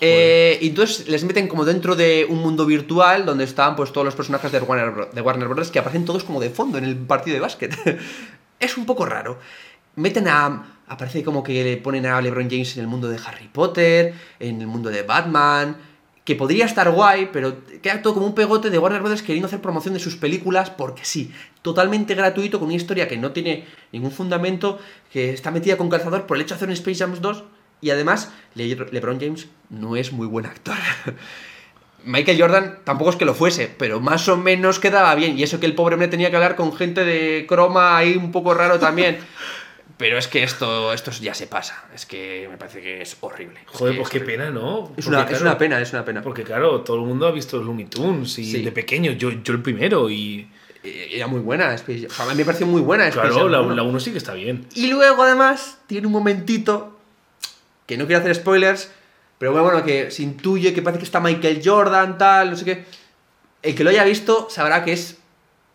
Eh, 0.00 0.58
y 0.60 0.68
entonces 0.68 1.08
les 1.08 1.24
meten 1.24 1.46
como 1.46 1.64
dentro 1.64 1.94
de 1.94 2.26
un 2.28 2.40
mundo 2.40 2.66
virtual 2.66 3.24
donde 3.24 3.44
están 3.44 3.76
pues 3.76 3.92
todos 3.92 4.04
los 4.04 4.14
personajes 4.14 4.50
de 4.50 4.58
Warner, 4.58 5.10
de 5.10 5.20
Warner 5.20 5.48
Bros. 5.48 5.70
que 5.70 5.78
aparecen 5.78 6.04
todos 6.04 6.24
como 6.24 6.40
de 6.40 6.50
fondo 6.50 6.78
en 6.78 6.84
el 6.84 6.96
partido 6.96 7.34
de 7.34 7.40
básquet. 7.40 7.74
es 8.60 8.76
un 8.76 8.86
poco 8.86 9.06
raro. 9.06 9.38
Meten 9.96 10.28
a... 10.28 10.70
Aparece 10.86 11.22
como 11.24 11.42
que 11.42 11.64
le 11.64 11.78
ponen 11.78 12.04
a 12.04 12.20
LeBron 12.20 12.50
James 12.50 12.76
en 12.76 12.82
el 12.82 12.88
mundo 12.88 13.08
de 13.08 13.18
Harry 13.24 13.48
Potter, 13.48 14.12
en 14.38 14.60
el 14.60 14.66
mundo 14.66 14.90
de 14.90 15.02
Batman, 15.02 15.78
que 16.24 16.36
podría 16.36 16.66
estar 16.66 16.90
guay, 16.90 17.30
pero 17.32 17.56
queda 17.80 18.02
todo 18.02 18.12
como 18.12 18.26
un 18.26 18.34
pegote 18.34 18.68
de 18.68 18.78
Warner 18.78 19.00
Bros. 19.00 19.22
queriendo 19.22 19.46
hacer 19.46 19.62
promoción 19.62 19.94
de 19.94 20.00
sus 20.00 20.16
películas 20.16 20.68
porque 20.68 21.06
sí, 21.06 21.32
totalmente 21.62 22.14
gratuito, 22.14 22.58
con 22.58 22.66
una 22.66 22.76
historia 22.76 23.08
que 23.08 23.16
no 23.16 23.32
tiene 23.32 23.64
ningún 23.92 24.10
fundamento, 24.10 24.78
que 25.10 25.30
está 25.30 25.50
metida 25.50 25.78
con 25.78 25.88
calzador 25.88 26.26
por 26.26 26.36
el 26.36 26.42
hecho 26.42 26.54
de 26.54 26.56
hacer 26.56 26.68
un 26.68 26.74
Space 26.74 26.98
Jam 26.98 27.14
2, 27.18 27.44
y 27.84 27.90
además 27.90 28.32
Le- 28.54 28.74
LeBron 28.90 29.20
James 29.20 29.46
no 29.70 29.96
es 29.96 30.12
muy 30.12 30.26
buen 30.26 30.46
actor. 30.46 30.76
Michael 32.04 32.38
Jordan 32.40 32.78
tampoco 32.84 33.10
es 33.10 33.16
que 33.16 33.24
lo 33.24 33.34
fuese, 33.34 33.72
pero 33.78 33.98
más 34.00 34.28
o 34.28 34.36
menos 34.36 34.78
quedaba 34.78 35.14
bien, 35.14 35.38
y 35.38 35.42
eso 35.42 35.58
que 35.58 35.66
el 35.66 35.74
pobre 35.74 35.94
hombre 35.94 36.08
tenía 36.08 36.28
que 36.30 36.36
hablar 36.36 36.54
con 36.54 36.74
gente 36.76 37.04
de 37.04 37.46
croma 37.48 37.96
ahí 37.96 38.16
un 38.16 38.30
poco 38.32 38.52
raro 38.54 38.78
también. 38.78 39.18
Pero 39.96 40.18
es 40.18 40.26
que 40.26 40.42
esto, 40.42 40.92
esto 40.92 41.12
ya 41.12 41.34
se 41.34 41.46
pasa. 41.46 41.84
Es 41.94 42.04
que 42.04 42.48
me 42.50 42.56
parece 42.56 42.80
que 42.82 43.00
es 43.02 43.16
horrible. 43.20 43.60
Es 43.60 43.78
Joder, 43.78 43.94
que 43.94 44.00
pues 44.00 44.08
es 44.08 44.12
qué 44.12 44.18
horrible. 44.24 44.36
pena, 44.46 44.50
¿no? 44.50 44.92
Es 44.96 45.06
una, 45.06 45.22
es 45.22 45.40
una 45.40 45.56
pena, 45.56 45.80
es 45.80 45.92
una 45.92 46.04
pena. 46.04 46.20
Porque 46.20 46.42
claro, 46.42 46.80
todo 46.80 46.96
el 46.96 47.06
mundo 47.06 47.28
ha 47.28 47.30
visto 47.30 47.58
los 47.58 47.66
Looney 47.66 47.84
Tunes 47.86 48.36
y 48.40 48.44
Sí. 48.44 48.62
de 48.62 48.72
pequeño, 48.72 49.12
yo, 49.12 49.30
yo 49.30 49.52
el 49.52 49.62
primero 49.62 50.10
y... 50.10 50.50
Eh, 50.82 51.10
Era 51.12 51.28
muy 51.28 51.38
buena 51.38 51.72
Space 51.74 52.00
Jam. 52.00 52.10
O 52.10 52.12
sea, 52.12 52.24
a 52.24 52.28
mí 52.30 52.34
me 52.34 52.44
pareció 52.44 52.66
muy 52.66 52.80
buena 52.80 53.06
Space 53.06 53.28
Claro, 53.28 53.42
Jam 53.44 53.52
la, 53.52 53.60
1. 53.60 53.74
la 53.76 53.82
1 53.84 54.00
sí 54.00 54.10
que 54.10 54.18
está 54.18 54.34
bien. 54.34 54.66
Y 54.74 54.88
luego, 54.88 55.22
además, 55.22 55.78
tiene 55.86 56.08
un 56.08 56.12
momentito 56.12 56.93
que 57.86 57.96
no 57.96 58.06
quiero 58.06 58.20
hacer 58.20 58.34
spoilers, 58.34 58.90
pero 59.38 59.52
bueno, 59.52 59.66
bueno, 59.66 59.84
que 59.84 60.10
se 60.10 60.22
intuye 60.22 60.72
que 60.72 60.82
parece 60.82 60.98
que 61.00 61.04
está 61.04 61.20
Michael 61.20 61.60
Jordan, 61.64 62.18
tal, 62.18 62.50
no 62.50 62.56
sé 62.56 62.64
qué. 62.64 62.84
El 63.62 63.74
que 63.74 63.84
lo 63.84 63.90
haya 63.90 64.04
visto 64.04 64.48
sabrá 64.50 64.84
que 64.84 64.92
es 64.92 65.18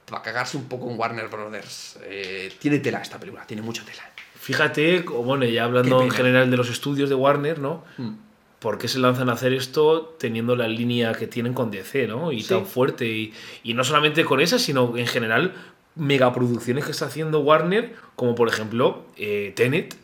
para 0.06 0.22
cagarse 0.24 0.58
un 0.58 0.66
poco 0.66 0.90
en 0.90 0.98
Warner 0.98 1.28
Brothers. 1.28 2.00
Eh, 2.04 2.52
tiene 2.60 2.80
tela 2.80 3.02
esta 3.02 3.20
película, 3.20 3.46
tiene 3.46 3.62
mucha 3.62 3.84
tela. 3.84 4.04
Fíjate, 4.40 5.06
o 5.10 5.24
bueno, 5.24 5.46
ya 5.46 5.66
hablando 5.66 6.02
en 6.02 6.10
general 6.10 6.50
de 6.50 6.58
los 6.58 6.70
estudios 6.70 7.10
de 7.10 7.16
Warner, 7.16 7.60
¿no? 7.60 7.84
Mm. 7.98 8.12
¿por 8.60 8.78
qué 8.78 8.90
se 8.90 9.00
lanzan 9.00 9.30
a 9.30 9.34
hacer 9.34 9.54
esto 9.54 10.18
teniendo 10.20 10.54
la 10.58 10.68
línea 10.68 11.14
que 11.14 11.28
tienen 11.28 11.54
con 11.54 11.72
DC, 11.72 12.08
¿no? 12.08 12.34
Y 12.34 12.42
Sí. 12.42 12.50
tan 12.50 12.66
fuerte. 12.66 13.08
Y, 13.08 13.34
y 13.64 13.74
no 13.74 13.86
solamente 13.86 14.26
con 14.26 14.42
esa, 14.42 14.60
sino 14.60 14.98
en 14.98 15.08
general 15.08 15.54
megaproducciones 15.96 16.84
que 16.86 16.92
está 16.92 17.06
haciendo 17.06 17.40
Warner, 17.40 17.96
como 18.18 18.36
por 18.36 18.50
ejemplo 18.50 19.06
eh, 19.18 19.54
Tenet, 19.56 19.96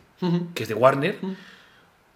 que 0.54 0.62
es 0.62 0.68
de 0.70 0.74
Warner, 0.74 1.18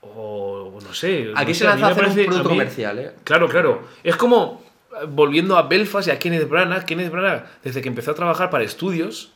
o 0.02 0.78
no 0.82 0.94
sé. 0.94 1.32
Aquí 1.36 1.52
no 1.52 1.54
se 1.54 1.66
a 1.66 1.70
lanza 1.70 1.86
a 1.86 1.90
un 1.90 1.94
producto 1.96 2.36
a 2.36 2.42
mí- 2.42 2.48
comercial, 2.48 2.98
¿eh? 2.98 3.12
Claro, 3.24 3.48
claro. 3.48 3.82
Es 4.02 4.16
como 4.16 4.62
eh, 4.92 5.06
volviendo 5.08 5.56
a 5.56 5.62
Belfast 5.62 6.08
y 6.08 6.10
a 6.10 6.18
Kenneth 6.18 6.48
Branagh. 6.48 6.84
Kenneth 6.84 7.10
Branagh, 7.12 7.46
desde 7.62 7.80
que 7.82 7.88
empezó 7.88 8.10
a 8.12 8.14
trabajar 8.14 8.50
para 8.50 8.64
estudios, 8.64 9.32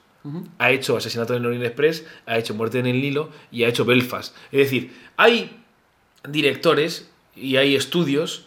ha 0.59 0.71
hecho 0.71 0.97
Asesinato 0.97 1.35
en 1.35 1.43
el 1.43 1.47
Orient 1.49 1.67
Express, 1.67 2.07
ha 2.25 2.39
hecho 2.39 2.55
Muerte 2.55 2.79
en 2.79 2.87
el 2.87 2.99
Nilo 3.03 3.29
y 3.53 3.65
ha 3.65 3.69
hecho 3.69 3.85
Belfast. 3.85 4.35
Es 4.53 4.59
decir, 4.59 4.91
hay 5.19 5.61
directores 6.27 7.11
y 7.37 7.57
hay 7.57 7.77
estudios 7.77 8.47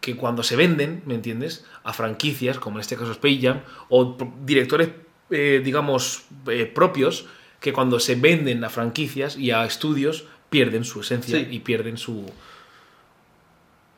que 0.00 0.16
cuando 0.16 0.42
se 0.42 0.56
venden, 0.56 1.02
¿me 1.06 1.14
entiendes? 1.14 1.66
A 1.84 1.92
franquicias, 1.92 2.58
como 2.58 2.78
en 2.78 2.80
este 2.80 2.96
caso 2.96 3.12
Space 3.12 3.40
Jam, 3.42 3.60
o 3.90 4.16
directores, 4.44 4.88
eh, 5.30 5.60
digamos, 5.62 6.22
eh, 6.46 6.64
propios, 6.64 7.26
que 7.60 7.72
cuando 7.72 7.98
se 8.00 8.14
venden 8.14 8.62
a 8.64 8.70
franquicias 8.70 9.36
y 9.36 9.50
a 9.50 9.64
estudios, 9.66 10.24
pierden 10.50 10.84
su 10.84 11.00
esencia 11.00 11.38
Sí. 11.38 11.46
y 11.50 11.58
pierden 11.60 11.96
su... 11.96 12.24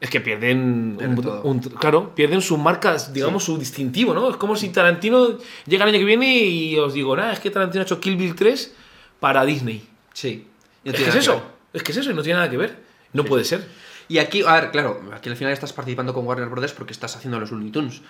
Es 0.00 0.08
que 0.08 0.20
pierden, 0.22 0.96
un- 1.44 1.60
claro, 1.78 2.14
pierden 2.14 2.40
sus 2.40 2.58
marcas, 2.58 3.12
digamos, 3.12 3.44
su 3.44 3.58
distintivo, 3.58 4.14
¿no? 4.14 4.30
Es 4.30 4.36
como 4.36 4.56
si 4.56 4.70
Tarantino 4.70 5.36
llega 5.66 5.84
el 5.84 5.90
año 5.90 5.98
que 5.98 6.06
viene 6.06 6.38
y 6.38 6.78
os 6.78 6.94
digo, 6.94 7.14
nada, 7.14 7.34
es 7.34 7.40
que 7.40 7.50
Tarantino 7.50 7.82
ha 7.82 7.84
hecho 7.84 8.00
Kill 8.00 8.16
Bill 8.16 8.34
3 8.34 8.74
para 9.20 9.44
Disney. 9.44 9.86
Sí. 10.14 10.46
No 10.84 10.92
es 10.92 10.98
que 10.98 11.06
es 11.06 11.14
eso, 11.16 11.42
es 11.74 11.82
que 11.82 11.92
es 11.92 11.98
eso 11.98 12.10
y 12.12 12.14
no 12.14 12.22
tiene 12.22 12.38
nada 12.38 12.48
que 12.50 12.56
ver. 12.56 12.78
No 13.12 13.24
puede 13.26 13.44
ser. 13.44 13.68
Y 14.08 14.16
aquí, 14.18 14.42
a 14.42 14.54
ver, 14.54 14.70
claro, 14.70 15.02
aquí 15.12 15.28
al 15.28 15.36
final 15.36 15.52
estás 15.52 15.74
participando 15.74 16.14
con 16.14 16.26
Warner 16.26 16.48
Bros. 16.48 16.72
porque 16.72 16.92
estás 16.94 17.14
haciendo 17.16 17.38
los 17.38 17.50
Looney 17.50 17.70
Tunes. 17.70 18.00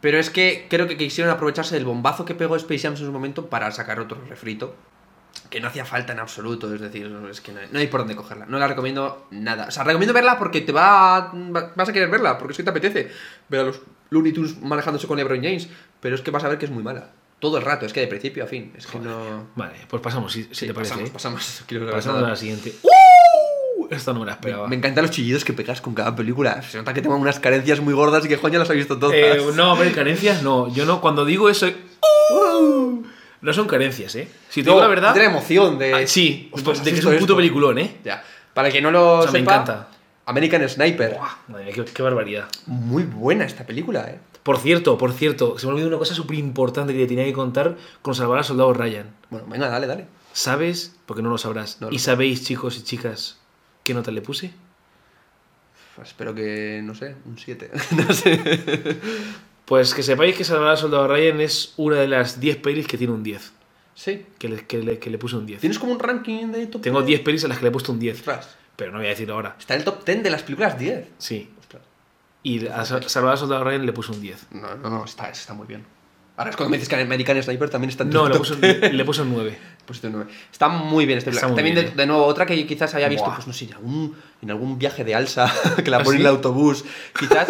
Pero 0.00 0.18
es 0.18 0.30
que 0.30 0.66
creo 0.68 0.88
que 0.88 0.96
quisieron 0.96 1.32
aprovecharse 1.32 1.76
del 1.76 1.84
bombazo 1.84 2.24
que 2.24 2.34
pegó 2.34 2.56
Space 2.56 2.80
Jam 2.80 2.92
en 2.94 2.98
su 2.98 3.12
momento 3.12 3.46
para 3.46 3.70
sacar 3.70 4.00
otro 4.00 4.18
refrito. 4.28 4.74
Que 5.50 5.60
no 5.60 5.68
hacía 5.68 5.84
falta 5.86 6.12
en 6.12 6.18
absoluto, 6.18 6.72
es 6.74 6.80
decir, 6.80 7.10
es 7.30 7.40
que 7.40 7.52
no 7.52 7.60
hay, 7.60 7.68
no 7.72 7.78
hay 7.78 7.86
por 7.86 8.00
dónde 8.00 8.14
cogerla. 8.16 8.44
No 8.46 8.58
la 8.58 8.68
recomiendo 8.68 9.26
nada. 9.30 9.66
O 9.68 9.70
sea, 9.70 9.82
recomiendo 9.84 10.12
verla 10.12 10.38
porque 10.38 10.60
te 10.60 10.72
va, 10.72 11.16
a- 11.16 11.32
va- 11.32 11.72
vas 11.74 11.88
a 11.88 11.92
querer 11.92 12.10
verla, 12.10 12.36
porque 12.36 12.52
es 12.52 12.56
que 12.58 12.64
te 12.64 12.70
apetece 12.70 13.10
ver 13.48 13.60
a 13.60 13.64
los 13.64 13.80
Looney 14.10 14.32
Tunes 14.32 14.60
manejándose 14.60 15.06
con 15.06 15.16
LeBron 15.16 15.42
James. 15.42 15.68
Pero 16.00 16.14
es 16.14 16.20
que 16.20 16.30
vas 16.30 16.44
a 16.44 16.48
ver 16.48 16.58
que 16.58 16.66
es 16.66 16.70
muy 16.70 16.82
mala. 16.82 17.10
Todo 17.40 17.56
el 17.58 17.64
rato, 17.64 17.86
es 17.86 17.92
que 17.92 18.00
de 18.00 18.08
principio 18.08 18.44
a 18.44 18.46
fin. 18.46 18.72
Es 18.76 18.86
que 18.86 18.98
no. 18.98 19.46
Vale, 19.56 19.74
pues 19.88 20.02
pasamos, 20.02 20.32
si, 20.32 20.42
si 20.44 20.54
Sí, 20.54 20.66
te 20.66 20.74
parece. 20.74 20.90
pasamos, 20.92 21.08
¿eh? 21.08 21.12
pasamos. 21.12 21.62
Quiero 21.66 21.84
ver 21.86 21.94
Pasamos 21.94 22.22
a 22.24 22.28
la 22.28 22.36
siguiente. 22.36 22.74
¡Uh! 22.82 23.86
Esta 23.90 24.12
no 24.12 24.20
me 24.20 24.26
la 24.26 24.32
esperaba. 24.32 24.68
Me 24.68 24.76
encantan 24.76 25.02
los 25.04 25.12
chillidos 25.12 25.44
que 25.46 25.54
pegas 25.54 25.80
con 25.80 25.94
cada 25.94 26.14
película. 26.14 26.60
Se 26.62 26.76
nota 26.76 26.92
que 26.92 27.00
tengo 27.00 27.16
unas 27.16 27.40
carencias 27.40 27.80
muy 27.80 27.94
gordas 27.94 28.22
y 28.24 28.28
que 28.28 28.36
Juan 28.36 28.52
ya 28.52 28.58
las 28.58 28.68
ha 28.68 28.74
visto 28.74 28.98
todas. 28.98 29.14
Eh, 29.16 29.38
no, 29.54 29.72
hombre, 29.72 29.92
carencias 29.92 30.42
no. 30.42 30.68
Yo 30.74 30.84
no, 30.84 31.00
cuando 31.00 31.24
digo 31.24 31.48
eso. 31.48 31.66
¡Uh! 32.30 33.02
No 33.40 33.52
son 33.52 33.66
carencias, 33.66 34.14
¿eh? 34.16 34.28
Si 34.48 34.62
te 34.62 34.70
digo 34.70 34.80
la 34.80 34.88
verdad. 34.88 35.14
De 35.14 35.20
la 35.20 35.26
emoción, 35.26 35.78
de. 35.78 35.94
ah, 35.94 36.06
sí, 36.06 36.50
Ostras, 36.52 36.84
de 36.84 36.90
¿has 36.90 36.94
que 36.94 37.00
es 37.00 37.04
un 37.04 37.12
puto 37.12 37.24
esto? 37.24 37.36
peliculón, 37.36 37.78
¿eh? 37.78 37.96
Ya. 38.04 38.24
Para 38.54 38.68
el 38.68 38.74
que 38.74 38.80
no 38.82 38.90
lo 38.90 39.18
O 39.18 39.22
sea, 39.22 39.32
me 39.32 39.38
encanta. 39.40 39.88
American 40.26 40.68
Sniper. 40.68 41.14
Buah, 41.14 41.36
madre 41.48 41.64
mía, 41.66 41.74
qué, 41.74 41.84
qué 41.84 42.02
barbaridad. 42.02 42.48
Muy 42.66 43.04
buena 43.04 43.44
esta 43.44 43.64
película, 43.64 44.08
eh. 44.10 44.18
Por 44.42 44.58
cierto, 44.58 44.98
por 44.98 45.12
cierto, 45.12 45.58
se 45.58 45.66
me 45.66 45.72
olvidó 45.72 45.88
una 45.88 45.98
cosa 45.98 46.14
súper 46.14 46.38
importante 46.38 46.92
que 46.92 47.00
te 47.00 47.06
tenía 47.06 47.24
que 47.24 47.32
contar 47.32 47.76
con 48.02 48.14
salvar 48.14 48.38
al 48.38 48.44
soldado 48.44 48.72
Ryan. 48.72 49.06
Bueno, 49.30 49.46
venga, 49.48 49.68
dale, 49.68 49.86
dale. 49.86 50.06
¿Sabes? 50.32 50.96
Porque 51.06 51.22
no 51.22 51.30
lo 51.30 51.38
sabrás. 51.38 51.80
No 51.80 51.88
lo 51.88 51.94
¿Y 51.94 51.98
sabéis, 51.98 52.44
chicos 52.44 52.76
y 52.78 52.82
chicas, 52.82 53.38
qué 53.84 53.94
nota 53.94 54.10
le 54.10 54.20
puse? 54.22 54.52
Pues 55.96 56.08
espero 56.08 56.34
que, 56.34 56.80
no 56.82 56.94
sé, 56.94 57.16
un 57.24 57.38
7. 57.38 57.70
no 57.90 58.12
sé. 58.12 58.98
Pues 59.68 59.92
que 59.94 60.02
sepáis 60.02 60.34
que 60.36 60.44
Salvar 60.44 60.68
al 60.70 60.78
Soldado 60.78 61.06
Ryan 61.08 61.40
es 61.42 61.74
una 61.76 61.96
de 61.96 62.08
las 62.08 62.40
10 62.40 62.56
pelis 62.56 62.86
que 62.86 62.96
tiene 62.96 63.12
un 63.12 63.22
10. 63.22 63.52
Sí. 63.94 64.24
Que 64.38 64.48
le, 64.48 64.66
que 64.66 64.78
le- 64.78 64.98
que 64.98 65.10
le 65.10 65.18
puse 65.18 65.36
un 65.36 65.44
10. 65.44 65.60
¿Tienes 65.60 65.78
como 65.78 65.92
un 65.92 65.98
ranking 65.98 66.46
de 66.52 66.66
top 66.68 66.80
Tengo 66.82 66.98
10? 67.02 67.06
10 67.06 67.20
pelis 67.20 67.44
a 67.44 67.48
las 67.48 67.58
que 67.58 67.64
le 67.64 67.68
he 67.68 67.72
puesto 67.72 67.92
un 67.92 67.98
10. 67.98 68.18
Ostras. 68.18 68.56
Pero 68.76 68.92
no 68.92 68.98
voy 68.98 69.06
a 69.06 69.10
decirlo 69.10 69.34
ahora. 69.34 69.56
Está 69.58 69.74
en 69.74 69.80
el 69.80 69.84
top 69.84 70.04
10 70.04 70.22
de 70.22 70.30
las 70.30 70.42
películas 70.42 70.78
10. 70.78 71.08
Sí. 71.18 71.50
Ostras. 71.60 71.82
Y 72.42 72.66
a 72.68 72.84
Sa- 72.84 73.02
Salvar 73.08 73.32
al 73.32 73.38
Soldado 73.38 73.64
Ryan 73.64 73.84
le 73.84 73.92
puse 73.92 74.12
un 74.12 74.20
10. 74.22 74.46
No, 74.52 74.74
no, 74.76 74.88
no, 74.88 75.04
está, 75.04 75.28
está 75.28 75.52
muy 75.52 75.66
bien. 75.66 75.84
Ahora 76.36 76.50
es 76.50 76.56
cuando 76.56 76.70
me 76.70 76.76
dices 76.76 76.88
que 76.88 76.94
American 76.94 77.42
Sniper 77.42 77.68
también 77.68 77.90
está 77.90 78.04
en 78.04 78.10
No, 78.10 78.26
le 78.28 78.34
top 78.34 78.38
puse, 78.38 78.54
un, 78.54 78.60
10. 78.60 78.92
le 78.94 79.04
puse 79.04 79.22
un 79.22 79.32
9. 79.34 79.58
Posición 79.84 80.12
9. 80.12 80.30
Está 80.52 80.68
muy 80.68 81.04
bien 81.04 81.18
película. 81.20 81.48
muy 81.48 81.56
También, 81.56 81.74
bien, 81.74 81.86
de, 81.86 81.92
eh. 81.92 81.96
de 81.96 82.06
nuevo, 82.06 82.24
otra 82.26 82.46
que 82.46 82.64
quizás 82.64 82.94
haya 82.94 83.08
visto, 83.08 83.24
Buah. 83.24 83.34
pues 83.36 83.46
no 83.48 83.52
sé, 83.52 83.64
en 83.64 83.72
algún, 83.74 84.14
en 84.40 84.50
algún 84.52 84.78
viaje 84.78 85.02
de 85.02 85.14
alza, 85.16 85.52
que 85.84 85.90
la 85.90 85.96
¿Ah, 85.96 86.02
pone 86.04 86.16
en 86.18 86.22
sí? 86.22 86.28
el 86.28 86.32
autobús, 86.32 86.84
quizás. 87.18 87.48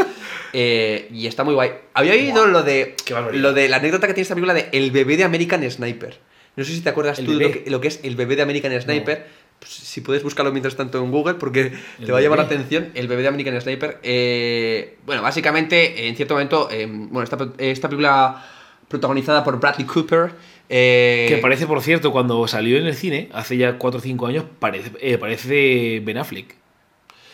Eh, 0.53 1.09
y 1.12 1.26
está 1.26 1.44
muy 1.44 1.55
guay. 1.55 1.72
Había 1.94 2.12
oído 2.12 2.46
lo 2.46 2.62
de, 2.62 2.94
lo 3.32 3.53
de 3.53 3.68
la 3.68 3.76
anécdota 3.76 4.07
que 4.07 4.14
tiene 4.14 4.22
esta 4.22 4.34
película 4.34 4.55
de 4.55 4.68
El 4.72 4.90
bebé 4.90 5.16
de 5.16 5.24
American 5.24 5.68
Sniper. 5.70 6.18
No 6.57 6.64
sé 6.64 6.72
si 6.72 6.80
te 6.80 6.88
acuerdas 6.88 7.18
¿El 7.18 7.26
tú 7.26 7.38
de 7.38 7.44
lo 7.44 7.53
que, 7.53 7.70
lo 7.70 7.80
que 7.80 7.88
es 7.88 8.01
el 8.03 8.16
bebé 8.16 8.36
de 8.36 8.42
American 8.42 8.80
Sniper. 8.80 9.26
Pues, 9.59 9.72
si 9.72 10.01
puedes 10.01 10.22
buscarlo 10.22 10.53
mientras 10.53 10.76
tanto 10.76 11.03
en 11.03 11.11
Google, 11.11 11.34
porque 11.34 11.72
¿El 11.99 12.07
te 12.07 12.12
va 12.12 12.18
a 12.18 12.20
llamar 12.20 12.38
la 12.38 12.44
atención. 12.44 12.90
El 12.94 13.09
bebé 13.09 13.22
de 13.22 13.28
American 13.28 13.61
Sniper. 13.61 13.99
Eh, 14.03 14.96
bueno, 15.07 15.22
básicamente, 15.22 16.09
en 16.09 16.16
cierto 16.16 16.34
momento, 16.34 16.68
eh, 16.70 16.86
bueno, 16.88 17.22
esta, 17.22 17.36
esta 17.59 17.88
película 17.88 18.44
protagonizada 18.88 19.44
por 19.44 19.59
Bradley 19.61 19.86
Cooper. 19.86 20.32
eh, 20.68 21.26
Que 21.28 21.38
parece, 21.38 21.66
por 21.66 21.82
cierto, 21.82 22.11
cuando 22.12 22.46
salió 22.49 22.78
en 22.78 22.86
el 22.86 22.94
cine, 22.94 23.28
hace 23.32 23.57
ya 23.57 23.78
4 23.78 23.99
o 23.99 24.03
5 24.03 24.26
años, 24.26 24.44
parece, 24.59 24.92
eh, 25.01 25.18
parece 25.18 26.01
Ben 26.05 26.18
Affleck. 26.18 26.55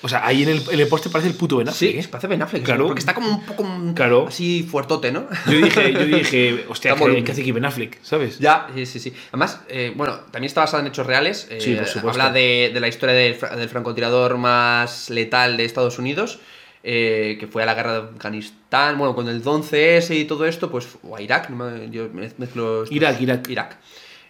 O 0.05 0.09
sea, 0.09 0.27
ahí 0.27 0.43
en 0.43 0.51
el, 0.51 0.63
en 0.71 0.79
el 0.81 0.87
póster 0.87 1.11
parece 1.11 1.31
el 1.31 1.35
puto 1.35 1.57
Ben 1.57 1.67
Sí, 1.73 1.89
Affleck. 1.89 2.05
¿eh? 2.05 2.09
parece 2.11 2.27
Ben 2.27 2.43
Affleck. 2.43 2.63
Claro. 2.63 2.87
Porque 2.89 2.99
está 3.01 3.15
como 3.15 3.29
un 3.31 3.43
poco 3.47 3.65
mm, 3.65 3.95
Claro. 3.95 4.27
así 4.29 4.63
fuertote, 4.63 5.11
¿no? 5.11 5.27
Yo 5.47 5.53
dije, 5.59 5.93
yo 5.95 6.05
dije 6.05 6.65
hostia, 6.69 6.93
Está 6.93 7.05
¿qué, 7.25 7.33
hace 7.33 7.41
aquí 7.41 7.53
Ben 7.53 7.65
Affleck? 7.65 7.99
¿Sabes? 8.03 8.39
Ya, 8.39 8.67
sí, 8.75 8.85
sí, 8.85 9.01
sí. 9.01 9.15
Además, 9.31 9.61
eh, 9.69 9.93
bueno, 9.97 10.17
también 10.31 10.45
está 10.45 10.61
basada 10.61 10.83
en 10.83 10.89
hechos 10.89 11.07
reales. 11.07 11.49
eh, 11.51 11.59
Sí, 11.61 11.75
por 11.75 11.87
supuesto. 11.87 12.21
Habla 12.23 12.33
de, 12.35 12.71
de 12.75 12.81
la 12.81 12.89
historia 12.89 13.15
del, 13.15 13.35
fra- 13.35 13.57
del 13.57 13.69
francotirador 13.71 14.37
más 14.37 15.09
letal 15.09 15.57
de 15.57 15.65
Estados 15.65 15.99
Unidos, 15.99 16.39
eh, 16.83 17.39
que 17.41 17.47
fue 17.47 17.63
a 17.63 17.67
la 17.67 17.73
guerra 17.75 17.93
de 17.95 18.09
Afganistán, 18.11 18.99
bueno, 18.99 19.15
con 19.15 19.27
el 19.29 19.43
11S 19.43 20.15
y 20.19 20.27
todo 20.27 20.45
esto, 20.45 20.71
pues, 20.71 20.87
o 21.03 21.17
a 21.17 21.23
Irak, 21.23 21.49
no 21.49 21.57
me- 21.65 21.89
yo 21.91 22.11
mez- 22.11 22.35
mezclo... 22.37 22.83
estos- 22.85 22.95
Irak, 22.95 23.21
Irak. 23.23 23.49
Irak. 23.49 23.79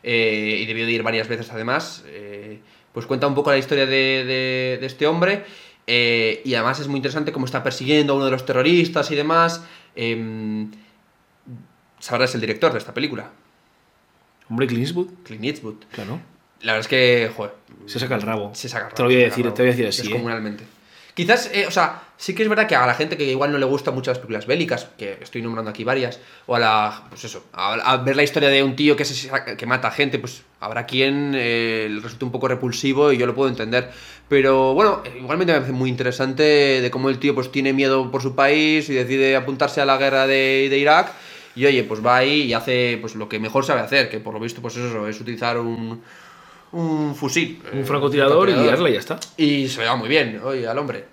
Eh, 0.05 0.59
y 0.63 0.67
debió 0.67 0.87
de 0.87 0.93
ir 0.93 1.03
varias 1.03 1.27
veces 1.27 1.51
además. 1.51 2.05
eh, 2.07 2.61
pues 2.95 3.05
cuenta 3.05 3.27
un 3.27 3.35
poco 3.35 3.51
la 3.51 3.59
historia 3.59 3.85
de, 3.85 4.25
de- 4.25 4.79
de 4.81 4.87
este 4.87 5.07
hombre. 5.07 5.45
eh, 5.87 6.41
y 6.47 6.55
además 6.55 6.81
es 6.81 6.89
muy 6.89 6.97
interesante 6.97 7.31
cómo 7.33 7.45
está 7.45 7.63
persiguiendo 7.63 8.15
a 8.15 8.17
uno 8.17 8.25
de 8.25 8.31
los 8.31 8.47
terroristas 8.47 9.11
y 9.11 9.15
demás. 9.17 9.63
Eh, 9.97 10.67
sabrás 11.99 12.35
el 12.35 12.41
director 12.41 12.73
de 12.73 12.79
esta 12.79 12.95
película, 12.95 13.31
Hombre, 14.49 14.67
Clint 14.67 14.85
Eastwood. 14.87 15.09
Clint 15.25 15.45
Eastwood. 15.45 15.77
Claro. 15.93 16.21
La 16.61 16.73
verdad 16.75 16.81
es 16.81 16.89
que, 16.89 17.31
joder, 17.35 17.55
Se 17.87 17.99
saca 17.99 18.15
el 18.15 18.23
rabo. 18.23 18.55
se 18.55 18.69
saca 18.69 18.89
Te 18.91 19.03
lo 19.03 19.09
voy 19.09 19.17
a 19.17 19.25
decir, 19.25 19.45
te 19.53 19.63
voy 19.63 19.69
a 19.69 19.73
decir 19.73 19.87
así, 19.87 20.01
¿eh? 20.03 20.05
Descomunalmente. 20.05 20.65
Quizás, 21.15 21.51
eh, 21.53 21.67
o 21.67 21.71
sea, 21.71 22.03
sí 22.17 22.35
que 22.35 22.43
es 22.43 22.49
verdad 22.49 22.67
que 22.67 22.77
a 22.77 22.87
la 22.87 22.95
gente 22.95 23.17
que 23.17 23.25
igual 23.25 23.53
no 23.53 23.59
le 23.59 23.67
gustan 23.67 23.95
mucho 23.95 24.11
las 24.11 24.19
películas 24.19 24.47
bélicas, 24.47 24.89
que 24.99 25.19
estoy 25.21 25.43
nombrando 25.43 25.71
aquí 25.71 25.85
varias, 25.85 26.21
o 26.47 26.55
a 26.55 26.59
la, 26.59 27.03
pues 27.11 27.25
eso, 27.25 27.45
a, 27.53 27.75
a 27.75 27.97
ver 27.99 28.17
la 28.17 28.23
historia 28.23 28.49
de 28.49 28.63
un 28.63 28.77
tío 28.77 28.97
que, 28.97 29.05
se, 29.05 29.31
que 29.57 29.67
mata 29.67 29.91
gente, 29.91 30.19
pues 30.19 30.43
habrá 30.61 30.87
quien 30.87 31.33
eh, 31.35 31.89
le 31.91 32.01
resulte 32.01 32.25
un 32.25 32.33
poco 32.33 32.49
repulsivo 32.49 33.13
y 33.13 33.19
yo 33.19 33.27
lo 33.27 33.35
puedo 33.35 33.49
entender. 33.51 33.91
Pero 34.29 34.73
bueno, 34.75 35.03
eh, 35.05 35.19
igualmente 35.21 35.53
me 35.53 35.59
parece 35.59 35.73
muy 35.73 35.91
interesante 35.91 36.43
de 36.81 36.91
cómo 36.91 37.11
el 37.11 37.19
tío 37.19 37.35
pues 37.35 37.53
tiene 37.53 37.73
miedo 37.73 38.11
por 38.11 38.23
su 38.23 38.35
país 38.35 38.89
y 38.89 38.95
decide 38.95 39.37
apuntarse 39.37 39.81
a 39.83 39.85
la 39.85 39.99
guerra 39.99 40.27
de, 40.27 40.69
de 40.71 40.79
Irak. 40.79 41.13
Y 41.57 41.67
oye, 41.67 41.85
pues 41.85 42.05
va 42.05 42.17
ahí 42.17 42.43
y 42.43 42.53
hace 42.55 42.99
pues 43.01 43.15
lo 43.15 43.29
que 43.29 43.39
mejor 43.39 43.65
sabe 43.65 43.81
hacer, 43.83 44.09
que 44.09 44.19
por 44.19 44.35
lo 44.35 44.41
visto 44.41 44.61
pues 44.63 44.77
eso 44.77 45.07
es 45.07 45.21
utilizar 45.21 45.59
un, 45.59 46.03
un 46.73 47.15
fusil. 47.15 47.61
eh, 47.67 47.79
Un 47.79 47.85
francotirador 47.85 48.49
y 48.49 48.53
francotirador. 48.53 48.91
y 48.91 48.93
ya 48.95 48.99
está. 48.99 49.21
Y 49.37 49.69
se 49.69 49.81
le 49.83 49.87
va 49.87 49.95
muy 49.97 50.09
bien, 50.09 50.41
oye, 50.43 50.67
al 50.67 50.79
hombre. 50.79 51.05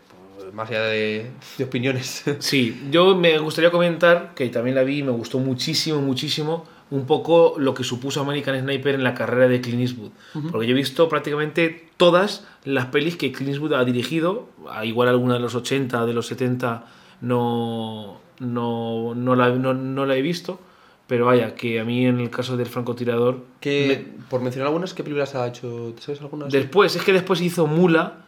Más 0.54 0.70
allá 0.70 0.84
de, 0.84 1.32
de 1.58 1.64
opiniones. 1.64 2.24
Sí, 2.40 2.88
yo 2.92 3.16
me 3.16 3.38
gustaría 3.40 3.72
comentar, 3.72 4.34
que 4.36 4.48
también 4.50 4.76
la 4.76 4.84
vi 4.84 5.00
y 5.00 5.04
me 5.04 5.12
gustó 5.12 5.40
muchísimo, 5.40 6.02
muchísimo, 6.02 6.66
un 6.92 7.06
poco 7.06 7.56
lo 7.58 7.74
que 7.74 7.84
supuso 7.84 8.22
American 8.22 8.60
Sniper 8.60 8.96
en 8.96 9.04
la 9.04 9.14
carrera 9.14 9.48
de 9.48 9.62
Clint 9.62 9.82
Eastwood. 9.82 10.12
Porque 10.52 10.68
yo 10.68 10.74
he 10.74 10.76
visto 10.78 11.08
prácticamente 11.08 11.88
todas 11.98 12.46
las 12.66 12.88
pelis 12.88 13.16
que 13.16 13.32
Clint 13.32 13.54
Eastwood 13.54 13.74
ha 13.74 13.86
dirigido, 13.86 14.50
igual 14.84 15.08
alguna 15.08 15.36
de 15.36 15.40
los 15.40 15.56
80, 15.56 16.06
de 16.06 16.14
los 16.14 16.28
70, 16.28 16.86
no, 17.22 18.20
no, 18.40 19.16
no, 19.16 19.36
la, 19.36 19.50
no, 19.52 19.74
no 19.74 20.06
la 20.06 20.16
he 20.16 20.22
visto. 20.22 20.60
Pero 21.08 21.26
vaya, 21.26 21.56
que 21.56 21.80
a 21.80 21.84
mí 21.84 22.06
en 22.06 22.22
el 22.22 22.30
caso 22.30 22.56
del 22.56 22.68
francotirador... 22.68 23.44
que, 23.60 24.08
por 24.30 24.42
mencionar 24.42 24.68
algunas, 24.68 24.94
¿qué 24.94 25.04
películas 25.04 25.36
ha 25.36 25.46
hecho? 25.46 25.92
¿Te 25.94 26.02
sabes 26.02 26.22
algunas? 26.22 26.52
Después, 26.54 26.96
es 26.96 27.04
que 27.04 27.12
después 27.12 27.42
hizo 27.42 27.68
Mula, 27.68 28.20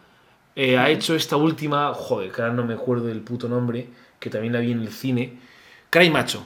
eh, 0.56 0.78
ha 0.78 0.88
hecho 0.90 1.14
esta 1.14 1.36
última, 1.36 1.92
joder, 1.94 2.30
que 2.30 2.42
ahora 2.42 2.54
no 2.54 2.64
me 2.64 2.74
acuerdo 2.74 3.06
del 3.06 3.20
puto 3.20 3.48
nombre, 3.48 3.88
que 4.18 4.30
también 4.30 4.52
la 4.52 4.60
vi 4.60 4.72
en 4.72 4.80
el 4.80 4.92
cine, 4.92 5.38
Cry 5.90 6.10
Macho. 6.10 6.44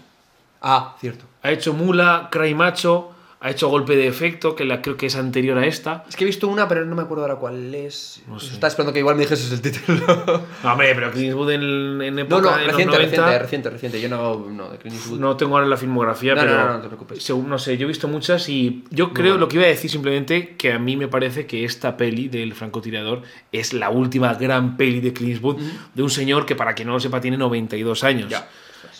Ah, 0.61 0.96
cierto. 1.00 1.24
Ha 1.42 1.50
hecho 1.50 1.74
Mula, 1.74 2.28
Cry 2.30 2.54
Macho, 2.54 3.12
Ha 3.41 3.51
hecho 3.53 3.68
golpe 3.68 3.95
de 3.95 4.09
efecto, 4.09 4.57
que 4.57 4.64
la, 4.64 4.82
creo 4.82 4.97
que 4.97 5.07
es 5.07 5.14
anterior 5.14 5.57
a 5.59 5.64
esta. 5.64 6.05
Es 6.09 6.16
que 6.16 6.24
he 6.24 6.26
visto 6.26 6.49
una, 6.49 6.66
pero 6.66 6.84
no 6.84 6.97
me 6.97 7.03
acuerdo 7.03 7.22
ahora 7.22 7.36
cuál 7.36 7.72
es. 7.72 8.20
No 8.26 8.41
sé. 8.41 8.53
Estaba 8.55 8.66
esperando 8.66 8.93
que 8.93 8.99
igual 8.99 9.14
me 9.14 9.22
dijeses 9.22 9.53
el 9.53 9.61
título. 9.61 9.99
No, 10.64 10.72
hombre, 10.72 10.93
pero 10.97 11.12
Clint 11.12 11.28
Eastwood 11.28 11.51
en, 11.53 12.03
en 12.03 12.14
no, 12.16 12.22
época 12.22 12.41
no, 12.43 12.51
los 12.57 12.66
reciente, 12.66 12.97
90, 12.97 12.99
reciente, 12.99 13.39
reciente, 13.39 13.70
reciente. 13.70 14.01
Yo 14.01 14.09
no, 14.09 14.49
no, 14.51 14.70
de 14.70 14.78
Clint 14.78 14.97
Eastwood. 14.97 15.20
No 15.20 15.36
tengo 15.36 15.55
ahora 15.57 15.68
la 15.68 15.76
filmografía, 15.76 16.34
No, 16.34 16.43
no, 16.43 16.49
pero. 16.49 16.64
no, 16.66 16.72
no 16.74 16.80
te 16.80 16.86
preocupes. 16.89 17.22
según- 17.22 17.49
no 17.49 17.59
sé, 17.61 17.78
yo 17.78 17.84
he 17.84 17.89
visto 17.89 18.09
muchas 18.09 18.49
y 18.49 18.82
yo 18.91 19.12
creo 19.12 19.39
lo 19.39 19.47
que 19.49 19.57
iba 19.59 19.66
a 19.66 19.68
decir 19.68 19.89
simplemente 19.89 20.57
que 20.57 20.72
a 20.72 20.80
mí 20.80 20.97
me 20.97 21.07
parece 21.07 21.47
que 21.47 21.64
esta 21.64 21.97
peli 21.97 22.28
del 22.28 22.55
francotirador 22.55 23.22
es 23.53 23.72
la 23.72 23.89
última 23.91 24.34
gran 24.34 24.76
peli 24.76 24.99
de 25.01 25.12
Clint 25.12 25.34
Eastwood 25.34 25.59
de 25.95 26.03
un 26.03 26.11
señor 26.11 26.45
que, 26.45 26.57
para 26.57 26.74
quien 26.74 26.89
no 26.89 26.95
lo 26.95 27.01
sepa, 27.01 27.20
tiene 27.20 27.36
92 27.36 28.03
años 28.03 28.28
Ya. 28.30 28.49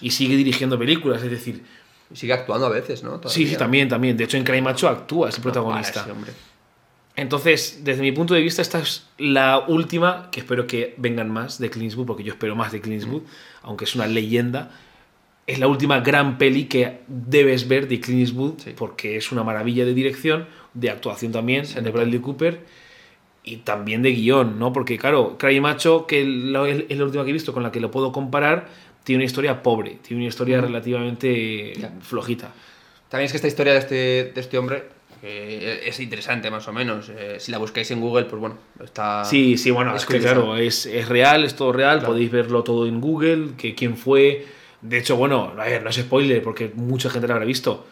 y 0.01 0.13
sigue 0.13 0.37
dirigiendo 0.37 0.79
películas. 0.79 1.25
Es 1.25 1.31
decir, 1.33 1.65
sigue 2.13 2.33
actuando 2.33 2.67
a 2.67 2.71
veces, 2.71 3.03
¿no? 3.03 3.21
sí, 3.27 3.47
sí, 3.47 3.57
también, 3.57 3.89
también. 3.89 4.17
De 4.17 4.25
hecho, 4.25 4.37
en 4.37 4.45
Cry 4.45 4.63
Macho 4.63 4.89
actúa, 4.89 5.29
es 5.29 5.35
el 5.37 5.41
No, 5.41 5.43
protagonista. 5.45 6.07
Entonces, 7.17 7.81
desde 7.83 8.03
mi 8.03 8.13
punto 8.13 8.35
de 8.35 8.41
vista, 8.41 8.63
esta 8.63 8.79
es 8.79 9.07
la 9.19 9.65
última, 9.67 10.29
que 10.31 10.41
espero 10.41 10.67
que 10.69 10.95
vengan 10.99 11.31
más 11.31 11.59
de 11.59 11.69
Clint 11.69 11.87
Eastwood, 11.91 12.07
porque 12.07 12.23
yo 12.23 12.33
espero 12.33 12.55
más 12.55 12.71
de 12.71 12.81
Clint 12.81 13.03
Eastwood, 13.03 13.23
aunque 13.63 13.85
es 13.85 13.95
una 13.97 14.07
leyenda. 14.07 14.71
Es 15.49 15.59
la 15.59 15.67
última 15.67 15.99
gran 16.01 16.39
peli 16.39 16.67
que 16.67 17.01
debes 17.09 17.67
ver 17.67 17.89
de 17.89 17.99
Clint 18.01 18.21
Eastwood, 18.21 18.59
Sí. 18.59 18.73
porque 18.77 19.17
es 19.17 19.33
una 19.33 19.43
maravilla 19.43 19.85
de 19.85 19.95
dirección, 19.95 20.47
de 20.75 20.91
actuación 20.91 21.33
también, 21.33 21.65
de 21.67 21.91
Bradley 21.91 22.21
Cooper, 22.21 22.61
y 23.43 23.57
también 23.59 24.03
de 24.03 24.13
guion, 24.13 24.59
¿no? 24.61 24.73
Porque, 24.73 24.97
claro, 24.99 25.39
Cry 25.39 25.61
Macho, 25.61 26.07
que 26.07 26.21
es 26.21 26.27
la 26.29 27.05
última 27.05 27.25
que 27.25 27.31
he 27.31 27.33
visto 27.33 27.53
con 27.53 27.63
la 27.65 27.73
que 27.73 27.81
lo 27.81 27.91
puedo 27.91 28.13
comparar, 28.13 28.69
tiene 29.09 29.21
una 29.21 29.25
historia 29.27 29.63
pobre, 29.63 29.99
tiene 30.07 30.23
una 30.23 30.29
historia 30.29 30.61
relativamente 30.61 31.73
Ya. 31.75 31.91
flojita. 32.03 32.53
También 33.09 33.25
es 33.25 33.33
que 33.33 33.37
esta 33.39 33.49
historia 33.49 33.73
de 33.73 33.79
este, 33.79 33.95
de 34.35 34.41
este 34.41 34.59
hombre 34.59 34.85
eh, 35.23 35.81
es 35.87 35.99
interesante, 35.99 36.51
más 36.51 36.69
o 36.69 36.73
menos. 36.75 37.09
Eh, 37.09 37.37
si 37.41 37.51
la 37.51 37.57
buscáis 37.57 37.91
en 37.91 38.01
Google, 38.01 38.27
pues 38.27 38.39
bueno, 38.39 38.59
está. 38.85 39.25
Sí, 39.25 39.57
sí, 39.57 39.71
bueno, 39.71 39.97
es 39.97 40.05
que 40.05 40.19
claro, 40.21 40.57
es, 40.59 40.85
es 40.85 41.09
real, 41.09 41.45
es 41.45 41.57
todo 41.57 41.73
real, 41.73 42.01
Claro. 42.01 42.13
podéis 42.13 42.31
verlo 42.31 42.63
todo 42.63 42.87
en 42.87 43.01
Google, 43.01 43.53
que 43.57 43.75
quién 43.75 43.97
fue. 43.97 44.45
De 44.83 44.99
hecho, 44.99 45.17
bueno, 45.17 45.55
a 45.59 45.65
ver, 45.65 45.83
no 45.83 45.89
es 45.91 45.97
spoiler 45.97 46.43
porque 46.43 46.71
mucha 46.75 47.09
gente 47.09 47.27
lo 47.27 47.33
habrá 47.35 47.47
visto. 47.47 47.87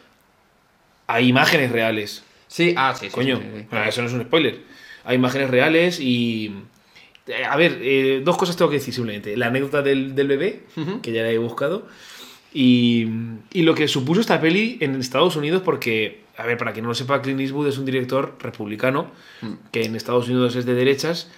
Hay 1.06 1.28
imágenes 1.28 1.72
reales, 1.72 2.22
Sí, 2.48 2.74
ah, 2.76 2.94
sí, 2.94 3.06
sí. 3.06 3.12
coño. 3.12 3.38
sí, 3.38 3.42
sí, 3.42 3.58
sí. 3.60 3.66
Bueno, 3.70 3.86
eso 3.86 4.02
no 4.02 4.08
es 4.08 4.12
un 4.14 4.22
spoiler. 4.22 4.58
Hay 5.04 5.16
imágenes 5.16 5.48
reales 5.50 5.98
y. 5.98 6.52
eh, 7.26 7.44
A 7.44 7.56
ver, 7.56 7.78
eh, 7.82 8.22
dos 8.24 8.36
cosas 8.36 8.56
tengo 8.56 8.70
que 8.70 8.76
decir 8.78 8.94
simplemente. 8.94 9.36
La 9.36 9.46
anécdota 9.48 9.82
del, 9.82 10.14
del 10.14 10.28
bebé, 10.28 10.60
que 11.02 11.12
ya 11.12 11.22
la 11.22 11.30
he 11.30 11.38
buscado, 11.38 11.86
y, 12.52 13.06
y 13.52 13.62
lo 13.62 13.74
que 13.74 13.88
supuso 13.88 14.20
esta 14.20 14.40
peli 14.40 14.78
en 14.80 14.94
Estados 14.96 15.36
Unidos, 15.36 15.62
porque, 15.64 16.20
a 16.36 16.46
ver, 16.46 16.56
para 16.56 16.72
quien 16.72 16.84
no 16.84 16.90
lo 16.90 16.94
sepa, 16.94 17.20
Clint 17.20 17.40
Eastwood 17.40 17.68
es 17.68 17.78
un 17.78 17.84
director 17.84 18.36
republicano, 18.40 19.10
Mm. 19.42 19.52
que 19.70 19.84
en 19.84 19.96
Estados 19.96 20.28
Unidos 20.28 20.56
es 20.56 20.64
de 20.64 20.72
derechas, 20.74 21.30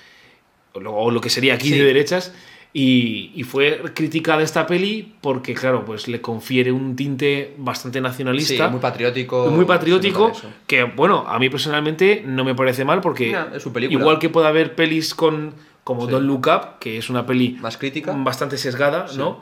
o 0.73 0.81
lo, 0.81 0.95
o 0.95 1.11
lo 1.11 1.21
que 1.21 1.31
sería 1.31 1.55
aquí 1.55 1.71
Sí. 1.71 1.79
de 1.79 1.85
derechas, 1.85 2.33
y, 2.73 3.33
y 3.35 3.43
fue 3.45 3.81
criticada 3.95 4.43
esta 4.43 4.67
peli 4.67 5.15
porque, 5.23 5.55
claro, 5.55 5.85
pues 5.87 6.07
le 6.07 6.21
confiere 6.21 6.71
un 6.71 6.95
tinte 6.95 7.55
bastante 7.57 7.99
Sí, 7.99 8.03
nacionalista. 8.03 8.69
muy 8.69 8.79
patriótico. 8.79 9.51
muy 9.51 9.65
patriótico, 9.65 10.31
que 10.67 10.85
bueno, 10.85 11.25
a 11.27 11.39
mí 11.41 11.49
personalmente 11.49 12.23
no 12.25 12.45
me 12.45 12.55
parece 12.55 12.85
mal 12.85 13.01
porque 13.01 13.33
No, 13.33 13.57
es 13.57 13.63
su 13.63 13.73
película. 13.73 13.99
igual 13.99 14.19
que 14.21 14.29
puede 14.29 14.47
haber 14.47 14.75
pelis 14.77 15.15
con 15.15 15.55
como 15.89 16.05
Sí. 16.05 16.13
Don't 16.13 16.27
Look 16.27 16.47
Up, 16.49 16.79
que 16.79 16.99
es 16.99 17.09
una 17.09 17.25
peli 17.25 17.57
Más 17.63 17.79
crítica. 17.79 18.13
bastante 18.15 18.59
sesgada, 18.59 19.07
¿no? 19.17 19.41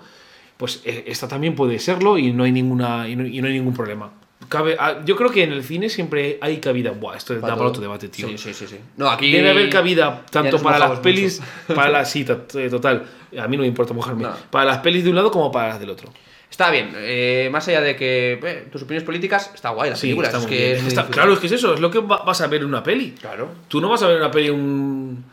Pues 0.56 0.80
eh, 0.84 1.02
esta 1.08 1.26
también 1.26 1.56
puede 1.56 1.80
serlo 1.80 2.16
y 2.18 2.32
no 2.32 2.44
hay 2.44 2.52
ninguna 2.52 3.08
y 3.08 3.16
no, 3.16 3.26
y 3.26 3.40
no 3.42 3.48
hay 3.48 3.54
ningún 3.54 3.74
problema. 3.74 4.12
Cabe, 4.48 4.76
ah, 4.78 5.00
yo 5.04 5.16
creo 5.16 5.30
que 5.30 5.42
en 5.42 5.50
el 5.52 5.64
cine 5.64 5.88
siempre 5.88 6.38
hay 6.40 6.58
cabida. 6.58 6.92
Buah, 6.92 7.16
esto 7.16 7.34
da 7.34 7.40
para 7.40 7.56
todo. 7.56 7.66
otro 7.66 7.82
debate, 7.82 8.08
tío. 8.08 8.28
Sí, 8.28 8.38
sí, 8.38 8.54
sí, 8.54 8.66
sí. 8.68 8.76
No, 8.96 9.10
aquí. 9.10 9.32
Debe 9.32 9.50
haber 9.50 9.68
cabida 9.70 10.24
tanto 10.30 10.62
para 10.62 10.78
las 10.78 11.00
pelis, 11.00 11.40
mucho. 11.40 11.74
para 11.74 11.90
las 11.90 12.10
sí, 12.12 12.24
eh, 12.54 12.68
total. 12.70 13.04
A 13.36 13.48
mí 13.48 13.56
no 13.56 13.62
me 13.62 13.66
importa 13.66 13.92
mojarme. 13.92 14.22
No. 14.22 14.34
Para 14.50 14.66
las 14.66 14.78
pelis 14.78 15.02
de 15.02 15.10
un 15.10 15.16
lado 15.16 15.32
como 15.32 15.50
para 15.50 15.70
las 15.70 15.80
del 15.80 15.90
otro. 15.90 16.12
Está 16.48 16.70
bien, 16.70 16.92
eh, 16.94 17.48
más 17.50 17.66
allá 17.66 17.80
de 17.80 17.96
que 17.96 18.38
eh, 18.40 18.68
tus 18.70 18.82
opiniones 18.82 19.04
políticas, 19.04 19.50
está 19.52 19.70
guay 19.70 19.90
la 19.90 19.96
Sí, 19.96 20.02
película. 20.14 20.28
es 20.30 20.46
que 20.46 20.72
Está- 20.76 21.06
claro, 21.08 21.32
es 21.32 21.40
que 21.40 21.46
es 21.46 21.52
eso, 21.52 21.74
es 21.74 21.80
lo 21.80 21.90
que 21.90 21.98
va- 21.98 22.22
vas 22.24 22.40
a 22.40 22.46
ver 22.46 22.60
en 22.62 22.68
una 22.68 22.84
peli. 22.84 23.10
Claro. 23.20 23.48
Tú 23.66 23.80
no 23.80 23.88
vas 23.88 24.00
a 24.04 24.06
ver 24.06 24.16
en 24.16 24.22
una 24.22 24.30
peli 24.30 24.50
un, 24.50 25.24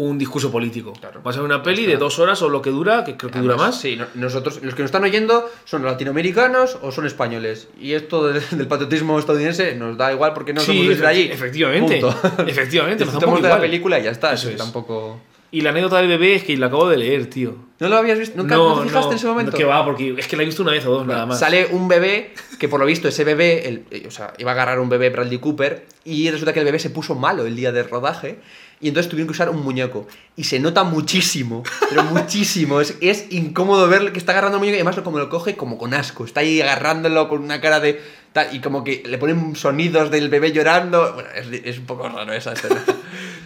un 0.00 0.18
discurso 0.18 0.50
político. 0.50 0.92
Claro. 0.92 1.20
Vas 1.22 1.36
a 1.36 1.40
ver 1.40 1.46
una 1.46 1.62
peli 1.62 1.86
de 1.86 1.96
dos 1.96 2.18
horas 2.18 2.40
o 2.42 2.48
lo 2.48 2.62
que 2.62 2.70
dura, 2.70 3.04
que 3.04 3.16
creo 3.16 3.30
que 3.30 3.38
dura 3.40 3.56
más. 3.56 3.80
Sí, 3.80 3.96
no- 3.96 4.06
nosotros, 4.14 4.60
los 4.62 4.74
que 4.74 4.82
nos 4.82 4.88
están 4.88 5.04
oyendo, 5.04 5.50
son 5.64 5.84
latinoamericanos 5.84 6.78
o 6.82 6.92
son 6.92 7.06
españoles. 7.06 7.68
Y 7.80 7.92
esto 7.94 8.28
del, 8.28 8.42
del 8.50 8.66
patriotismo 8.66 9.18
estadounidense 9.18 9.74
nos 9.74 9.96
da 9.96 10.12
igual 10.12 10.32
porque 10.34 10.52
no 10.52 10.60
Sí, 10.60 10.66
somos 10.66 10.88
desde 10.88 11.06
allí. 11.06 11.22
efectivamente. 11.30 12.00
Punto. 12.00 12.16
Efectivamente, 12.46 13.04
nos 13.04 13.14
poco 13.14 13.40
de 13.40 13.48
la 13.48 13.60
película 13.60 13.98
y 13.98 14.04
ya 14.04 14.10
está. 14.10 14.32
Eso 14.32 14.50
es. 14.50 14.56
Tampoco. 14.56 15.20
Y 15.50 15.62
la 15.62 15.70
anécdota 15.70 15.96
del 15.96 16.08
bebé 16.08 16.34
es 16.34 16.44
que 16.44 16.54
la 16.58 16.66
acabo 16.66 16.88
de 16.90 16.98
leer, 16.98 17.30
tío. 17.30 17.56
¿No 17.80 17.88
lo 17.88 17.96
habías 17.96 18.18
visto? 18.18 18.36
¿Nunca 18.36 18.54
no, 18.56 18.80
te 18.82 18.88
fijaste 18.88 19.12
en 19.12 19.16
ese 19.16 19.26
momento? 19.28 19.56
Que 19.56 19.64
va, 19.64 19.82
porque 19.82 20.14
es 20.18 20.28
que 20.28 20.36
la 20.36 20.42
he 20.42 20.46
visto 20.46 20.62
una 20.62 20.72
vez 20.72 20.84
o 20.84 20.90
dos 20.90 21.06
nada 21.06 21.24
más. 21.24 21.38
Sale 21.38 21.68
un 21.72 21.88
bebé 21.88 22.34
que 22.58 22.68
por 22.68 22.78
lo 22.78 22.84
visto 22.84 23.08
ese 23.08 23.24
bebé, 23.24 23.66
el- 23.66 23.84
eh, 23.90 24.04
o 24.06 24.10
sea, 24.10 24.34
iba 24.36 24.50
a 24.50 24.54
agarrar 24.54 24.78
un 24.78 24.90
bebé 24.90 25.08
Bradley 25.08 25.38
Cooper 25.38 25.86
y 26.04 26.30
resulta 26.30 26.52
que 26.52 26.58
el 26.58 26.66
bebé 26.66 26.78
se 26.78 26.90
puso 26.90 27.14
malo 27.14 27.46
el 27.46 27.56
día 27.56 27.72
del 27.72 27.88
rodaje 27.88 28.40
y 28.80 28.88
entonces 28.88 29.10
tuvieron 29.10 29.26
que 29.28 29.32
usar 29.32 29.50
un 29.50 29.62
muñeco. 29.62 30.06
Y 30.36 30.44
se 30.44 30.60
nota 30.60 30.84
muchísimo, 30.84 31.62
pero 31.88 32.04
muchísimo. 32.04 32.80
Es, 32.80 32.96
es 33.00 33.26
incómodo 33.30 33.88
ver 33.88 34.12
que 34.12 34.18
está 34.18 34.32
agarrando 34.32 34.58
un 34.58 34.60
muñeco 34.62 34.76
y 34.76 34.80
además 34.80 35.00
como 35.02 35.18
lo 35.18 35.28
coge 35.28 35.56
como 35.56 35.78
con 35.78 35.94
asco. 35.94 36.24
Está 36.24 36.40
ahí 36.40 36.60
agarrándolo 36.60 37.28
con 37.28 37.42
una 37.42 37.60
cara 37.60 37.80
de... 37.80 38.00
tal, 38.32 38.54
y 38.54 38.60
como 38.60 38.84
que 38.84 39.02
le 39.06 39.18
ponen 39.18 39.56
sonidos 39.56 40.10
del 40.10 40.28
bebé 40.28 40.52
llorando. 40.52 41.14
Bueno, 41.14 41.28
es, 41.34 41.46
es 41.64 41.78
un 41.78 41.86
poco 41.86 42.08
raro 42.08 42.32
esa 42.32 42.52
escena. 42.52 42.84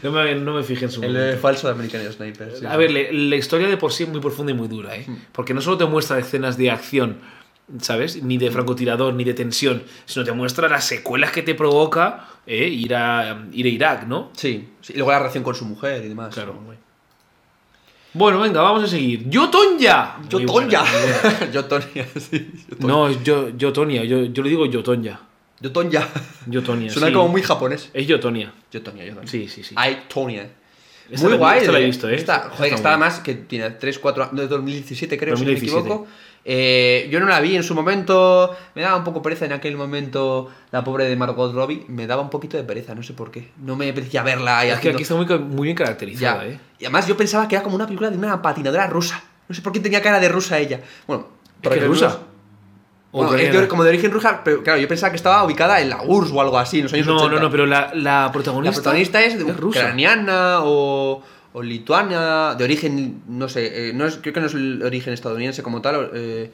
No 0.02 0.10
me, 0.10 0.34
no 0.34 0.52
me 0.54 0.64
fijé 0.64 0.86
en 0.86 0.90
su 0.90 1.02
el 1.02 1.12
momento. 1.12 1.38
falso 1.40 1.68
de 1.68 1.74
American 1.74 2.12
Sniper. 2.12 2.52
sí. 2.58 2.66
A 2.66 2.76
ver, 2.76 2.90
le- 2.90 3.12
la 3.12 3.36
historia 3.36 3.68
de 3.68 3.76
por 3.76 3.92
sí 3.92 4.02
es 4.02 4.08
muy 4.08 4.20
profunda 4.20 4.50
y 4.52 4.54
muy 4.56 4.66
dura, 4.68 4.96
¿eh? 4.96 5.06
Porque 5.30 5.54
no 5.54 5.60
solo 5.60 5.78
te 5.78 5.84
muestra 5.86 6.18
escenas 6.18 6.56
de 6.58 6.70
acción, 6.72 7.18
¿sabes? 7.80 8.22
Ni 8.22 8.38
de 8.38 8.50
francotirador, 8.50 9.14
ni 9.14 9.24
de 9.24 9.34
tensión, 9.34 9.82
sino 10.04 10.24
te 10.24 10.32
muestra 10.32 10.68
las 10.68 10.84
secuelas 10.84 11.32
que 11.32 11.42
te 11.42 11.54
provoca 11.54 12.28
¿eh? 12.46 12.68
ir, 12.68 12.94
a, 12.94 13.44
ir 13.52 13.66
a 13.66 13.68
Irak, 13.68 14.06
¿no? 14.06 14.30
Sí, 14.36 14.68
sí, 14.80 14.92
y 14.94 14.96
luego 14.96 15.12
la 15.12 15.18
relación 15.20 15.44
con 15.44 15.54
su 15.54 15.64
mujer 15.64 16.04
y 16.04 16.08
demás. 16.08 16.34
Claro. 16.34 16.58
Bueno, 18.14 18.40
venga, 18.40 18.60
vamos 18.60 18.84
a 18.84 18.86
seguir. 18.86 19.28
¡Yo 19.30 19.48
Tonya! 19.48 20.16
Yo 20.28 20.38
Muy 20.38 20.46
Tonya. 20.46 20.82
buena, 20.82 20.92
muy 20.92 21.30
buena. 21.30 21.50
Yo 21.52 21.64
Tonya, 21.64 22.06
sí. 22.30 22.52
No, 22.80 23.08
es 23.08 23.22
yo, 23.22 23.48
yo 23.56 23.72
yo, 23.72 24.24
yo 24.24 24.42
le 24.42 24.48
digo 24.50 24.66
yo 24.66 24.82
Tonya. 24.82 25.18
Yo 25.60 25.72
Tonya. 25.72 26.06
Yo 26.46 26.62
Tonya. 26.62 26.90
Suena 26.92 27.08
sí. 27.08 27.14
como 27.14 27.28
muy 27.28 27.42
japonés. 27.42 27.90
Es 27.94 28.06
yo 28.06 28.20
Tonya. 28.20 28.52
Yo 28.70 28.82
Tonya, 28.82 29.04
yo 29.04 29.14
Tonya. 29.14 29.28
Sí, 29.28 29.48
sí, 29.48 29.62
sí. 29.62 29.74
Ay, 29.78 30.04
Tonya. 30.12 30.46
Esta 31.10 31.24
Muy 31.26 31.32
la- 31.32 31.38
guay. 31.38 31.58
esta 31.60 31.72
la 31.72 31.78
he 31.80 31.84
visto, 31.84 32.08
¿eh? 32.08 32.14
Esta, 32.14 32.50
joder, 32.50 32.72
está 32.74 32.90
además 32.90 33.20
que 33.20 33.34
tiene 33.34 33.70
3, 33.70 33.98
4 33.98 34.28
de 34.32 34.46
2017 34.48 35.18
creo, 35.18 35.36
si 35.36 35.42
no 35.44 35.50
2017. 35.50 35.82
me 35.82 35.94
equivoco. 35.94 36.06
Eh, 36.44 37.08
yo 37.10 37.20
no 37.20 37.26
la 37.26 37.40
vi 37.40 37.54
en 37.54 37.62
su 37.62 37.72
momento, 37.74 38.56
me 38.74 38.82
daba 38.82 38.96
un 38.96 39.04
poco 39.04 39.22
pereza 39.22 39.44
en 39.44 39.52
aquel 39.52 39.76
momento 39.76 40.50
la 40.72 40.82
pobre 40.82 41.04
de 41.04 41.14
Margot 41.14 41.52
Robbie, 41.54 41.84
me 41.88 42.06
daba 42.08 42.20
un 42.22 42.30
poquito 42.30 42.56
de 42.56 42.64
pereza, 42.64 42.94
no 42.96 43.02
sé 43.04 43.12
por 43.12 43.30
qué. 43.30 43.50
No 43.58 43.76
me 43.76 43.88
apetecía 43.90 44.22
verla. 44.24 44.64
Y 44.64 44.68
Es 44.70 44.74
que 44.80 44.88
haciendo- 44.90 44.96
aquí 44.96 45.02
está 45.02 45.14
muy, 45.14 45.26
muy 45.54 45.64
bien 45.66 45.76
caracterizada, 45.76 46.44
Ya. 46.44 46.50
¿eh? 46.52 46.60
Y 46.80 46.84
además 46.86 47.06
yo 47.06 47.16
pensaba 47.16 47.46
que 47.46 47.54
era 47.54 47.62
como 47.62 47.76
una 47.76 47.86
película 47.86 48.10
de 48.10 48.16
una 48.18 48.42
patinadora 48.42 48.86
rusa. 48.88 49.22
No 49.48 49.54
sé 49.54 49.62
por 49.62 49.72
qué 49.72 49.78
tenía 49.80 50.02
cara 50.02 50.18
de 50.18 50.28
rusa 50.28 50.58
ella. 50.58 50.80
Bueno, 51.06 51.28
¿Es 51.62 51.68
que 51.68 51.78
que 51.78 51.84
rusa? 51.86 52.18
Veas- 53.20 53.24
¿O 53.24 53.28
Bueno, 53.28 53.34
es 53.42 53.52
de- 53.60 53.68
como 53.68 53.84
de 53.84 53.90
origen 53.90 54.10
rusa, 54.10 54.42
pero 54.44 54.62
claro, 54.62 54.80
yo 54.80 54.88
pensaba 54.88 55.10
que 55.10 55.16
estaba 55.16 55.44
ubicada 55.44 55.80
en 55.80 55.90
la 55.90 56.02
URSS 56.02 56.32
o 56.32 56.40
algo 56.40 56.58
así, 56.58 56.78
en 56.78 56.84
los 56.84 56.92
años 56.94 57.06
No, 57.06 57.16
80. 57.16 57.34
no, 57.34 57.40
no, 57.42 57.50
pero 57.50 57.66
la, 57.66 57.90
la 57.94 58.24
La 58.26 58.32
protagonista. 58.32 59.22
es, 59.22 59.38
de 59.38 59.52
rusa. 59.52 59.80
ucraniana 59.80 60.60
o, 60.62 61.22
o 61.52 61.62
lituana, 61.62 62.54
de 62.54 62.64
origen, 62.64 63.22
no 63.28 63.48
sé, 63.48 63.90
eh, 63.90 63.92
no 63.92 64.06
es, 64.06 64.16
creo 64.16 64.32
que 64.32 64.40
no 64.40 64.46
es 64.46 64.54
el 64.54 64.82
origen 64.82 65.12
estadounidense 65.12 65.62
como 65.62 65.82
tal. 65.82 66.10
Eh, 66.14 66.50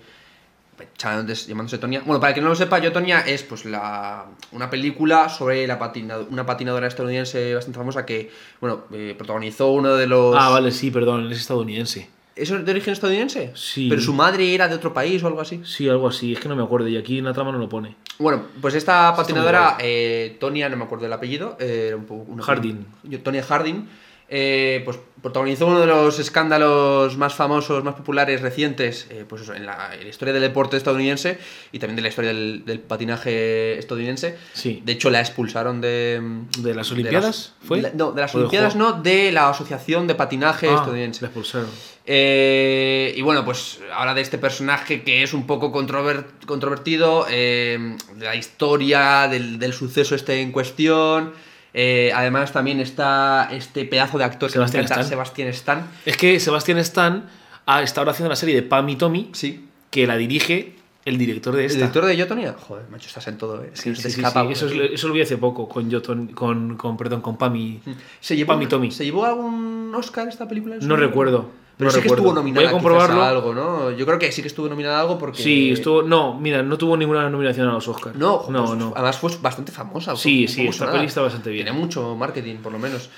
llamándose, 0.97 1.79
Tonya. 1.79 2.03
Bueno, 2.05 2.21
para 2.21 2.33
quien 2.33 2.45
no 2.45 2.51
lo 2.51 2.57
sepa, 2.57 2.79
yo 2.79 2.93
Tonya 2.93 3.21
es 3.21 3.43
pues 3.43 3.65
la, 3.65 4.27
una 4.53 4.71
película 4.71 5.29
sobre 5.29 5.67
la 5.67 5.79
patina- 5.79 6.19
una 6.31 6.47
patinadora 6.47 6.87
estadounidense 6.87 7.55
bastante 7.55 7.79
famosa 7.79 8.07
que, 8.07 8.31
bueno, 8.61 8.83
eh, 8.93 9.15
protagonizó 9.17 9.71
uno 9.73 9.95
de 9.95 10.07
los... 10.07 10.37
Ah, 10.39 10.51
vale, 10.51 10.71
sí, 10.71 10.91
perdón, 10.93 11.31
es 11.33 11.41
estadounidense. 11.41 12.09
¿Eso 12.39 12.57
es 12.57 12.65
de 12.65 12.71
origen 12.71 12.93
estadounidense? 12.93 13.53
Sí. 13.55 13.89
Pero 13.89 14.01
su 14.01 14.13
madre 14.15 14.55
era 14.55 14.69
de 14.69 14.75
otro 14.75 14.93
país 14.95 15.23
o 15.23 15.27
algo 15.27 15.41
así. 15.41 15.61
Sí, 15.65 15.89
algo 15.89 16.09
así, 16.09 16.33
es 16.33 16.41
que 16.41 16.49
no 16.49 16.57
me 16.57 16.63
acuerdo 16.63 16.89
y 16.89 16.97
aquí 16.97 17.19
en 17.19 17.25
la 17.25 17.33
trama 17.33 17.53
no 17.53 17.59
lo 17.59 17.69
pone. 17.69 17.97
Bueno, 18.19 18.43
pues 18.61 18.75
esta 18.75 19.15
patinadora, 19.17 19.77
eh, 19.81 20.37
Tonya, 20.41 20.69
no 20.69 20.77
me 20.77 20.85
acuerdo 20.85 21.05
del 21.05 21.13
apellido, 21.13 21.57
eh, 21.61 21.87
era 21.89 21.97
un 21.97 22.05
poco 22.07 22.31
una 22.33 22.43
Harding. 22.43 22.85
Yo, 23.05 23.21
Tonya 23.21 23.43
Harding. 23.43 23.89
eh, 24.31 24.83
pues 24.85 24.99
protagonizó 25.23 25.67
uno 25.67 25.81
de 25.81 25.87
los 25.87 26.19
escándalos 26.19 27.17
más 27.17 27.35
famosos, 27.35 27.83
más 27.83 27.95
populares, 27.95 28.43
recientes, 28.43 29.07
eh, 29.11 29.25
pues 29.27 29.41
eso, 29.43 29.55
en 29.55 29.65
la, 29.65 29.95
en 29.95 30.03
la 30.05 30.09
historia 30.11 30.33
del 30.35 30.43
deporte 30.43 30.77
estadounidense 30.77 31.39
y 31.73 31.79
también 31.79 31.97
de 31.97 32.03
la 32.03 32.09
historia 32.09 32.29
del, 32.35 32.63
del 32.67 32.79
patinaje 32.79 33.79
estadounidense. 33.79 34.37
Sí. 34.53 34.83
De 34.85 34.93
hecho, 34.93 35.09
la 35.11 35.21
expulsaron 35.21 35.81
de... 35.81 36.21
¿De 36.59 36.75
las 36.75 36.93
Olimpiadas? 36.93 37.55
¿Fue? 37.63 37.79
de 37.79 37.83
la- 37.85 37.93
no, 37.95 38.13
de 38.13 38.21
las 38.21 38.35
¿O 38.35 38.39
de 38.39 38.45
Olimpiadas 38.45 38.77
no, 38.77 38.93
de 38.93 39.33
la 39.33 39.49
Asociación 39.49 40.07
de 40.07 40.15
Patinaje 40.15 40.69
Ah, 40.69 40.75
Estadounidense. 40.75 41.23
La 41.23 41.29
expulsaron. 41.29 41.71
Eh, 42.11 43.13
y 43.17 43.21
bueno, 43.21 43.45
pues 43.45 43.81
habla 43.95 44.15
de 44.15 44.23
este 44.23 44.39
personaje 44.39 45.03
que 45.03 45.23
es 45.23 45.35
un 45.35 45.47
poco 45.47 45.71
controver- 45.71 46.25
controvertido, 46.47 47.27
eh, 47.29 47.97
la 48.19 48.35
historia, 48.35 49.29
del, 49.29 49.59
del 49.59 49.75
suceso 49.75 50.15
este 50.15 50.41
en 50.41 50.51
cuestión. 50.51 51.33
Eh, 51.75 52.11
además 52.15 52.51
también 52.53 52.81
está 52.81 53.51
este 53.53 53.85
pedazo 53.85 54.17
de 54.17 54.25
actor 54.25 54.51
Sebastián 54.51 54.85
que 54.87 54.93
Stan. 54.93 55.05
Sebastián 55.07 55.49
Stan. 55.49 55.87
Es 56.07 56.17
que 56.17 56.41
Sebastián 56.41 56.79
Stan 56.79 57.29
ah, 57.67 57.83
está 57.83 58.01
ahora 58.01 58.13
haciendo 58.13 58.31
la 58.31 58.37
serie 58.37 58.55
de 58.55 58.63
Pam 58.63 58.89
y 58.89 58.97
Tommy, 58.97 59.29
Sí. 59.35 59.67
que 59.91 60.07
la 60.07 60.17
dirige 60.17 60.77
el 61.05 61.19
director 61.19 61.55
de 61.55 61.61
¿El 61.61 61.67
esta. 61.67 61.77
director 61.79 62.07
de 62.07 62.17
Yotonia? 62.17 62.55
Joder, 62.59 62.87
macho, 62.91 63.07
estás 63.09 63.29
en 63.29 63.37
todo, 63.37 63.63
¿eh? 63.63 63.69
No 63.71 63.77
se 63.77 63.95
Sí, 63.95 64.03
sí, 64.03 64.09
escapa 64.23 64.47
sí, 64.47 64.53
Eso, 64.53 64.67
es- 64.67 64.93
eso 64.95 65.09
lo 65.09 65.15
vi 65.15 65.21
hace 65.21 65.37
poco 65.37 65.69
con, 65.69 65.91
Yoton- 65.91 66.33
con, 66.33 66.77
con, 66.79 66.97
perdón, 66.97 67.21
con 67.21 67.37
Pam 67.37 67.55
y... 67.57 67.81
¿Se 68.21 68.35
llevó, 68.35 68.55
Pam 68.55 68.63
y 68.63 68.67
Tommy. 68.67 68.91
¿Se 68.91 69.05
llevó 69.05 69.27
algún 69.27 69.93
Oscar 69.95 70.27
esta 70.27 70.49
película? 70.49 70.77
en 70.77 70.81
su 70.81 70.89
No 70.89 70.95
momento? 70.95 71.11
recuerdo. 71.11 71.68
Pero 71.79 71.87
no 71.89 71.91
sí 71.93 71.97
que 71.99 72.03
recuerdo. 72.03 72.23
estuvo 72.25 72.35
nominada 72.35 72.61
Voy 72.61 72.67
a 72.67 72.69
quizás 72.71 72.83
comprobarlo. 72.83 73.23
a 73.23 73.29
algo, 73.29 73.55
¿no? 73.55 73.91
Yo 73.93 74.05
creo 74.05 74.19
que 74.19 74.31
sí 74.33 74.43
que 74.43 74.49
estuvo 74.49 74.69
nominada 74.69 74.99
a 74.99 75.01
algo 75.03 75.17
porque... 75.19 75.43
Sí, 75.43 75.71
estuvo... 75.71 76.03
No, 76.03 76.35
mira, 76.39 76.63
no 76.63 76.77
tuvo 76.77 76.97
ninguna 76.97 77.31
nominación 77.31 77.69
a 77.69 77.73
los 77.73 77.87
Oscars. 77.89 78.17
No, 78.17 78.45
no, 78.51 78.65
pues, 78.67 78.79
no. 78.79 78.93
además 78.97 79.17
fue 79.19 79.31
bastante 79.41 79.71
famosa. 79.73 80.15
Sí, 80.17 80.47
fue 80.49 80.55
sí, 80.55 80.67
esta 80.67 80.91
peli 80.93 81.07
está 81.07 81.23
bastante 81.23 81.51
bien. 81.51 81.65
Tiene 81.65 81.79
mucho 81.79 82.15
marketing, 82.17 82.57
por 82.57 82.73
lo 82.73 82.79
menos. 82.79 83.09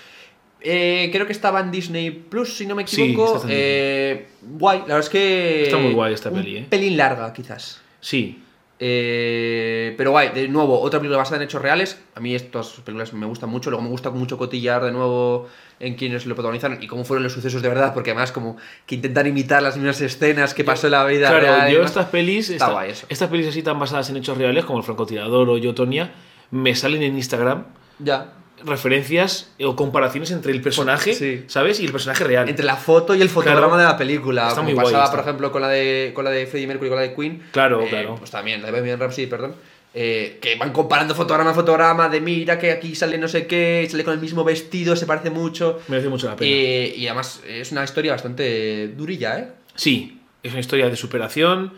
Eh, 0.60 1.08
creo 1.10 1.26
que 1.26 1.32
estaba 1.32 1.60
en 1.60 1.70
Disney 1.70 2.10
Plus, 2.10 2.54
si 2.58 2.66
no 2.66 2.74
me 2.74 2.86
Sí, 2.86 3.02
equivoco. 3.02 3.40
en 3.44 3.48
Eh, 3.50 4.28
guay, 4.42 4.80
la 4.80 4.84
verdad 4.84 5.00
es 5.00 5.08
que. 5.08 5.62
Está 5.64 5.78
muy 5.78 5.94
guay 5.94 6.12
esta 6.12 6.28
un 6.28 6.34
peli, 6.36 6.58
¿eh? 6.58 6.66
pelín 6.68 6.98
larga, 6.98 7.32
quizás. 7.32 7.80
Sí, 7.98 8.42
Eh, 8.82 9.94
pero 9.98 10.10
guay, 10.10 10.30
de 10.30 10.48
nuevo, 10.48 10.80
otra 10.80 10.98
película 11.00 11.18
basada 11.18 11.36
en 11.36 11.42
hechos 11.42 11.60
reales. 11.60 12.00
A 12.14 12.20
mí 12.20 12.34
estas 12.34 12.68
películas 12.84 13.12
me 13.12 13.26
gustan 13.26 13.50
mucho. 13.50 13.68
Luego 13.70 13.82
me 13.82 13.90
gusta 13.90 14.08
mucho 14.10 14.38
cotillar 14.38 14.82
de 14.82 14.90
nuevo 14.90 15.48
en 15.80 15.94
quienes 15.96 16.24
lo 16.26 16.34
protagonizan 16.34 16.78
y 16.82 16.86
cómo 16.86 17.04
fueron 17.04 17.22
los 17.24 17.32
sucesos 17.32 17.60
de 17.62 17.68
verdad, 17.68 17.92
porque 17.94 18.10
además, 18.10 18.32
como 18.32 18.56
que 18.86 18.94
intentan 18.96 19.26
imitar 19.26 19.62
las 19.62 19.76
mismas 19.76 20.00
escenas 20.00 20.54
que 20.54 20.64
pasó 20.64 20.86
en 20.86 20.92
la 20.92 21.04
vida 21.04 21.28
claro, 21.28 21.44
real. 21.46 21.72
yo 21.72 21.82
estas 21.84 22.06
pelis, 22.06 22.50
esta- 22.50 22.70
guay 22.70 22.90
eso. 22.90 23.06
estas 23.10 23.28
pelis 23.28 23.48
así 23.48 23.62
tan 23.62 23.78
basadas 23.78 24.08
en 24.10 24.16
hechos 24.16 24.36
reales 24.36 24.64
como 24.64 24.78
El 24.78 24.84
francotirador 24.84 25.48
o 25.48 25.56
Yotonia, 25.58 26.12
me 26.50 26.74
salen 26.74 27.02
en 27.02 27.16
Instagram 27.16 27.64
Ya. 27.98 28.32
Referencias 28.64 29.50
o 29.64 29.76
comparaciones 29.76 30.30
entre 30.30 30.52
el 30.52 30.60
personaje, 30.60 31.14
Sí. 31.14 31.44
¿sabes? 31.46 31.80
Y 31.80 31.86
el 31.86 31.92
personaje 31.92 32.24
real. 32.24 32.48
Entre 32.48 32.64
la 32.64 32.76
foto 32.76 33.14
y 33.14 33.22
el 33.22 33.28
fotograma 33.28 33.60
Claro. 33.68 33.76
de 33.78 33.84
la 33.84 33.96
película. 33.96 34.42
Está 34.48 34.56
como 34.56 34.64
muy 34.70 34.74
guay 34.74 34.86
pasaba, 34.92 35.10
por 35.10 35.20
ejemplo, 35.20 35.52
con 35.52 35.62
la 35.62 35.68
de 35.68 36.12
con 36.14 36.24
la 36.24 36.30
de 36.30 36.46
Freddie 36.46 36.66
Mercury 36.66 36.86
y 36.88 36.90
con 36.90 36.96
la 36.96 37.02
de 37.08 37.14
Queen. 37.14 37.42
Claro, 37.52 37.82
Eh, 37.82 37.88
claro. 37.88 38.16
Pues 38.16 38.30
también, 38.30 38.60
la 38.60 38.66
de 38.66 38.72
Bohemian 38.72 38.98
Rhapsody, 39.00 39.26
perdón. 39.26 39.54
eh, 39.92 40.38
que 40.40 40.54
van 40.54 40.72
comparando 40.72 41.16
fotograma 41.16 41.50
a 41.50 41.54
fotograma 41.54 42.08
de 42.08 42.20
mira 42.20 42.60
que 42.60 42.70
aquí 42.70 42.94
sale 42.94 43.18
no 43.18 43.26
sé 43.26 43.48
qué, 43.48 43.84
sale 43.90 44.04
con 44.04 44.14
el 44.14 44.20
mismo 44.20 44.44
vestido, 44.44 44.94
se 44.94 45.04
parece 45.04 45.30
mucho. 45.30 45.80
Merece 45.88 46.08
mucho 46.08 46.28
la 46.28 46.36
pena. 46.36 46.48
Eh, 46.48 46.94
y 46.96 47.06
además 47.08 47.42
es 47.44 47.72
una 47.72 47.82
historia 47.82 48.12
bastante 48.12 48.86
durilla, 48.96 49.38
¿eh? 49.40 49.48
Sí, 49.74 50.20
es 50.44 50.52
una 50.52 50.60
historia 50.60 50.88
de 50.88 50.94
superación, 50.94 51.72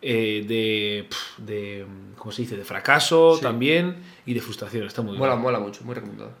eh, 0.00 0.44
de, 0.48 1.06
de. 1.44 1.84
¿Cómo 2.16 2.32
se 2.32 2.40
dice? 2.42 2.56
De 2.56 2.64
fracaso 2.64 3.36
Sí. 3.36 3.42
también 3.42 3.96
y 4.26 4.34
de 4.34 4.40
frustración. 4.40 4.86
Está 4.86 5.02
muy 5.02 5.16
Mola, 5.18 5.32
bien. 5.32 5.42
mola 5.42 5.58
mucho, 5.58 5.82
muy 5.84 5.94
recomendado. 5.94 6.32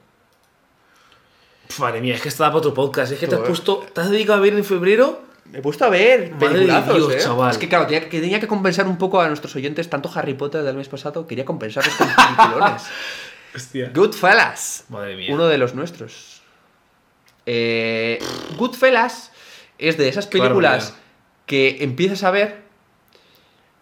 Madre 1.78 2.00
mía, 2.00 2.14
es 2.14 2.20
que 2.20 2.28
está 2.28 2.46
para 2.46 2.56
otro 2.58 2.74
podcast. 2.74 3.12
Es 3.12 3.18
que 3.18 3.26
te 3.26 3.34
has 3.34 3.40
Joder. 3.40 3.50
pusto. 3.50 3.86
¿Te 3.92 4.00
has 4.00 4.10
dedicado 4.10 4.38
a 4.38 4.42
ver 4.42 4.52
en 4.54 4.64
febrero? 4.64 5.22
Me 5.46 5.58
he 5.58 5.62
puesto 5.62 5.84
a 5.84 5.88
ver 5.88 6.38
Dios, 6.38 7.12
¿eh? 7.14 7.18
chaval. 7.18 7.50
Es 7.50 7.58
que 7.58 7.68
claro, 7.68 7.86
tenía 7.86 8.08
que, 8.08 8.20
tenía 8.20 8.40
que 8.40 8.46
compensar 8.46 8.86
un 8.86 8.96
poco 8.96 9.20
a 9.20 9.26
nuestros 9.28 9.54
oyentes, 9.56 9.88
tanto 9.90 10.10
Harry 10.14 10.34
Potter 10.34 10.62
del 10.62 10.76
mes 10.76 10.88
pasado, 10.88 11.26
quería 11.26 11.44
compensarlos 11.44 11.94
con 11.96 12.06
peliculones. 12.36 12.82
Hostia. 13.54 13.90
Goodfellas. 13.94 14.84
Madre 14.88 15.16
mía. 15.16 15.34
Uno 15.34 15.46
de 15.48 15.58
los 15.58 15.74
nuestros. 15.74 16.42
Eh, 17.44 18.18
Goodfellas 18.56 19.32
es 19.78 19.98
de 19.98 20.08
esas 20.08 20.26
películas 20.26 20.94
que 21.46 21.78
empiezas 21.80 22.22
a 22.22 22.30
ver. 22.30 22.61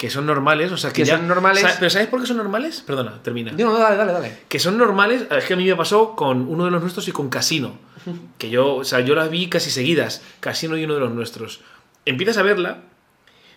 Que 0.01 0.09
son 0.09 0.24
normales, 0.24 0.72
o 0.72 0.78
sea, 0.78 0.94
que, 0.94 1.02
Que 1.02 1.09
ya- 1.09 1.18
son 1.18 1.28
normales. 1.28 1.60
Sa- 1.60 1.77
¿Pero 1.78 1.90
sabes 1.90 2.09
por 2.09 2.22
qué 2.22 2.27
son 2.27 2.39
normales? 2.39 2.82
Perdona, 2.86 3.22
termina. 3.22 3.52
No, 3.52 3.70
no, 3.70 3.78
dale, 3.78 3.97
dale, 3.98 4.12
dale. 4.12 4.39
Que 4.48 4.59
son 4.59 4.78
normales, 4.78 5.27
es 5.31 5.44
que 5.44 5.52
a 5.52 5.56
mí 5.56 5.66
me 5.66 5.77
pasó 5.77 6.16
con 6.16 6.48
uno 6.48 6.64
de 6.64 6.70
los 6.70 6.81
nuestros 6.81 7.06
y 7.09 7.12
con 7.12 7.28
Casino. 7.28 7.74
Que 8.39 8.48
yo, 8.48 8.77
o 8.77 8.85
sea, 8.85 9.01
yo 9.01 9.14
las 9.14 9.28
vi 9.31 9.48
casi 9.51 9.70
seguidas. 9.70 10.22
Casino 10.40 10.78
y 10.78 10.85
uno 10.85 10.94
de 10.94 11.01
los 11.01 11.12
nuestros. 11.12 11.60
Empiezas 12.06 12.39
a 12.39 12.43
verla, 12.43 12.78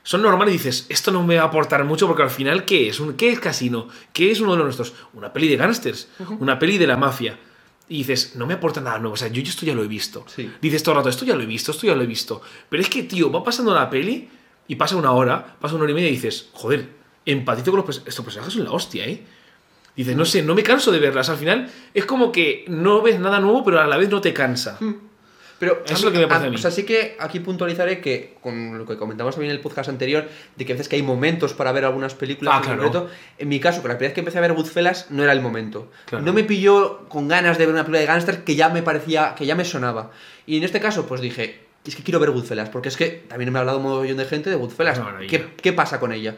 son 0.03 0.21
normales 0.21 0.53
y 0.53 0.57
dices, 0.57 0.85
esto 0.89 1.11
no 1.11 1.23
me 1.23 1.37
va 1.37 1.43
a 1.43 1.45
aportar 1.45 1.85
mucho 1.85 2.07
porque 2.07 2.23
al 2.23 2.29
final, 2.29 2.65
¿qué 2.65 2.89
es? 2.89 3.01
¿Qué 3.17 3.29
es 3.31 3.39
Casino? 3.39 3.87
¿Qué 4.11 4.29
es 4.29 4.41
uno 4.41 4.51
de 4.51 4.57
los 4.57 4.65
nuestros? 4.65 4.93
Una 5.13 5.31
peli 5.31 5.47
de 5.47 5.55
gángsters, 5.55 6.09
una 6.39 6.59
peli 6.59 6.77
de 6.77 6.87
la 6.87 6.97
mafia. 6.97 7.39
Y 7.87 7.99
dices, 7.99 8.35
no 8.35 8.45
me 8.47 8.55
aporta 8.55 8.81
nada 8.81 8.99
nuevo. 8.99 9.13
O 9.13 9.17
sea, 9.17 9.29
yo 9.29 9.41
ya 9.41 9.49
esto 9.49 9.65
ya 9.65 9.73
lo 9.75 9.81
he 9.83 9.87
visto. 9.87 10.25
Sí. 10.27 10.51
Dices 10.61 10.83
todo 10.83 10.91
el 10.95 10.97
rato, 10.97 11.07
esto 11.09 11.23
ya 11.23 11.35
lo 11.37 11.43
he 11.43 11.45
visto, 11.45 11.71
esto 11.71 11.87
ya 11.87 11.95
lo 11.95 12.03
he 12.03 12.05
visto. 12.05 12.41
Pero 12.67 12.83
es 12.83 12.89
que, 12.89 13.03
tío, 13.03 13.31
va 13.31 13.41
pasando 13.45 13.73
la 13.73 13.89
peli 13.89 14.27
y 14.67 14.75
pasa 14.75 14.95
una 14.95 15.11
hora, 15.11 15.55
pasa 15.59 15.75
una 15.75 15.83
hora 15.83 15.91
y 15.91 15.95
media 15.95 16.09
y 16.09 16.13
dices, 16.13 16.49
joder, 16.53 16.87
empatizo 17.25 17.71
con 17.71 17.77
los 17.77 17.85
personajes. 17.85 18.09
Estos 18.09 18.25
personajes 18.25 18.53
son 18.53 18.63
la 18.63 18.71
hostia, 18.71 19.05
¿eh? 19.05 19.23
Dices, 19.95 20.15
no 20.15 20.25
sé, 20.25 20.41
no 20.41 20.55
me 20.55 20.63
canso 20.63 20.91
de 20.91 20.99
verlas. 20.99 21.29
Al 21.29 21.37
final 21.37 21.69
es 21.93 22.05
como 22.05 22.31
que 22.31 22.65
no 22.67 23.01
ves 23.01 23.19
nada 23.19 23.39
nuevo, 23.39 23.63
pero 23.63 23.79
a 23.79 23.85
la 23.87 23.97
vez 23.97 24.09
no 24.09 24.21
te 24.21 24.33
cansa. 24.33 24.79
Pero 25.59 25.81
Eso 25.85 25.93
es 25.93 26.03
lo 26.03 26.11
que 26.11 26.17
me 26.17 26.27
parece 26.27 26.47
a 26.47 26.49
mí. 26.49 26.55
O 26.55 26.59
sea, 26.59 26.71
sí 26.71 26.83
que 26.83 27.15
aquí 27.19 27.39
puntualizaré 27.39 28.01
que 28.01 28.35
con 28.41 28.77
lo 28.77 28.85
que 28.85 28.97
comentamos 28.97 29.35
también 29.35 29.51
en 29.51 29.57
el 29.57 29.61
podcast 29.61 29.87
anterior, 29.89 30.27
de 30.57 30.65
que 30.65 30.73
a 30.73 30.75
veces 30.75 30.89
que 30.89 30.95
hay 30.97 31.03
momentos 31.03 31.53
para 31.53 31.71
ver 31.71 31.85
algunas 31.85 32.15
películas 32.15 32.55
Ah, 32.55 32.57
en 32.57 32.63
claro. 32.63 32.81
concreto. 32.83 33.09
En 33.37 33.47
mi 33.47 33.59
caso, 33.59 33.81
con 33.81 33.89
la 33.89 33.95
primera 33.97 34.09
vez 34.09 34.13
que 34.15 34.21
empecé 34.21 34.39
a 34.39 34.41
ver 34.41 34.53
Goodfellas, 34.53 35.11
no 35.11 35.23
era 35.23 35.31
el 35.31 35.41
momento. 35.41 35.89
Claro. 36.05 36.25
No 36.25 36.33
me 36.33 36.43
pilló 36.43 37.07
con 37.07 37.27
ganas 37.27 37.57
de 37.59 37.65
ver 37.67 37.73
una 37.75 37.83
película 37.83 37.99
de 37.99 38.05
gángster 38.07 38.43
que 38.43 38.55
ya 38.55 38.69
me 38.69 38.81
parecía, 38.81 39.35
que 39.37 39.45
ya 39.45 39.55
me 39.55 39.63
sonaba. 39.63 40.11
Y 40.47 40.57
en 40.57 40.63
este 40.63 40.81
caso, 40.81 41.05
pues 41.05 41.21
dije, 41.21 41.62
es 41.85 41.95
que 41.95 42.03
quiero 42.03 42.19
ver 42.19 42.31
Goodfellas, 42.31 42.69
porque 42.69 42.89
es 42.89 42.97
que 42.97 43.23
también 43.27 43.51
me 43.51 43.59
ha 43.59 43.61
hablado 43.61 43.79
un 43.79 43.83
montón 43.83 44.17
de 44.17 44.25
gente 44.25 44.49
de 44.49 44.55
Goodfellas. 44.55 44.99
¿Qué, 45.29 45.47
¿Qué 45.61 45.73
pasa 45.73 45.99
con 45.99 46.11
ella? 46.11 46.37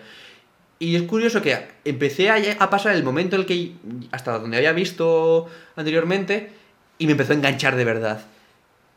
Y 0.80 0.96
es 0.96 1.04
curioso 1.04 1.42
que 1.42 1.58
empecé 1.86 2.30
a, 2.30 2.38
a 2.60 2.70
pasar 2.70 2.96
el 2.96 3.04
momento 3.04 3.36
en 3.36 3.42
el 3.42 3.48
que 3.48 3.74
hasta 4.12 4.40
donde 4.40 4.58
había 4.58 4.74
visto 4.74 5.48
anteriormente 5.76 6.50
y 6.98 7.06
me 7.06 7.14
empezó 7.14 7.34
a 7.34 7.36
enganchar 7.36 7.76
de 7.76 7.86
verdad. 7.86 8.26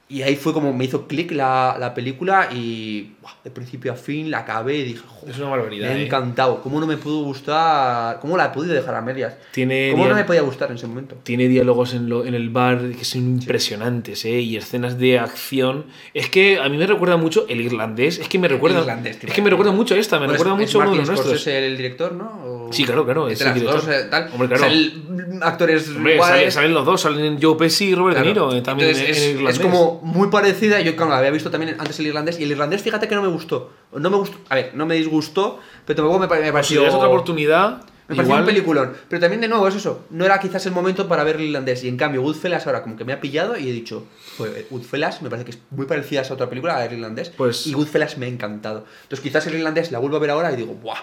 Y 0.08 0.22
ahí 0.22 0.36
fue 0.36 0.52
como 0.52 0.72
me 0.72 0.86
hizo 0.86 1.06
clic 1.06 1.30
la, 1.32 1.76
la 1.78 1.94
película 1.94 2.48
y 2.52 3.14
de 3.44 3.50
principio 3.50 3.92
a 3.92 3.96
fin 3.96 4.30
la 4.30 4.38
acabé 4.38 4.76
y 4.78 4.82
dije, 4.84 5.02
joder, 5.06 5.34
Es 5.34 5.40
una 5.40 5.50
barbaridad. 5.50 5.88
me 5.88 5.94
ha 5.94 5.98
¿eh? 5.98 6.06
encantado. 6.06 6.60
¿Cómo 6.62 6.80
no 6.80 6.86
me 6.86 6.96
pudo 6.96 7.22
gustar? 7.24 8.18
¿Cómo 8.20 8.36
la 8.36 8.46
he 8.46 8.48
podido 8.50 8.74
dejar 8.74 8.94
a 8.94 9.00
medias? 9.00 9.34
Tiene, 9.52 9.90
¿Cómo 9.92 10.06
no 10.08 10.14
me 10.14 10.24
podía 10.24 10.42
gustar 10.42 10.70
en 10.70 10.76
ese 10.76 10.86
momento? 10.86 11.16
tiene 11.22 11.48
diálogos 11.48 11.94
en, 11.94 12.08
lo- 12.08 12.24
en 12.24 12.34
el 12.34 12.50
bar 12.50 12.80
que 12.98 13.04
son 13.04 13.22
impresionantes, 13.22 14.24
¿eh? 14.24 14.40
Y 14.40 14.56
escenas 14.56 14.98
de 14.98 15.18
acción. 15.18 15.86
Es 16.14 16.28
que 16.28 16.58
a 16.58 16.68
mí 16.68 16.76
me 16.76 16.86
recuerda 16.86 17.16
mucho 17.16 17.46
el 17.48 17.60
irlandés. 17.60 18.18
Es 18.18 18.28
que 18.28 18.38
me 18.38 18.48
recuerda. 18.48 18.80
irlandés, 18.80 19.18
es 19.22 19.32
que 19.32 19.42
me 19.42 19.50
recuerda 19.50 19.72
mucho 19.72 19.94
esta, 19.94 20.16
me 20.18 20.26
Bueno, 20.26 20.32
recuerda 20.34 20.54
es- 20.54 20.60
mucho 20.60 20.78
es 20.78 20.82
uno 20.84 20.90
de 20.92 20.96
los 20.98 21.06
nuestros. 21.08 21.30
Scorsese 21.32 21.66
el 21.66 21.76
director, 21.76 22.12
¿no? 22.12 22.24
O- 22.44 22.58
Sí, 22.72 22.84
claro, 22.84 23.04
claro, 23.04 23.28
es 23.28 23.40
el 23.40 23.46
las 23.46 23.62
dos, 23.62 23.86
director. 23.86 23.94
eh, 23.94 24.08
tal. 24.10 24.30
Hombre, 24.32 24.48
claro. 24.48 24.62
Salen 24.64 25.40
actores 25.42 25.88
Hombre, 25.88 26.16
guays. 26.16 26.30
salen, 26.32 26.52
salen 26.52 26.74
los 26.74 26.84
dos, 26.84 27.00
salen 27.00 27.38
Joe 27.40 27.56
Pesci 27.56 27.86
y 27.86 27.94
Robert 27.94 28.16
Claro. 28.16 28.26
De 28.28 28.32
Niro 28.34 28.54
eh, 28.54 28.60
también 28.62 28.90
Entonces, 28.90 29.08
en, 29.08 29.14
es, 29.14 29.22
en 29.22 29.28
es 29.30 29.34
irlandés. 29.36 29.58
como 29.60 30.00
muy 30.02 30.28
parecida. 30.28 30.80
Yo, 30.80 30.94
claro, 30.94 31.14
había 31.14 31.30
visto 31.30 31.50
también 31.50 31.76
antes 31.78 31.98
el 31.98 32.06
irlandés. 32.08 32.38
Y 32.38 32.42
el 32.44 32.50
irlandés, 32.52 32.82
fíjate 32.82 33.08
que 33.08 33.14
no 33.18 33.26
me 33.26 33.32
gustó. 33.32 33.72
No 33.92 34.10
me 34.10 34.16
gustó. 34.16 34.36
A 34.48 34.54
ver, 34.54 34.72
no 34.74 34.86
me 34.86 34.94
disgustó, 34.96 35.60
pero 35.86 35.96
tampoco 35.96 36.18
me, 36.18 36.26
me 36.26 36.46
Si 36.46 36.52
pareció. 36.52 36.82
das 36.82 36.94
otra 36.94 37.08
oportunidad, 37.08 37.82
Me 38.08 38.16
pareció 38.16 38.22
igual. 38.24 38.40
un 38.40 38.46
peliculón. 38.46 38.92
Pero 39.08 39.20
también, 39.20 39.40
de 39.40 39.48
nuevo, 39.48 39.66
es 39.68 39.74
eso. 39.76 40.04
No 40.10 40.24
era 40.24 40.38
quizás 40.40 40.64
el 40.66 40.72
momento 40.72 41.08
para 41.08 41.24
ver 41.24 41.36
el 41.36 41.42
irlandés. 41.42 41.82
Y 41.84 41.88
en 41.88 41.96
cambio, 41.96 42.22
Goodfellas 42.22 42.66
ahora 42.66 42.82
como 42.82 42.96
que 42.96 43.04
me 43.04 43.12
ha 43.12 43.20
pillado 43.20 43.56
y 43.58 43.68
he 43.68 43.72
dicho, 43.72 44.04
pues 44.36 44.68
Goodfellas 44.70 45.22
me 45.22 45.30
parece 45.30 45.44
que 45.46 45.50
es 45.52 45.58
muy 45.70 45.86
parecida 45.86 46.20
a 46.20 46.22
esa 46.22 46.34
otra 46.34 46.48
película, 46.48 46.76
a 46.76 46.84
el 46.84 46.92
irlandés. 46.94 47.30
Pues- 47.30 47.66
Y 47.66 47.72
Goodfellas 47.72 48.18
me 48.18 48.26
ha 48.26 48.28
encantado. 48.28 48.84
Entonces, 49.04 49.20
quizás 49.20 49.46
el 49.46 49.54
irlandés 49.54 49.90
la 49.92 49.98
vuelvo 49.98 50.16
a 50.16 50.20
ver 50.20 50.30
ahora 50.30 50.52
y 50.52 50.56
digo, 50.56 50.74
¡buah! 50.74 50.98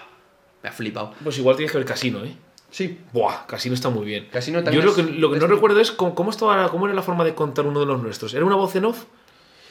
Me 0.62 0.68
ha 0.68 0.72
flipado. 0.72 1.12
Pues 1.22 1.38
igual 1.38 1.56
tienes 1.56 1.72
que 1.72 1.78
ver 1.78 1.86
Casino, 1.86 2.24
¿eh? 2.24 2.36
Sí. 2.70 2.98
Buah, 3.12 3.46
Casino 3.46 3.74
está 3.74 3.88
muy 3.88 4.04
bien. 4.04 4.28
Casino 4.32 4.58
Yo 4.58 4.64
también 4.64 4.84
lo 4.84 4.90
es- 4.90 4.96
que, 4.96 5.02
lo 5.04 5.30
que 5.32 5.38
no 5.38 5.46
recuerdo 5.46 5.80
es 5.80 5.92
cómo, 5.92 6.14
cómo, 6.14 6.30
estaba, 6.30 6.68
cómo 6.70 6.86
era 6.86 6.94
la 6.94 7.02
forma 7.02 7.24
de 7.24 7.34
contar 7.34 7.66
uno 7.66 7.80
de 7.80 7.86
los 7.86 8.02
nuestros. 8.02 8.32
¿Era 8.34 8.44
una 8.44 8.56
voz 8.56 8.74
en 8.76 8.84
off? 8.86 9.04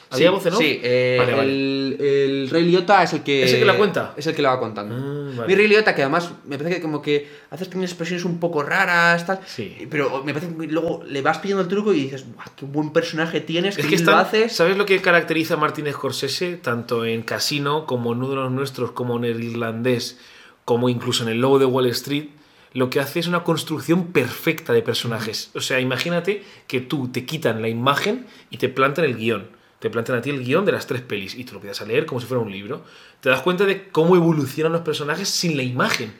¿Había 0.08 0.28
sí, 0.28 0.34
voz 0.34 0.46
en 0.46 0.52
off? 0.54 0.58
Sí, 0.60 0.80
eh, 0.82 1.16
Vale, 1.18 1.34
vale. 1.34 1.52
El, 1.52 1.96
el 2.00 2.50
Rey 2.50 2.64
Liotta 2.64 3.02
es 3.02 3.12
el 3.12 3.22
que. 3.22 3.42
¿Es 3.42 3.52
el 3.52 3.58
que 3.58 3.64
la 3.64 3.76
cuenta? 3.76 4.14
Es 4.16 4.26
el 4.26 4.34
que 4.34 4.42
la 4.42 4.50
va 4.50 4.60
contando. 4.60 4.94
Ah, 4.94 5.32
vale. 5.38 5.48
Mi 5.48 5.54
Rey 5.56 5.66
Liotta, 5.68 5.94
que 5.94 6.02
además 6.02 6.30
me 6.44 6.56
parece 6.58 6.76
que 6.76 6.82
como 6.82 7.02
que 7.02 7.28
haces 7.50 7.68
también 7.68 7.88
expresiones 7.88 8.24
un 8.24 8.38
poco 8.38 8.62
raras, 8.62 9.26
tal. 9.26 9.40
Sí. 9.46 9.86
Pero 9.90 10.22
me 10.22 10.32
parece 10.32 10.54
que 10.54 10.66
luego 10.68 11.02
le 11.04 11.22
vas 11.22 11.38
pidiendo 11.38 11.62
el 11.62 11.68
truco 11.68 11.92
y 11.92 12.04
dices, 12.04 12.24
¡buah, 12.34 12.44
qué 12.54 12.64
buen 12.66 12.92
personaje 12.92 13.40
tienes! 13.40 13.76
Es 13.78 13.86
qué 13.86 13.96
que 13.96 14.02
lo 14.02 14.16
haces. 14.16 14.52
¿Sabes 14.54 14.76
lo 14.76 14.86
que 14.86 15.00
caracteriza 15.02 15.54
a 15.54 15.56
Martin 15.56 15.92
Scorsese? 15.92 16.56
Tanto 16.56 17.04
en 17.04 17.22
Casino, 17.22 17.84
como 17.86 18.12
en 18.12 18.18
uno 18.18 18.30
de 18.30 18.36
los 18.36 18.52
nuestros, 18.52 18.92
como 18.92 19.16
en 19.16 19.24
el 19.24 19.42
irlandés, 19.42 20.18
como 20.64 20.88
incluso 20.88 21.24
en 21.24 21.30
el 21.30 21.40
Lobo 21.40 21.58
de 21.58 21.64
Wall 21.66 21.86
Street. 21.86 22.28
lo 22.72 22.90
que 22.90 23.00
hace 23.00 23.20
es 23.20 23.26
una 23.26 23.42
construcción 23.42 24.08
perfecta 24.12 24.72
de 24.74 24.82
personajes. 24.82 25.50
O 25.54 25.60
sea, 25.62 25.80
imagínate 25.80 26.42
que 26.66 26.80
tú 26.80 27.08
te 27.08 27.24
quitan 27.24 27.62
la 27.62 27.68
imagen 27.68 28.26
y 28.50 28.58
te 28.58 28.68
plantan 28.68 29.06
el 29.06 29.16
guion. 29.16 29.55
Te 29.78 29.90
plantan 29.90 30.16
a 30.16 30.22
ti 30.22 30.30
el 30.30 30.42
guion 30.42 30.64
de 30.64 30.72
las 30.72 30.86
tres 30.86 31.02
pelis 31.02 31.34
y 31.34 31.44
tú 31.44 31.52
lo 31.52 31.58
empiezas 31.58 31.82
a 31.82 31.84
leer 31.86 32.06
como 32.06 32.20
si 32.20 32.26
fuera 32.26 32.42
un 32.42 32.50
libro. 32.50 32.82
Te 33.20 33.28
das 33.28 33.42
cuenta 33.42 33.66
de 33.66 33.88
cómo 33.88 34.16
evolucionan 34.16 34.72
los 34.72 34.80
personajes 34.80 35.28
sin 35.28 35.56
la 35.56 35.62
imagen. 35.62 36.14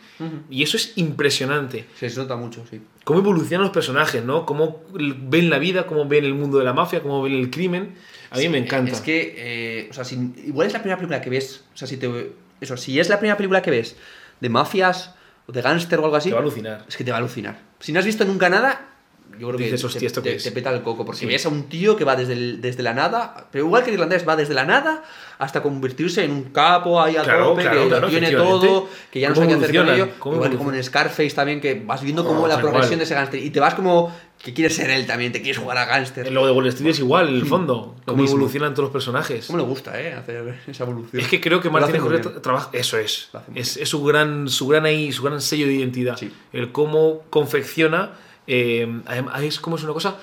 Y 0.50 0.62
eso 0.62 0.76
es 0.76 0.92
impresionante. 0.96 1.86
Se 1.98 2.14
nota 2.16 2.36
mucho, 2.36 2.64
sí. 2.70 2.80
Cómo 3.04 3.20
evolucionan 3.20 3.64
los 3.64 3.72
personajes, 3.72 4.22
¿no? 4.24 4.44
Cómo 4.44 4.82
ven 4.92 5.48
la 5.48 5.58
vida, 5.58 5.86
cómo 5.86 6.06
ven 6.06 6.24
el 6.24 6.34
mundo 6.34 6.58
de 6.58 6.64
la 6.64 6.74
mafia, 6.74 7.00
cómo 7.02 7.22
ven 7.22 7.32
el 7.32 7.50
crimen. 7.50 7.94
A 8.30 8.38
mí 8.38 8.48
me 8.48 8.58
encanta. 8.58 8.92
Es 8.92 9.00
que, 9.00 9.34
eh, 9.36 9.88
o 9.90 9.94
sea, 9.94 10.04
si, 10.04 10.16
igual 10.44 10.66
es 10.66 10.72
la 10.72 10.80
primera 10.80 10.96
película 10.96 11.20
que 11.22 11.30
ves, 11.30 11.64
o 11.72 11.76
sea, 11.76 11.88
si 11.88 11.96
te, 11.96 12.32
eso, 12.60 12.76
si 12.76 12.98
es 13.00 13.08
la 13.08 13.18
primera 13.18 13.36
película 13.36 13.62
que 13.62 13.70
ves 13.70 13.96
de 14.40 14.48
mafias 14.48 15.14
o 15.46 15.52
de 15.52 15.62
gángster 15.62 15.98
o 16.00 16.04
algo 16.04 16.16
así, 16.16 16.28
Te 16.28 16.34
va 16.34 16.40
a 16.40 16.42
alucinar. 16.42 16.84
es 16.88 16.96
que 16.96 17.04
te 17.04 17.10
va 17.10 17.16
a 17.16 17.20
alucinar. 17.20 17.58
Si 17.80 17.92
no 17.92 18.00
has 18.00 18.04
visto 18.06 18.24
nunca 18.24 18.48
nada, 18.50 18.95
yo 19.38 19.48
creo 19.48 19.58
Dices, 19.58 19.80
que 19.80 19.86
"Hostia, 19.86 20.00
te, 20.00 20.06
¿esto 20.06 20.22
qué 20.22 20.30
te- 20.30 20.36
es?". 20.36 20.44
te 20.44 20.52
peta 20.52 20.72
el 20.72 20.82
coco, 20.82 21.04
porque 21.04 21.20
Sí. 21.20 21.26
ves 21.26 21.44
a 21.46 21.48
un 21.50 21.64
tío 21.68 21.96
que 21.96 22.04
va 22.04 22.16
desde, 22.16 22.32
el- 22.32 22.60
desde 22.60 22.82
la 22.82 22.94
nada, 22.94 23.48
pero 23.52 23.64
igual 23.66 23.82
que 23.82 23.90
el 23.90 23.94
irlandés, 23.94 24.26
va 24.26 24.34
desde 24.36 24.54
la 24.54 24.64
nada 24.64 25.02
hasta 25.38 25.62
convertirse 25.62 26.24
en 26.24 26.30
un 26.30 26.44
capo 26.44 27.00
ahí 27.02 27.16
a 27.16 27.22
Claro, 27.22 27.50
tope, 27.50 27.62
claro, 27.62 27.82
que 27.82 27.88
claro, 27.88 28.08
tiene 28.08 28.30
todo, 28.30 28.88
que 29.10 29.20
ya 29.20 29.28
no 29.28 29.34
¿Cómo 29.34 29.44
sabe 29.50 29.58
qué 29.60 29.64
hacer 29.66 29.76
con 29.84 29.94
ello, 29.94 30.08
¿Cómo 30.18 30.34
igual 30.36 30.50
que 30.50 30.56
como 30.56 30.72
en 30.72 30.82
Scarface 30.82 31.30
también, 31.30 31.60
que 31.60 31.74
vas 31.74 32.02
viendo 32.02 32.24
como 32.24 32.44
Oh, 32.44 32.48
la 32.48 32.58
progresión 32.58 32.88
cual. 32.92 32.98
de 33.00 33.04
ese 33.04 33.14
gángster, 33.14 33.42
y 33.42 33.50
te 33.50 33.60
vas 33.60 33.74
como 33.74 34.10
que 34.42 34.54
quieres 34.54 34.74
ser 34.76 34.88
él 34.90 35.06
también, 35.06 35.32
te 35.32 35.42
quieres 35.42 35.58
jugar 35.60 35.76
a 35.78 35.84
gángster. 35.86 36.30
Lo 36.32 36.46
de 36.46 36.52
Wall 36.52 36.66
Street 36.68 36.90
es 36.90 36.98
igual, 37.00 37.28
en 37.28 37.34
el 37.36 37.46
fondo. 37.46 37.96
Lo 38.06 38.12
Cómo 38.14 38.24
evolucionan 38.24 38.72
todos 38.72 38.84
los 38.86 38.92
personajes. 38.92 39.46
¿Cómo 39.46 39.58
le 39.58 39.64
gusta, 39.64 40.00
eh? 40.00 40.12
Hacer 40.14 40.54
esa 40.66 40.84
evolución. 40.84 41.20
Es 41.22 41.28
que 41.28 41.40
creo 41.40 41.60
que 41.60 41.68
Scorsese 41.68 41.98
bien. 42.08 42.42
trabaja. 42.42 42.70
Eso 42.72 42.96
es. 42.98 43.28
Es, 43.54 43.76
es 43.76 43.88
su 43.88 44.02
gran, 44.04 44.48
su 44.48 44.66
gran 44.68 44.84
ahí, 44.86 45.10
su 45.12 45.22
gran 45.22 45.40
sello 45.42 45.66
de 45.66 45.74
identidad. 45.74 46.16
Sí. 46.16 46.32
El 46.52 46.70
cómo 46.72 47.22
confecciona. 47.30 48.12
Eh, 48.46 49.00
además, 49.06 49.42
es 49.42 49.60
como 49.60 49.76
es 49.76 49.82
una 49.84 49.92
cosa. 49.92 50.16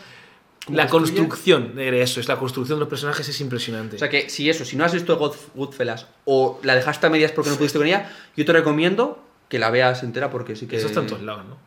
¿Cómo 0.65 0.77
La 0.77 0.87
construye? 0.87 1.17
construcción, 1.17 1.77
era 1.77 1.97
eso, 1.97 2.21
es 2.21 2.29
la 2.29 2.37
construcción 2.37 2.77
de 2.77 2.79
los 2.81 2.87
personajes 2.89 3.27
es 3.27 3.41
impresionante. 3.41 3.97
O 3.97 3.99
sea 3.99 4.07
que 4.09 4.29
si 4.29 4.49
eso, 4.49 4.63
si 4.63 4.77
no 4.77 4.85
has 4.85 4.93
visto 4.93 5.17
God- 5.17 5.35
Goodfellas 5.55 6.07
o 6.23 6.59
la 6.63 6.73
dejaste 6.75 7.05
a 7.07 7.09
medias 7.09 7.33
porque 7.33 7.49
no 7.49 7.57
pudiste 7.57 7.77
con 7.77 7.85
ella, 7.87 8.09
yo 8.37 8.45
te 8.45 8.53
recomiendo 8.53 9.21
que 9.49 9.59
la 9.59 9.69
veas 9.71 10.03
entera 10.03 10.29
porque 10.29 10.55
sí 10.55 10.65
que... 10.67 10.77
Eso 10.77 10.87
está 10.87 11.01
en 11.01 11.07
todos 11.07 11.21
lados, 11.21 11.43
¿no? 11.49 11.57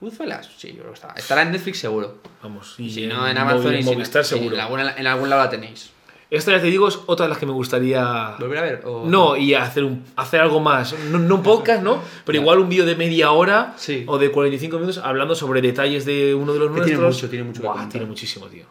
Goodfellas, 0.00 0.50
sí, 0.58 0.70
yo 0.72 0.78
creo 0.80 0.88
que 0.88 0.94
está. 0.94 1.14
Estará 1.16 1.42
en 1.42 1.52
Netflix 1.52 1.78
seguro. 1.78 2.18
Vamos. 2.42 2.74
Y 2.78 2.90
si 2.90 3.06
no, 3.06 3.28
en 3.28 3.38
Amazon 3.38 3.76
y 3.76 3.82
si 3.84 3.90
Movistar 3.92 4.22
no- 4.22 4.28
seguro. 4.28 4.56
En, 4.56 4.60
alguna- 4.60 4.96
en 4.96 5.06
algún 5.06 5.30
lado 5.30 5.44
la 5.44 5.50
tenéis. 5.50 5.90
Esta 6.32 6.50
ya 6.52 6.62
te 6.62 6.68
digo 6.68 6.88
es 6.88 6.98
otra 7.04 7.26
de 7.26 7.30
las 7.30 7.36
que 7.38 7.44
me 7.44 7.52
gustaría. 7.52 8.36
¿Volver 8.40 8.58
a 8.58 8.62
ver? 8.62 8.82
O- 8.86 9.04
No, 9.06 9.36
y 9.36 9.52
hacer, 9.52 9.84
un, 9.84 10.02
hacer 10.16 10.40
algo 10.40 10.60
más. 10.60 10.94
No, 11.10 11.18
no 11.18 11.34
un 11.34 11.42
podcast, 11.42 11.82
¿no? 11.82 12.00
Pero 12.24 12.38
igual 12.38 12.58
un 12.58 12.70
vídeo 12.70 12.86
de 12.86 12.96
media 12.96 13.32
hora 13.32 13.74
Sí. 13.76 14.04
o 14.06 14.16
de 14.16 14.30
45 14.30 14.78
minutos 14.78 14.96
hablando 15.04 15.34
sobre 15.34 15.60
detalles 15.60 16.06
de 16.06 16.34
uno 16.34 16.54
de 16.54 16.58
los 16.60 16.68
Que 16.68 16.80
tiene 16.80 17.00
nuestros. 17.00 17.16
mucho, 17.16 17.28
tiene 17.30 17.44
mucho 17.44 17.60
Buah, 17.60 17.72
contar. 17.74 17.90
tiene 17.90 18.06
muchísimo, 18.06 18.46
tío. 18.46 18.64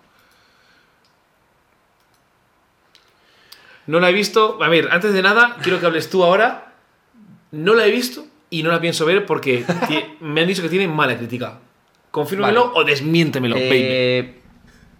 No 3.87 3.99
la 3.99 4.09
he 4.09 4.13
visto. 4.13 4.57
A 4.61 4.67
ver, 4.69 4.89
antes 4.91 5.13
de 5.13 5.21
nada, 5.21 5.57
quiero 5.61 5.79
que 5.79 5.85
hables 5.85 6.09
tú 6.09 6.23
ahora. 6.23 6.73
No 7.51 7.75
la 7.75 7.85
he 7.85 7.91
visto 7.91 8.25
y 8.49 8.63
no 8.63 8.71
la 8.71 8.79
pienso 8.81 9.05
ver 9.05 9.25
porque 9.25 9.65
me 10.19 10.41
han 10.41 10.47
dicho 10.47 10.61
que 10.61 10.69
tiene 10.69 10.87
mala 10.87 11.17
crítica. 11.17 11.59
Confírmamelo 12.11 12.69
Vale. 12.69 12.79
o 12.79 12.83
desmiéntemelo, 12.83 13.55
baby. 13.55 13.69
Eh, 13.71 14.41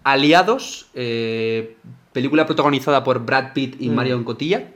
Aliados, 0.04 0.86
eh, 0.94 1.76
película 2.12 2.46
protagonizada 2.46 3.02
por 3.04 3.24
Brad 3.24 3.52
Pitt 3.52 3.76
y 3.80 3.88
Mm. 3.88 3.94
Marion 3.94 4.24
Cotilla. 4.24 4.68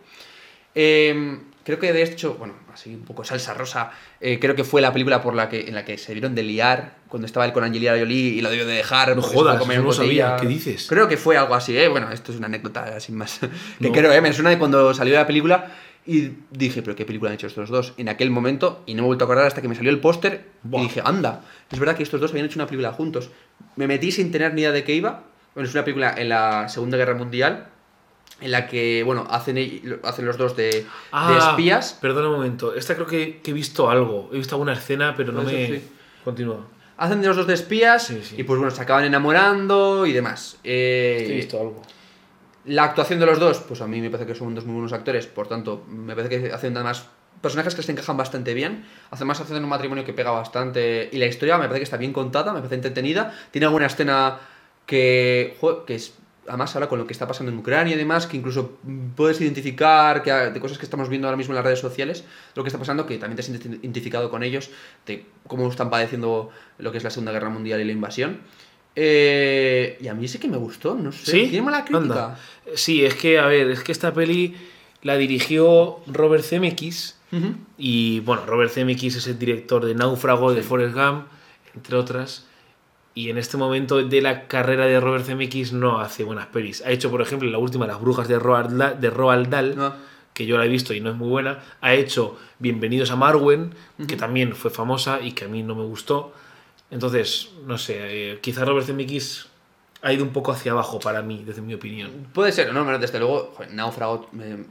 Eh, 0.74 1.38
creo 1.64 1.78
que 1.78 1.92
de 1.92 2.02
hecho, 2.02 2.34
bueno, 2.34 2.54
así 2.72 2.94
un 2.94 3.02
poco 3.04 3.24
salsa 3.24 3.54
rosa, 3.54 3.90
eh, 4.20 4.38
creo 4.38 4.54
que 4.54 4.64
fue 4.64 4.80
la 4.82 4.92
película 4.92 5.22
por 5.22 5.34
la 5.34 5.48
que, 5.48 5.60
en 5.68 5.74
la 5.74 5.84
que 5.84 5.96
se 5.98 6.12
vieron 6.12 6.34
de 6.34 6.42
liar 6.42 6.96
cuando 7.08 7.26
estaba 7.26 7.46
él 7.46 7.52
con 7.52 7.64
Angelina 7.64 7.92
Jolie 7.98 8.34
y 8.34 8.40
lo 8.40 8.50
debió 8.50 8.66
de 8.66 8.74
dejar. 8.74 9.14
No 9.16 9.22
jodas, 9.22 9.58
comer 9.58 9.82
no 9.82 9.92
sabía. 9.92 10.36
¿Qué 10.36 10.46
dices? 10.46 10.86
Creo 10.88 11.08
que 11.08 11.16
fue 11.16 11.36
algo 11.36 11.54
así, 11.54 11.76
¿eh? 11.76 11.88
Bueno, 11.88 12.10
esto 12.12 12.32
es 12.32 12.38
una 12.38 12.46
anécdota 12.46 13.00
sin 13.00 13.16
más. 13.16 13.38
que 13.80 13.88
No. 13.88 13.92
creo, 13.92 14.12
¿eh? 14.12 14.20
Me 14.20 14.32
suena 14.32 14.50
de 14.50 14.58
cuando 14.58 14.92
salió 14.92 15.14
la 15.14 15.26
película 15.26 15.72
y 16.08 16.30
dije, 16.52 16.82
pero 16.82 16.94
¿qué 16.94 17.04
película 17.04 17.30
han 17.30 17.34
hecho 17.34 17.46
estos 17.48 17.68
dos? 17.68 17.94
En 17.96 18.08
aquel 18.08 18.30
momento, 18.30 18.82
y 18.86 18.94
no 18.94 19.02
me 19.02 19.06
he 19.06 19.08
vuelto 19.08 19.24
a 19.24 19.26
acordar 19.26 19.46
hasta 19.46 19.60
que 19.62 19.68
me 19.68 19.74
salió 19.74 19.90
el 19.90 19.98
póster 19.98 20.44
y 20.72 20.80
dije, 20.82 21.00
anda, 21.04 21.42
es 21.72 21.78
verdad 21.80 21.96
que 21.96 22.02
estos 22.04 22.20
dos 22.20 22.30
habían 22.30 22.46
hecho 22.46 22.58
una 22.58 22.66
película 22.66 22.92
juntos. 22.92 23.30
Me 23.76 23.86
metí 23.88 24.12
sin 24.12 24.30
tener 24.30 24.54
ni 24.54 24.60
idea 24.60 24.70
de 24.72 24.84
qué 24.84 24.94
iba. 24.94 25.24
Bueno, 25.56 25.68
es 25.68 25.74
una 25.74 25.84
película 25.84 26.14
en 26.16 26.28
la 26.28 26.68
Segunda 26.68 26.96
Guerra 26.96 27.14
Mundial 27.14 27.66
en 28.42 28.50
la 28.50 28.66
que, 28.68 29.02
bueno, 29.02 29.26
hacen, 29.30 29.56
hacen 30.04 30.26
los 30.26 30.36
dos 30.36 30.54
de, 30.54 30.64
de 30.70 30.86
Ah, 31.10 31.48
espías. 31.50 31.96
Perdona 32.00 32.28
un 32.28 32.34
momento. 32.36 32.74
Esta 32.74 32.94
creo 32.94 33.06
que, 33.06 33.40
que 33.40 33.50
he 33.52 33.54
visto 33.54 33.88
algo. 33.90 34.28
He 34.32 34.36
visto 34.36 34.54
alguna 34.54 34.74
escena, 34.74 35.14
pero 35.16 35.32
no 35.32 35.42
me. 35.42 35.66
sí. 35.66 35.88
Continúa. 36.22 36.66
Hacen 36.98 37.20
de 37.22 37.28
los 37.28 37.36
dos 37.36 37.46
de 37.46 37.54
espías 37.54 38.06
Sí, 38.06 38.20
sí. 38.22 38.34
y 38.38 38.42
pues 38.42 38.58
bueno, 38.58 38.74
se 38.74 38.82
acaban 38.82 39.04
enamorando 39.04 40.04
y 40.06 40.12
demás. 40.12 40.58
Eh, 40.62 41.26
He 41.30 41.34
visto 41.36 41.58
algo. 41.58 41.82
La 42.66 42.84
actuación 42.84 43.18
de 43.20 43.26
los 43.26 43.38
dos, 43.38 43.58
pues 43.60 43.80
a 43.80 43.86
mí 43.86 44.00
me 44.00 44.10
parece 44.10 44.26
que 44.30 44.34
son 44.38 44.54
dos 44.54 44.64
muy 44.66 44.74
buenos 44.74 44.92
actores, 44.92 45.26
por 45.26 45.46
tanto, 45.48 45.84
me 45.88 46.14
parece 46.16 46.40
que 46.42 46.52
hacen 46.52 46.74
además 46.76 47.06
personajes 47.40 47.74
que 47.74 47.82
se 47.82 47.92
encajan 47.92 48.16
bastante 48.16 48.54
bien. 48.54 48.84
Además, 49.10 49.40
hacen 49.40 49.62
un 49.62 49.68
matrimonio 49.70 50.04
que 50.04 50.12
pega 50.12 50.30
bastante. 50.32 51.08
Y 51.12 51.18
la 51.18 51.26
historia 51.26 51.56
me 51.58 51.64
parece 51.68 51.80
que 51.80 51.84
está 51.84 51.96
bien 51.96 52.12
contada, 52.12 52.52
me 52.52 52.58
parece 52.58 52.74
entretenida. 52.74 53.32
Tiene 53.50 53.66
alguna 53.66 53.86
escena 53.86 54.38
que, 54.86 55.56
que 55.86 55.94
es. 55.94 56.14
Además, 56.48 56.76
ahora 56.76 56.88
con 56.88 57.00
lo 57.00 57.08
que 57.08 57.12
está 57.12 57.26
pasando 57.26 57.50
en 57.50 57.58
Ucrania 57.58 57.96
y 57.96 57.98
demás, 57.98 58.28
que 58.28 58.36
incluso 58.36 58.78
puedes 59.16 59.40
identificar 59.40 60.22
que, 60.22 60.30
de 60.30 60.60
cosas 60.60 60.78
que 60.78 60.84
estamos 60.84 61.08
viendo 61.08 61.26
ahora 61.26 61.36
mismo 61.36 61.52
en 61.52 61.56
las 61.56 61.64
redes 61.64 61.80
sociales, 61.80 62.22
lo 62.54 62.62
que 62.62 62.68
está 62.68 62.78
pasando, 62.78 63.04
que 63.04 63.18
también 63.18 63.34
te 63.34 63.42
has 63.42 63.50
identi- 63.50 63.80
identificado 63.82 64.30
con 64.30 64.44
ellos, 64.44 64.70
de 65.06 65.26
cómo 65.48 65.68
están 65.68 65.90
padeciendo 65.90 66.50
lo 66.78 66.92
que 66.92 66.98
es 66.98 67.04
la 67.04 67.10
Segunda 67.10 67.32
Guerra 67.32 67.48
Mundial 67.48 67.80
y 67.80 67.84
la 67.84 67.90
invasión. 67.90 68.38
Eh, 68.94 69.98
y 70.00 70.06
a 70.06 70.14
mí 70.14 70.28
sí 70.28 70.38
que 70.38 70.46
me 70.46 70.56
gustó, 70.56 70.94
no 70.94 71.10
sé. 71.10 71.30
¿Sí? 71.32 71.48
¿Tiene 71.48 71.62
mala 71.62 71.84
crítica? 71.84 71.98
Anda. 71.98 72.40
Sí, 72.76 73.04
es 73.04 73.14
que, 73.14 73.40
a 73.40 73.46
ver, 73.46 73.68
es 73.70 73.82
que 73.82 73.90
esta 73.90 74.14
peli 74.14 74.54
la 75.02 75.16
dirigió 75.16 75.98
Robert 76.06 76.44
Zemeckis. 76.44 77.16
Y 77.76 78.20
bueno, 78.20 78.46
Robert 78.46 78.70
Zemeckis 78.72 79.16
es 79.16 79.26
el 79.26 79.38
director 79.38 79.84
de 79.84 79.94
Náufrago, 79.94 80.54
de 80.54 80.62
Forrest 80.62 80.94
Gump, 80.94 81.26
entre 81.74 81.96
otras. 81.96 82.46
Y 83.16 83.30
en 83.30 83.38
este 83.38 83.56
momento 83.56 83.96
de 84.04 84.20
la 84.20 84.46
carrera 84.46 84.84
de 84.84 85.00
Robert 85.00 85.24
Zemeckis 85.24 85.72
no 85.72 86.00
hace 86.00 86.22
buenas 86.22 86.48
pelis. 86.48 86.82
Ha 86.84 86.90
hecho, 86.90 87.10
por 87.10 87.22
ejemplo, 87.22 87.48
la 87.50 87.56
última, 87.56 87.86
Las 87.86 87.98
Brujas 87.98 88.28
de 88.28 88.38
Roald 88.38 88.76
Dahl, 88.76 89.00
de 89.00 89.08
Roald 89.08 89.48
Dahl 89.48 89.74
No. 89.74 89.94
que 90.34 90.44
yo 90.44 90.58
la 90.58 90.66
he 90.66 90.68
visto 90.68 90.92
y 90.92 91.00
no 91.00 91.08
es 91.10 91.16
muy 91.16 91.28
buena. 91.28 91.60
Ha 91.80 91.94
hecho 91.94 92.38
Bienvenidos 92.58 93.10
a 93.10 93.16
Marwen, 93.16 93.74
que 94.06 94.16
también 94.16 94.54
fue 94.54 94.70
famosa 94.70 95.20
y 95.22 95.32
que 95.32 95.46
a 95.46 95.48
mí 95.48 95.62
no 95.62 95.74
me 95.74 95.84
gustó. 95.84 96.34
Entonces, 96.90 97.52
no 97.66 97.78
sé, 97.78 97.94
eh, 98.34 98.38
quizá 98.42 98.66
Robert 98.66 98.84
Zemeckis 98.86 99.46
ha 100.02 100.12
ido 100.12 100.22
un 100.22 100.30
poco 100.34 100.52
hacia 100.52 100.72
abajo 100.72 101.00
para 101.00 101.22
mí, 101.22 101.42
desde 101.46 101.62
mi 101.62 101.72
opinión. 101.72 102.10
Puede 102.34 102.52
ser, 102.52 102.70
no, 102.74 102.84
pero 102.84 102.98
desde 102.98 103.18
luego, 103.18 103.56
Náufrago 103.72 104.28
eh, 104.42 104.62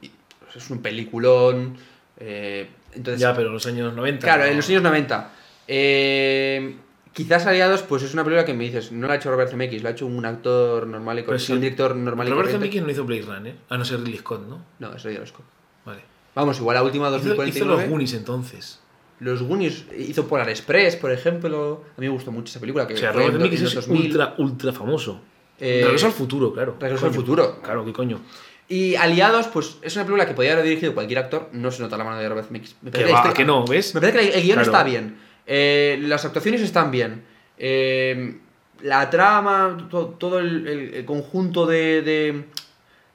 es 0.55 0.69
un 0.69 0.83
peliculón. 0.83 1.77
eh, 2.19 2.69
entonces, 2.93 3.19
Ya, 3.19 3.33
pero 3.35 3.47
en 3.47 3.53
los 3.55 3.65
años 3.65 3.91
90. 3.93 4.23
claro, 4.23 4.43
¿no? 4.43 4.49
en 4.51 4.55
los 4.57 4.69
años 4.69 4.83
90. 4.83 5.31
eh, 5.67 6.75
quizás 7.15 7.47
Aliados, 7.47 7.81
pues 7.81 8.03
es 8.03 8.13
una 8.13 8.23
película 8.23 8.45
que 8.45 8.53
me 8.53 8.65
dices, 8.65 8.91
no 8.91 9.07
la 9.07 9.13
ha 9.13 9.15
hecho 9.15 9.31
Robert 9.31 9.49
Zemeckis, 9.49 9.81
lo 9.81 9.89
ha 9.89 9.93
hecho 9.93 10.05
un 10.05 10.23
actor 10.25 10.85
normal 10.85 11.17
y 11.17 11.23
corriente, 11.23 11.45
sí. 11.47 11.53
un 11.53 11.61
director 11.61 11.95
normal 11.95 12.27
y 12.27 12.29
Robert 12.29 12.45
corriente. 12.51 12.65
Zemeckis 12.67 12.83
no 12.83 12.91
hizo 12.91 13.03
Blade 13.05 13.21
Runner, 13.23 13.55
a 13.69 13.77
no 13.79 13.85
ser 13.85 13.99
Ridley 14.01 14.19
Scott, 14.19 14.45
¿no? 14.47 14.63
No, 14.77 14.93
eso 14.95 15.09
ya 15.09 15.19
lo 15.19 15.25
Scott. 15.25 15.45
Vale. 15.85 16.01
Vamos, 16.35 16.59
igual 16.59 16.75
la 16.75 16.83
última 16.83 17.07
Hizo, 17.07 17.17
hizo 17.17 17.27
2049. 17.29 17.81
los 17.81 17.89
Goonies 17.89 18.13
entonces. 18.13 18.79
Los 19.21 19.41
Goonies, 19.41 19.85
hizo 19.97 20.27
Polar 20.27 20.49
Express, 20.49 20.97
por 20.97 21.09
ejemplo. 21.11 21.83
A 21.97 22.01
mí 22.01 22.07
me 22.07 22.11
gustó 22.13 22.31
mucho 22.33 22.49
esa 22.51 22.59
película. 22.59 22.85
Que 22.85 22.95
O 22.95 22.97
sea, 22.97 23.13
Robert 23.13 23.29
en 23.35 23.37
Zemeckis 23.37 23.61
es 23.61 23.73
2000. 23.75 24.01
ultra, 24.07 24.35
ultra 24.37 24.73
famoso. 24.73 25.21
Eh, 25.57 25.81
Regreso 25.85 26.07
al 26.07 26.11
futuro, 26.11 26.51
claro. 26.53 26.75
Regreso 26.77 27.05
al 27.05 27.13
futuro. 27.13 27.61
Claro, 27.63 27.85
qué 27.85 27.93
coño. 27.93 28.19
Y 28.67 28.95
Aliados, 28.95 29.47
pues 29.47 29.77
es 29.83 29.95
una 29.95 30.03
película 30.03 30.25
que 30.27 30.33
podría 30.33 30.51
haber 30.53 30.65
dirigido 30.65 30.93
cualquier 30.93 31.19
actor. 31.19 31.47
No 31.53 31.71
se 31.71 31.81
nota 31.81 31.97
la 31.97 32.03
mano 32.03 32.17
de 32.19 32.27
Robert 32.27 32.47
Zemeckis. 32.47 32.75
Me 32.81 32.91
Que 32.91 32.97
parece 32.97 33.13
va, 33.13 33.19
la 33.19 33.27
historia- 33.29 33.37
que 33.37 33.45
no, 33.45 33.65
¿ves? 33.65 33.95
Me 33.95 34.01
parece 34.01 34.19
que 34.19 34.37
el 34.37 34.43
guion 34.43 34.55
Claro. 34.55 34.71
está 34.71 34.83
bien. 34.83 35.17
Eh, 35.47 35.97
las 36.01 36.25
actuaciones 36.25 36.61
están 36.61 36.91
bien. 36.91 37.23
eh, 37.57 38.37
la 38.81 39.09
trama, 39.09 39.87
to- 39.89 40.09
todo 40.19 40.39
el, 40.39 41.03
conjunto 41.05 41.65
de, 41.65 42.01
de- 42.01 42.43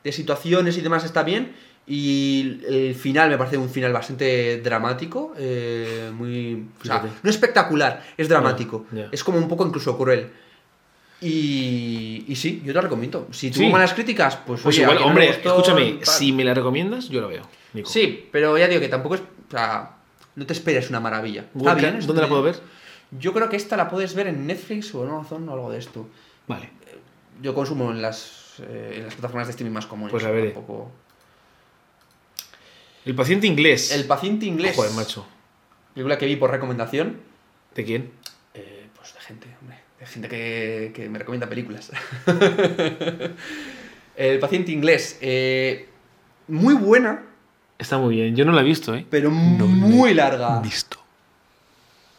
de 0.03 0.13
situaciones 0.13 0.77
y 0.79 0.81
demás 0.81 1.05
está 1.05 1.23
bien. 1.23 1.53
Y 1.87 2.61
el 2.69 2.95
final 2.95 3.29
me 3.31 3.37
parece 3.37 3.59
un 3.59 3.69
final 3.69 3.93
bastante 3.93 4.61
dramático. 4.63 5.35
eh, 5.37 6.11
muy. 6.15 6.67
O 6.81 6.85
sea, 6.85 7.05
no 7.23 7.29
espectacular, 7.31 8.03
es 8.17 8.29
dramático. 8.29 8.87
Es 9.13 9.23
como 9.25 9.39
un 9.39 9.49
poco 9.49 9.67
incluso 9.67 9.99
cruel. 9.99 10.31
Y, 11.21 12.25
y 12.29 12.37
sí, 12.37 12.61
yo 12.65 12.69
te 12.73 12.75
la 12.75 12.81
recomiendo. 12.83 13.29
Si 13.31 13.51
tuvo 13.51 13.65
Sí. 13.65 13.71
malas 13.71 13.93
críticas, 13.93 14.37
pues, 14.47 14.63
Pues 14.63 14.77
oye, 14.77 14.83
igual, 14.85 15.01
no 15.01 15.07
hombre, 15.07 15.27
gustó, 15.29 15.51
escúchame, 15.51 15.93
tal. 16.03 16.07
si 16.07 16.33
me 16.33 16.45
la 16.45 16.55
recomiendas, 16.55 17.09
yo 17.11 17.21
la 17.21 17.27
veo. 17.27 17.43
Nico. 17.75 17.91
Sí, 17.91 18.29
pero 18.33 18.57
ya 18.57 18.67
digo 18.69 18.81
que 18.81 18.89
tampoco 18.89 19.17
es. 19.17 19.21
O 19.21 19.51
sea, 19.51 19.97
no 20.41 20.47
te 20.47 20.55
esperes 20.55 20.89
una 20.89 21.01
maravilla. 21.01 21.45
Está 21.55 21.75
bien. 21.75 22.01
¿Dónde 22.07 22.23
la 22.23 22.29
puedo 22.29 22.43
ver? 22.43 22.59
Yo 23.11 23.35
creo 23.35 23.51
que 23.51 23.57
esta 23.57 23.77
la 23.77 23.91
puedes 23.91 24.15
ver 24.15 24.27
en 24.27 24.47
Netflix 24.47 24.95
o 24.95 25.05
en 25.05 25.11
Amazon 25.11 25.47
o 25.49 25.53
algo 25.53 25.71
de 25.71 25.79
esto. 25.79 26.09
Vale. 26.49 26.71
Yo 27.43 27.55
consumo 27.55 27.91
en 27.91 28.01
las, 28.01 28.55
eh, 28.63 28.95
en 28.97 29.05
las 29.05 29.15
plataformas 29.15 29.49
de 29.49 29.51
streaming 29.51 29.75
más 29.75 29.85
comunes. 29.87 30.11
Pues 30.13 30.25
veré. 30.25 30.51
tampoco- 30.53 30.91
El 33.05 33.15
paciente 33.15 33.47
inglés. 33.47 33.93
El 33.93 34.07
paciente 34.07 34.47
inglés. 34.47 34.75
Joder, 34.77 34.93
macho. 34.93 35.27
Película 35.95 36.17
que 36.17 36.25
vi 36.27 36.37
por 36.37 36.51
recomendación. 36.51 37.19
¿De 37.75 37.85
quién? 37.85 38.11
Eh, 38.55 38.89
pues 38.97 39.13
de 39.13 39.21
gente, 39.21 39.47
hombre. 39.61 39.79
De 39.99 40.07
gente 40.07 40.29
que, 40.29 40.93
que 40.95 41.09
me 41.11 41.19
recomienda 41.19 41.49
películas. 41.49 41.91
el 44.17 44.39
paciente 44.39 44.73
inglés. 44.73 45.19
eh, 45.21 45.89
muy 46.49 46.75
buena, 46.75 47.23
Está 47.81 47.99
muy 47.99 48.15
bien. 48.17 48.37
Yo 48.37 48.45
no 48.45 48.53
la 48.53 48.61
he 48.61 48.65
visto, 48.65 48.95
¿eh? 48.95 49.05
pero 49.11 49.31
No 49.31 49.67
muy 49.67 50.15
larga. 50.15 50.61
Visto. 50.61 50.99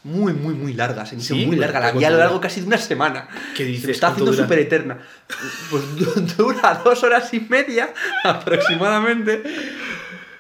Muy, 0.04 0.34
muy, 0.34 0.56
muy 0.56 0.74
larga. 0.74 1.06
Se 1.06 1.16
me 1.16 1.22
hizo 1.22 1.36
¿Sí? 1.36 1.46
muy 1.46 1.56
larga. 1.56 1.80
La 1.80 1.86
¿cuánto 1.88 2.00
vi 2.00 2.06
a 2.06 2.10
lo 2.10 2.18
largo 2.18 2.42
casi 2.42 2.62
de 2.62 2.68
una 2.68 2.80
semana. 2.80 3.28
¿Qué 3.56 3.64
Se 3.64 3.70
dices? 3.70 3.90
está 3.92 4.08
¿Cuánto 4.08 4.24
haciendo 4.24 4.44
súper 4.44 4.60
eterna. 4.60 4.98
Pues 5.70 5.96
du- 5.96 6.22
dura 6.44 6.82
dos 6.84 7.04
horas 7.04 7.32
y 7.34 7.40
media 7.42 7.94
aproximadamente. 8.24 9.44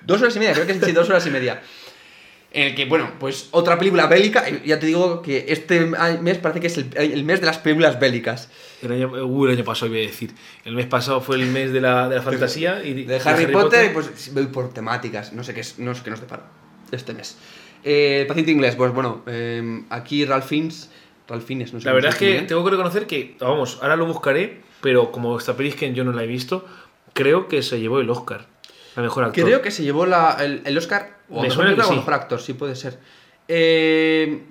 Dos 0.03 0.19
horas 0.22 0.35
y 0.35 0.39
media, 0.39 0.53
creo 0.53 0.65
que 0.65 0.84
sí, 0.84 0.91
dos 0.91 1.07
horas 1.10 1.26
y 1.27 1.30
media. 1.30 1.61
En 2.53 2.68
el 2.69 2.76
que, 2.76 2.85
bueno, 2.85 3.11
pues 3.19 3.49
otra 3.52 3.77
película 3.77 4.07
bélica. 4.07 4.49
y 4.49 4.64
Ya 4.68 4.80
te 4.80 4.88
digo 4.88 5.22
que 5.22 5.45
este 5.49 5.81
mes 6.22 6.39
parece 6.39 6.60
que 6.60 6.68
es 6.68 6.77
el, 6.77 6.89
el 6.98 7.23
mes 7.23 7.39
de 7.39 7.45
las 7.45 7.60
películas 7.60 7.99
bélicas. 7.99 8.49
El 8.82 8.91
año, 8.94 9.08
uh, 9.26 9.45
el 9.45 9.52
año 9.53 9.64
pasado 9.64 9.91
iba 9.94 10.03
a 10.03 10.08
decir. 10.08 10.32
El 10.66 10.76
mes 10.76 10.88
pasado 10.88 11.22
fue 11.22 11.36
el 11.36 11.45
mes 11.48 11.72
de 11.72 11.82
la, 11.82 12.10
de 12.10 12.16
la 12.16 12.22
fantasía 12.22 12.84
y 12.84 13.03
De 13.03 13.18
Harry, 13.24 13.48
Potter, 13.48 13.94
pues 13.94 14.34
voy 14.34 14.48
por 14.48 14.74
temáticas. 14.74 15.34
No 15.34 15.44
sé 15.44 15.53
qué 15.53 15.60
es, 15.62 15.78
no 15.80 15.94
sé 15.94 16.02
qué 16.03 16.10
nos 16.10 16.20
depara 16.22 16.44
este 16.91 17.14
mes. 17.14 17.38
Eh, 17.84 18.20
el 18.22 18.28
paciente 18.28 18.52
inglés, 18.52 18.76
pues 18.76 18.91
bueno, 18.94 19.24
eh, 19.28 19.84
aquí 19.90 20.26
Ralph 20.26 20.45
Fiennes. 20.45 20.90
Ralph 21.28 21.45
Fiennes, 21.45 21.74
no 21.74 21.80
sé 21.80 21.86
La 21.86 21.94
verdad 21.94 22.12
es 22.12 22.18
que 22.18 22.32
bien. 22.32 22.48
tengo 22.48 22.64
que 22.66 22.72
reconocer 22.72 23.08
que, 23.08 23.36
vamos, 23.40 23.80
ahora 23.82 23.95
lo 23.95 24.06
buscaré, 24.06 24.62
pero 24.82 25.12
como 25.12 25.38
esta 25.38 25.56
peli 25.56 25.70
es 25.70 25.76
que 25.76 25.94
yo 25.94 26.03
no 26.03 26.12
la 26.12 26.24
he 26.24 26.28
visto, 26.28 26.66
creo 27.14 27.48
que 27.48 27.62
se 27.64 27.80
llevó 27.80 27.99
el 28.02 28.10
Oscar. 28.10 28.48
La 28.95 29.03
mejor 29.03 29.24
actor. 29.24 29.44
Creo 29.45 29.62
que 29.62 29.72
se 29.72 29.84
llevó 29.84 30.06
la- 30.06 30.38
el, 30.41 30.62
el 30.66 30.78
Oscar 30.78 31.20
o 31.30 31.36
Me 31.36 31.44
mejor 31.44 31.53
suena 31.56 31.70
que 31.70 31.76
película 31.76 31.86
o 31.88 31.90
sí. 31.91 31.95
mejor 31.99 32.14
actor, 32.16 32.41
sí 32.41 32.53
puede 32.53 32.76
ser. 32.76 32.99
Eh, 33.48 34.41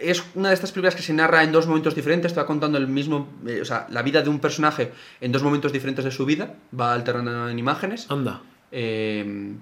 es 0.00 0.22
una 0.34 0.48
de 0.48 0.54
estas 0.54 0.72
películas 0.72 0.94
que 0.94 1.02
se 1.02 1.12
narra 1.12 1.42
en 1.42 1.52
dos 1.52 1.66
momentos 1.66 1.94
diferentes. 1.94 2.32
Te 2.34 2.40
va 2.40 2.46
contando 2.46 2.78
el 2.78 2.86
mismo, 2.88 3.28
eh, 3.46 3.60
o 3.62 3.64
sea, 3.64 3.86
la 3.90 4.02
vida 4.02 4.22
de 4.22 4.28
un 4.28 4.40
personaje 4.40 4.92
en 5.20 5.32
dos 5.32 5.42
momentos 5.42 5.72
diferentes 5.72 6.04
de 6.04 6.10
su 6.10 6.24
vida. 6.26 6.54
Va 6.78 6.92
alternando 6.94 7.48
en 7.48 7.58
imágenes. 7.58 8.06
Anda, 8.10 8.42
Eh, 8.72 9.54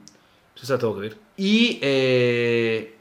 eso 0.60 0.78
tengo 0.78 0.94
que 0.94 1.00
ver. 1.00 1.16
y 1.36 1.78
eh, 1.82 2.94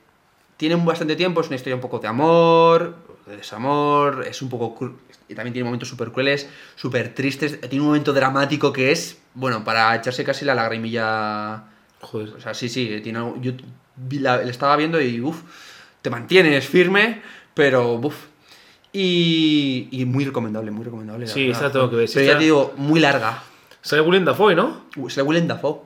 tiene 0.57 0.75
bastante 0.75 1.15
tiempo. 1.15 1.41
Es 1.41 1.47
una 1.47 1.55
historia 1.55 1.75
un 1.75 1.81
poco 1.81 1.99
de 1.99 2.07
amor, 2.07 2.95
de 3.25 3.37
desamor. 3.37 4.25
Es 4.27 4.41
un 4.41 4.49
poco. 4.49 4.95
Y 5.29 5.35
también 5.35 5.53
tiene 5.53 5.63
momentos 5.65 5.87
súper 5.87 6.11
crueles, 6.11 6.49
súper 6.75 7.13
tristes. 7.15 7.59
Tiene 7.61 7.79
un 7.81 7.87
momento 7.87 8.11
dramático 8.13 8.73
que 8.73 8.91
es, 8.91 9.17
bueno, 9.33 9.63
para 9.63 9.95
echarse 9.95 10.23
casi 10.23 10.43
la 10.45 10.53
lagrimilla. 10.55 11.63
Joder. 12.01 12.29
O 12.35 12.41
sea, 12.41 12.53
sí, 12.53 12.67
sí, 12.67 12.99
tiene 13.03 13.19
yo 13.41 13.53
la- 14.19 14.41
estaba 14.41 14.75
viendo 14.75 14.99
y 14.99 15.21
uff, 15.21 15.41
te 16.01 16.09
mantienes 16.09 16.67
firme, 16.67 17.21
pero 17.53 17.93
uff. 17.93 18.15
Y, 18.93 19.87
y 19.91 20.05
muy 20.05 20.25
recomendable, 20.25 20.71
muy 20.71 20.83
recomendable. 20.83 21.27
Sí, 21.27 21.47
verdad. 21.47 21.65
esta 21.65 21.71
tengo 21.71 21.89
que 21.89 21.95
ver, 21.95 22.09
Pero 22.13 22.25
ya 22.25 22.37
te 22.37 22.43
digo, 22.43 22.73
muy 22.77 22.99
larga. 22.99 23.41
Sale 23.81 24.01
Willem 24.01 24.25
Dafoe, 24.25 24.53
¿no? 24.53 24.85
Uh, 24.97 25.07
la 25.15 25.23
Willem 25.23 25.47
Dafoe. 25.47 25.79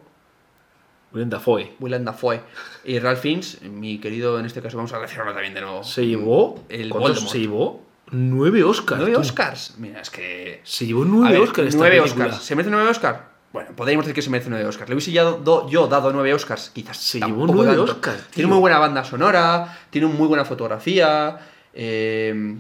Willem 1.14 1.30
Dafoe. 1.30 1.76
Willem 1.80 2.04
Dafoe. 2.04 2.42
Y 2.84 3.00
Ralph 3.00 3.20
Fiennes, 3.20 3.62
mi 3.62 4.00
querido, 4.00 4.40
en 4.40 4.46
este 4.46 4.62
caso 4.62 4.76
vamos 4.78 4.92
a 4.92 4.96
agradecerlo 4.98 5.32
también 5.34 5.54
de 5.54 5.62
nuevo. 5.62 5.84
Se 5.84 6.06
llevó. 6.06 6.66
El. 6.68 6.92
Se 7.16 7.40
llevó 7.40 7.86
nueve 8.12 8.64
Oscars. 8.64 9.00
¿Nueve. 9.00 9.16
Oscars? 9.16 9.76
Mira, 9.78 10.02
es 10.02 10.10
que... 10.10 10.62
Se 10.64 10.86
llevó 10.86 11.06
nueve 11.06 11.40
ver, 11.40 11.48
Oscars. 11.48 11.76
nueve. 11.76 12.02
Oscars. 12.02 12.44
¿Se 12.44 12.56
merece 12.56 12.72
nueve 12.72 12.90
Oscars? 12.90 13.20
Bueno, 13.56 13.69
podríamos 13.73 14.06
decir 14.06 14.14
que 14.15 14.22
se 14.22 14.30
merece 14.30 14.49
nueve 14.49 14.65
Oscars. 14.65 14.90
Le 14.90 14.95
hubiese 14.95 15.14
ya 15.14 15.23
do- 15.23 15.69
yo 15.69 15.88
dado 15.88 16.11
nueve 16.11 16.34
Oscars, 16.34 16.72
quizás. 16.73 16.98
Se 16.98 17.22
llevó 17.22 17.48
nueve 17.48 17.73
tanto. 17.73 17.84
Oscars, 17.94 18.18
tío. 18.23 18.32
Tiene 18.34 18.49
muy 18.49 18.60
buena 18.60 18.80
banda 18.80 19.06
sonora, 19.06 19.80
tiene 19.90 20.07
muy 20.07 20.27
buena 20.27 20.44
fotografía. 20.44 21.40
eh, 21.73 22.56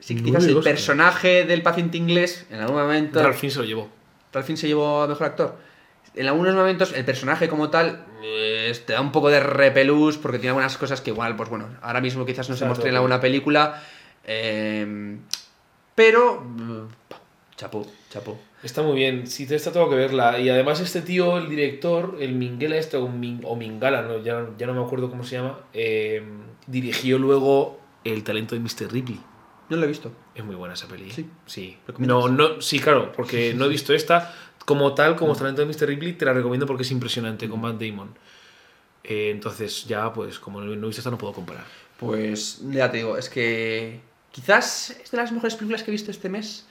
sí, 0.00 0.16
quizás 0.20 0.44
el 0.46 0.58
personaje 0.60 1.44
del 1.44 1.62
paciente 1.62 1.96
inglés, 1.96 2.44
en 2.50 2.58
algún 2.60 2.74
momento. 2.76 3.22
Ralph 3.22 3.36
Fiennes 3.36 3.54
se 3.54 3.60
lo 3.60 3.64
llevó. 3.66 3.88
Ralph 4.32 4.46
Fiennes 4.46 4.60
se 4.62 4.66
llevó 4.66 5.02
a 5.02 5.06
mejor 5.06 5.26
actor. 5.28 5.56
En 6.16 6.26
algunos 6.26 6.56
momentos, 6.56 6.92
el 6.92 7.04
personaje 7.04 7.48
como 7.48 7.70
tal 7.70 8.04
eh, 8.24 8.76
te 8.84 8.94
da 8.94 9.00
un 9.00 9.12
poco 9.12 9.28
de 9.30 9.38
repelús 9.38 10.18
porque 10.18 10.38
tiene 10.38 10.50
algunas 10.50 10.76
cosas 10.76 11.00
que, 11.02 11.10
igual, 11.10 11.36
pues 11.36 11.48
bueno, 11.48 11.68
ahora 11.82 12.00
mismo 12.00 12.26
quizás 12.26 12.48
no 12.48 12.56
se 12.56 12.64
Claro, 12.64 12.74
en 12.74 12.80
claro. 12.82 12.96
alguna 12.96 13.20
película. 13.20 13.80
eh, 14.24 15.18
pero. 15.94 16.40
mm, 16.40 16.80
Chapó, 17.56 17.86
chapó. 18.10 18.36
Está 18.64 18.82
muy 18.82 18.96
bien, 18.96 19.26
sí, 19.26 19.46
esta 19.48 19.70
tengo 19.72 19.90
que 19.90 19.94
verla. 19.96 20.38
Y 20.40 20.48
además 20.48 20.80
este 20.80 21.02
tío, 21.02 21.36
el 21.38 21.48
director, 21.50 22.16
el 22.18 22.34
Minguela 22.34 22.76
este, 22.76 22.96
o, 22.96 23.06
Min- 23.08 23.42
o 23.44 23.54
Mingala, 23.56 24.02
no, 24.02 24.18
ya, 24.22 24.48
ya 24.58 24.66
no 24.66 24.74
me 24.74 24.82
acuerdo 24.82 25.10
cómo 25.10 25.22
se 25.22 25.36
llama, 25.36 25.60
eh, 25.74 26.22
dirigió 26.66 27.18
luego 27.18 27.78
El 28.04 28.24
talento 28.24 28.54
de 28.54 28.60
Mr. 28.62 28.90
Ripley. 28.90 29.20
No 29.68 29.76
lo 29.76 29.84
he 29.84 29.88
visto. 29.88 30.10
Es 30.34 30.44
muy 30.44 30.54
buena 30.56 30.74
esa 30.74 30.88
peli. 30.88 31.10
¿eh? 31.10 31.12
Sí. 31.14 31.28
Sí. 31.46 31.76
No, 31.98 32.28
no, 32.28 32.60
sí, 32.60 32.78
claro, 32.80 33.12
porque 33.12 33.52
no 33.54 33.66
he 33.66 33.68
visto 33.68 33.92
esta. 33.94 34.34
Como 34.64 34.94
tal, 34.94 35.14
como 35.16 35.34
talento 35.36 35.60
de 35.60 35.66
Mr. 35.66 35.86
Ripley, 35.88 36.14
te 36.14 36.24
la 36.24 36.32
recomiendo 36.32 36.66
porque 36.66 36.82
es 36.84 36.90
impresionante 36.90 37.48
con 37.48 37.60
Matt 37.60 37.78
Damon. 37.80 38.14
Eh, 39.04 39.30
entonces, 39.30 39.84
ya, 39.84 40.10
pues, 40.12 40.38
como 40.38 40.60
no 40.62 40.72
he 40.72 40.86
visto 40.86 41.00
esta, 41.00 41.10
no 41.10 41.18
puedo 41.18 41.34
comparar. 41.34 41.64
Pues 41.98 42.62
ya 42.70 42.90
te 42.90 42.96
digo, 42.98 43.16
es 43.18 43.28
que 43.28 44.00
quizás 44.32 44.90
es 44.90 45.10
de 45.10 45.16
las 45.18 45.32
mejores 45.32 45.54
películas 45.54 45.82
que 45.82 45.90
he 45.90 45.92
visto 45.92 46.10
este 46.10 46.28
mes. 46.30 46.66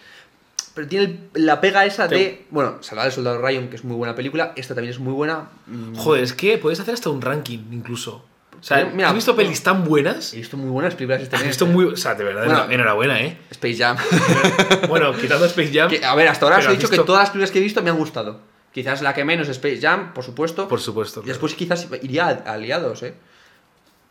Pero 0.75 0.87
tiene 0.87 1.05
el- 1.33 1.45
la 1.45 1.61
pega 1.61 1.85
esa 1.85 2.07
de. 2.07 2.45
Bueno, 2.49 2.77
Salvar 2.81 3.05
al 3.05 3.11
Soldado 3.11 3.37
Ryan, 3.39 3.69
que 3.69 3.75
es 3.75 3.83
muy 3.83 3.95
buena 3.95 4.15
película. 4.15 4.53
Esta 4.55 4.73
también 4.73 4.91
es 4.93 4.99
muy 4.99 5.13
buena. 5.13 5.49
Mm, 5.67 5.95
Joder, 5.95 6.23
es 6.23 6.33
que 6.33 6.57
puedes 6.57 6.79
hacer 6.79 6.93
hasta 6.95 7.09
un 7.09 7.21
ranking, 7.21 7.59
incluso. 7.71 8.25
O 8.59 8.65
sea, 8.65 8.85
Mira, 8.85 9.09
¿has 9.09 9.13
visto 9.15 9.35
pelis 9.35 9.61
tan 9.61 9.83
buenas? 9.83 10.33
He 10.33 10.37
visto 10.37 10.55
muy 10.55 10.69
buenas 10.69 10.95
películas 10.95 11.21
este 11.21 11.35
mes. 11.37 11.47
visto 11.47 11.65
muy... 11.65 11.83
O 11.85 11.97
sea, 11.97 12.15
de 12.15 12.23
verdad, 12.23 12.45
Bueno. 12.45 12.71
enhorabuena, 12.71 13.19
¿eh? 13.21 13.37
Space 13.51 13.75
Jam. 13.75 13.97
Bueno, 14.87 15.11
quitando 15.13 15.45
Space 15.47 15.71
Jam... 15.73 15.89
Que, 15.89 16.03
a 16.05 16.15
ver, 16.15 16.29
hasta 16.29 16.45
ahora 16.45 16.59
os 16.59 16.65
he 16.67 16.69
dicho 16.69 16.87
visto- 16.87 17.03
que 17.03 17.05
todas 17.05 17.23
las 17.23 17.29
películas 17.31 17.51
que 17.51 17.59
he 17.59 17.61
visto 17.61 17.83
me 17.83 17.89
han 17.89 17.97
gustado. 17.97 18.39
Quizás 18.71 19.01
la 19.01 19.13
que 19.13 19.25
menos 19.25 19.49
Space 19.49 19.79
Jam, 19.81 20.13
por 20.13 20.23
supuesto. 20.23 20.69
Por 20.69 20.79
supuesto. 20.79 21.21
Y 21.25 21.27
después 21.27 21.55
quizás 21.55 21.87
iría 22.03 22.27
a 22.45 22.53
Aliados, 22.53 23.03
¿eh. 23.03 23.07
Es 23.07 23.13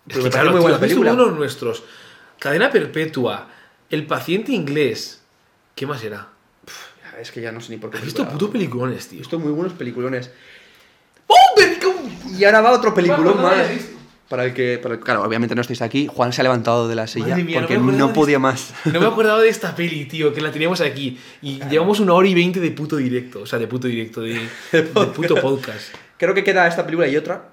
Pero 0.09 0.19
que, 0.19 0.25
me 0.25 0.31
claro, 0.31 0.51
muy 0.53 0.61
buena 0.61 0.79
película. 0.79 1.13
uno 1.15 1.31
nuestros. 1.31 1.83
Cadena 2.39 2.71
Perpetua, 2.71 3.49
El 3.89 4.07
paciente 4.07 4.53
inglés. 4.53 5.23
¿Qué 5.75 5.87
más 5.87 6.05
era? 6.05 6.29
Es 7.23 7.31
que 7.31 7.41
ya 7.41 7.53
no 7.53 7.61
sé 7.61 7.71
ni 7.71 7.79
por 7.79 7.89
qué. 7.91 7.99
Has 7.99 8.05
visto 8.05 8.29
puto 8.29 8.51
peliculones, 8.51 9.07
He 9.07 9.11
tío. 9.11 9.19
visto 9.21 9.39
muy 9.39 9.53
buenos 9.53 9.73
peliculones. 9.75 10.31
¡Oh, 11.29 11.35
Y 12.37 12.45
ahora 12.45 12.61
va 12.61 12.73
otro 12.73 12.93
peliculón 12.93 13.35
Bueno, 13.35 13.43
no 13.43 13.57
más. 13.57 13.67
Para 14.29 14.47
el 14.47 14.53
que. 14.55 14.79
para 14.83 14.95
el- 14.95 15.01
claro, 15.01 15.23
obviamente 15.23 15.55
no 15.55 15.61
estáis 15.61 15.83
aquí. 15.83 16.09
Juan 16.13 16.33
se 16.33 16.41
ha 16.41 16.45
levantado 16.45 16.89
de 16.89 16.95
la 16.97 17.07
silla 17.07 17.37
mía, 17.37 17.61
no 17.61 17.67
porque 17.69 17.79
no, 17.79 18.09
de 18.09 18.15
podía 18.15 18.39
más. 18.41 18.75
No 18.87 18.99
me 19.01 19.07
acordaba 19.07 19.41
de 19.41 19.49
esta 19.49 19.75
peli, 19.77 20.07
tío, 20.07 20.33
que 20.35 20.41
la 20.41 20.51
teníamos 20.51 20.81
aquí. 20.81 21.17
Y 21.43 21.61
llevamos 21.69 22.01
una 22.01 22.15
hora 22.15 22.27
y 22.27 22.35
veinte 22.35 22.59
de 22.59 22.71
puto 22.73 22.97
directo. 22.97 23.43
O 23.43 23.47
sea, 23.47 23.59
de 23.61 23.69
puto 23.69 23.87
directo, 23.87 24.21
de, 24.21 24.41
de 24.73 24.83
puto 24.83 25.37
podcast. 25.37 25.95
Creo 26.17 26.35
que 26.35 26.43
queda 26.43 26.67
esta 26.67 26.85
película 26.85 27.07
y 27.09 27.17
otra. 27.17 27.51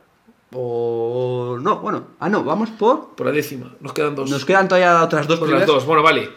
O. 0.54 1.58
No, 1.62 1.80
bueno. 1.80 2.08
Ah, 2.20 2.30
no, 2.30 2.44
vamos 2.44 2.70
por. 2.72 3.10
Por 3.16 3.28
la 3.28 3.34
décima. 3.34 3.76
Nos 3.82 3.94
quedan 3.94 4.16
dos. 4.16 4.30
Nos 4.30 4.46
quedan 4.46 4.68
todavía 4.68 5.04
otras 5.04 5.28
dos 5.28 5.38
Por 5.40 5.50
las 5.50 5.68
dos. 5.68 5.86
Bueno, 5.86 6.02
vale. 6.02 6.30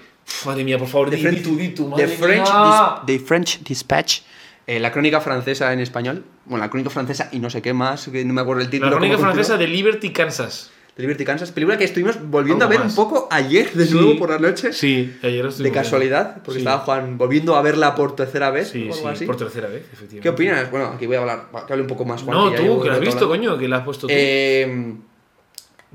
Madre 0.46 0.64
mía, 0.64 0.78
por 0.78 0.88
favor, 0.88 1.10
The 1.10 1.16
di, 1.16 1.22
French- 1.22 1.42
di 1.42 1.68
The 1.96 2.08
French, 2.08 2.48
mía. 2.48 2.96
Dis- 3.04 3.06
The 3.06 3.18
French 3.26 3.58
Dispatch. 3.62 4.20
eh, 4.66 4.78
la 4.80 4.92
crónica 4.92 5.20
francesa 5.20 5.72
en 5.72 5.80
español. 5.80 6.24
Bueno, 6.46 6.64
la 6.64 6.70
crónica 6.70 6.90
francesa 6.90 7.28
y 7.32 7.38
no 7.38 7.50
sé 7.50 7.62
qué 7.62 7.72
más, 7.72 8.08
que 8.08 8.24
no 8.24 8.32
me 8.32 8.40
acuerdo 8.40 8.62
el 8.62 8.70
título. 8.70 8.90
La 8.90 8.96
crónica 8.96 9.18
francesa 9.18 9.56
de 9.56 9.66
Liberty, 9.66 10.10
Kansas. 10.12 10.70
de 10.96 11.02
Liberty 11.04 11.24
Kansas. 11.24 11.50
Película 11.52 11.78
que 11.78 11.84
estuvimos 11.84 12.16
volviendo 12.22 12.64
Algo 12.66 12.74
a 12.74 12.78
ver 12.78 12.84
más. 12.86 12.96
un 12.98 13.04
poco 13.04 13.26
ayer 13.30 13.72
de 13.72 13.86
Sí. 13.86 13.94
nuevo 13.94 14.18
por 14.18 14.28
la 14.30 14.38
noche. 14.38 14.72
Sí, 14.74 15.16
ayer 15.22 15.50
De 15.50 15.72
casualidad, 15.72 16.36
porque 16.44 16.52
Sí. 16.52 16.58
estaba 16.58 16.80
Juan 16.84 17.16
volviendo 17.18 17.56
a 17.56 17.62
verla 17.62 17.94
por 17.94 18.14
tercera 18.14 18.50
vez 18.50 18.68
Sí, 18.68 18.88
o 18.90 18.94
algo 18.94 19.08
así. 19.08 19.24
por 19.24 19.36
tercera 19.38 19.68
vez, 19.68 19.84
efectivamente. 19.92 20.20
¿Qué 20.20 20.28
opinas? 20.28 20.70
Bueno, 20.70 20.88
aquí 20.94 21.06
voy 21.06 21.16
a 21.16 21.20
hablar, 21.20 21.46
que 21.66 21.72
hable 21.72 21.82
un 21.82 21.88
poco 21.88 22.04
más 22.04 22.22
Juan. 22.22 22.36
No, 22.36 22.50
tú, 22.52 22.82
que 22.82 22.88
la 22.88 22.94
has 22.94 23.00
visto, 23.00 23.24
hablando. 23.24 23.28
coño, 23.28 23.58
que 23.58 23.68
la 23.68 23.76
has 23.78 23.84
puesto 23.84 24.06
tú. 24.06 24.12
Eh, 24.14 24.94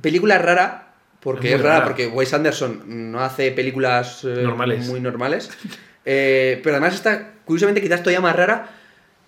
película 0.02 0.38
rara, 0.40 0.87
porque 1.20 1.50
Es 1.50 1.56
es, 1.56 1.62
rara, 1.62 1.74
rara. 1.76 1.86
porque 1.88 2.08
Wes 2.08 2.34
Anderson 2.34 3.12
no 3.12 3.22
hace 3.24 3.52
películas 3.52 4.24
eh, 4.24 4.42
Normales. 4.44 4.88
muy 4.88 5.00
normales. 5.00 5.50
Eh, 6.10 6.62
pero 6.64 6.78
además 6.78 6.96
está, 6.96 7.34
curiosamente, 7.44 7.82
quizás 7.82 8.00
todavía 8.02 8.22
más 8.22 8.34
rara. 8.34 8.70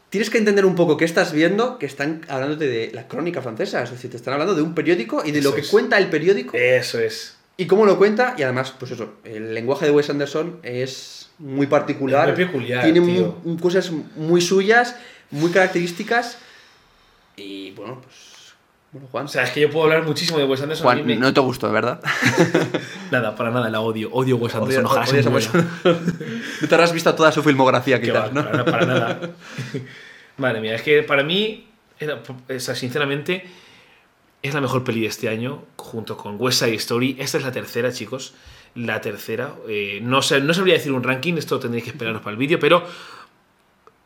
Tienes 0.10 0.30
que 0.30 0.38
entender 0.38 0.66
un 0.66 0.76
poco 0.76 0.96
qué 0.96 1.04
estás 1.04 1.34
viendo, 1.34 1.78
que 1.78 1.86
están 1.86 2.22
hablándote 2.30 2.68
de 2.68 2.92
la 2.94 3.06
crónica 3.10 3.42
francesa, 3.42 3.84
es 3.84 3.92
decir, 3.92 4.10
te 4.10 4.16
están 4.16 4.32
hablando 4.36 4.56
de 4.56 4.62
un 4.62 4.74
periódico 4.74 5.22
y 5.26 5.32
de 5.32 5.40
Eso 5.40 5.50
lo 5.50 5.56
que 5.56 5.62
es. 5.62 5.68
cuenta 5.68 5.98
el 5.98 6.08
periódico 6.10 6.56
Eso 6.56 6.98
es. 7.00 7.36
y 7.58 7.68
cómo 7.68 7.86
lo 7.86 7.98
cuenta, 7.98 8.34
y 8.38 8.44
además, 8.44 8.74
pues 8.80 8.92
eso, 8.92 9.16
el 9.26 9.54
lenguaje 9.54 9.88
de 9.88 9.92
Wes 9.92 10.10
Anderson 10.10 10.62
es 10.64 11.30
muy 11.38 11.68
particular. 11.68 12.30
Es 12.30 12.38
muy 12.38 12.46
peculiar, 12.46 12.84
Tiene 12.86 13.30
cosas 13.62 13.92
muy 14.16 14.40
suyas, 14.40 14.96
muy 15.32 15.52
características. 15.52 16.38
Y 17.36 17.72
bueno, 17.72 18.00
pues. 18.02 18.16
Bueno, 18.92 19.08
Juan. 19.12 19.26
O 19.26 19.28
sea, 19.28 19.44
es 19.44 19.52
que 19.52 19.62
yo 19.62 19.70
puedo 19.70 19.84
hablar 19.86 20.04
muchísimo 20.04 20.40
de 20.40 20.46
Wes 20.46 20.62
Anderson. 20.62 20.84
Juan, 20.84 21.06
me- 21.06 21.16
no 21.16 21.32
te 21.34 21.40
gustó, 21.42 21.72
¿verdad? 21.72 22.02
Nada, 23.12 23.36
para 23.36 23.52
nada, 23.52 23.70
la 23.70 23.82
odio. 23.82 24.10
Odio 24.12 24.38
Wes 24.38 24.56
Anderson. 24.56 24.84
Muera. 24.84 25.06
Wes- 25.06 25.50
No 26.62 26.68
te 26.68 26.76
habrás 26.76 26.92
visto 26.94 27.14
toda 27.16 27.32
su 27.32 27.44
filmografía, 27.44 28.02
quizás, 28.02 28.30
va, 28.30 28.32
¿no? 28.32 28.44
para, 28.44 28.66
para 28.66 28.86
nada. 28.86 29.20
Madre 30.38 30.62
mía, 30.62 30.76
es 30.76 30.82
que 30.82 31.04
para 31.04 31.24
mí, 31.24 31.68
o 32.02 32.60
sea, 32.60 32.74
sinceramente, 32.76 33.46
es 34.42 34.54
la 34.54 34.62
mejor 34.62 34.84
peli 34.84 35.02
de 35.02 35.08
este 35.08 35.30
año, 35.30 35.64
junto 35.76 36.18
con 36.18 36.36
West 36.40 36.60
Side 36.64 36.76
Story. 36.76 37.16
Esta 37.20 37.38
es 37.38 37.44
la 37.44 37.52
tercera, 37.52 37.92
chicos. 37.92 38.34
La 38.76 39.02
tercera. 39.02 39.54
Eh, 39.68 40.00
no, 40.02 40.22
sé, 40.22 40.40
no 40.42 40.54
sabría 40.54 40.76
decir 40.76 40.92
un 40.94 41.04
ranking, 41.04 41.34
esto 41.36 41.60
tendréis 41.60 41.84
que 41.84 41.90
esperaros 41.92 42.22
para 42.22 42.32
el 42.32 42.38
vídeo, 42.38 42.58
pero 42.60 42.84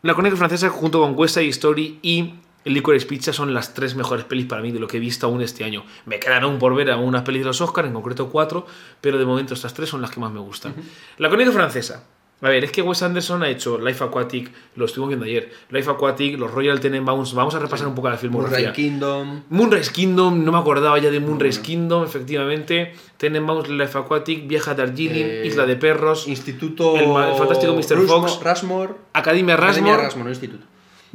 La 0.01 0.13
Crónica 0.13 0.35
Francesa, 0.35 0.69
junto 0.69 0.99
con 1.01 1.13
West 1.17 1.35
Side 1.35 1.49
Story 1.49 1.99
y 2.01 2.33
Licorice 2.65 3.05
Pizza, 3.05 3.33
son 3.33 3.53
las 3.53 3.73
tres 3.73 3.95
mejores 3.95 4.25
pelis 4.25 4.45
para 4.45 4.61
mí 4.61 4.71
de 4.71 4.79
lo 4.79 4.87
que 4.87 4.97
he 4.97 4.99
visto 4.99 5.27
aún 5.27 5.41
este 5.41 5.63
año. 5.63 5.83
Me 6.05 6.19
quedan 6.19 6.43
aún 6.43 6.59
por 6.59 6.73
ver 6.75 6.89
algunas 6.91 7.23
pelis 7.23 7.41
de 7.41 7.47
los 7.47 7.61
Oscars, 7.61 7.87
en 7.87 7.93
concreto 7.93 8.29
cuatro, 8.29 8.65
pero 9.01 9.17
de 9.17 9.25
momento 9.25 9.53
estas 9.53 9.73
tres 9.73 9.89
son 9.89 10.01
las 10.01 10.11
que 10.11 10.19
más 10.19 10.31
me 10.31 10.39
gustan. 10.39 10.73
La 11.17 11.29
Crónica 11.29 11.51
Francesa. 11.51 12.05
A 12.41 12.49
ver, 12.49 12.61
es 12.65 12.71
que 12.73 12.81
Wes 12.81 13.01
Anderson 13.01 13.41
ha 13.43 13.47
hecho 13.47 13.77
Life 13.79 14.03
Aquatic, 14.03 14.51
lo 14.75 14.83
estuvimos 14.83 15.07
viendo 15.09 15.25
ayer, 15.25 15.49
Life 15.69 15.89
Aquatic, 15.89 16.37
los 16.37 16.51
Royal 16.51 16.77
Tenenbaums, 16.81 17.33
vamos 17.33 17.55
a 17.55 17.59
repasar 17.59 17.87
un 17.87 17.95
poco 17.95 18.09
la 18.09 18.17
filmografía. 18.17 18.67
Moonrise 18.67 18.73
Kingdom. 18.73 19.43
Moonrise 19.49 19.91
Kingdom, 19.93 20.43
no 20.43 20.51
me 20.51 20.57
acordaba 20.57 20.99
ya 20.99 21.09
de 21.09 21.21
Moonrise 21.21 21.61
Kingdom, 21.61 22.03
efectivamente. 22.03 22.95
Tenenbaums, 23.15 23.69
Life 23.69 23.97
Aquatic, 23.97 24.45
Vieja 24.45 24.73
Darjeeling, 24.73 25.23
Eh, 25.25 25.43
Isla 25.45 25.65
de 25.65 25.77
Perros, 25.77 26.27
Instituto. 26.27 26.97
El 26.97 27.03
el 27.03 27.37
fantástico 27.37 27.73
Mr. 27.75 28.05
Fox. 28.07 28.39
Rushmore. 28.43 28.93
Academia 29.13 29.55
Academia 29.55 29.93
Rushmore. 29.95 30.03
Rushmore, 30.03 30.23
no 30.25 30.29
instituto. 30.31 30.65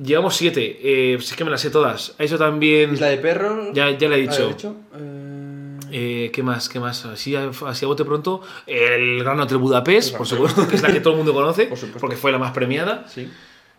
Llevamos 0.03 0.37
siete, 0.37 0.79
eh, 0.83 1.19
si 1.21 1.31
es 1.33 1.37
que 1.37 1.45
me 1.45 1.51
las 1.51 1.61
sé 1.61 1.71
todas. 1.71 2.15
Hecho 2.19 2.39
también... 2.39 2.95
Isla 2.95 3.09
de 3.09 3.19
Perros. 3.19 3.69
Ya, 3.75 3.91
ya 3.91 4.09
le 4.09 4.17
he 4.17 4.19
Ah, 4.29 4.31
dicho. 4.31 4.43
¿lo 4.43 4.49
he 4.51 4.53
dicho? 4.53 4.77
Eh, 4.97 5.45
Eh, 5.91 6.31
¿Qué 6.35 6.43
más? 6.43 6.69
¿Qué 6.69 6.79
más? 6.81 7.05
Así, 7.07 7.35
así 7.35 7.85
a 7.85 7.89
bote 7.89 8.05
pronto. 8.05 8.43
El 8.67 9.21
Gran 9.25 9.41
Hotel 9.41 9.57
Budapest, 9.59 10.17
por 10.17 10.27
supuesto, 10.27 10.69
que 10.69 10.77
es 10.77 10.83
la 10.83 10.93
que 10.93 11.01
todo 11.01 11.15
el 11.15 11.17
mundo 11.19 11.33
conoce, 11.33 11.65
Por 11.69 11.79
porque 11.99 12.17
fue 12.17 12.31
la 12.31 12.39
más 12.39 12.53
premiada. 12.53 13.07
Sí. 13.09 13.29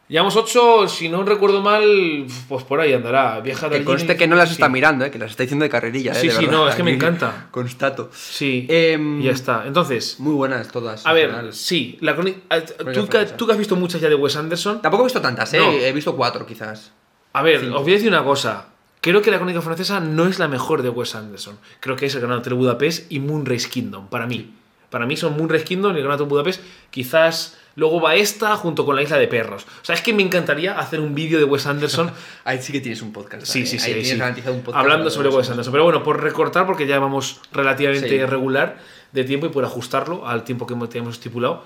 Llevamos 0.09 0.35
ocho, 0.35 0.87
si 0.87 1.07
no 1.07 1.23
recuerdo 1.23 1.61
mal, 1.61 2.25
pues 2.47 2.63
por 2.63 2.79
ahí 2.81 2.93
andará. 2.93 3.39
Vieja 3.41 3.67
Que 3.69 3.75
Darjeeling, 3.75 3.85
conste 3.85 4.17
que 4.17 4.27
no 4.27 4.35
las 4.35 4.49
está 4.49 4.65
sí. 4.65 4.71
mirando, 4.71 5.05
eh, 5.05 5.11
que 5.11 5.19
las 5.19 5.29
está 5.29 5.43
diciendo 5.43 5.63
de 5.63 5.69
carrerilla. 5.69 6.13
Eh, 6.13 6.15
Sí, 6.15 6.27
de 6.29 6.33
sí, 6.33 6.45
verdad. 6.45 6.51
no, 6.57 6.67
es 6.69 6.73
que 6.75 6.81
me 6.81 6.91
encanta. 6.95 7.45
Constato. 7.51 8.09
Sí, 8.11 8.65
Em, 8.69 9.21
ya 9.21 9.31
está. 9.31 9.65
Entonces, 9.67 10.19
Muy 10.19 10.33
buenas 10.33 10.67
todas. 10.69 11.05
a 11.05 11.13
ver, 11.13 11.29
general. 11.29 11.53
sí, 11.53 11.99
la 12.01 12.17
croni- 12.17 12.37
a- 12.49 12.59
tú, 12.61 13.07
que, 13.07 13.25
tú 13.37 13.45
que 13.45 13.51
has 13.51 13.57
visto 13.59 13.75
muchas 13.75 14.01
ya 14.01 14.09
de 14.09 14.15
Wes 14.15 14.35
Anderson, 14.35 14.81
Tampoco 14.81 15.03
he 15.03 15.05
visto 15.05 15.21
tantas, 15.21 15.53
¿eh? 15.53 15.59
No. 15.59 15.71
He 15.71 15.93
visto 15.93 16.15
cuatro, 16.15 16.43
quizás. 16.47 16.91
a 17.33 17.43
ver, 17.43 17.59
Cinco. 17.59 17.75
os 17.77 17.83
voy 17.83 17.91
a 17.91 17.95
decir 17.95 18.09
una 18.09 18.23
cosa. 18.23 18.65
Creo 19.01 19.21
que 19.21 19.29
la 19.29 19.37
crónica 19.37 19.61
francesa 19.61 19.99
no 19.99 20.25
es 20.25 20.39
la 20.39 20.47
mejor 20.47 20.81
de 20.81 20.89
Wes 20.89 21.13
Anderson. 21.13 21.59
Creo 21.81 21.95
que 21.95 22.07
es 22.07 22.15
el 22.15 22.21
Gran 22.21 22.33
Hotel 22.39 22.55
Budapest 22.55 23.11
y 23.11 23.19
Moonrise 23.19 23.69
Kingdom, 23.69 24.07
para 24.09 24.25
mí. 24.25 24.55
Para 24.89 25.05
mí 25.05 25.15
son 25.15 25.37
Moonrise 25.37 25.65
Kingdom 25.65 25.93
y 25.93 25.97
el 25.99 26.03
Gran 26.03 26.15
Hotel 26.15 26.25
Budapest. 26.27 26.61
Quizás 26.89 27.58
luego 27.75 28.01
va 28.01 28.15
esta 28.15 28.55
junto 28.55 28.85
con 28.85 28.95
la 28.95 29.01
Isla 29.01 29.17
de 29.17 29.27
Perros. 29.27 29.65
O 29.81 29.85
sea, 29.85 29.95
es 29.95 30.01
que 30.01 30.13
me 30.13 30.23
encantaría 30.23 30.77
hacer 30.77 30.99
un 30.99 31.15
vídeo 31.15 31.39
de 31.39 31.45
Wes 31.45 31.65
Anderson 31.65 32.11
Ahí 32.43 32.61
sí 32.61 32.71
que 32.71 32.81
tienes 32.81 33.01
un 33.01 33.11
podcast. 33.13 33.45
Sí, 33.45 33.65
sí, 33.65 33.79
sí. 33.79 33.85
Ahí 33.85 33.93
ahí 33.93 33.93
tienes 34.01 34.09
sí. 34.09 34.17
garantizado 34.17 34.55
un 34.55 34.61
podcast. 34.61 34.81
Hablando 34.81 35.09
sobre 35.09 35.29
Wes 35.29 35.49
Anderson. 35.49 35.71
Pero 35.71 35.83
bueno, 35.83 36.03
por 36.03 36.21
recortar, 36.21 36.65
porque 36.65 36.87
ya 36.87 36.99
vamos 36.99 37.41
relativamente 37.51 38.09
Sí. 38.09 38.25
regular 38.25 38.77
de 39.11 39.23
tiempo 39.23 39.45
y 39.45 39.49
por 39.49 39.65
ajustarlo 39.65 40.27
al 40.27 40.43
tiempo 40.43 40.67
que 40.67 40.75
tenemos 40.87 41.15
estipulado, 41.15 41.63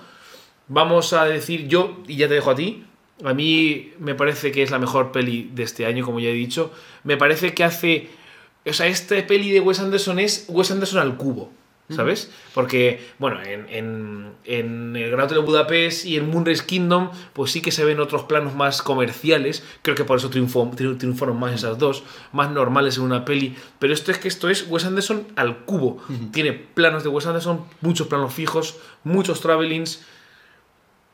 vamos 0.68 1.12
a 1.12 1.24
decir 1.24 1.68
yo, 1.68 2.02
y 2.06 2.16
ya 2.16 2.28
te 2.28 2.34
dejo 2.34 2.50
a 2.50 2.54
ti. 2.54 2.84
A 3.24 3.32
mí 3.34 3.92
me 3.98 4.14
parece 4.14 4.50
que 4.50 4.62
es 4.62 4.70
la 4.70 4.78
mejor 4.78 5.12
peli 5.12 5.50
de 5.54 5.62
este 5.62 5.86
año, 5.86 6.04
como 6.04 6.20
ya 6.20 6.30
he 6.30 6.34
dicho. 6.34 6.72
Me 7.04 7.16
parece 7.16 7.54
que 7.54 7.64
hace. 7.64 8.08
O 8.66 8.72
sea, 8.72 8.86
este 8.86 9.22
peli 9.22 9.50
de 9.50 9.60
Wes 9.60 9.78
Anderson 9.78 10.18
es 10.18 10.46
Wes 10.48 10.70
Anderson 10.70 11.00
al 11.00 11.16
cubo. 11.16 11.52
¿Sabes? 11.90 12.30
Porque, 12.54 13.06
bueno, 13.18 13.42
en, 13.42 13.68
en, 13.68 14.32
en 14.44 14.96
el 14.96 15.10
Gran 15.10 15.26
Hotel 15.26 15.38
de 15.38 15.44
Budapest 15.44 16.06
y 16.06 16.16
en 16.16 16.30
Moonrise 16.30 16.64
Kingdom, 16.64 17.10
pues 17.34 17.52
sí 17.52 17.60
que 17.60 17.72
se 17.72 17.84
ven 17.84 18.00
otros 18.00 18.22
planos 18.22 18.54
más 18.54 18.80
comerciales. 18.80 19.62
Creo 19.82 19.94
que 19.94 20.04
por 20.04 20.16
eso 20.16 20.30
triunfó, 20.30 20.70
triunfaron 20.74 21.38
más 21.38 21.52
esas 21.52 21.78
dos, 21.78 22.02
más 22.32 22.50
normales 22.50 22.96
en 22.96 23.02
una 23.02 23.26
peli. 23.26 23.54
Pero 23.78 23.92
esto 23.92 24.10
es 24.12 24.18
que 24.18 24.28
esto 24.28 24.48
es 24.48 24.66
Wes 24.68 24.86
Anderson 24.86 25.26
al 25.36 25.58
cubo. 25.66 26.02
Tiene 26.32 26.54
planos 26.54 27.02
de 27.02 27.10
Wes 27.10 27.26
Anderson, 27.26 27.66
muchos 27.82 28.06
planos 28.06 28.32
fijos, 28.32 28.78
muchos 29.02 29.42
travelings, 29.42 30.06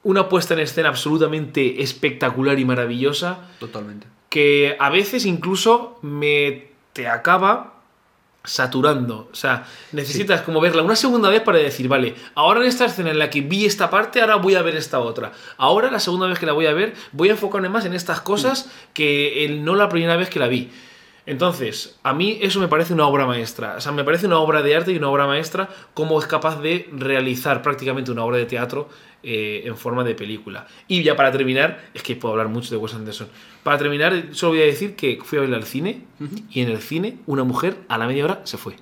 una 0.05 0.28
puesta 0.28 0.55
en 0.55 0.60
escena 0.60 0.88
absolutamente 0.88 1.82
espectacular 1.82 2.60
y 2.60 2.64
maravillosa 2.64 3.51
Totalmente. 3.59 4.06
que 4.28 4.76
a 4.78 4.88
veces 4.88 5.26
incluso 5.26 5.98
me 6.02 6.70
te 6.92 7.09
acaba 7.09 7.80
saturando. 8.45 9.29
O 9.31 9.35
sea, 9.35 9.67
necesitas 9.93 10.43
como 10.43 10.61
verla 10.61 10.83
una 10.83 10.97
segunda 10.97 11.29
vez 11.29 11.43
para 11.43 11.59
decir, 11.59 11.89
vale, 11.89 12.15
ahora 12.35 12.61
en 12.61 12.67
esta 12.67 12.87
escena 12.87 13.11
en 13.11 13.19
la 13.19 13.31
que 13.31 13.43
vi 13.43 13.67
esta 13.67 13.91
parte, 13.91 14.21
ahora 14.21 14.37
voy 14.37 14.55
a 14.55 14.62
ver 14.62 14.77
esta 14.77 14.99
otra. 15.01 15.33
Ahora, 15.57 15.91
la 15.91 16.01
segunda 16.01 16.27
vez 16.27 16.39
que 16.39 16.47
la 16.47 16.53
voy 16.53 16.67
a 16.67 16.73
ver, 16.73 16.95
voy 17.12 17.29
a 17.29 17.33
enfocarme 17.33 17.69
más 17.69 17.85
en 17.85 17.95
estas 17.95 18.21
cosas 18.21 18.71
que 18.95 19.45
el, 19.45 19.65
no 19.65 19.75
la 19.75 19.89
primera 19.89 20.17
vez 20.17 20.31
que 20.31 20.39
la 20.39 20.49
vi. 20.49 20.71
Entonces, 21.26 21.98
a 22.02 22.12
mí 22.14 22.38
eso 22.40 22.60
me 22.60 22.68
parece 22.68 22.92
una 22.94 23.06
obra 23.06 23.26
maestra. 23.26 23.76
O 23.76 23.80
sea, 23.80 23.92
me 23.92 24.05
parece 24.05 24.26
una 24.26 24.38
obra 24.38 24.62
de 24.62 24.74
arte 24.74 24.92
y 24.92 24.97
una 24.97 25.09
obra 25.09 25.26
maestra 25.26 25.68
cómo 25.94 26.18
es 26.18 26.26
capaz 26.26 26.60
de 26.60 26.88
realizar 26.92 27.62
prácticamente 27.62 28.10
una 28.10 28.24
obra 28.24 28.38
de 28.38 28.47
teatro 28.47 28.88
eh, 29.22 29.62
en 29.64 29.76
forma 29.76 30.02
de 30.02 30.14
película. 30.14 30.66
Y 30.88 31.02
ya 31.02 31.16
para 31.16 31.30
terminar, 31.30 31.90
es 31.92 32.02
que 32.02 32.16
puedo 32.16 32.32
hablar 32.32 32.48
mucho 32.48 32.70
de 32.70 32.76
Wes 32.78 32.94
Anderson. 32.94 33.28
Para 33.62 33.76
terminar, 33.78 34.28
solo 34.32 34.52
voy 34.52 34.62
a 34.62 34.66
decir 34.66 34.97
que 34.97 35.18
fui 35.22 35.38
a 35.38 35.42
verla 35.42 35.59
al 35.59 35.64
cine 35.64 36.05
y 36.51 36.62
en 36.62 36.70
el 36.70 36.78
cine 36.78 37.18
una 37.26 37.44
mujer 37.44 37.76
a 37.88 37.98
la 37.98 38.06
media 38.06 38.24
hora 38.24 38.40
se 38.44 38.56
fue. 38.56 38.76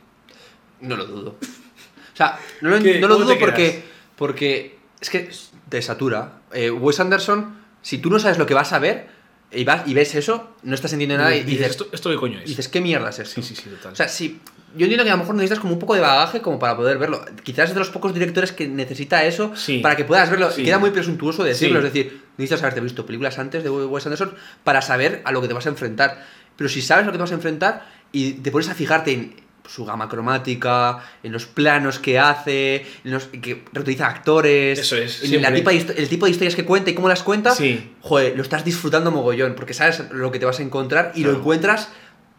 No 0.80 0.96
lo 0.96 1.06
dudo. 1.06 1.36
O 1.40 2.16
sea, 2.16 2.38
no 2.60 2.70
lo, 2.70 2.78
¿Qué? 2.80 3.00
no 3.00 3.08
lo 3.08 3.14
¿Cómo 3.14 3.26
dudo 3.26 3.38
porque, 3.38 3.82
porque 4.16 4.78
es 5.00 5.10
que 5.10 5.30
te 5.68 5.82
satura. 5.82 6.40
Eh, 6.52 6.70
Wes 6.70 7.00
Anderson, 7.00 7.56
si 7.82 7.98
tú 7.98 8.10
no 8.10 8.18
sabes 8.18 8.38
lo 8.38 8.46
que 8.46 8.54
vas 8.54 8.72
a 8.72 8.78
ver 8.78 9.08
y, 9.50 9.64
vas, 9.64 9.86
y 9.86 9.94
ves 9.94 10.14
eso, 10.14 10.50
no 10.62 10.74
estás 10.74 10.92
entendiendo 10.92 11.22
nada 11.24 11.34
y 11.34 11.40
dices, 11.42 11.50
dices, 11.58 11.70
¿esto, 11.70 11.88
¿esto 11.92 12.10
qué 12.10 12.16
coño 12.16 12.38
es? 12.40 12.46
dices, 12.48 12.68
¿qué 12.68 12.80
mierda 12.80 13.10
es 13.10 13.18
esto? 13.20 13.40
sí, 13.42 13.54
sí, 13.54 13.62
sí, 13.62 13.70
total. 13.70 13.92
O 13.92 13.96
sea, 13.96 14.08
sí, 14.08 14.40
yo 14.76 14.84
entiendo 14.84 15.04
que 15.04 15.10
a 15.10 15.14
lo 15.14 15.20
mejor 15.20 15.34
necesitas 15.36 15.60
como 15.60 15.72
un 15.72 15.78
poco 15.78 15.94
de 15.94 16.00
bagaje 16.00 16.42
como 16.42 16.58
para 16.58 16.76
poder 16.76 16.98
verlo. 16.98 17.24
Quizás 17.42 17.68
es 17.70 17.74
de 17.74 17.80
los 17.80 17.88
pocos 17.88 18.12
directores 18.12 18.52
que 18.52 18.68
necesita 18.68 19.24
eso 19.24 19.52
Sí. 19.56 19.78
para 19.78 19.96
que 19.96 20.04
puedas 20.04 20.28
verlo. 20.30 20.50
Sí. 20.50 20.60
Y 20.60 20.64
queda 20.66 20.78
muy 20.78 20.90
presuntuoso 20.90 21.42
decirlo. 21.44 21.80
Sí. 21.80 21.86
Es 21.86 21.92
decir, 21.94 22.22
necesitas 22.36 22.62
haberte 22.62 22.80
visto 22.82 23.06
películas 23.06 23.38
antes 23.38 23.62
de 23.62 23.70
Wes 23.70 24.04
Anderson 24.04 24.34
para 24.64 24.82
saber 24.82 25.22
a 25.24 25.32
lo 25.32 25.40
que 25.40 25.48
te 25.48 25.54
vas 25.54 25.64
a 25.66 25.70
enfrentar. 25.70 26.22
Pero 26.56 26.68
si 26.68 26.82
sabes 26.82 27.04
a 27.04 27.06
lo 27.06 27.12
que 27.12 27.18
te 27.18 27.22
vas 27.22 27.32
a 27.32 27.36
enfrentar 27.36 27.86
y 28.12 28.32
te 28.34 28.50
pones 28.50 28.68
a 28.68 28.74
fijarte 28.74 29.12
en 29.12 29.34
su 29.68 29.84
gama 29.84 30.08
cromática, 30.08 30.98
en 31.22 31.30
los 31.32 31.46
planos 31.46 31.98
que 31.98 32.18
hace, 32.18 32.86
en 33.04 33.10
los 33.12 33.24
que 33.26 33.64
reutiliza 33.72 34.06
actores, 34.06 34.78
Eso 34.78 34.96
es, 34.96 35.22
en 35.22 35.42
la 35.42 35.48
siempre. 35.50 35.74
tipa 35.76 35.92
de 35.92 36.02
el 36.02 36.08
tipo 36.08 36.24
de 36.26 36.32
historias 36.32 36.54
que 36.56 36.64
cuenta 36.64 36.90
y 36.90 36.94
cómo 36.94 37.08
las 37.08 37.22
cuenta, 37.22 37.54
Sí. 37.54 37.92
joder, 38.00 38.34
lo 38.36 38.42
estás 38.42 38.64
disfrutando 38.64 39.10
mogollón, 39.10 39.54
porque 39.54 39.74
sabes 39.74 40.02
lo 40.10 40.32
que 40.32 40.38
te 40.38 40.46
vas 40.46 40.58
a 40.58 40.62
encontrar 40.62 41.12
y 41.14 41.22
lo 41.24 41.32
encuentras, 41.32 41.90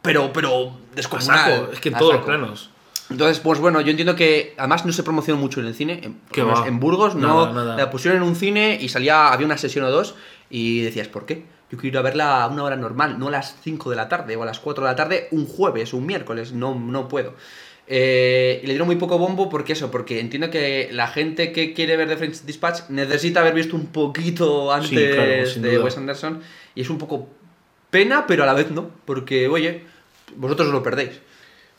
pero, 0.01 0.34
pero 0.34 0.77
descomunal. 0.95 1.38
saco, 1.51 1.72
es 1.72 1.80
que 1.80 1.89
en 1.89 1.95
todos 1.97 2.14
los 2.15 2.26
planos. 2.26 2.69
Entonces, 3.11 3.39
pues 3.39 3.60
bueno, 3.60 3.81
yo 3.81 3.89
entiendo 3.89 4.15
que 4.15 4.53
además 4.57 4.85
no 4.85 4.91
se 4.91 5.01
promocionó 5.03 5.39
mucho 5.39 5.60
en 5.61 5.65
el 5.65 5.73
cine. 5.73 5.99
En, 6.03 6.19
en 6.68 6.80
Burgos 6.80 7.15
no 7.15 7.51
nada. 7.53 7.76
la 7.76 7.89
pusieron 7.89 8.22
en 8.22 8.27
un 8.27 8.35
cine 8.35 8.77
y 8.80 8.89
salía, 8.89 9.30
había 9.30 9.47
una 9.47 9.57
sesión 9.57 9.84
o 9.85 9.89
dos 9.89 10.14
y 10.51 10.81
decías, 10.81 11.07
¿por 11.07 11.26
qué? 11.26 11.43
Yo 11.72 11.78
quiero 11.78 11.96
ir 11.96 11.98
a 11.98 12.02
verla 12.02 12.44
a 12.44 12.48
una 12.48 12.64
hora 12.64 12.76
normal, 12.76 13.20
no 13.20 13.28
a 13.28 13.32
las 13.32 13.56
5 13.62 13.90
de 13.90 13.96
la 13.96 14.10
tarde 14.10 14.36
o 14.36 14.44
a 14.44 14.46
las 14.46 14.60
4 14.60 14.84
de 14.84 14.90
la 14.90 14.96
tarde 14.96 15.28
un 15.32 15.46
jueves 15.46 15.94
o 15.94 15.98
un 15.98 16.06
miércoles, 16.06 16.52
no, 16.52 16.74
no 16.76 17.08
puedo. 17.08 17.36
Eh, 17.91 18.60
y 18.64 18.68
le 18.68 18.74
dieron 18.74 18.88
muy 18.88 18.98
poco 18.98 19.18
bombo 19.18 19.50
porque 19.50 19.74
eso, 19.74 19.90
porque 19.90 20.20
entiendo 20.20 20.52
que 20.52 20.90
la 20.91 21.08
gente 21.08 21.52
que 21.52 21.74
quiere 21.74 21.98
ver 21.98 22.08
The 22.08 22.18
French 22.18 22.41
Dispatch 22.44 22.90
necesita 22.90 23.40
haber 23.40 23.56
visto 23.56 23.76
un 23.76 23.88
poquito 23.88 24.72
antes 24.72 24.90
Sí, 24.90 24.96
claro, 24.96 25.32
de 25.32 25.76
duda. 25.76 25.86
Wes 25.86 25.98
Anderson 25.98 26.41
y 26.76 26.82
es 26.82 26.90
un 26.91 27.00
poco 27.00 27.28
pena, 27.90 28.28
pero 28.28 28.44
a 28.44 28.46
la 28.46 28.54
vez 28.54 28.70
no, 28.70 28.91
porque 29.06 29.48
oye, 29.48 29.84
vosotros 30.36 30.68
os 30.68 30.74
lo 30.74 30.84
perdéis. 30.84 31.20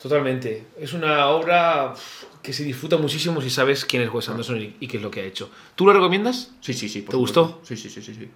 Totalmente. 0.01 0.65
Es 0.79 0.93
una 0.93 1.27
obra 1.27 1.93
que 2.41 2.51
se 2.53 2.63
disfruta 2.63 2.97
muchísimo 2.97 3.39
si 3.39 3.49
sabes 3.49 3.85
quién 3.85 4.01
es 4.01 4.11
Wes 4.11 4.27
Anderson 4.27 4.59
y, 4.59 4.75
y 4.79 4.87
qué 4.87 4.97
es 4.97 5.03
lo 5.03 5.11
que 5.11 5.21
ha 5.21 5.25
hecho. 5.25 5.49
¿Tú 5.75 5.85
lo 5.85 5.93
recomiendas? 5.93 6.51
Sí, 6.59 6.73
sí, 6.73 6.89
sí. 6.89 7.03
¿Te 7.03 7.11
supuesto. 7.11 7.45
gustó? 7.45 7.61
Sí, 7.63 7.77
sí, 7.77 7.89
sí, 7.89 8.01
sí, 8.01 8.15
sí. 8.15 8.29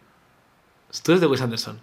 Tú 1.03 1.11
eres 1.11 1.21
de 1.21 1.27
Wes 1.27 1.41
Anderson. 1.41 1.79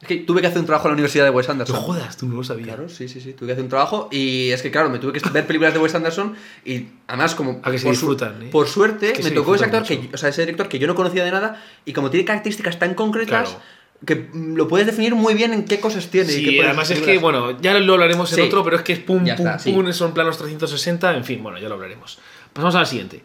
Es 0.00 0.08
que 0.08 0.16
tuve 0.18 0.42
que 0.42 0.46
hacer 0.46 0.58
un 0.60 0.66
trabajo 0.66 0.88
en 0.88 0.90
la 0.90 0.94
Universidad 0.94 1.24
de 1.24 1.30
Wes 1.30 1.46
No 1.48 1.52
Anderson. 1.52 1.76
jodas, 1.76 2.16
tú 2.18 2.26
no 2.26 2.36
lo 2.36 2.44
sabías. 2.44 2.68
Claro, 2.68 2.88
sí, 2.90 3.08
sí, 3.08 3.18
sí. 3.20 3.32
Tuve 3.32 3.46
que 3.46 3.52
hacer 3.52 3.64
un 3.64 3.70
trabajo 3.70 4.08
y 4.12 4.50
es 4.50 4.60
que, 4.60 4.70
claro, 4.70 4.90
me 4.90 4.98
tuve 4.98 5.12
que 5.18 5.30
ver 5.30 5.46
películas 5.46 5.72
de 5.72 5.80
Wes 5.80 5.94
Anderson 5.94 6.34
y 6.66 6.88
además 7.06 7.34
como... 7.34 7.60
A 7.62 7.70
que 7.70 7.78
se 7.78 7.84
por 7.84 7.92
disfrutan, 7.92 8.42
¿eh? 8.42 8.48
Por 8.52 8.68
suerte, 8.68 9.12
Es 9.12 9.18
que 9.18 9.22
me 9.24 9.30
tocó 9.30 9.54
ese 9.54 9.64
actor, 9.64 9.84
que, 9.84 10.10
o 10.12 10.18
sea, 10.18 10.28
ese 10.28 10.42
director 10.42 10.68
que 10.68 10.78
yo 10.78 10.86
no 10.86 10.94
conocía 10.94 11.24
de 11.24 11.30
nada 11.30 11.62
y 11.86 11.94
como 11.94 12.10
tiene 12.10 12.26
características 12.26 12.78
tan 12.78 12.94
concretas 12.94 13.48
Claro. 13.48 13.62
que 14.04 14.28
mm, 14.30 14.54
lo 14.56 14.68
puedes 14.68 14.86
definir 14.86 15.14
muy 15.14 15.32
bien 15.32 15.54
en 15.54 15.64
qué 15.64 15.80
cosas 15.80 16.08
tiene. 16.08 16.30
y 16.30 16.36
Sí, 16.36 16.44
qué 16.44 16.50
puedes 16.52 16.66
además 16.66 16.90
es 16.90 17.00
que, 17.00 17.16
bueno, 17.16 17.58
ya 17.62 17.72
lo 17.78 17.94
hablaremos 17.94 18.30
en 18.32 18.36
Sí. 18.36 18.42
otro, 18.42 18.62
pero 18.64 18.76
es 18.76 18.82
que 18.82 18.92
es 18.92 18.98
pum, 18.98 19.24
Ya 19.24 19.34
pum, 19.36 19.46
está, 19.46 19.58
sí. 19.58 19.72
pum, 19.72 19.90
son 19.94 20.12
planos 20.12 20.36
360, 20.36 21.16
en 21.16 21.24
fin, 21.24 21.42
bueno, 21.42 21.58
ya 21.58 21.68
lo 21.70 21.74
hablaremos. 21.76 22.18
Pasamos 22.52 22.74
a 22.74 22.80
la 22.80 22.86
siguiente. 22.86 23.22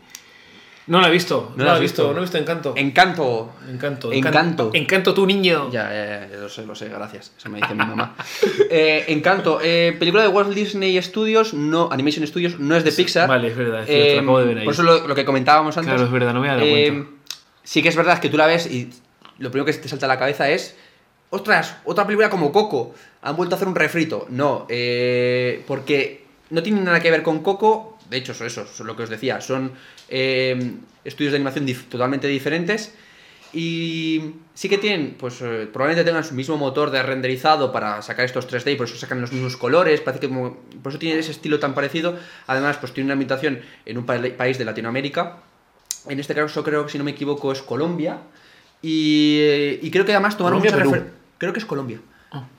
No 0.88 1.00
la 1.00 1.08
he 1.08 1.12
visto, 1.12 1.54
no, 1.56 1.64
la 1.64 1.78
he 1.78 1.80
visto, 1.80 2.04
visto. 2.04 2.14
no 2.14 2.18
he 2.20 2.22
visto 2.22 2.38
Encanto. 2.38 2.74
Encanto. 2.76 3.54
Encanto, 3.70 4.12
Encanto. 4.12 4.72
Encanto 4.74 5.14
tu 5.14 5.26
niño. 5.26 5.70
Ya, 5.72 5.90
ya, 5.94 6.28
ya, 6.30 6.38
lo 6.38 6.50
sé, 6.50 6.66
lo 6.66 6.74
sé, 6.76 6.90
gracias. 6.90 7.32
Eso 7.38 7.50
me 7.50 7.60
dice 7.60 7.74
mi 7.74 7.86
mamá. 7.86 8.16
Eh, 8.70 9.06
Encanto. 9.10 9.60
Eh, 9.62 9.96
película 10.00 10.24
de 10.24 10.30
Walt 10.30 10.54
Disney 10.54 11.00
Studios, 11.02 11.54
no, 11.54 11.90
Animation 11.92 12.26
Studios, 12.26 12.60
no 12.60 12.76
es 12.76 12.84
de 12.84 12.92
Pixar. 12.92 13.28
Vale, 13.30 13.50
es 13.50 13.56
verdad, 13.56 13.82
es 13.82 13.88
cierto, 13.88 14.06
Eh, 14.08 14.16
lo 14.16 14.22
acabo 14.22 14.40
de 14.40 14.46
ver 14.46 14.58
ahí. 14.60 14.66
Por 14.66 14.74
eso 14.74 14.84
lo, 14.84 15.08
lo 15.08 15.16
que 15.16 15.24
comentábamos 15.26 15.78
antes. 15.78 15.92
Claro, 15.94 16.06
es 16.06 16.12
verdad, 16.12 16.34
no 16.34 16.42
me 16.42 16.50
había 16.50 16.64
dado 16.66 16.76
Eh, 16.78 16.88
cuenta. 16.90 17.12
Sí 17.64 17.82
que 17.84 17.90
es 17.90 17.96
verdad 17.96 18.20
que 18.20 18.30
tú 18.30 18.38
la 18.38 18.48
ves 18.48 18.66
y 18.66 18.90
lo 19.38 19.52
primero 19.52 19.66
que 19.66 19.74
te 19.74 19.88
salta 19.88 20.06
a 20.08 20.10
la 20.10 20.18
cabeza 20.20 20.50
es 20.50 20.76
ostras, 21.30 21.78
otra 21.86 22.06
película 22.06 22.30
como 22.30 22.52
Coco, 22.52 22.94
han 23.22 23.36
vuelto 23.36 23.56
a 23.56 23.58
hacer 23.58 23.68
un 23.68 23.76
refrito. 23.76 24.26
No, 24.30 24.66
eh, 24.70 25.64
porque 25.68 26.26
no 26.50 26.62
tiene 26.64 26.82
nada 26.82 27.00
que 27.00 27.10
ver 27.12 27.24
con 27.24 27.40
Coco, 27.42 27.91
de 28.12 28.18
hecho, 28.18 28.34
son 28.36 28.46
eso, 28.48 28.68
son 28.68 28.86
lo 28.86 28.96
que 28.96 29.04
os 29.04 29.10
decía, 29.10 29.42
son 29.42 29.72
eh, 30.10 30.74
estudios 31.04 31.32
de 31.32 31.38
animación 31.38 31.66
dif- 31.66 31.86
totalmente 31.90 32.28
diferentes. 32.28 32.94
Y 33.54 34.34
sí 34.54 34.70
que 34.70 34.78
tienen, 34.78 35.16
pues 35.20 35.42
eh, 35.42 35.68
probablemente 35.72 36.06
tengan 36.08 36.24
su 36.24 36.34
mismo 36.36 36.56
motor 36.58 36.90
de 36.92 37.02
renderizado 37.04 37.72
para 37.72 38.02
sacar 38.02 38.24
estos 38.26 38.48
3D 38.50 38.74
y 38.74 38.76
por 38.76 38.88
eso 38.88 38.96
sacan 38.96 39.20
los 39.20 39.32
mismos 39.34 39.58
colores, 39.58 40.00
parece 40.02 40.22
que 40.22 40.28
como- 40.30 40.58
por 40.84 40.92
eso 40.92 41.00
tiene 41.00 41.20
ese 41.20 41.32
estilo 41.32 41.60
tan 41.60 41.74
parecido. 41.74 42.18
Además, 42.48 42.78
pues 42.78 42.94
tiene 42.94 43.08
una 43.08 43.14
ambientación 43.14 43.60
en 43.86 43.98
un 43.98 44.06
pa- 44.06 44.22
país 44.38 44.58
de 44.58 44.66
Latinoamérica. 44.66 45.38
En 46.08 46.20
este 46.20 46.34
caso 46.36 46.64
creo 46.64 46.86
que 46.86 46.92
si 46.92 46.98
no 46.98 47.04
me 47.04 47.12
equivoco 47.12 47.52
es 47.52 47.62
Colombia. 47.62 48.20
Y, 48.82 49.38
eh, 49.42 49.80
y 49.82 49.92
creo 49.92 50.06
que 50.06 50.12
además 50.14 50.38
tomaron 50.38 50.60
Colombia, 50.62 50.86
refer- 51.02 51.12
Creo 51.38 51.54
que 51.54 51.60
es 51.60 51.66
Colombia. 51.66 52.00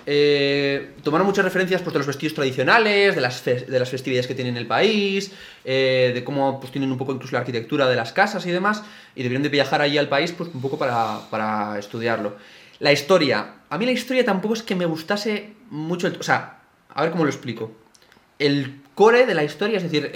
Eh, 0.04 0.92
tomaron 1.02 1.26
muchas 1.26 1.44
referencias 1.44 1.80
pues, 1.80 1.92
de 1.94 1.98
los 2.00 2.06
vestidos 2.06 2.34
tradicionales, 2.34 3.14
de 3.14 3.20
las, 3.20 3.44
de 3.44 3.78
las 3.78 3.88
festividades 3.88 4.26
que 4.26 4.34
tienen 4.34 4.56
el 4.56 4.66
país, 4.66 5.32
eh, 5.64 6.10
de 6.14 6.24
cómo 6.24 6.60
pues, 6.60 6.72
tienen 6.72 6.92
un 6.92 6.98
poco 6.98 7.12
incluso 7.12 7.32
la 7.34 7.40
arquitectura 7.40 7.88
de 7.88 7.96
las 7.96 8.12
casas 8.12 8.44
y 8.46 8.50
demás, 8.50 8.82
y 9.14 9.22
debieron 9.22 9.42
de 9.42 9.48
viajar 9.48 9.80
allí 9.80 9.96
al 9.98 10.08
país 10.08 10.32
pues, 10.32 10.50
un 10.52 10.60
poco 10.60 10.78
para, 10.78 11.20
para 11.30 11.78
estudiarlo. 11.78 12.36
La 12.80 12.92
historia. 12.92 13.54
A 13.70 13.78
mí 13.78 13.86
la 13.86 13.92
historia 13.92 14.24
tampoco 14.24 14.54
es 14.54 14.62
que 14.62 14.74
me 14.74 14.84
gustase 14.86 15.52
mucho. 15.70 16.06
el- 16.06 16.16
o 16.18 16.22
sea, 16.22 16.58
a 16.92 17.02
ver 17.02 17.10
cómo 17.12 17.24
lo 17.24 17.30
explico. 17.30 17.72
El 18.38 18.80
core 18.94 19.24
de 19.24 19.34
la 19.34 19.44
historia, 19.44 19.78
es 19.78 19.84
decir, 19.84 20.10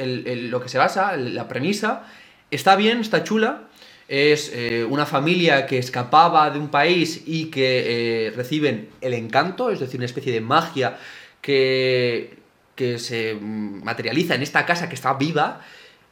lo 0.50 0.60
que 0.60 0.68
se 0.68 0.76
basa, 0.76 1.16
la 1.16 1.48
premisa, 1.48 2.04
está 2.50 2.76
bien, 2.76 3.00
está 3.00 3.22
chula. 3.24 3.62
Es 4.08 4.52
eh, 4.54 4.84
una 4.88 5.04
familia 5.04 5.66
que 5.66 5.78
escapaba 5.78 6.50
de 6.50 6.58
un 6.58 6.68
país 6.68 7.22
y 7.26 7.46
que 7.46 8.26
eh, 8.28 8.30
reciben 8.36 8.88
el 9.00 9.14
encanto, 9.14 9.70
es 9.70 9.80
decir, 9.80 9.98
una 9.98 10.06
especie 10.06 10.32
de 10.32 10.40
magia 10.40 10.96
que, 11.40 12.36
que 12.74 12.98
se 12.98 13.34
materializa 13.40 14.34
en 14.34 14.42
esta 14.42 14.64
casa 14.66 14.88
que 14.88 14.94
está 14.94 15.14
viva 15.14 15.60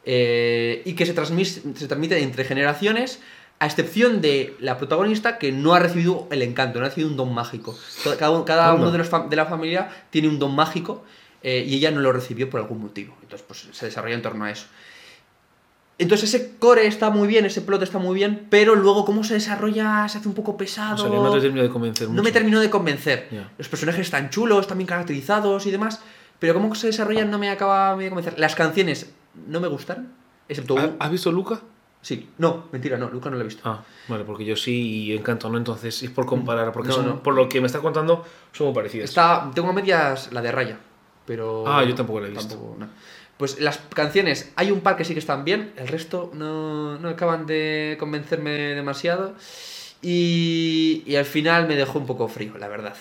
eh, 0.04 0.82
y 0.84 0.94
que 0.94 1.06
se, 1.06 1.14
se 1.14 1.86
transmite 1.88 2.20
entre 2.22 2.44
generaciones, 2.44 3.20
a 3.60 3.66
excepción 3.66 4.20
de 4.20 4.54
la 4.58 4.76
protagonista 4.78 5.38
que 5.38 5.52
no 5.52 5.74
ha 5.74 5.78
recibido 5.78 6.26
el 6.30 6.42
encanto, 6.42 6.80
no 6.80 6.86
ha 6.86 6.88
recibido 6.88 7.10
un 7.10 7.16
don 7.16 7.32
mágico. 7.32 7.78
Cada, 8.18 8.30
uno- 8.32 8.44
cada 8.44 8.74
uno 8.74 8.90
de, 8.90 8.98
los 8.98 9.30
de 9.30 9.36
la 9.36 9.46
familia 9.46 9.88
tiene 10.10 10.28
un 10.28 10.38
don 10.38 10.54
mágico 10.54 11.04
y 11.42 11.74
ella 11.76 11.90
no 11.90 12.00
lo 12.00 12.10
recibió 12.12 12.50
por 12.50 12.60
algún 12.60 12.80
motivo. 12.80 13.16
Entonces, 13.22 13.44
pues 13.46 13.68
se 13.72 13.86
desarrolla 13.86 14.14
en 14.14 14.22
torno 14.22 14.44
a 14.46 14.50
eso. 14.50 14.66
Entonces 15.96 16.34
ese 16.34 16.56
core 16.58 16.86
está 16.86 17.10
muy 17.10 17.28
bien, 17.28 17.44
ese 17.44 17.60
plot 17.60 17.82
está 17.82 17.98
muy 17.98 18.14
bien, 18.16 18.46
pero 18.50 18.74
luego 18.74 19.04
cómo 19.04 19.22
se 19.22 19.34
desarrolla 19.34 20.08
se 20.08 20.18
hace 20.18 20.26
un 20.28 20.34
poco 20.34 20.56
pesado. 20.56 20.94
O 20.94 20.98
sea, 20.98 21.08
no 21.08 21.30
te 21.32 21.40
termino 21.40 21.62
de 21.62 21.68
convencer 21.70 22.08
mucho. 22.08 22.16
No 22.16 22.22
me 22.24 22.32
terminó 22.32 22.60
de 22.60 22.68
convencer. 22.70 23.28
Los 23.58 23.68
personajes 23.68 24.00
están 24.00 24.30
chulos, 24.30 24.62
están 24.62 24.78
bien 24.78 24.88
caracterizados 24.88 25.66
y 25.66 25.70
demás, 25.70 26.00
pero 26.40 26.54
cómo 26.54 26.74
se 26.74 26.88
desarrollan 26.88 27.30
no 27.30 27.38
me 27.38 27.48
acaba 27.48 27.96
de 27.96 28.08
convencer. 28.08 28.38
Las 28.38 28.56
canciones 28.56 29.12
no 29.46 29.60
me 29.60 29.68
gustan, 29.68 30.12
excepto... 30.48 30.76
¿Ha- 30.78 30.94
¿Has 30.98 31.10
visto 31.12 31.30
Luca? 31.30 31.60
Sí, 32.02 32.28
no, 32.38 32.64
mentira, 32.72 32.98
no, 32.98 33.08
Luca 33.08 33.30
no 33.30 33.36
lo 33.36 33.42
he 33.42 33.46
visto. 33.46 33.62
Ah, 33.64 33.82
vale, 34.08 34.24
porque 34.24 34.44
yo 34.44 34.56
sí 34.56 35.06
y 35.06 35.16
Encanto 35.16 35.48
no, 35.48 35.56
entonces 35.56 36.02
es 36.02 36.10
por 36.10 36.26
comparar, 36.26 36.70
porque 36.72 36.88
No, 36.90 36.94
son- 36.96 37.06
no. 37.06 37.22
por 37.22 37.34
lo 37.34 37.48
que 37.48 37.60
me 37.60 37.66
está 37.66 37.78
contando 37.80 38.24
son 38.52 38.66
muy 38.66 38.74
parecidas. 38.74 39.08
Está, 39.08 39.50
tengo 39.54 39.72
medias 39.72 40.30
la 40.32 40.42
de 40.42 40.52
Raya, 40.52 40.78
pero... 41.24 41.64
Ah, 41.66 41.82
yo 41.82 41.94
tampoco 41.94 42.20
la 42.20 42.26
he 42.26 42.30
visto. 42.30 42.48
tampoco, 42.48 42.76
no. 42.78 42.88
Pues 43.36 43.58
las 43.60 43.78
canciones, 43.94 44.52
hay 44.56 44.70
un 44.70 44.80
par 44.80 44.96
que 44.96 45.04
sí 45.04 45.12
que 45.12 45.18
están 45.18 45.44
bien, 45.44 45.72
el 45.76 45.88
resto 45.88 46.30
no, 46.34 46.98
no 46.98 47.08
acaban 47.08 47.46
de 47.46 47.96
convencerme 47.98 48.50
demasiado. 48.74 49.34
Y, 50.02 51.02
y 51.06 51.16
al 51.16 51.24
final 51.24 51.66
me 51.66 51.76
dejó 51.76 51.98
un 51.98 52.06
poco 52.06 52.28
frío, 52.28 52.56
la 52.58 52.68
verdad. 52.68 52.94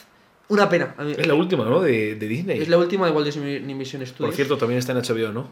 Una 0.48 0.70
pena. 0.70 0.96
Es 1.18 1.28
la 1.28 1.34
última, 1.34 1.66
¿no? 1.66 1.82
De, 1.82 2.16
de 2.16 2.28
Disney. 2.28 2.62
es 2.62 2.68
la 2.70 2.78
última 2.78 3.06
de 3.06 3.12
Walt 3.12 3.26
Disney 3.26 3.58
Animation 3.58 4.06
Studios. 4.06 4.28
Por 4.30 4.34
cierto, 4.36 4.58
también 4.58 4.80
está 4.80 4.92
en 4.94 5.00
HBO, 5.00 5.32
¿no? 5.32 5.50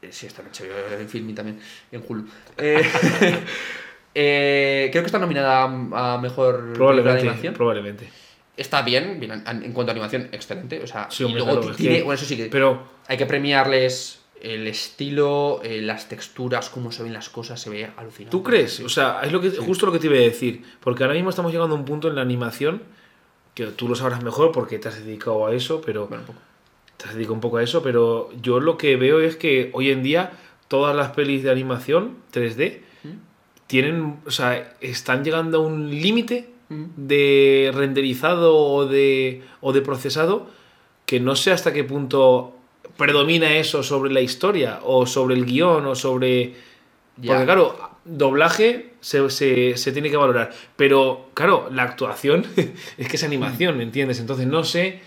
Eh, 0.00 0.08
Sí, 0.12 0.26
está 0.26 0.42
en 0.42 0.48
HBO, 0.48 1.00
en 1.00 1.08
Filmi 1.08 1.32
también, 1.32 1.58
en 1.90 2.04
Hulu. 2.06 2.24
Eh, 2.56 2.82
eh, 4.14 4.88
creo 4.92 5.02
que 5.02 5.06
está 5.06 5.18
nominada 5.18 5.62
a, 5.64 6.14
a 6.14 6.18
mejor 6.18 6.76
de 6.76 7.10
animación. 7.10 7.54
Probablemente. 7.54 8.08
Está 8.56 8.82
bien, 8.82 9.18
bien, 9.18 9.42
en, 9.46 9.72
cuanto 9.72 9.90
a 9.90 9.92
animación, 9.92 10.28
excelente. 10.32 10.80
O 10.82 10.86
sea, 10.86 11.08
Sí, 11.10 11.24
y 11.24 11.32
luego 11.32 11.52
claro, 11.52 11.70
es 11.70 11.76
tiene, 11.76 11.96
que- 11.98 12.02
bueno, 12.02 12.14
eso 12.16 12.26
sí 12.26 12.36
que 12.36 12.46
Pero 12.46 12.82
hay 13.08 13.16
que 13.16 13.26
premiarles 13.26 14.20
el 14.42 14.66
estilo, 14.66 15.60
eh, 15.62 15.80
las 15.80 16.08
texturas, 16.08 16.68
cómo 16.68 16.90
se 16.92 17.02
ven 17.02 17.12
las 17.12 17.28
cosas, 17.30 17.60
se 17.60 17.70
ve 17.70 17.90
alucinante. 17.96 18.30
¿Tú 18.30 18.42
crees? 18.42 18.80
O 18.80 18.88
sea, 18.88 19.20
es 19.22 19.32
lo 19.32 19.40
que, 19.40 19.50
justo 19.50 19.86
lo 19.86 19.92
que 19.92 19.98
te 19.98 20.08
iba 20.08 20.16
a 20.16 20.20
decir. 20.20 20.62
Porque 20.80 21.04
ahora 21.04 21.14
mismo 21.14 21.30
estamos 21.30 21.52
llegando 21.52 21.74
a 21.74 21.78
un 21.78 21.84
punto 21.84 22.08
en 22.08 22.16
la 22.16 22.22
animación 22.22 22.82
que 23.54 23.66
tú 23.66 23.88
lo 23.88 23.94
sabrás 23.94 24.22
mejor 24.22 24.50
porque 24.52 24.78
te 24.78 24.88
has 24.88 25.04
dedicado 25.04 25.46
a 25.46 25.54
eso, 25.54 25.80
pero 25.80 26.06
Bueno, 26.08 26.22
un 26.22 26.26
poco. 26.26 26.38
te 26.96 27.06
has 27.08 27.14
dedicado 27.14 27.34
un 27.34 27.40
poco 27.40 27.56
a 27.58 27.62
eso, 27.62 27.82
pero 27.82 28.30
yo 28.42 28.60
lo 28.60 28.76
que 28.76 28.96
veo 28.96 29.20
es 29.20 29.36
que 29.36 29.70
hoy 29.74 29.90
en 29.90 30.02
día 30.02 30.32
todas 30.68 30.96
las 30.96 31.10
pelis 31.12 31.42
de 31.42 31.50
animación 31.50 32.16
3D 32.32 32.80
tienen, 33.66 34.18
o 34.26 34.30
sea, 34.30 34.74
están 34.80 35.24
llegando 35.24 35.58
a 35.58 35.60
un 35.60 35.90
límite 35.90 36.48
Mm. 36.68 36.84
de 36.96 37.70
renderizado 37.74 38.56
o 38.56 38.86
de, 38.86 39.42
o 39.60 39.72
de 39.74 39.82
procesado 39.82 40.46
que 41.04 41.20
no 41.20 41.36
sé 41.36 41.50
hasta 41.52 41.72
qué 41.74 41.84
punto 41.84 42.56
predomina 42.96 43.56
eso 43.56 43.82
sobre 43.82 44.12
la 44.12 44.20
historia 44.20 44.80
o 44.84 45.06
sobre 45.06 45.34
el 45.34 45.44
guion 45.44 45.86
o 45.86 45.94
sobre... 45.94 46.54
Ya. 47.16 47.32
Porque 47.32 47.44
claro, 47.44 47.90
doblaje 48.04 48.92
se, 49.00 49.28
se- 49.30 49.76
se 49.76 49.92
tiene 49.92 50.10
que 50.10 50.16
valorar, 50.16 50.50
pero 50.76 51.28
claro, 51.34 51.68
la 51.72 51.82
actuación 51.82 52.46
es 52.98 53.08
que 53.08 53.16
es 53.16 53.24
animación, 53.24 53.76
¿me 53.76 53.82
entiendes? 53.82 54.20
Entonces 54.20 54.46
no 54.46 54.64
sé... 54.64 55.00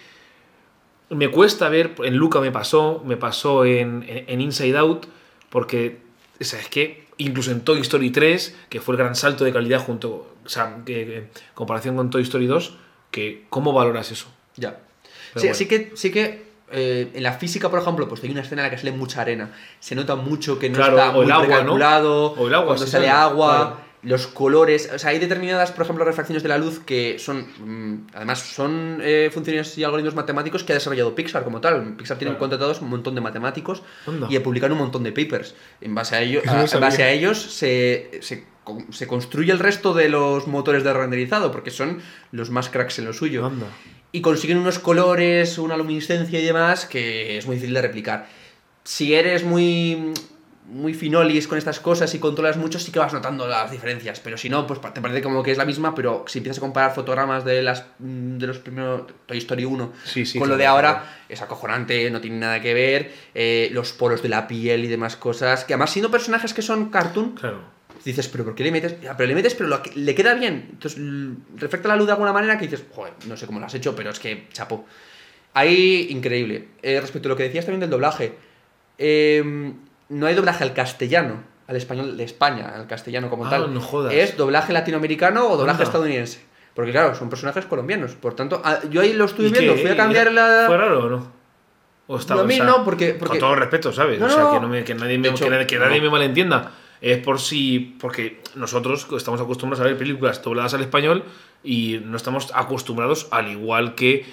Me 1.10 1.30
cuesta 1.30 1.70
ver, 1.70 1.94
en 2.04 2.16
Luca 2.16 2.40
me 2.40 2.52
pasó, 2.52 3.04
me 3.06 3.16
pasó 3.16 3.64
en, 3.64 4.04
en- 4.08 4.26
en 4.28 4.42
Inside 4.42 4.78
Out, 4.78 5.06
porque, 5.50 6.00
o 6.42 6.44
sea, 6.44 6.60
es 6.60 6.68
que 6.68 7.06
incluso 7.18 7.52
en 7.52 7.62
Toy 7.62 7.80
Story 7.82 8.10
3, 8.10 8.58
que 8.70 8.82
fue 8.82 8.94
el 8.96 8.98
gran 9.00 9.16
salto 9.16 9.46
de 9.46 9.54
calidad 9.54 9.80
junto, 9.86 10.34
o 10.44 10.50
sea, 10.50 10.82
en 10.88 11.30
comparación 11.54 11.96
con 11.96 12.10
Toy 12.10 12.24
Story 12.24 12.48
2, 12.48 12.76
que, 13.12 13.46
¿cómo 13.50 13.72
valoras 13.72 14.12
eso? 14.12 14.28
Ya. 14.58 14.80
Pero 15.34 15.42
Sí, 15.42 15.48
bueno. 15.48 15.54
sí 15.56 15.68
que, 15.68 15.92
sí 15.96 16.12
que 16.12 16.44
eh, 16.72 17.12
en 17.14 17.24
la 17.24 17.34
física, 17.34 17.70
por 17.70 17.80
ejemplo, 17.80 18.08
pues 18.08 18.24
hay 18.24 18.32
una 18.32 18.42
escena 18.42 18.62
en 18.64 18.68
la 18.68 18.72
que 18.72 18.78
sale 18.78 18.92
mucha 18.92 19.22
arena. 19.22 19.52
Se 19.80 19.96
nota 19.96 20.16
mucho 20.16 20.58
que 20.60 20.70
no 20.70 20.76
Claro, 20.78 20.98
está 20.98 21.10
o 21.10 21.14
muy 21.14 21.26
el 21.26 21.32
agua, 21.32 21.44
¿no? 21.44 21.48
precalculado. 21.50 22.26
O 22.34 22.48
el 22.48 22.54
agua, 22.54 22.66
Cuando 22.68 22.86
sí 22.86 22.92
sale 22.92 23.10
agua, 23.10 23.56
claro. 23.58 23.78
los 24.04 24.28
colores. 24.28 24.90
O 24.94 25.00
sea, 25.00 25.12
hay 25.12 25.20
determinadas, 25.20 25.72
por 25.72 25.84
ejemplo, 25.84 26.04
refracciones 26.06 26.42
de 26.44 26.50
la 26.50 26.58
luz 26.58 26.80
que 26.80 27.18
son. 27.20 27.46
mm, 27.60 28.08
además, 28.16 28.40
son 28.40 29.00
eh, 29.04 29.30
funciones 29.34 29.78
y 29.78 29.84
algoritmos 29.84 30.16
matemáticos 30.16 30.64
que 30.64 30.74
ha 30.74 30.76
desarrollado 30.76 31.14
Pixar 31.16 31.44
como 31.44 31.62
tal. 31.62 31.96
Pixar 31.98 32.18
tiene 32.18 32.38
contratados 32.38 32.82
un 32.82 32.90
montón 32.90 33.16
de 33.16 33.22
matemáticos 33.22 33.84
Anda. 34.08 34.28
y 34.30 34.38
publican 34.40 34.72
un 34.72 34.78
montón 34.80 35.04
de 35.04 35.12
papers. 35.12 35.56
En 35.82 35.94
base 35.96 36.16
a, 36.16 36.22
ello, 36.22 36.42
no 36.46 36.52
a- 36.52 36.66
en 36.66 36.80
base 36.80 37.04
a 37.04 37.12
ellos 37.12 37.40
se, 37.40 38.20
se, 38.22 38.46
se 38.92 39.08
construye 39.08 39.52
el 39.52 39.60
resto 39.60 39.94
de 39.94 40.10
los 40.10 40.48
motores 40.48 40.84
de 40.84 40.92
renderizado 40.94 41.52
porque 41.52 41.70
son 41.72 42.02
los 42.32 42.50
más 42.50 42.70
cracks 42.70 42.98
en 43.00 43.06
lo 43.06 43.14
suyo 43.14 43.46
Anda. 43.46 43.68
Y 44.16 44.22
consiguen 44.22 44.58
unos 44.60 44.80
colores, 44.80 45.58
una 45.58 45.76
luminiscencia 45.76 46.40
y 46.40 46.46
demás 46.46 46.86
que 46.86 47.38
es 47.38 47.46
muy 47.46 47.56
difícil 47.56 47.74
de 47.76 47.82
replicar. 47.82 48.28
Si 48.84 49.14
eres 49.14 49.44
muy 49.44 50.14
muy 50.68 50.96
finolis 50.96 51.48
con 51.48 51.60
estas 51.60 51.80
cosas 51.80 52.16
y 52.16 52.20
controlas 52.20 52.58
mucho, 52.58 52.80
sí 52.80 52.92
que 52.92 52.98
vas 52.98 53.14
notando 53.14 53.48
las 53.48 53.70
diferencias, 53.70 54.20
pero 54.20 54.36
si 54.36 54.50
no, 54.50 54.66
pues 54.66 54.80
te 54.94 55.00
parece 55.02 55.22
como 55.22 55.44
que 55.44 55.52
es 55.52 55.58
la 55.60 55.66
misma, 55.66 55.94
pero 55.94 56.24
si 56.28 56.40
empiezas 56.40 56.58
a 56.58 56.62
comparar 56.62 56.96
fotogramas 56.96 57.46
de 57.46 57.62
las 57.62 57.86
de 58.00 58.48
los 58.48 58.58
primeros 58.60 59.04
Toy 59.28 59.38
Story 59.38 59.66
1 59.66 59.94
Sí, 60.06 60.26
sí, 60.26 60.40
con 60.40 60.50
lo 60.50 60.58
de 60.58 60.66
ahora, 60.66 60.92
claro. 60.94 61.06
es 61.30 61.42
acojonante, 61.42 62.10
no 62.10 62.20
tiene 62.22 62.38
nada 62.38 62.62
que 62.62 62.74
ver, 62.74 63.12
eh, 63.36 63.70
los 63.74 63.92
poros 63.94 64.24
de 64.24 64.30
la 64.30 64.48
piel 64.48 64.86
y 64.86 64.88
demás 64.88 65.18
cosas, 65.18 65.66
que 65.66 65.74
además 65.74 65.92
siendo 65.92 66.10
personajes 66.10 66.54
que 66.54 66.62
son 66.62 66.90
cartoon, 66.90 67.34
Claro. 67.36 67.75
Dices, 68.12 68.28
pero 68.28 68.44
¿por 68.46 68.56
qué 68.56 68.64
le 68.64 68.72
metes? 68.72 69.00
Ya, 69.02 69.16
pero 69.18 69.28
le 69.28 69.36
metes, 69.36 69.54
pero 69.56 69.70
lo 69.70 69.82
le 69.96 70.16
queda 70.16 70.34
bien. 70.34 70.68
Entonces, 70.72 71.00
refleja 71.58 71.88
la 71.88 71.96
luz 71.96 72.06
de 72.08 72.12
alguna 72.14 72.32
manera 72.34 72.58
que 72.58 72.68
dices, 72.68 72.86
joder, 72.94 73.14
no 73.28 73.36
sé 73.38 73.46
cómo 73.46 73.60
lo 73.60 73.66
has 73.66 73.74
hecho, 73.74 73.96
pero 73.96 74.10
es 74.12 74.20
que, 74.20 74.48
chapo. 74.52 74.86
Ahí, 75.54 76.08
increíble. 76.10 76.68
Eh, 76.82 77.00
respecto 77.00 77.28
a 77.28 77.32
lo 77.32 77.36
que 77.36 77.44
decías 77.44 77.66
también 77.66 77.80
del 77.82 77.90
doblaje, 77.90 78.34
eh, 78.98 79.74
no 80.10 80.26
hay 80.28 80.36
doblaje 80.36 80.64
al 80.64 80.74
castellano, 80.74 81.44
al 81.68 81.76
español 81.78 82.18
de 82.18 82.24
España, 82.24 82.74
al 82.76 82.88
castellano 82.88 83.30
como 83.30 83.46
Ah, 83.48 83.50
tal. 83.50 83.74
no 83.74 83.82
jodas. 83.82 84.14
Es 84.14 84.38
doblaje 84.38 84.74
latinoamericano 84.74 85.48
o 85.48 85.58
doblaje 85.58 85.78
Anda. 85.78 85.84
estadounidense. 85.86 86.42
Porque 86.74 86.92
claro, 86.92 87.16
son 87.16 87.30
personajes 87.30 87.66
colombianos. 87.66 88.16
Por 88.16 88.36
tanto, 88.36 88.62
ah, 88.64 88.80
yo 88.90 89.00
ahí 89.02 89.14
lo 89.14 89.26
estuve 89.26 89.48
¿Y 89.48 89.52
viendo, 89.52 89.76
qué? 89.76 89.82
fui 89.82 89.92
a 89.92 89.96
cambiar 89.98 90.32
la... 90.34 90.66
¿Fue 90.68 90.78
raro 90.78 91.06
o 91.06 91.10
no? 91.10 91.32
¿O 92.08 92.18
estaba, 92.18 92.42
a 92.42 92.44
mí 92.46 92.54
o 92.54 92.58
sea, 92.58 92.66
no, 92.66 92.84
porque, 92.84 93.14
porque... 93.14 93.40
Con 93.40 93.40
todo 93.40 93.56
respeto, 93.56 93.92
¿sabes? 93.94 94.20
No, 94.20 94.26
o 94.28 94.30
sea, 94.30 94.44
no, 94.44 94.52
que, 94.52 94.60
no 94.60 94.68
me- 94.68 94.84
que 94.84 94.94
nadie, 94.94 95.18
me, 95.18 95.30
hecho, 95.30 95.46
que 95.46 95.80
nadie, 95.80 95.98
no. 95.98 96.04
me 96.04 96.10
malentienda. 96.12 96.72
Es 97.06 97.20
por 97.20 97.40
si. 97.40 97.96
Porque 98.00 98.40
nosotros 98.56 99.06
estamos 99.16 99.40
acostumbrados 99.40 99.86
a 99.86 99.88
ver 99.88 99.98
películas 99.98 100.42
dobladas 100.42 100.74
al 100.74 100.82
español 100.82 101.24
y 101.64 102.00
no 102.04 102.18
estamos 102.18 102.52
acostumbrados, 102.56 103.28
al 103.30 103.52
igual 103.52 103.94
que 103.94 104.26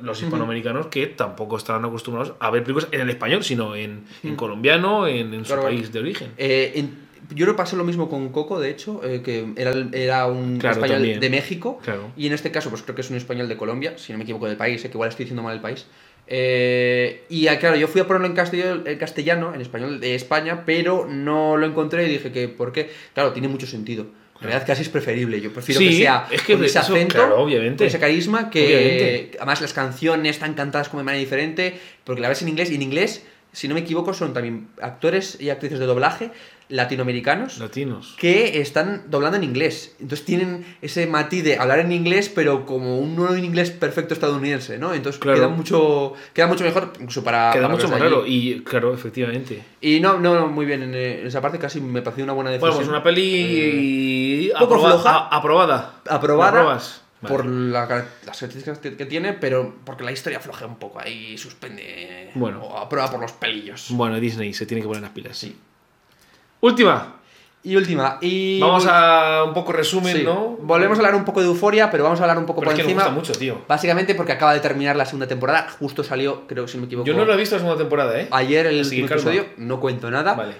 los 0.00 0.22
hispanoamericanos, 0.22 0.86
que 0.86 1.08
tampoco 1.08 1.56
estarán 1.56 1.84
acostumbrados 1.84 2.34
a 2.38 2.50
ver 2.50 2.62
películas 2.62 2.88
en 2.92 3.00
el 3.00 3.10
español, 3.10 3.42
sino 3.42 3.74
en, 3.74 4.04
en 4.22 4.36
colombiano, 4.36 5.06
en, 5.08 5.34
en 5.34 5.44
su 5.44 5.56
país 5.56 5.92
de 5.92 5.98
origen. 5.98 6.28
Eh, 6.38 6.72
en- 6.76 7.10
yo 7.34 7.46
lo 7.46 7.54
pasé 7.54 7.76
lo 7.76 7.84
mismo 7.84 8.08
con 8.08 8.30
Coco, 8.30 8.58
de 8.58 8.70
hecho, 8.70 9.02
eh, 9.04 9.22
que 9.22 9.52
era, 9.56 9.72
era 9.92 10.26
un 10.26 10.58
Claro, 10.58 10.76
español 10.76 10.96
también. 10.98 11.20
de 11.20 11.30
México. 11.30 11.78
Claro. 11.84 12.10
Y 12.16 12.26
en 12.26 12.32
este 12.32 12.50
caso, 12.50 12.70
pues 12.70 12.82
creo 12.82 12.94
que 12.94 13.02
es 13.02 13.10
un 13.10 13.16
español 13.16 13.46
de 13.48 13.56
Colombia, 13.56 13.94
si 13.98 14.10
no 14.12 14.18
me 14.18 14.24
equivoco 14.24 14.46
del 14.46 14.56
país, 14.56 14.84
eh, 14.84 14.88
que 14.88 14.94
igual 14.96 15.10
estoy 15.10 15.24
diciendo 15.26 15.42
mal 15.42 15.54
el 15.54 15.60
país. 15.60 15.86
Eh, 16.32 17.24
y 17.28 17.48
ah, 17.48 17.58
claro, 17.58 17.74
yo 17.76 17.88
fui 17.88 18.00
a 18.00 18.06
ponerlo 18.06 18.28
en 18.28 18.34
castellano, 18.34 18.82
en 18.86 18.98
castellano, 18.98 19.52
en 19.52 19.60
español 19.60 19.98
de 20.00 20.14
España, 20.14 20.62
pero 20.64 21.06
no 21.10 21.56
lo 21.56 21.66
encontré 21.66 22.06
y 22.06 22.08
dije 22.08 22.30
que, 22.30 22.46
¿por 22.48 22.72
qué? 22.72 22.88
Claro, 23.14 23.32
tiene 23.32 23.48
mucho 23.48 23.66
sentido. 23.66 24.06
En 24.36 24.44
realidad 24.46 24.64
casi 24.66 24.82
es 24.82 24.88
preferible. 24.88 25.40
Yo 25.40 25.52
prefiero 25.52 25.80
Sí, 25.80 25.88
que 25.88 25.96
sea 25.96 26.26
es 26.30 26.40
que 26.42 26.54
con 26.54 26.64
ese 26.64 26.78
eso, 26.78 26.92
acento, 26.94 27.14
claro, 27.16 27.42
obviamente. 27.42 27.78
con 27.78 27.86
ese 27.88 27.98
carisma, 27.98 28.48
que 28.48 28.64
Obviamente. 28.64 29.30
además 29.38 29.60
las 29.60 29.72
canciones 29.74 30.36
están 30.36 30.54
cantadas 30.54 30.88
como 30.88 31.00
de 31.00 31.04
manera 31.04 31.20
diferente, 31.20 31.74
porque 32.04 32.22
la 32.22 32.28
ves 32.28 32.40
en 32.42 32.48
inglés, 32.48 32.70
y 32.70 32.76
en 32.76 32.82
inglés, 32.82 33.22
si 33.52 33.66
no 33.68 33.74
me 33.74 33.80
equivoco, 33.80 34.14
son 34.14 34.32
también 34.32 34.68
actores 34.80 35.36
y 35.40 35.50
actrices 35.50 35.78
de 35.80 35.84
doblaje 35.86 36.30
latinoamericanos 36.70 37.58
Latinos. 37.58 38.14
que 38.18 38.60
están 38.60 39.02
doblando 39.08 39.36
en 39.36 39.44
inglés. 39.44 39.94
Entonces 40.00 40.24
tienen 40.24 40.64
ese 40.80 41.06
matiz 41.06 41.44
de 41.44 41.58
hablar 41.58 41.80
en 41.80 41.92
inglés, 41.92 42.28
pero 42.34 42.64
como 42.66 42.98
un 42.98 43.14
nuevo 43.16 43.36
inglés 43.36 43.70
perfecto 43.70 44.14
estadounidense, 44.14 44.78
¿no? 44.78 44.94
Entonces 44.94 45.20
Claro. 45.20 45.36
queda 45.38 45.48
mucho 45.48 46.14
queda 46.32 46.46
mucho 46.46 46.64
mejor 46.64 46.92
incluso 47.00 47.22
para 47.22 47.50
Queda 47.52 47.62
para 47.64 47.74
mucho 47.74 47.88
más 47.88 48.00
raro. 48.00 48.24
Y 48.26 48.60
claro, 48.64 48.94
efectivamente. 48.94 49.62
Y 49.80 50.00
no, 50.00 50.18
no, 50.18 50.46
muy 50.48 50.64
bien 50.66 50.82
en, 50.82 50.94
eh, 50.94 51.20
en 51.20 51.26
esa 51.26 51.40
parte 51.40 51.58
casi 51.58 51.80
me 51.80 52.02
pareció 52.02 52.24
una 52.24 52.32
buena 52.32 52.50
decisión. 52.50 52.70
Bueno, 52.70 52.76
pues 52.78 52.88
una 52.88 53.02
peli 53.02 54.50
poco 54.58 54.74
aproba- 54.76 54.90
floja. 54.92 55.10
a- 55.10 55.36
aprobada. 55.36 55.94
aprobada 56.08 56.80
por 57.28 57.44
la 57.44 57.80
las 58.24 58.38
características 58.38 58.78
que, 58.78 58.96
que 58.96 59.04
tiene, 59.04 59.34
pero 59.34 59.74
porque 59.84 60.04
la 60.04 60.12
historia 60.12 60.40
flojea 60.40 60.66
un 60.66 60.76
poco 60.78 61.00
ahí, 61.00 61.36
suspende 61.36 62.30
Bueno. 62.34 62.60
o 62.62 62.78
aprueba 62.78 63.10
por 63.10 63.20
los 63.20 63.32
pelillos. 63.32 63.88
Bueno, 63.90 64.18
Disney 64.18 64.54
se 64.54 64.64
tiene 64.64 64.80
que 64.80 64.86
poner 64.88 65.02
las 65.02 65.10
pilas. 65.10 65.36
Sí. 65.36 65.54
Última. 66.60 67.16
Y 67.62 67.76
última, 67.76 68.16
y 68.22 68.58
Vamos 68.58 68.86
a 68.88 69.44
un 69.46 69.52
poco 69.52 69.70
resumen, 69.72 70.16
Sí. 70.16 70.22
¿no? 70.24 70.56
Volvemos 70.62 70.96
a 70.96 71.00
hablar 71.02 71.14
un 71.14 71.26
poco 71.26 71.40
de 71.42 71.46
Euforia, 71.46 71.90
pero 71.90 72.04
vamos 72.04 72.18
a 72.18 72.22
hablar 72.22 72.38
un 72.38 72.46
poco 72.46 72.60
Pero 72.60 72.70
es 72.70 72.74
por 72.74 72.76
que 72.86 72.90
encima. 72.90 73.02
nos 73.04 73.14
gusta 73.14 73.28
mucho, 73.32 73.38
tío. 73.38 73.58
Básicamente 73.68 74.14
porque 74.14 74.32
acaba 74.32 74.54
de 74.54 74.60
terminar 74.60 74.96
la 74.96 75.04
segunda 75.04 75.26
temporada, 75.28 75.68
justo 75.78 76.02
salió, 76.02 76.46
creo 76.46 76.64
que 76.64 76.70
si 76.70 76.78
no 76.78 76.82
me 76.82 76.86
equivoco. 76.86 77.06
Yo 77.06 77.12
no 77.14 77.26
lo 77.26 77.34
he 77.34 77.36
visto 77.36 77.56
la 77.56 77.60
segunda 77.60 77.78
temporada, 77.78 78.18
¿eh? 78.18 78.28
Ayer 78.30 78.64
el 78.66 78.78
último 78.78 79.06
episodio, 79.06 79.44
no 79.58 79.78
cuento 79.78 80.10
nada. 80.10 80.32
Vale. 80.32 80.54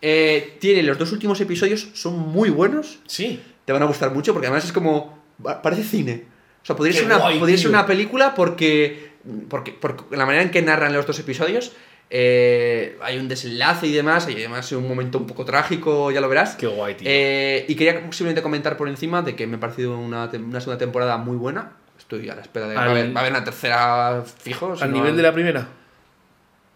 Eh, 0.00 0.56
tiene 0.58 0.82
los 0.82 0.96
dos 0.96 1.12
últimos 1.12 1.38
episodios, 1.42 1.88
son 1.92 2.18
muy 2.18 2.48
buenos, 2.48 3.00
Sí. 3.06 3.38
te 3.66 3.72
van 3.74 3.82
a 3.82 3.86
gustar 3.86 4.10
mucho 4.14 4.32
porque 4.32 4.46
además 4.46 4.64
es 4.64 4.72
como. 4.72 5.18
pa- 5.42 5.60
parece 5.60 5.82
cine. 5.82 6.24
O 6.62 6.66
sea, 6.66 6.74
podría 6.74 6.94
Qué 6.94 6.98
ser 7.00 7.06
una, 7.06 7.18
guay, 7.18 7.38
podría 7.38 7.56
ser 7.58 7.64
tío. 7.68 7.70
una 7.78 7.84
película 7.86 8.34
porque, 8.34 9.10
porque. 9.50 9.72
porque 9.78 10.16
la 10.16 10.24
manera 10.24 10.42
en 10.42 10.50
que 10.50 10.62
narran 10.62 10.94
los 10.94 11.06
dos 11.06 11.18
episodios. 11.18 11.72
Eh, 12.08 12.96
hay 13.02 13.18
un 13.18 13.28
desenlace 13.28 13.86
y 13.86 13.92
demás, 13.92 14.28
y 14.28 14.32
además 14.34 14.70
un 14.72 14.86
momento 14.86 15.18
un 15.18 15.26
poco 15.26 15.44
trágico, 15.44 16.10
ya 16.10 16.20
lo 16.20 16.28
verás. 16.28 16.54
Qué 16.54 16.66
guay, 16.66 16.94
tío. 16.94 17.08
Eh, 17.10 17.64
y 17.68 17.74
quería 17.74 18.00
simplemente 18.12 18.42
comentar 18.42 18.76
por 18.76 18.88
encima 18.88 19.22
de 19.22 19.34
que 19.34 19.46
me 19.46 19.56
ha 19.56 19.60
parecido 19.60 19.98
una, 19.98 20.26
una 20.26 20.60
segunda 20.60 20.78
temporada 20.78 21.16
muy 21.16 21.36
buena. 21.36 21.72
Estoy 21.98 22.28
a 22.28 22.34
la 22.34 22.42
espera 22.42 22.68
de. 22.68 22.76
Va 22.76 22.82
a 22.82 22.90
haber, 22.90 23.14
va 23.14 23.20
a 23.20 23.22
haber 23.22 23.32
una 23.32 23.44
tercera 23.44 24.22
fijo. 24.24 24.74
¿Al 24.80 24.92
nivel 24.92 25.16
de 25.16 25.22
la 25.22 25.32
primera? 25.32 25.68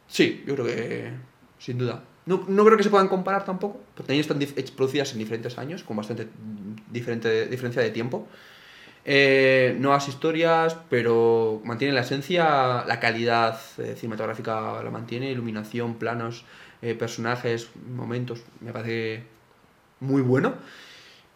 Sí, 0.08 0.42
yo 0.46 0.54
creo 0.54 0.66
que. 0.66 1.12
Sin 1.58 1.78
duda. 1.78 2.02
No, 2.26 2.44
no 2.48 2.64
creo 2.64 2.76
que 2.76 2.82
se 2.82 2.90
puedan 2.90 3.08
comparar 3.08 3.44
tampoco, 3.44 3.80
porque 3.94 4.08
también 4.08 4.20
están 4.20 4.38
producidas 4.76 5.12
en 5.12 5.18
diferentes 5.18 5.58
años, 5.58 5.84
con 5.84 5.96
bastante 5.96 6.28
diferente 6.90 7.46
diferencia 7.46 7.82
de 7.82 7.90
tiempo. 7.90 8.28
Eh, 9.04 9.76
nuevas 9.78 10.08
historias, 10.08 10.76
pero 10.90 11.60
mantiene 11.64 11.94
la 11.94 12.02
esencia, 12.02 12.84
la 12.86 13.00
calidad 13.00 13.58
eh, 13.78 13.94
cinematográfica 13.98 14.82
la 14.82 14.90
mantiene, 14.90 15.30
iluminación, 15.30 15.94
planos, 15.94 16.44
eh, 16.82 16.94
personajes, 16.94 17.68
momentos, 17.94 18.42
me 18.60 18.72
parece 18.72 19.24
muy 20.00 20.20
bueno. 20.22 20.54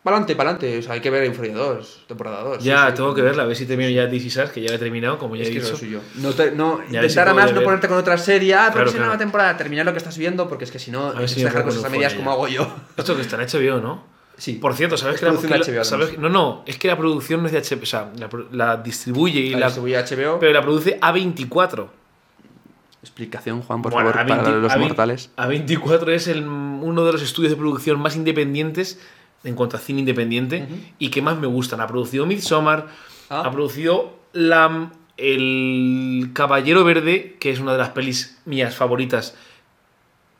Pa'lante, 0.02 0.36
pa'lante, 0.36 0.76
o 0.78 0.82
sea, 0.82 0.92
hay 0.92 1.00
que 1.00 1.08
ver 1.08 1.24
Euphoria 1.24 1.54
2, 1.54 2.04
temporada 2.06 2.42
2. 2.42 2.58
sí, 2.58 2.68
Ya, 2.68 2.88
sí. 2.88 2.96
tengo 2.96 3.14
que 3.14 3.22
verla, 3.22 3.44
a 3.44 3.46
ver 3.46 3.56
si 3.56 3.64
termino 3.64 3.88
ya 3.88 4.04
Is 4.04 4.36
Us, 4.36 4.50
que 4.50 4.60
ya 4.60 4.68
la 4.68 4.76
he 4.76 4.78
terminado, 4.78 5.18
como 5.18 5.34
ya 5.34 5.42
Es 5.44 5.48
he 5.48 5.52
que 5.54 5.60
dicho. 5.62 5.74
soy 5.78 5.88
yo. 5.92 6.00
No, 6.20 6.32
te- 6.34 6.50
no 6.50 6.80
si 6.86 6.94
intentar 6.94 7.28
además 7.28 7.54
no 7.54 7.62
ponerte 7.62 7.88
con 7.88 7.96
otra 7.96 8.18
serie, 8.18 8.54
ah, 8.54 8.68
pero 8.70 8.84
Claro, 8.84 8.90
una 8.98 9.06
claro. 9.06 9.18
temporada, 9.18 9.56
terminar 9.56 9.86
lo 9.86 9.92
que 9.92 9.98
estás 9.98 10.18
viendo, 10.18 10.46
porque 10.46 10.64
es 10.64 10.70
que 10.70 10.78
si 10.78 10.90
no, 10.90 11.14
ver 11.14 11.26
si 11.26 11.42
dejar 11.42 11.64
cosas 11.64 11.82
a 11.86 11.88
medias 11.88 12.12
como 12.12 12.30
hago 12.30 12.46
yo. 12.48 12.70
Esto 12.98 13.16
que 13.16 13.22
está 13.22 13.36
en 13.36 13.48
HBO, 13.48 13.80
¿no? 13.80 14.13
Sí. 14.36 14.54
Por 14.54 14.74
cierto, 14.74 14.96
¿sabes 14.96 15.14
Es 15.14 15.20
que 15.20 15.26
la, 15.26 15.32
producción 15.32 15.60
de 15.60 15.64
que 15.64 15.70
HBO, 15.72 15.78
la- 15.78 15.84
sabes-. 15.84 16.18
No, 16.18 16.28
no, 16.28 16.62
es 16.66 16.76
que 16.78 16.88
la 16.88 16.96
producción 16.98 17.40
no 17.42 17.48
es 17.48 17.52
de 17.52 17.60
HBO, 17.76 17.82
o 17.82 17.86
sea, 17.86 18.12
la, 18.50 18.76
distribuye 18.78 19.40
y 19.40 19.50
La 19.54 19.66
distribuye 19.66 19.96
HBO. 19.96 20.38
pero 20.40 20.52
la 20.52 20.62
produce 20.62 20.98
A24. 21.00 21.86
Explicación, 23.02 23.60
Juan, 23.62 23.82
por 23.82 23.92
Bueno, 23.92 24.10
favor, 24.12 24.26
A20 24.26 24.36
para 24.44 24.50
los 24.56 24.72
A20 24.72 24.78
mortales. 24.80 25.30
A24 25.36 26.08
es 26.10 26.26
el, 26.28 26.46
uno 26.48 27.04
de 27.04 27.12
los 27.12 27.22
estudios 27.22 27.50
de 27.52 27.56
producción 27.56 28.00
más 28.00 28.16
independientes 28.16 28.98
en 29.44 29.54
cuanto 29.54 29.76
a 29.76 29.80
cine 29.80 30.00
independiente 30.00 30.66
y 30.98 31.10
que 31.10 31.20
más 31.20 31.38
me 31.38 31.46
gustan. 31.46 31.80
Ha 31.82 31.86
producido 31.86 32.24
Midsommar, 32.26 32.86
Ah. 33.28 33.42
ha 33.44 33.50
producido 33.52 34.14
la, 34.32 34.90
El 35.18 36.30
Caballero 36.32 36.82
Verde, 36.82 37.36
que 37.38 37.50
es 37.50 37.60
una 37.60 37.72
de 37.72 37.78
las 37.78 37.90
pelis 37.90 38.38
mías 38.46 38.74
favoritas, 38.74 39.36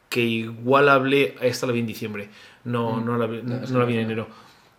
que 0.08 0.22
igual 0.22 0.88
hablé, 0.88 1.36
esta 1.42 1.66
la 1.66 1.72
vi 1.72 1.80
en 1.80 1.86
diciembre, 1.86 2.28
no, 2.64 3.00
no, 3.00 3.16
la, 3.16 3.26
vi- 3.26 3.42
No, 3.42 3.60
no 3.68 3.78
la 3.78 3.84
vi 3.84 3.94
en 3.94 4.00
enero. 4.00 4.28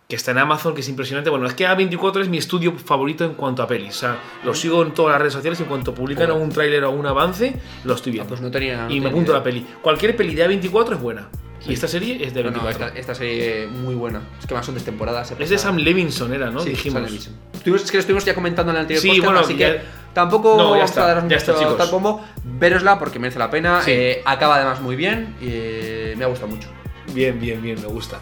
Que 0.08 0.16
está 0.16 0.30
en 0.32 0.38
Amazon, 0.38 0.76
que 0.76 0.82
es 0.82 0.90
impresionante. 0.90 1.32
Bueno, 1.32 1.48
es 1.48 1.56
que 1.56 1.68
A24 1.68 2.22
es 2.22 2.30
mi 2.30 2.38
estudio 2.38 2.74
favorito 2.78 3.26
en 3.26 3.34
cuanto 3.34 3.64
a 3.64 3.68
pelis. 3.68 3.96
O 3.96 4.00
sea, 4.02 4.18
lo 4.44 4.54
sigo 4.54 4.84
en 4.84 4.94
todas 4.94 5.14
las 5.14 5.20
redes 5.20 5.34
sociales 5.34 5.60
y 5.60 5.64
en 5.64 5.70
cuanto 5.70 5.96
publican 5.96 6.28
algún 6.30 6.50
tráiler 6.50 6.84
o 6.84 6.92
un 6.92 7.08
avance, 7.08 7.56
lo 7.86 7.96
estoy 7.96 8.12
Ah, 8.12 8.14
viendo 8.14 8.30
pues 8.30 8.42
no 8.42 8.52
tenía. 8.52 8.86
y 8.88 9.00
me 9.00 9.08
apunto 9.10 9.32
idea. 9.32 9.40
la 9.40 9.44
peli. 9.44 9.66
Cualquier 9.82 10.16
peli 10.16 10.36
de 10.36 10.48
A24 10.48 10.94
es 10.94 11.02
buena. 11.02 11.28
Sí. 11.60 11.72
Y 11.72 11.74
esta 11.74 11.88
serie 11.88 12.24
es 12.24 12.36
de 12.36 12.44
No, 12.44 12.52
no, 12.52 12.58
24. 12.64 12.86
esta, 12.88 13.00
esta 13.00 13.16
serie 13.16 13.66
muy 13.66 13.96
buena. 13.96 14.22
Es 14.40 14.46
que 14.46 14.54
más 14.54 14.64
son 14.64 14.76
de 14.76 14.82
temporadas. 14.82 15.34
Es 15.40 15.50
de 15.50 15.58
Sam 15.58 15.78
Levinson, 15.78 16.32
era, 16.32 16.52
¿no? 16.52 16.60
Sí, 16.60 16.70
Dijimos. 16.70 16.98
Sam 17.02 17.06
Levinson. 17.06 17.34
Es 17.56 17.64
que 17.64 17.98
lo 17.98 18.00
estuvimos 18.02 18.26
ya 18.26 18.36
comentando 18.36 18.72
en 18.72 18.76
el 18.76 18.82
anterior 18.82 19.02
Sí, 19.02 19.08
podcast, 19.08 19.26
bueno, 19.26 19.40
así 19.40 19.56
ya- 19.56 19.72
que 19.74 19.82
tampoco 20.14 20.56
No, 20.56 20.78
ya 20.78 20.84
está, 20.84 21.06
a 21.06 21.08
daros 21.08 21.24
ya 21.28 21.38
está, 21.38 21.58
chicos. 21.58 21.78
tal 21.78 21.90
bombo. 21.90 22.24
Verosla 22.44 23.00
porque 23.00 23.18
merece 23.18 23.40
la 23.40 23.50
pena. 23.50 23.82
Sí. 23.82 23.90
eh, 23.92 24.22
acaba 24.26 24.58
además 24.58 24.82
muy 24.82 24.96
bien 24.96 25.36
y 25.42 25.48
eh, 25.50 26.14
me 26.16 26.26
ha 26.26 26.28
gustado 26.28 26.50
mucho. 26.52 26.70
Bien, 27.16 27.40
bien, 27.40 27.62
bien, 27.62 27.82
me 27.82 27.88
gusta. 27.88 28.20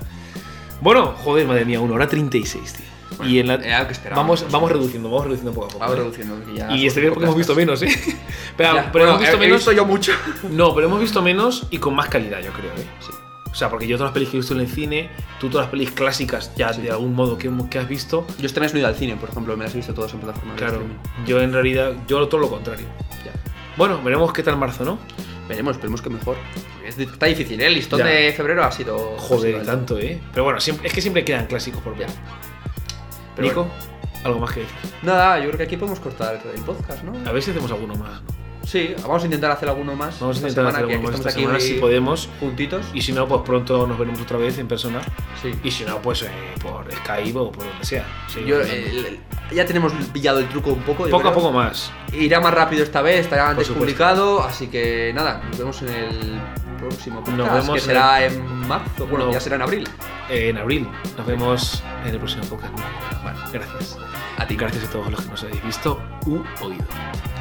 Bueno, 0.82 1.14
joder, 1.24 1.45
madre 1.48 1.65
mía, 1.65 1.80
1 1.82 1.94
hora 1.94 2.07
36, 2.07 2.74
tío. 2.74 3.26
y 3.26 3.40
en 3.40 3.48
la... 3.48 3.56
era 3.56 3.82
lo 3.84 3.88
que 3.88 4.10
vamos, 4.10 4.45
vamos 4.52 4.72
reduciendo, 4.72 5.10
vamos 5.10 5.26
reduciendo 5.26 5.53
poco 5.53 5.65
a 5.65 5.70
poco. 5.70 5.80
Vamos 5.80 5.95
¿eh? 5.95 5.99
reduciendo. 5.99 6.53
ya 6.53 6.72
Y 6.76 6.88
este 6.88 6.99
bien 7.02 7.14
porque 7.14 7.26
hemos 7.26 7.38
visto 7.38 7.56
menos, 7.56 7.82
¿eh? 7.82 7.88
Pero, 8.57 8.76
Ya, 8.76 8.91
pero 8.91 9.06
bueno, 9.06 9.10
hemos 9.11 9.20
visto 9.22 9.34
he- 9.36 9.38
he 9.38 9.40
menos. 9.40 9.57
visto 9.57 9.72
yo 9.72 9.86
mucho. 9.86 10.11
No, 10.52 10.74
pero 10.76 10.88
hemos 10.88 10.99
visto 10.99 11.22
menos 11.22 11.68
y 11.72 11.78
con 11.80 11.95
más 11.95 12.07
calidad, 12.10 12.40
yo 12.41 12.52
creo, 12.52 12.72
¿eh? 12.72 12.86
Sí. 12.99 13.11
O 13.52 13.56
sea, 13.56 13.70
porque 13.70 13.88
yo 13.88 13.98
todas 13.98 14.10
las 14.10 14.14
pelis 14.14 14.30
que 14.30 14.38
he 14.38 14.40
visto 14.40 14.53
en 14.56 14.61
el 14.61 14.68
cine, 14.68 15.10
tú 15.40 15.48
todas 15.49 15.65
las 15.65 15.72
pelis 15.72 15.91
clásicas 15.91 16.52
ya 16.56 16.72
de 16.74 16.90
algún 16.90 17.14
modo 17.14 17.38
que, 17.38 17.52
que 17.70 17.78
has 17.80 17.88
visto, 17.88 18.26
Yo 18.40 18.48
este 18.48 18.60
mes 18.60 18.74
no 18.74 18.78
he 18.78 18.80
ido 18.82 18.88
al 18.90 18.95
cine, 18.95 19.15
por 19.15 19.30
ejemplo, 19.30 19.56
me 19.56 19.64
las 19.65 19.74
he 19.74 19.78
visto 19.78 19.94
todas 19.94 20.11
en 20.14 20.20
plataformas. 20.22 20.57
claro, 20.57 20.82
yo 21.28 21.40
en 21.40 21.53
realidad, 21.53 21.94
yo 22.07 22.28
todo 22.28 22.41
lo 22.41 22.49
contrario. 22.49 22.88
Ya. 23.24 23.32
Bueno, 23.78 24.02
veremos 24.04 24.32
qué 24.34 24.44
tal 24.44 24.58
marzo, 24.58 24.86
¿no? 24.86 25.00
Veremos, 25.48 25.76
esperemos 25.76 26.02
que 26.02 26.10
mejor. 26.10 26.38
Es 26.86 26.98
está 26.98 27.26
difícil, 27.26 27.60
¿eh? 27.60 27.68
El 27.68 27.74
listón 27.76 28.00
Ya. 28.00 28.06
de 28.06 28.34
febrero 28.34 28.64
ha 28.64 28.72
sido. 28.72 29.18
Joder, 29.18 29.66
tanto, 29.66 29.98
¿eh? 30.00 30.22
Pero 30.32 30.44
bueno, 30.44 30.60
siempre, 30.60 30.88
es 30.88 30.94
que 30.94 31.02
siempre 31.02 31.26
quedan 31.26 31.48
clásicos 31.48 31.82
por 31.82 31.98
ver. 31.98 32.08
Nico, 33.38 33.64
bueno. 33.64 33.72
algo 34.24 34.40
más 34.40 34.52
que 34.54 34.62
decir. 34.62 34.76
Nada, 35.02 35.40
yo 35.40 35.45
creo 35.48 35.58
que 35.58 35.64
aquí 35.64 35.78
podemos 35.78 36.00
cortar 36.00 36.40
el 36.54 36.62
podcast, 36.62 37.04
¿no? 37.04 37.28
A 37.28 37.32
ver 37.34 37.41
si 37.41 37.52
hacemos 37.52 37.72
alguno 37.72 37.95
más. 37.95 38.22
Sí, 38.64 38.95
vamos 39.02 39.22
a 39.22 39.26
intentar 39.26 39.52
hacer 39.52 39.68
alguno 39.69 39.95
más. 39.95 40.19
Vamos 40.19 40.38
a 40.38 40.40
intentar 40.40 40.68
hacer 40.68 40.80
alguno 40.85 41.02
más 41.10 41.15
esta 41.15 41.31
semana 41.31 41.60
si 41.60 41.73
podemos. 41.73 42.30
juntitos. 42.40 42.85
Y 42.94 43.02
si 43.02 43.11
no, 43.11 43.27
pues 43.27 43.41
pronto 43.41 43.85
nos 43.85 43.98
veremos 43.99 44.22
otra 44.22 44.38
vez 44.38 44.57
en 44.57 44.68
persona. 44.68 45.02
Sí. 45.41 45.52
Y 45.64 45.69
si 45.72 45.84
no, 45.84 46.02
pues 46.02 46.22
eh, 46.23 46.30
por 46.61 46.90
Skype 46.91 47.38
o 47.38 47.52
por 47.52 47.65
donde 47.65 47.85
sea. 47.85 48.06
Sí, 48.27 48.44
Yo, 48.45 48.61
eh, 48.61 49.19
ya 49.52 49.65
tenemos 49.65 49.91
pillado 50.14 50.40
el 50.40 50.48
truco 50.48 50.72
un 50.72 50.81
poco. 50.84 51.07
poco 51.10 51.27
a 51.27 51.34
poco 51.34 51.52
más. 51.52 51.91
Irá 52.14 52.40
más 52.40 52.53
rápido 52.53 52.84
esta 52.84 53.02
vez, 53.02 53.22
estará 53.22 53.49
antes 53.49 53.68
publicado, 53.69 54.41
así 54.44 54.68
que 54.68 55.11
nada, 55.14 55.41
nos 55.49 55.57
vemos 55.57 55.81
en 55.81 55.90
el 55.90 56.41
próximo 56.80 57.19
podcast, 57.19 57.38
Nos 57.38 57.48
vemos 57.53 57.65
que 57.69 57.80
en 57.80 57.85
será 57.85 58.26
en 58.26 58.68
marzo, 58.68 59.07
bueno, 59.07 59.26
No. 59.26 59.31
ya 59.34 59.40
será 59.40 59.57
en 59.57 59.61
abril. 59.64 59.88
Eh, 60.30 60.49
en 60.49 60.57
abril. 60.57 60.88
Nos 61.18 61.26
vemos 61.27 61.84
en 62.06 62.11
el 62.11 62.18
próximo 62.18 62.44
podcast. 62.45 62.73
Bueno, 63.23 63.40
Gracias. 63.52 63.98
a 64.38 64.48
ti. 64.48 64.56
Gracias 64.56 64.85
a 64.85 64.90
todos 64.90 65.11
los 65.11 65.22
que 65.22 65.30
nos 65.30 65.44
habéis 65.44 65.64
visto 65.65 66.02
u 66.26 66.38
oído. 66.64 66.85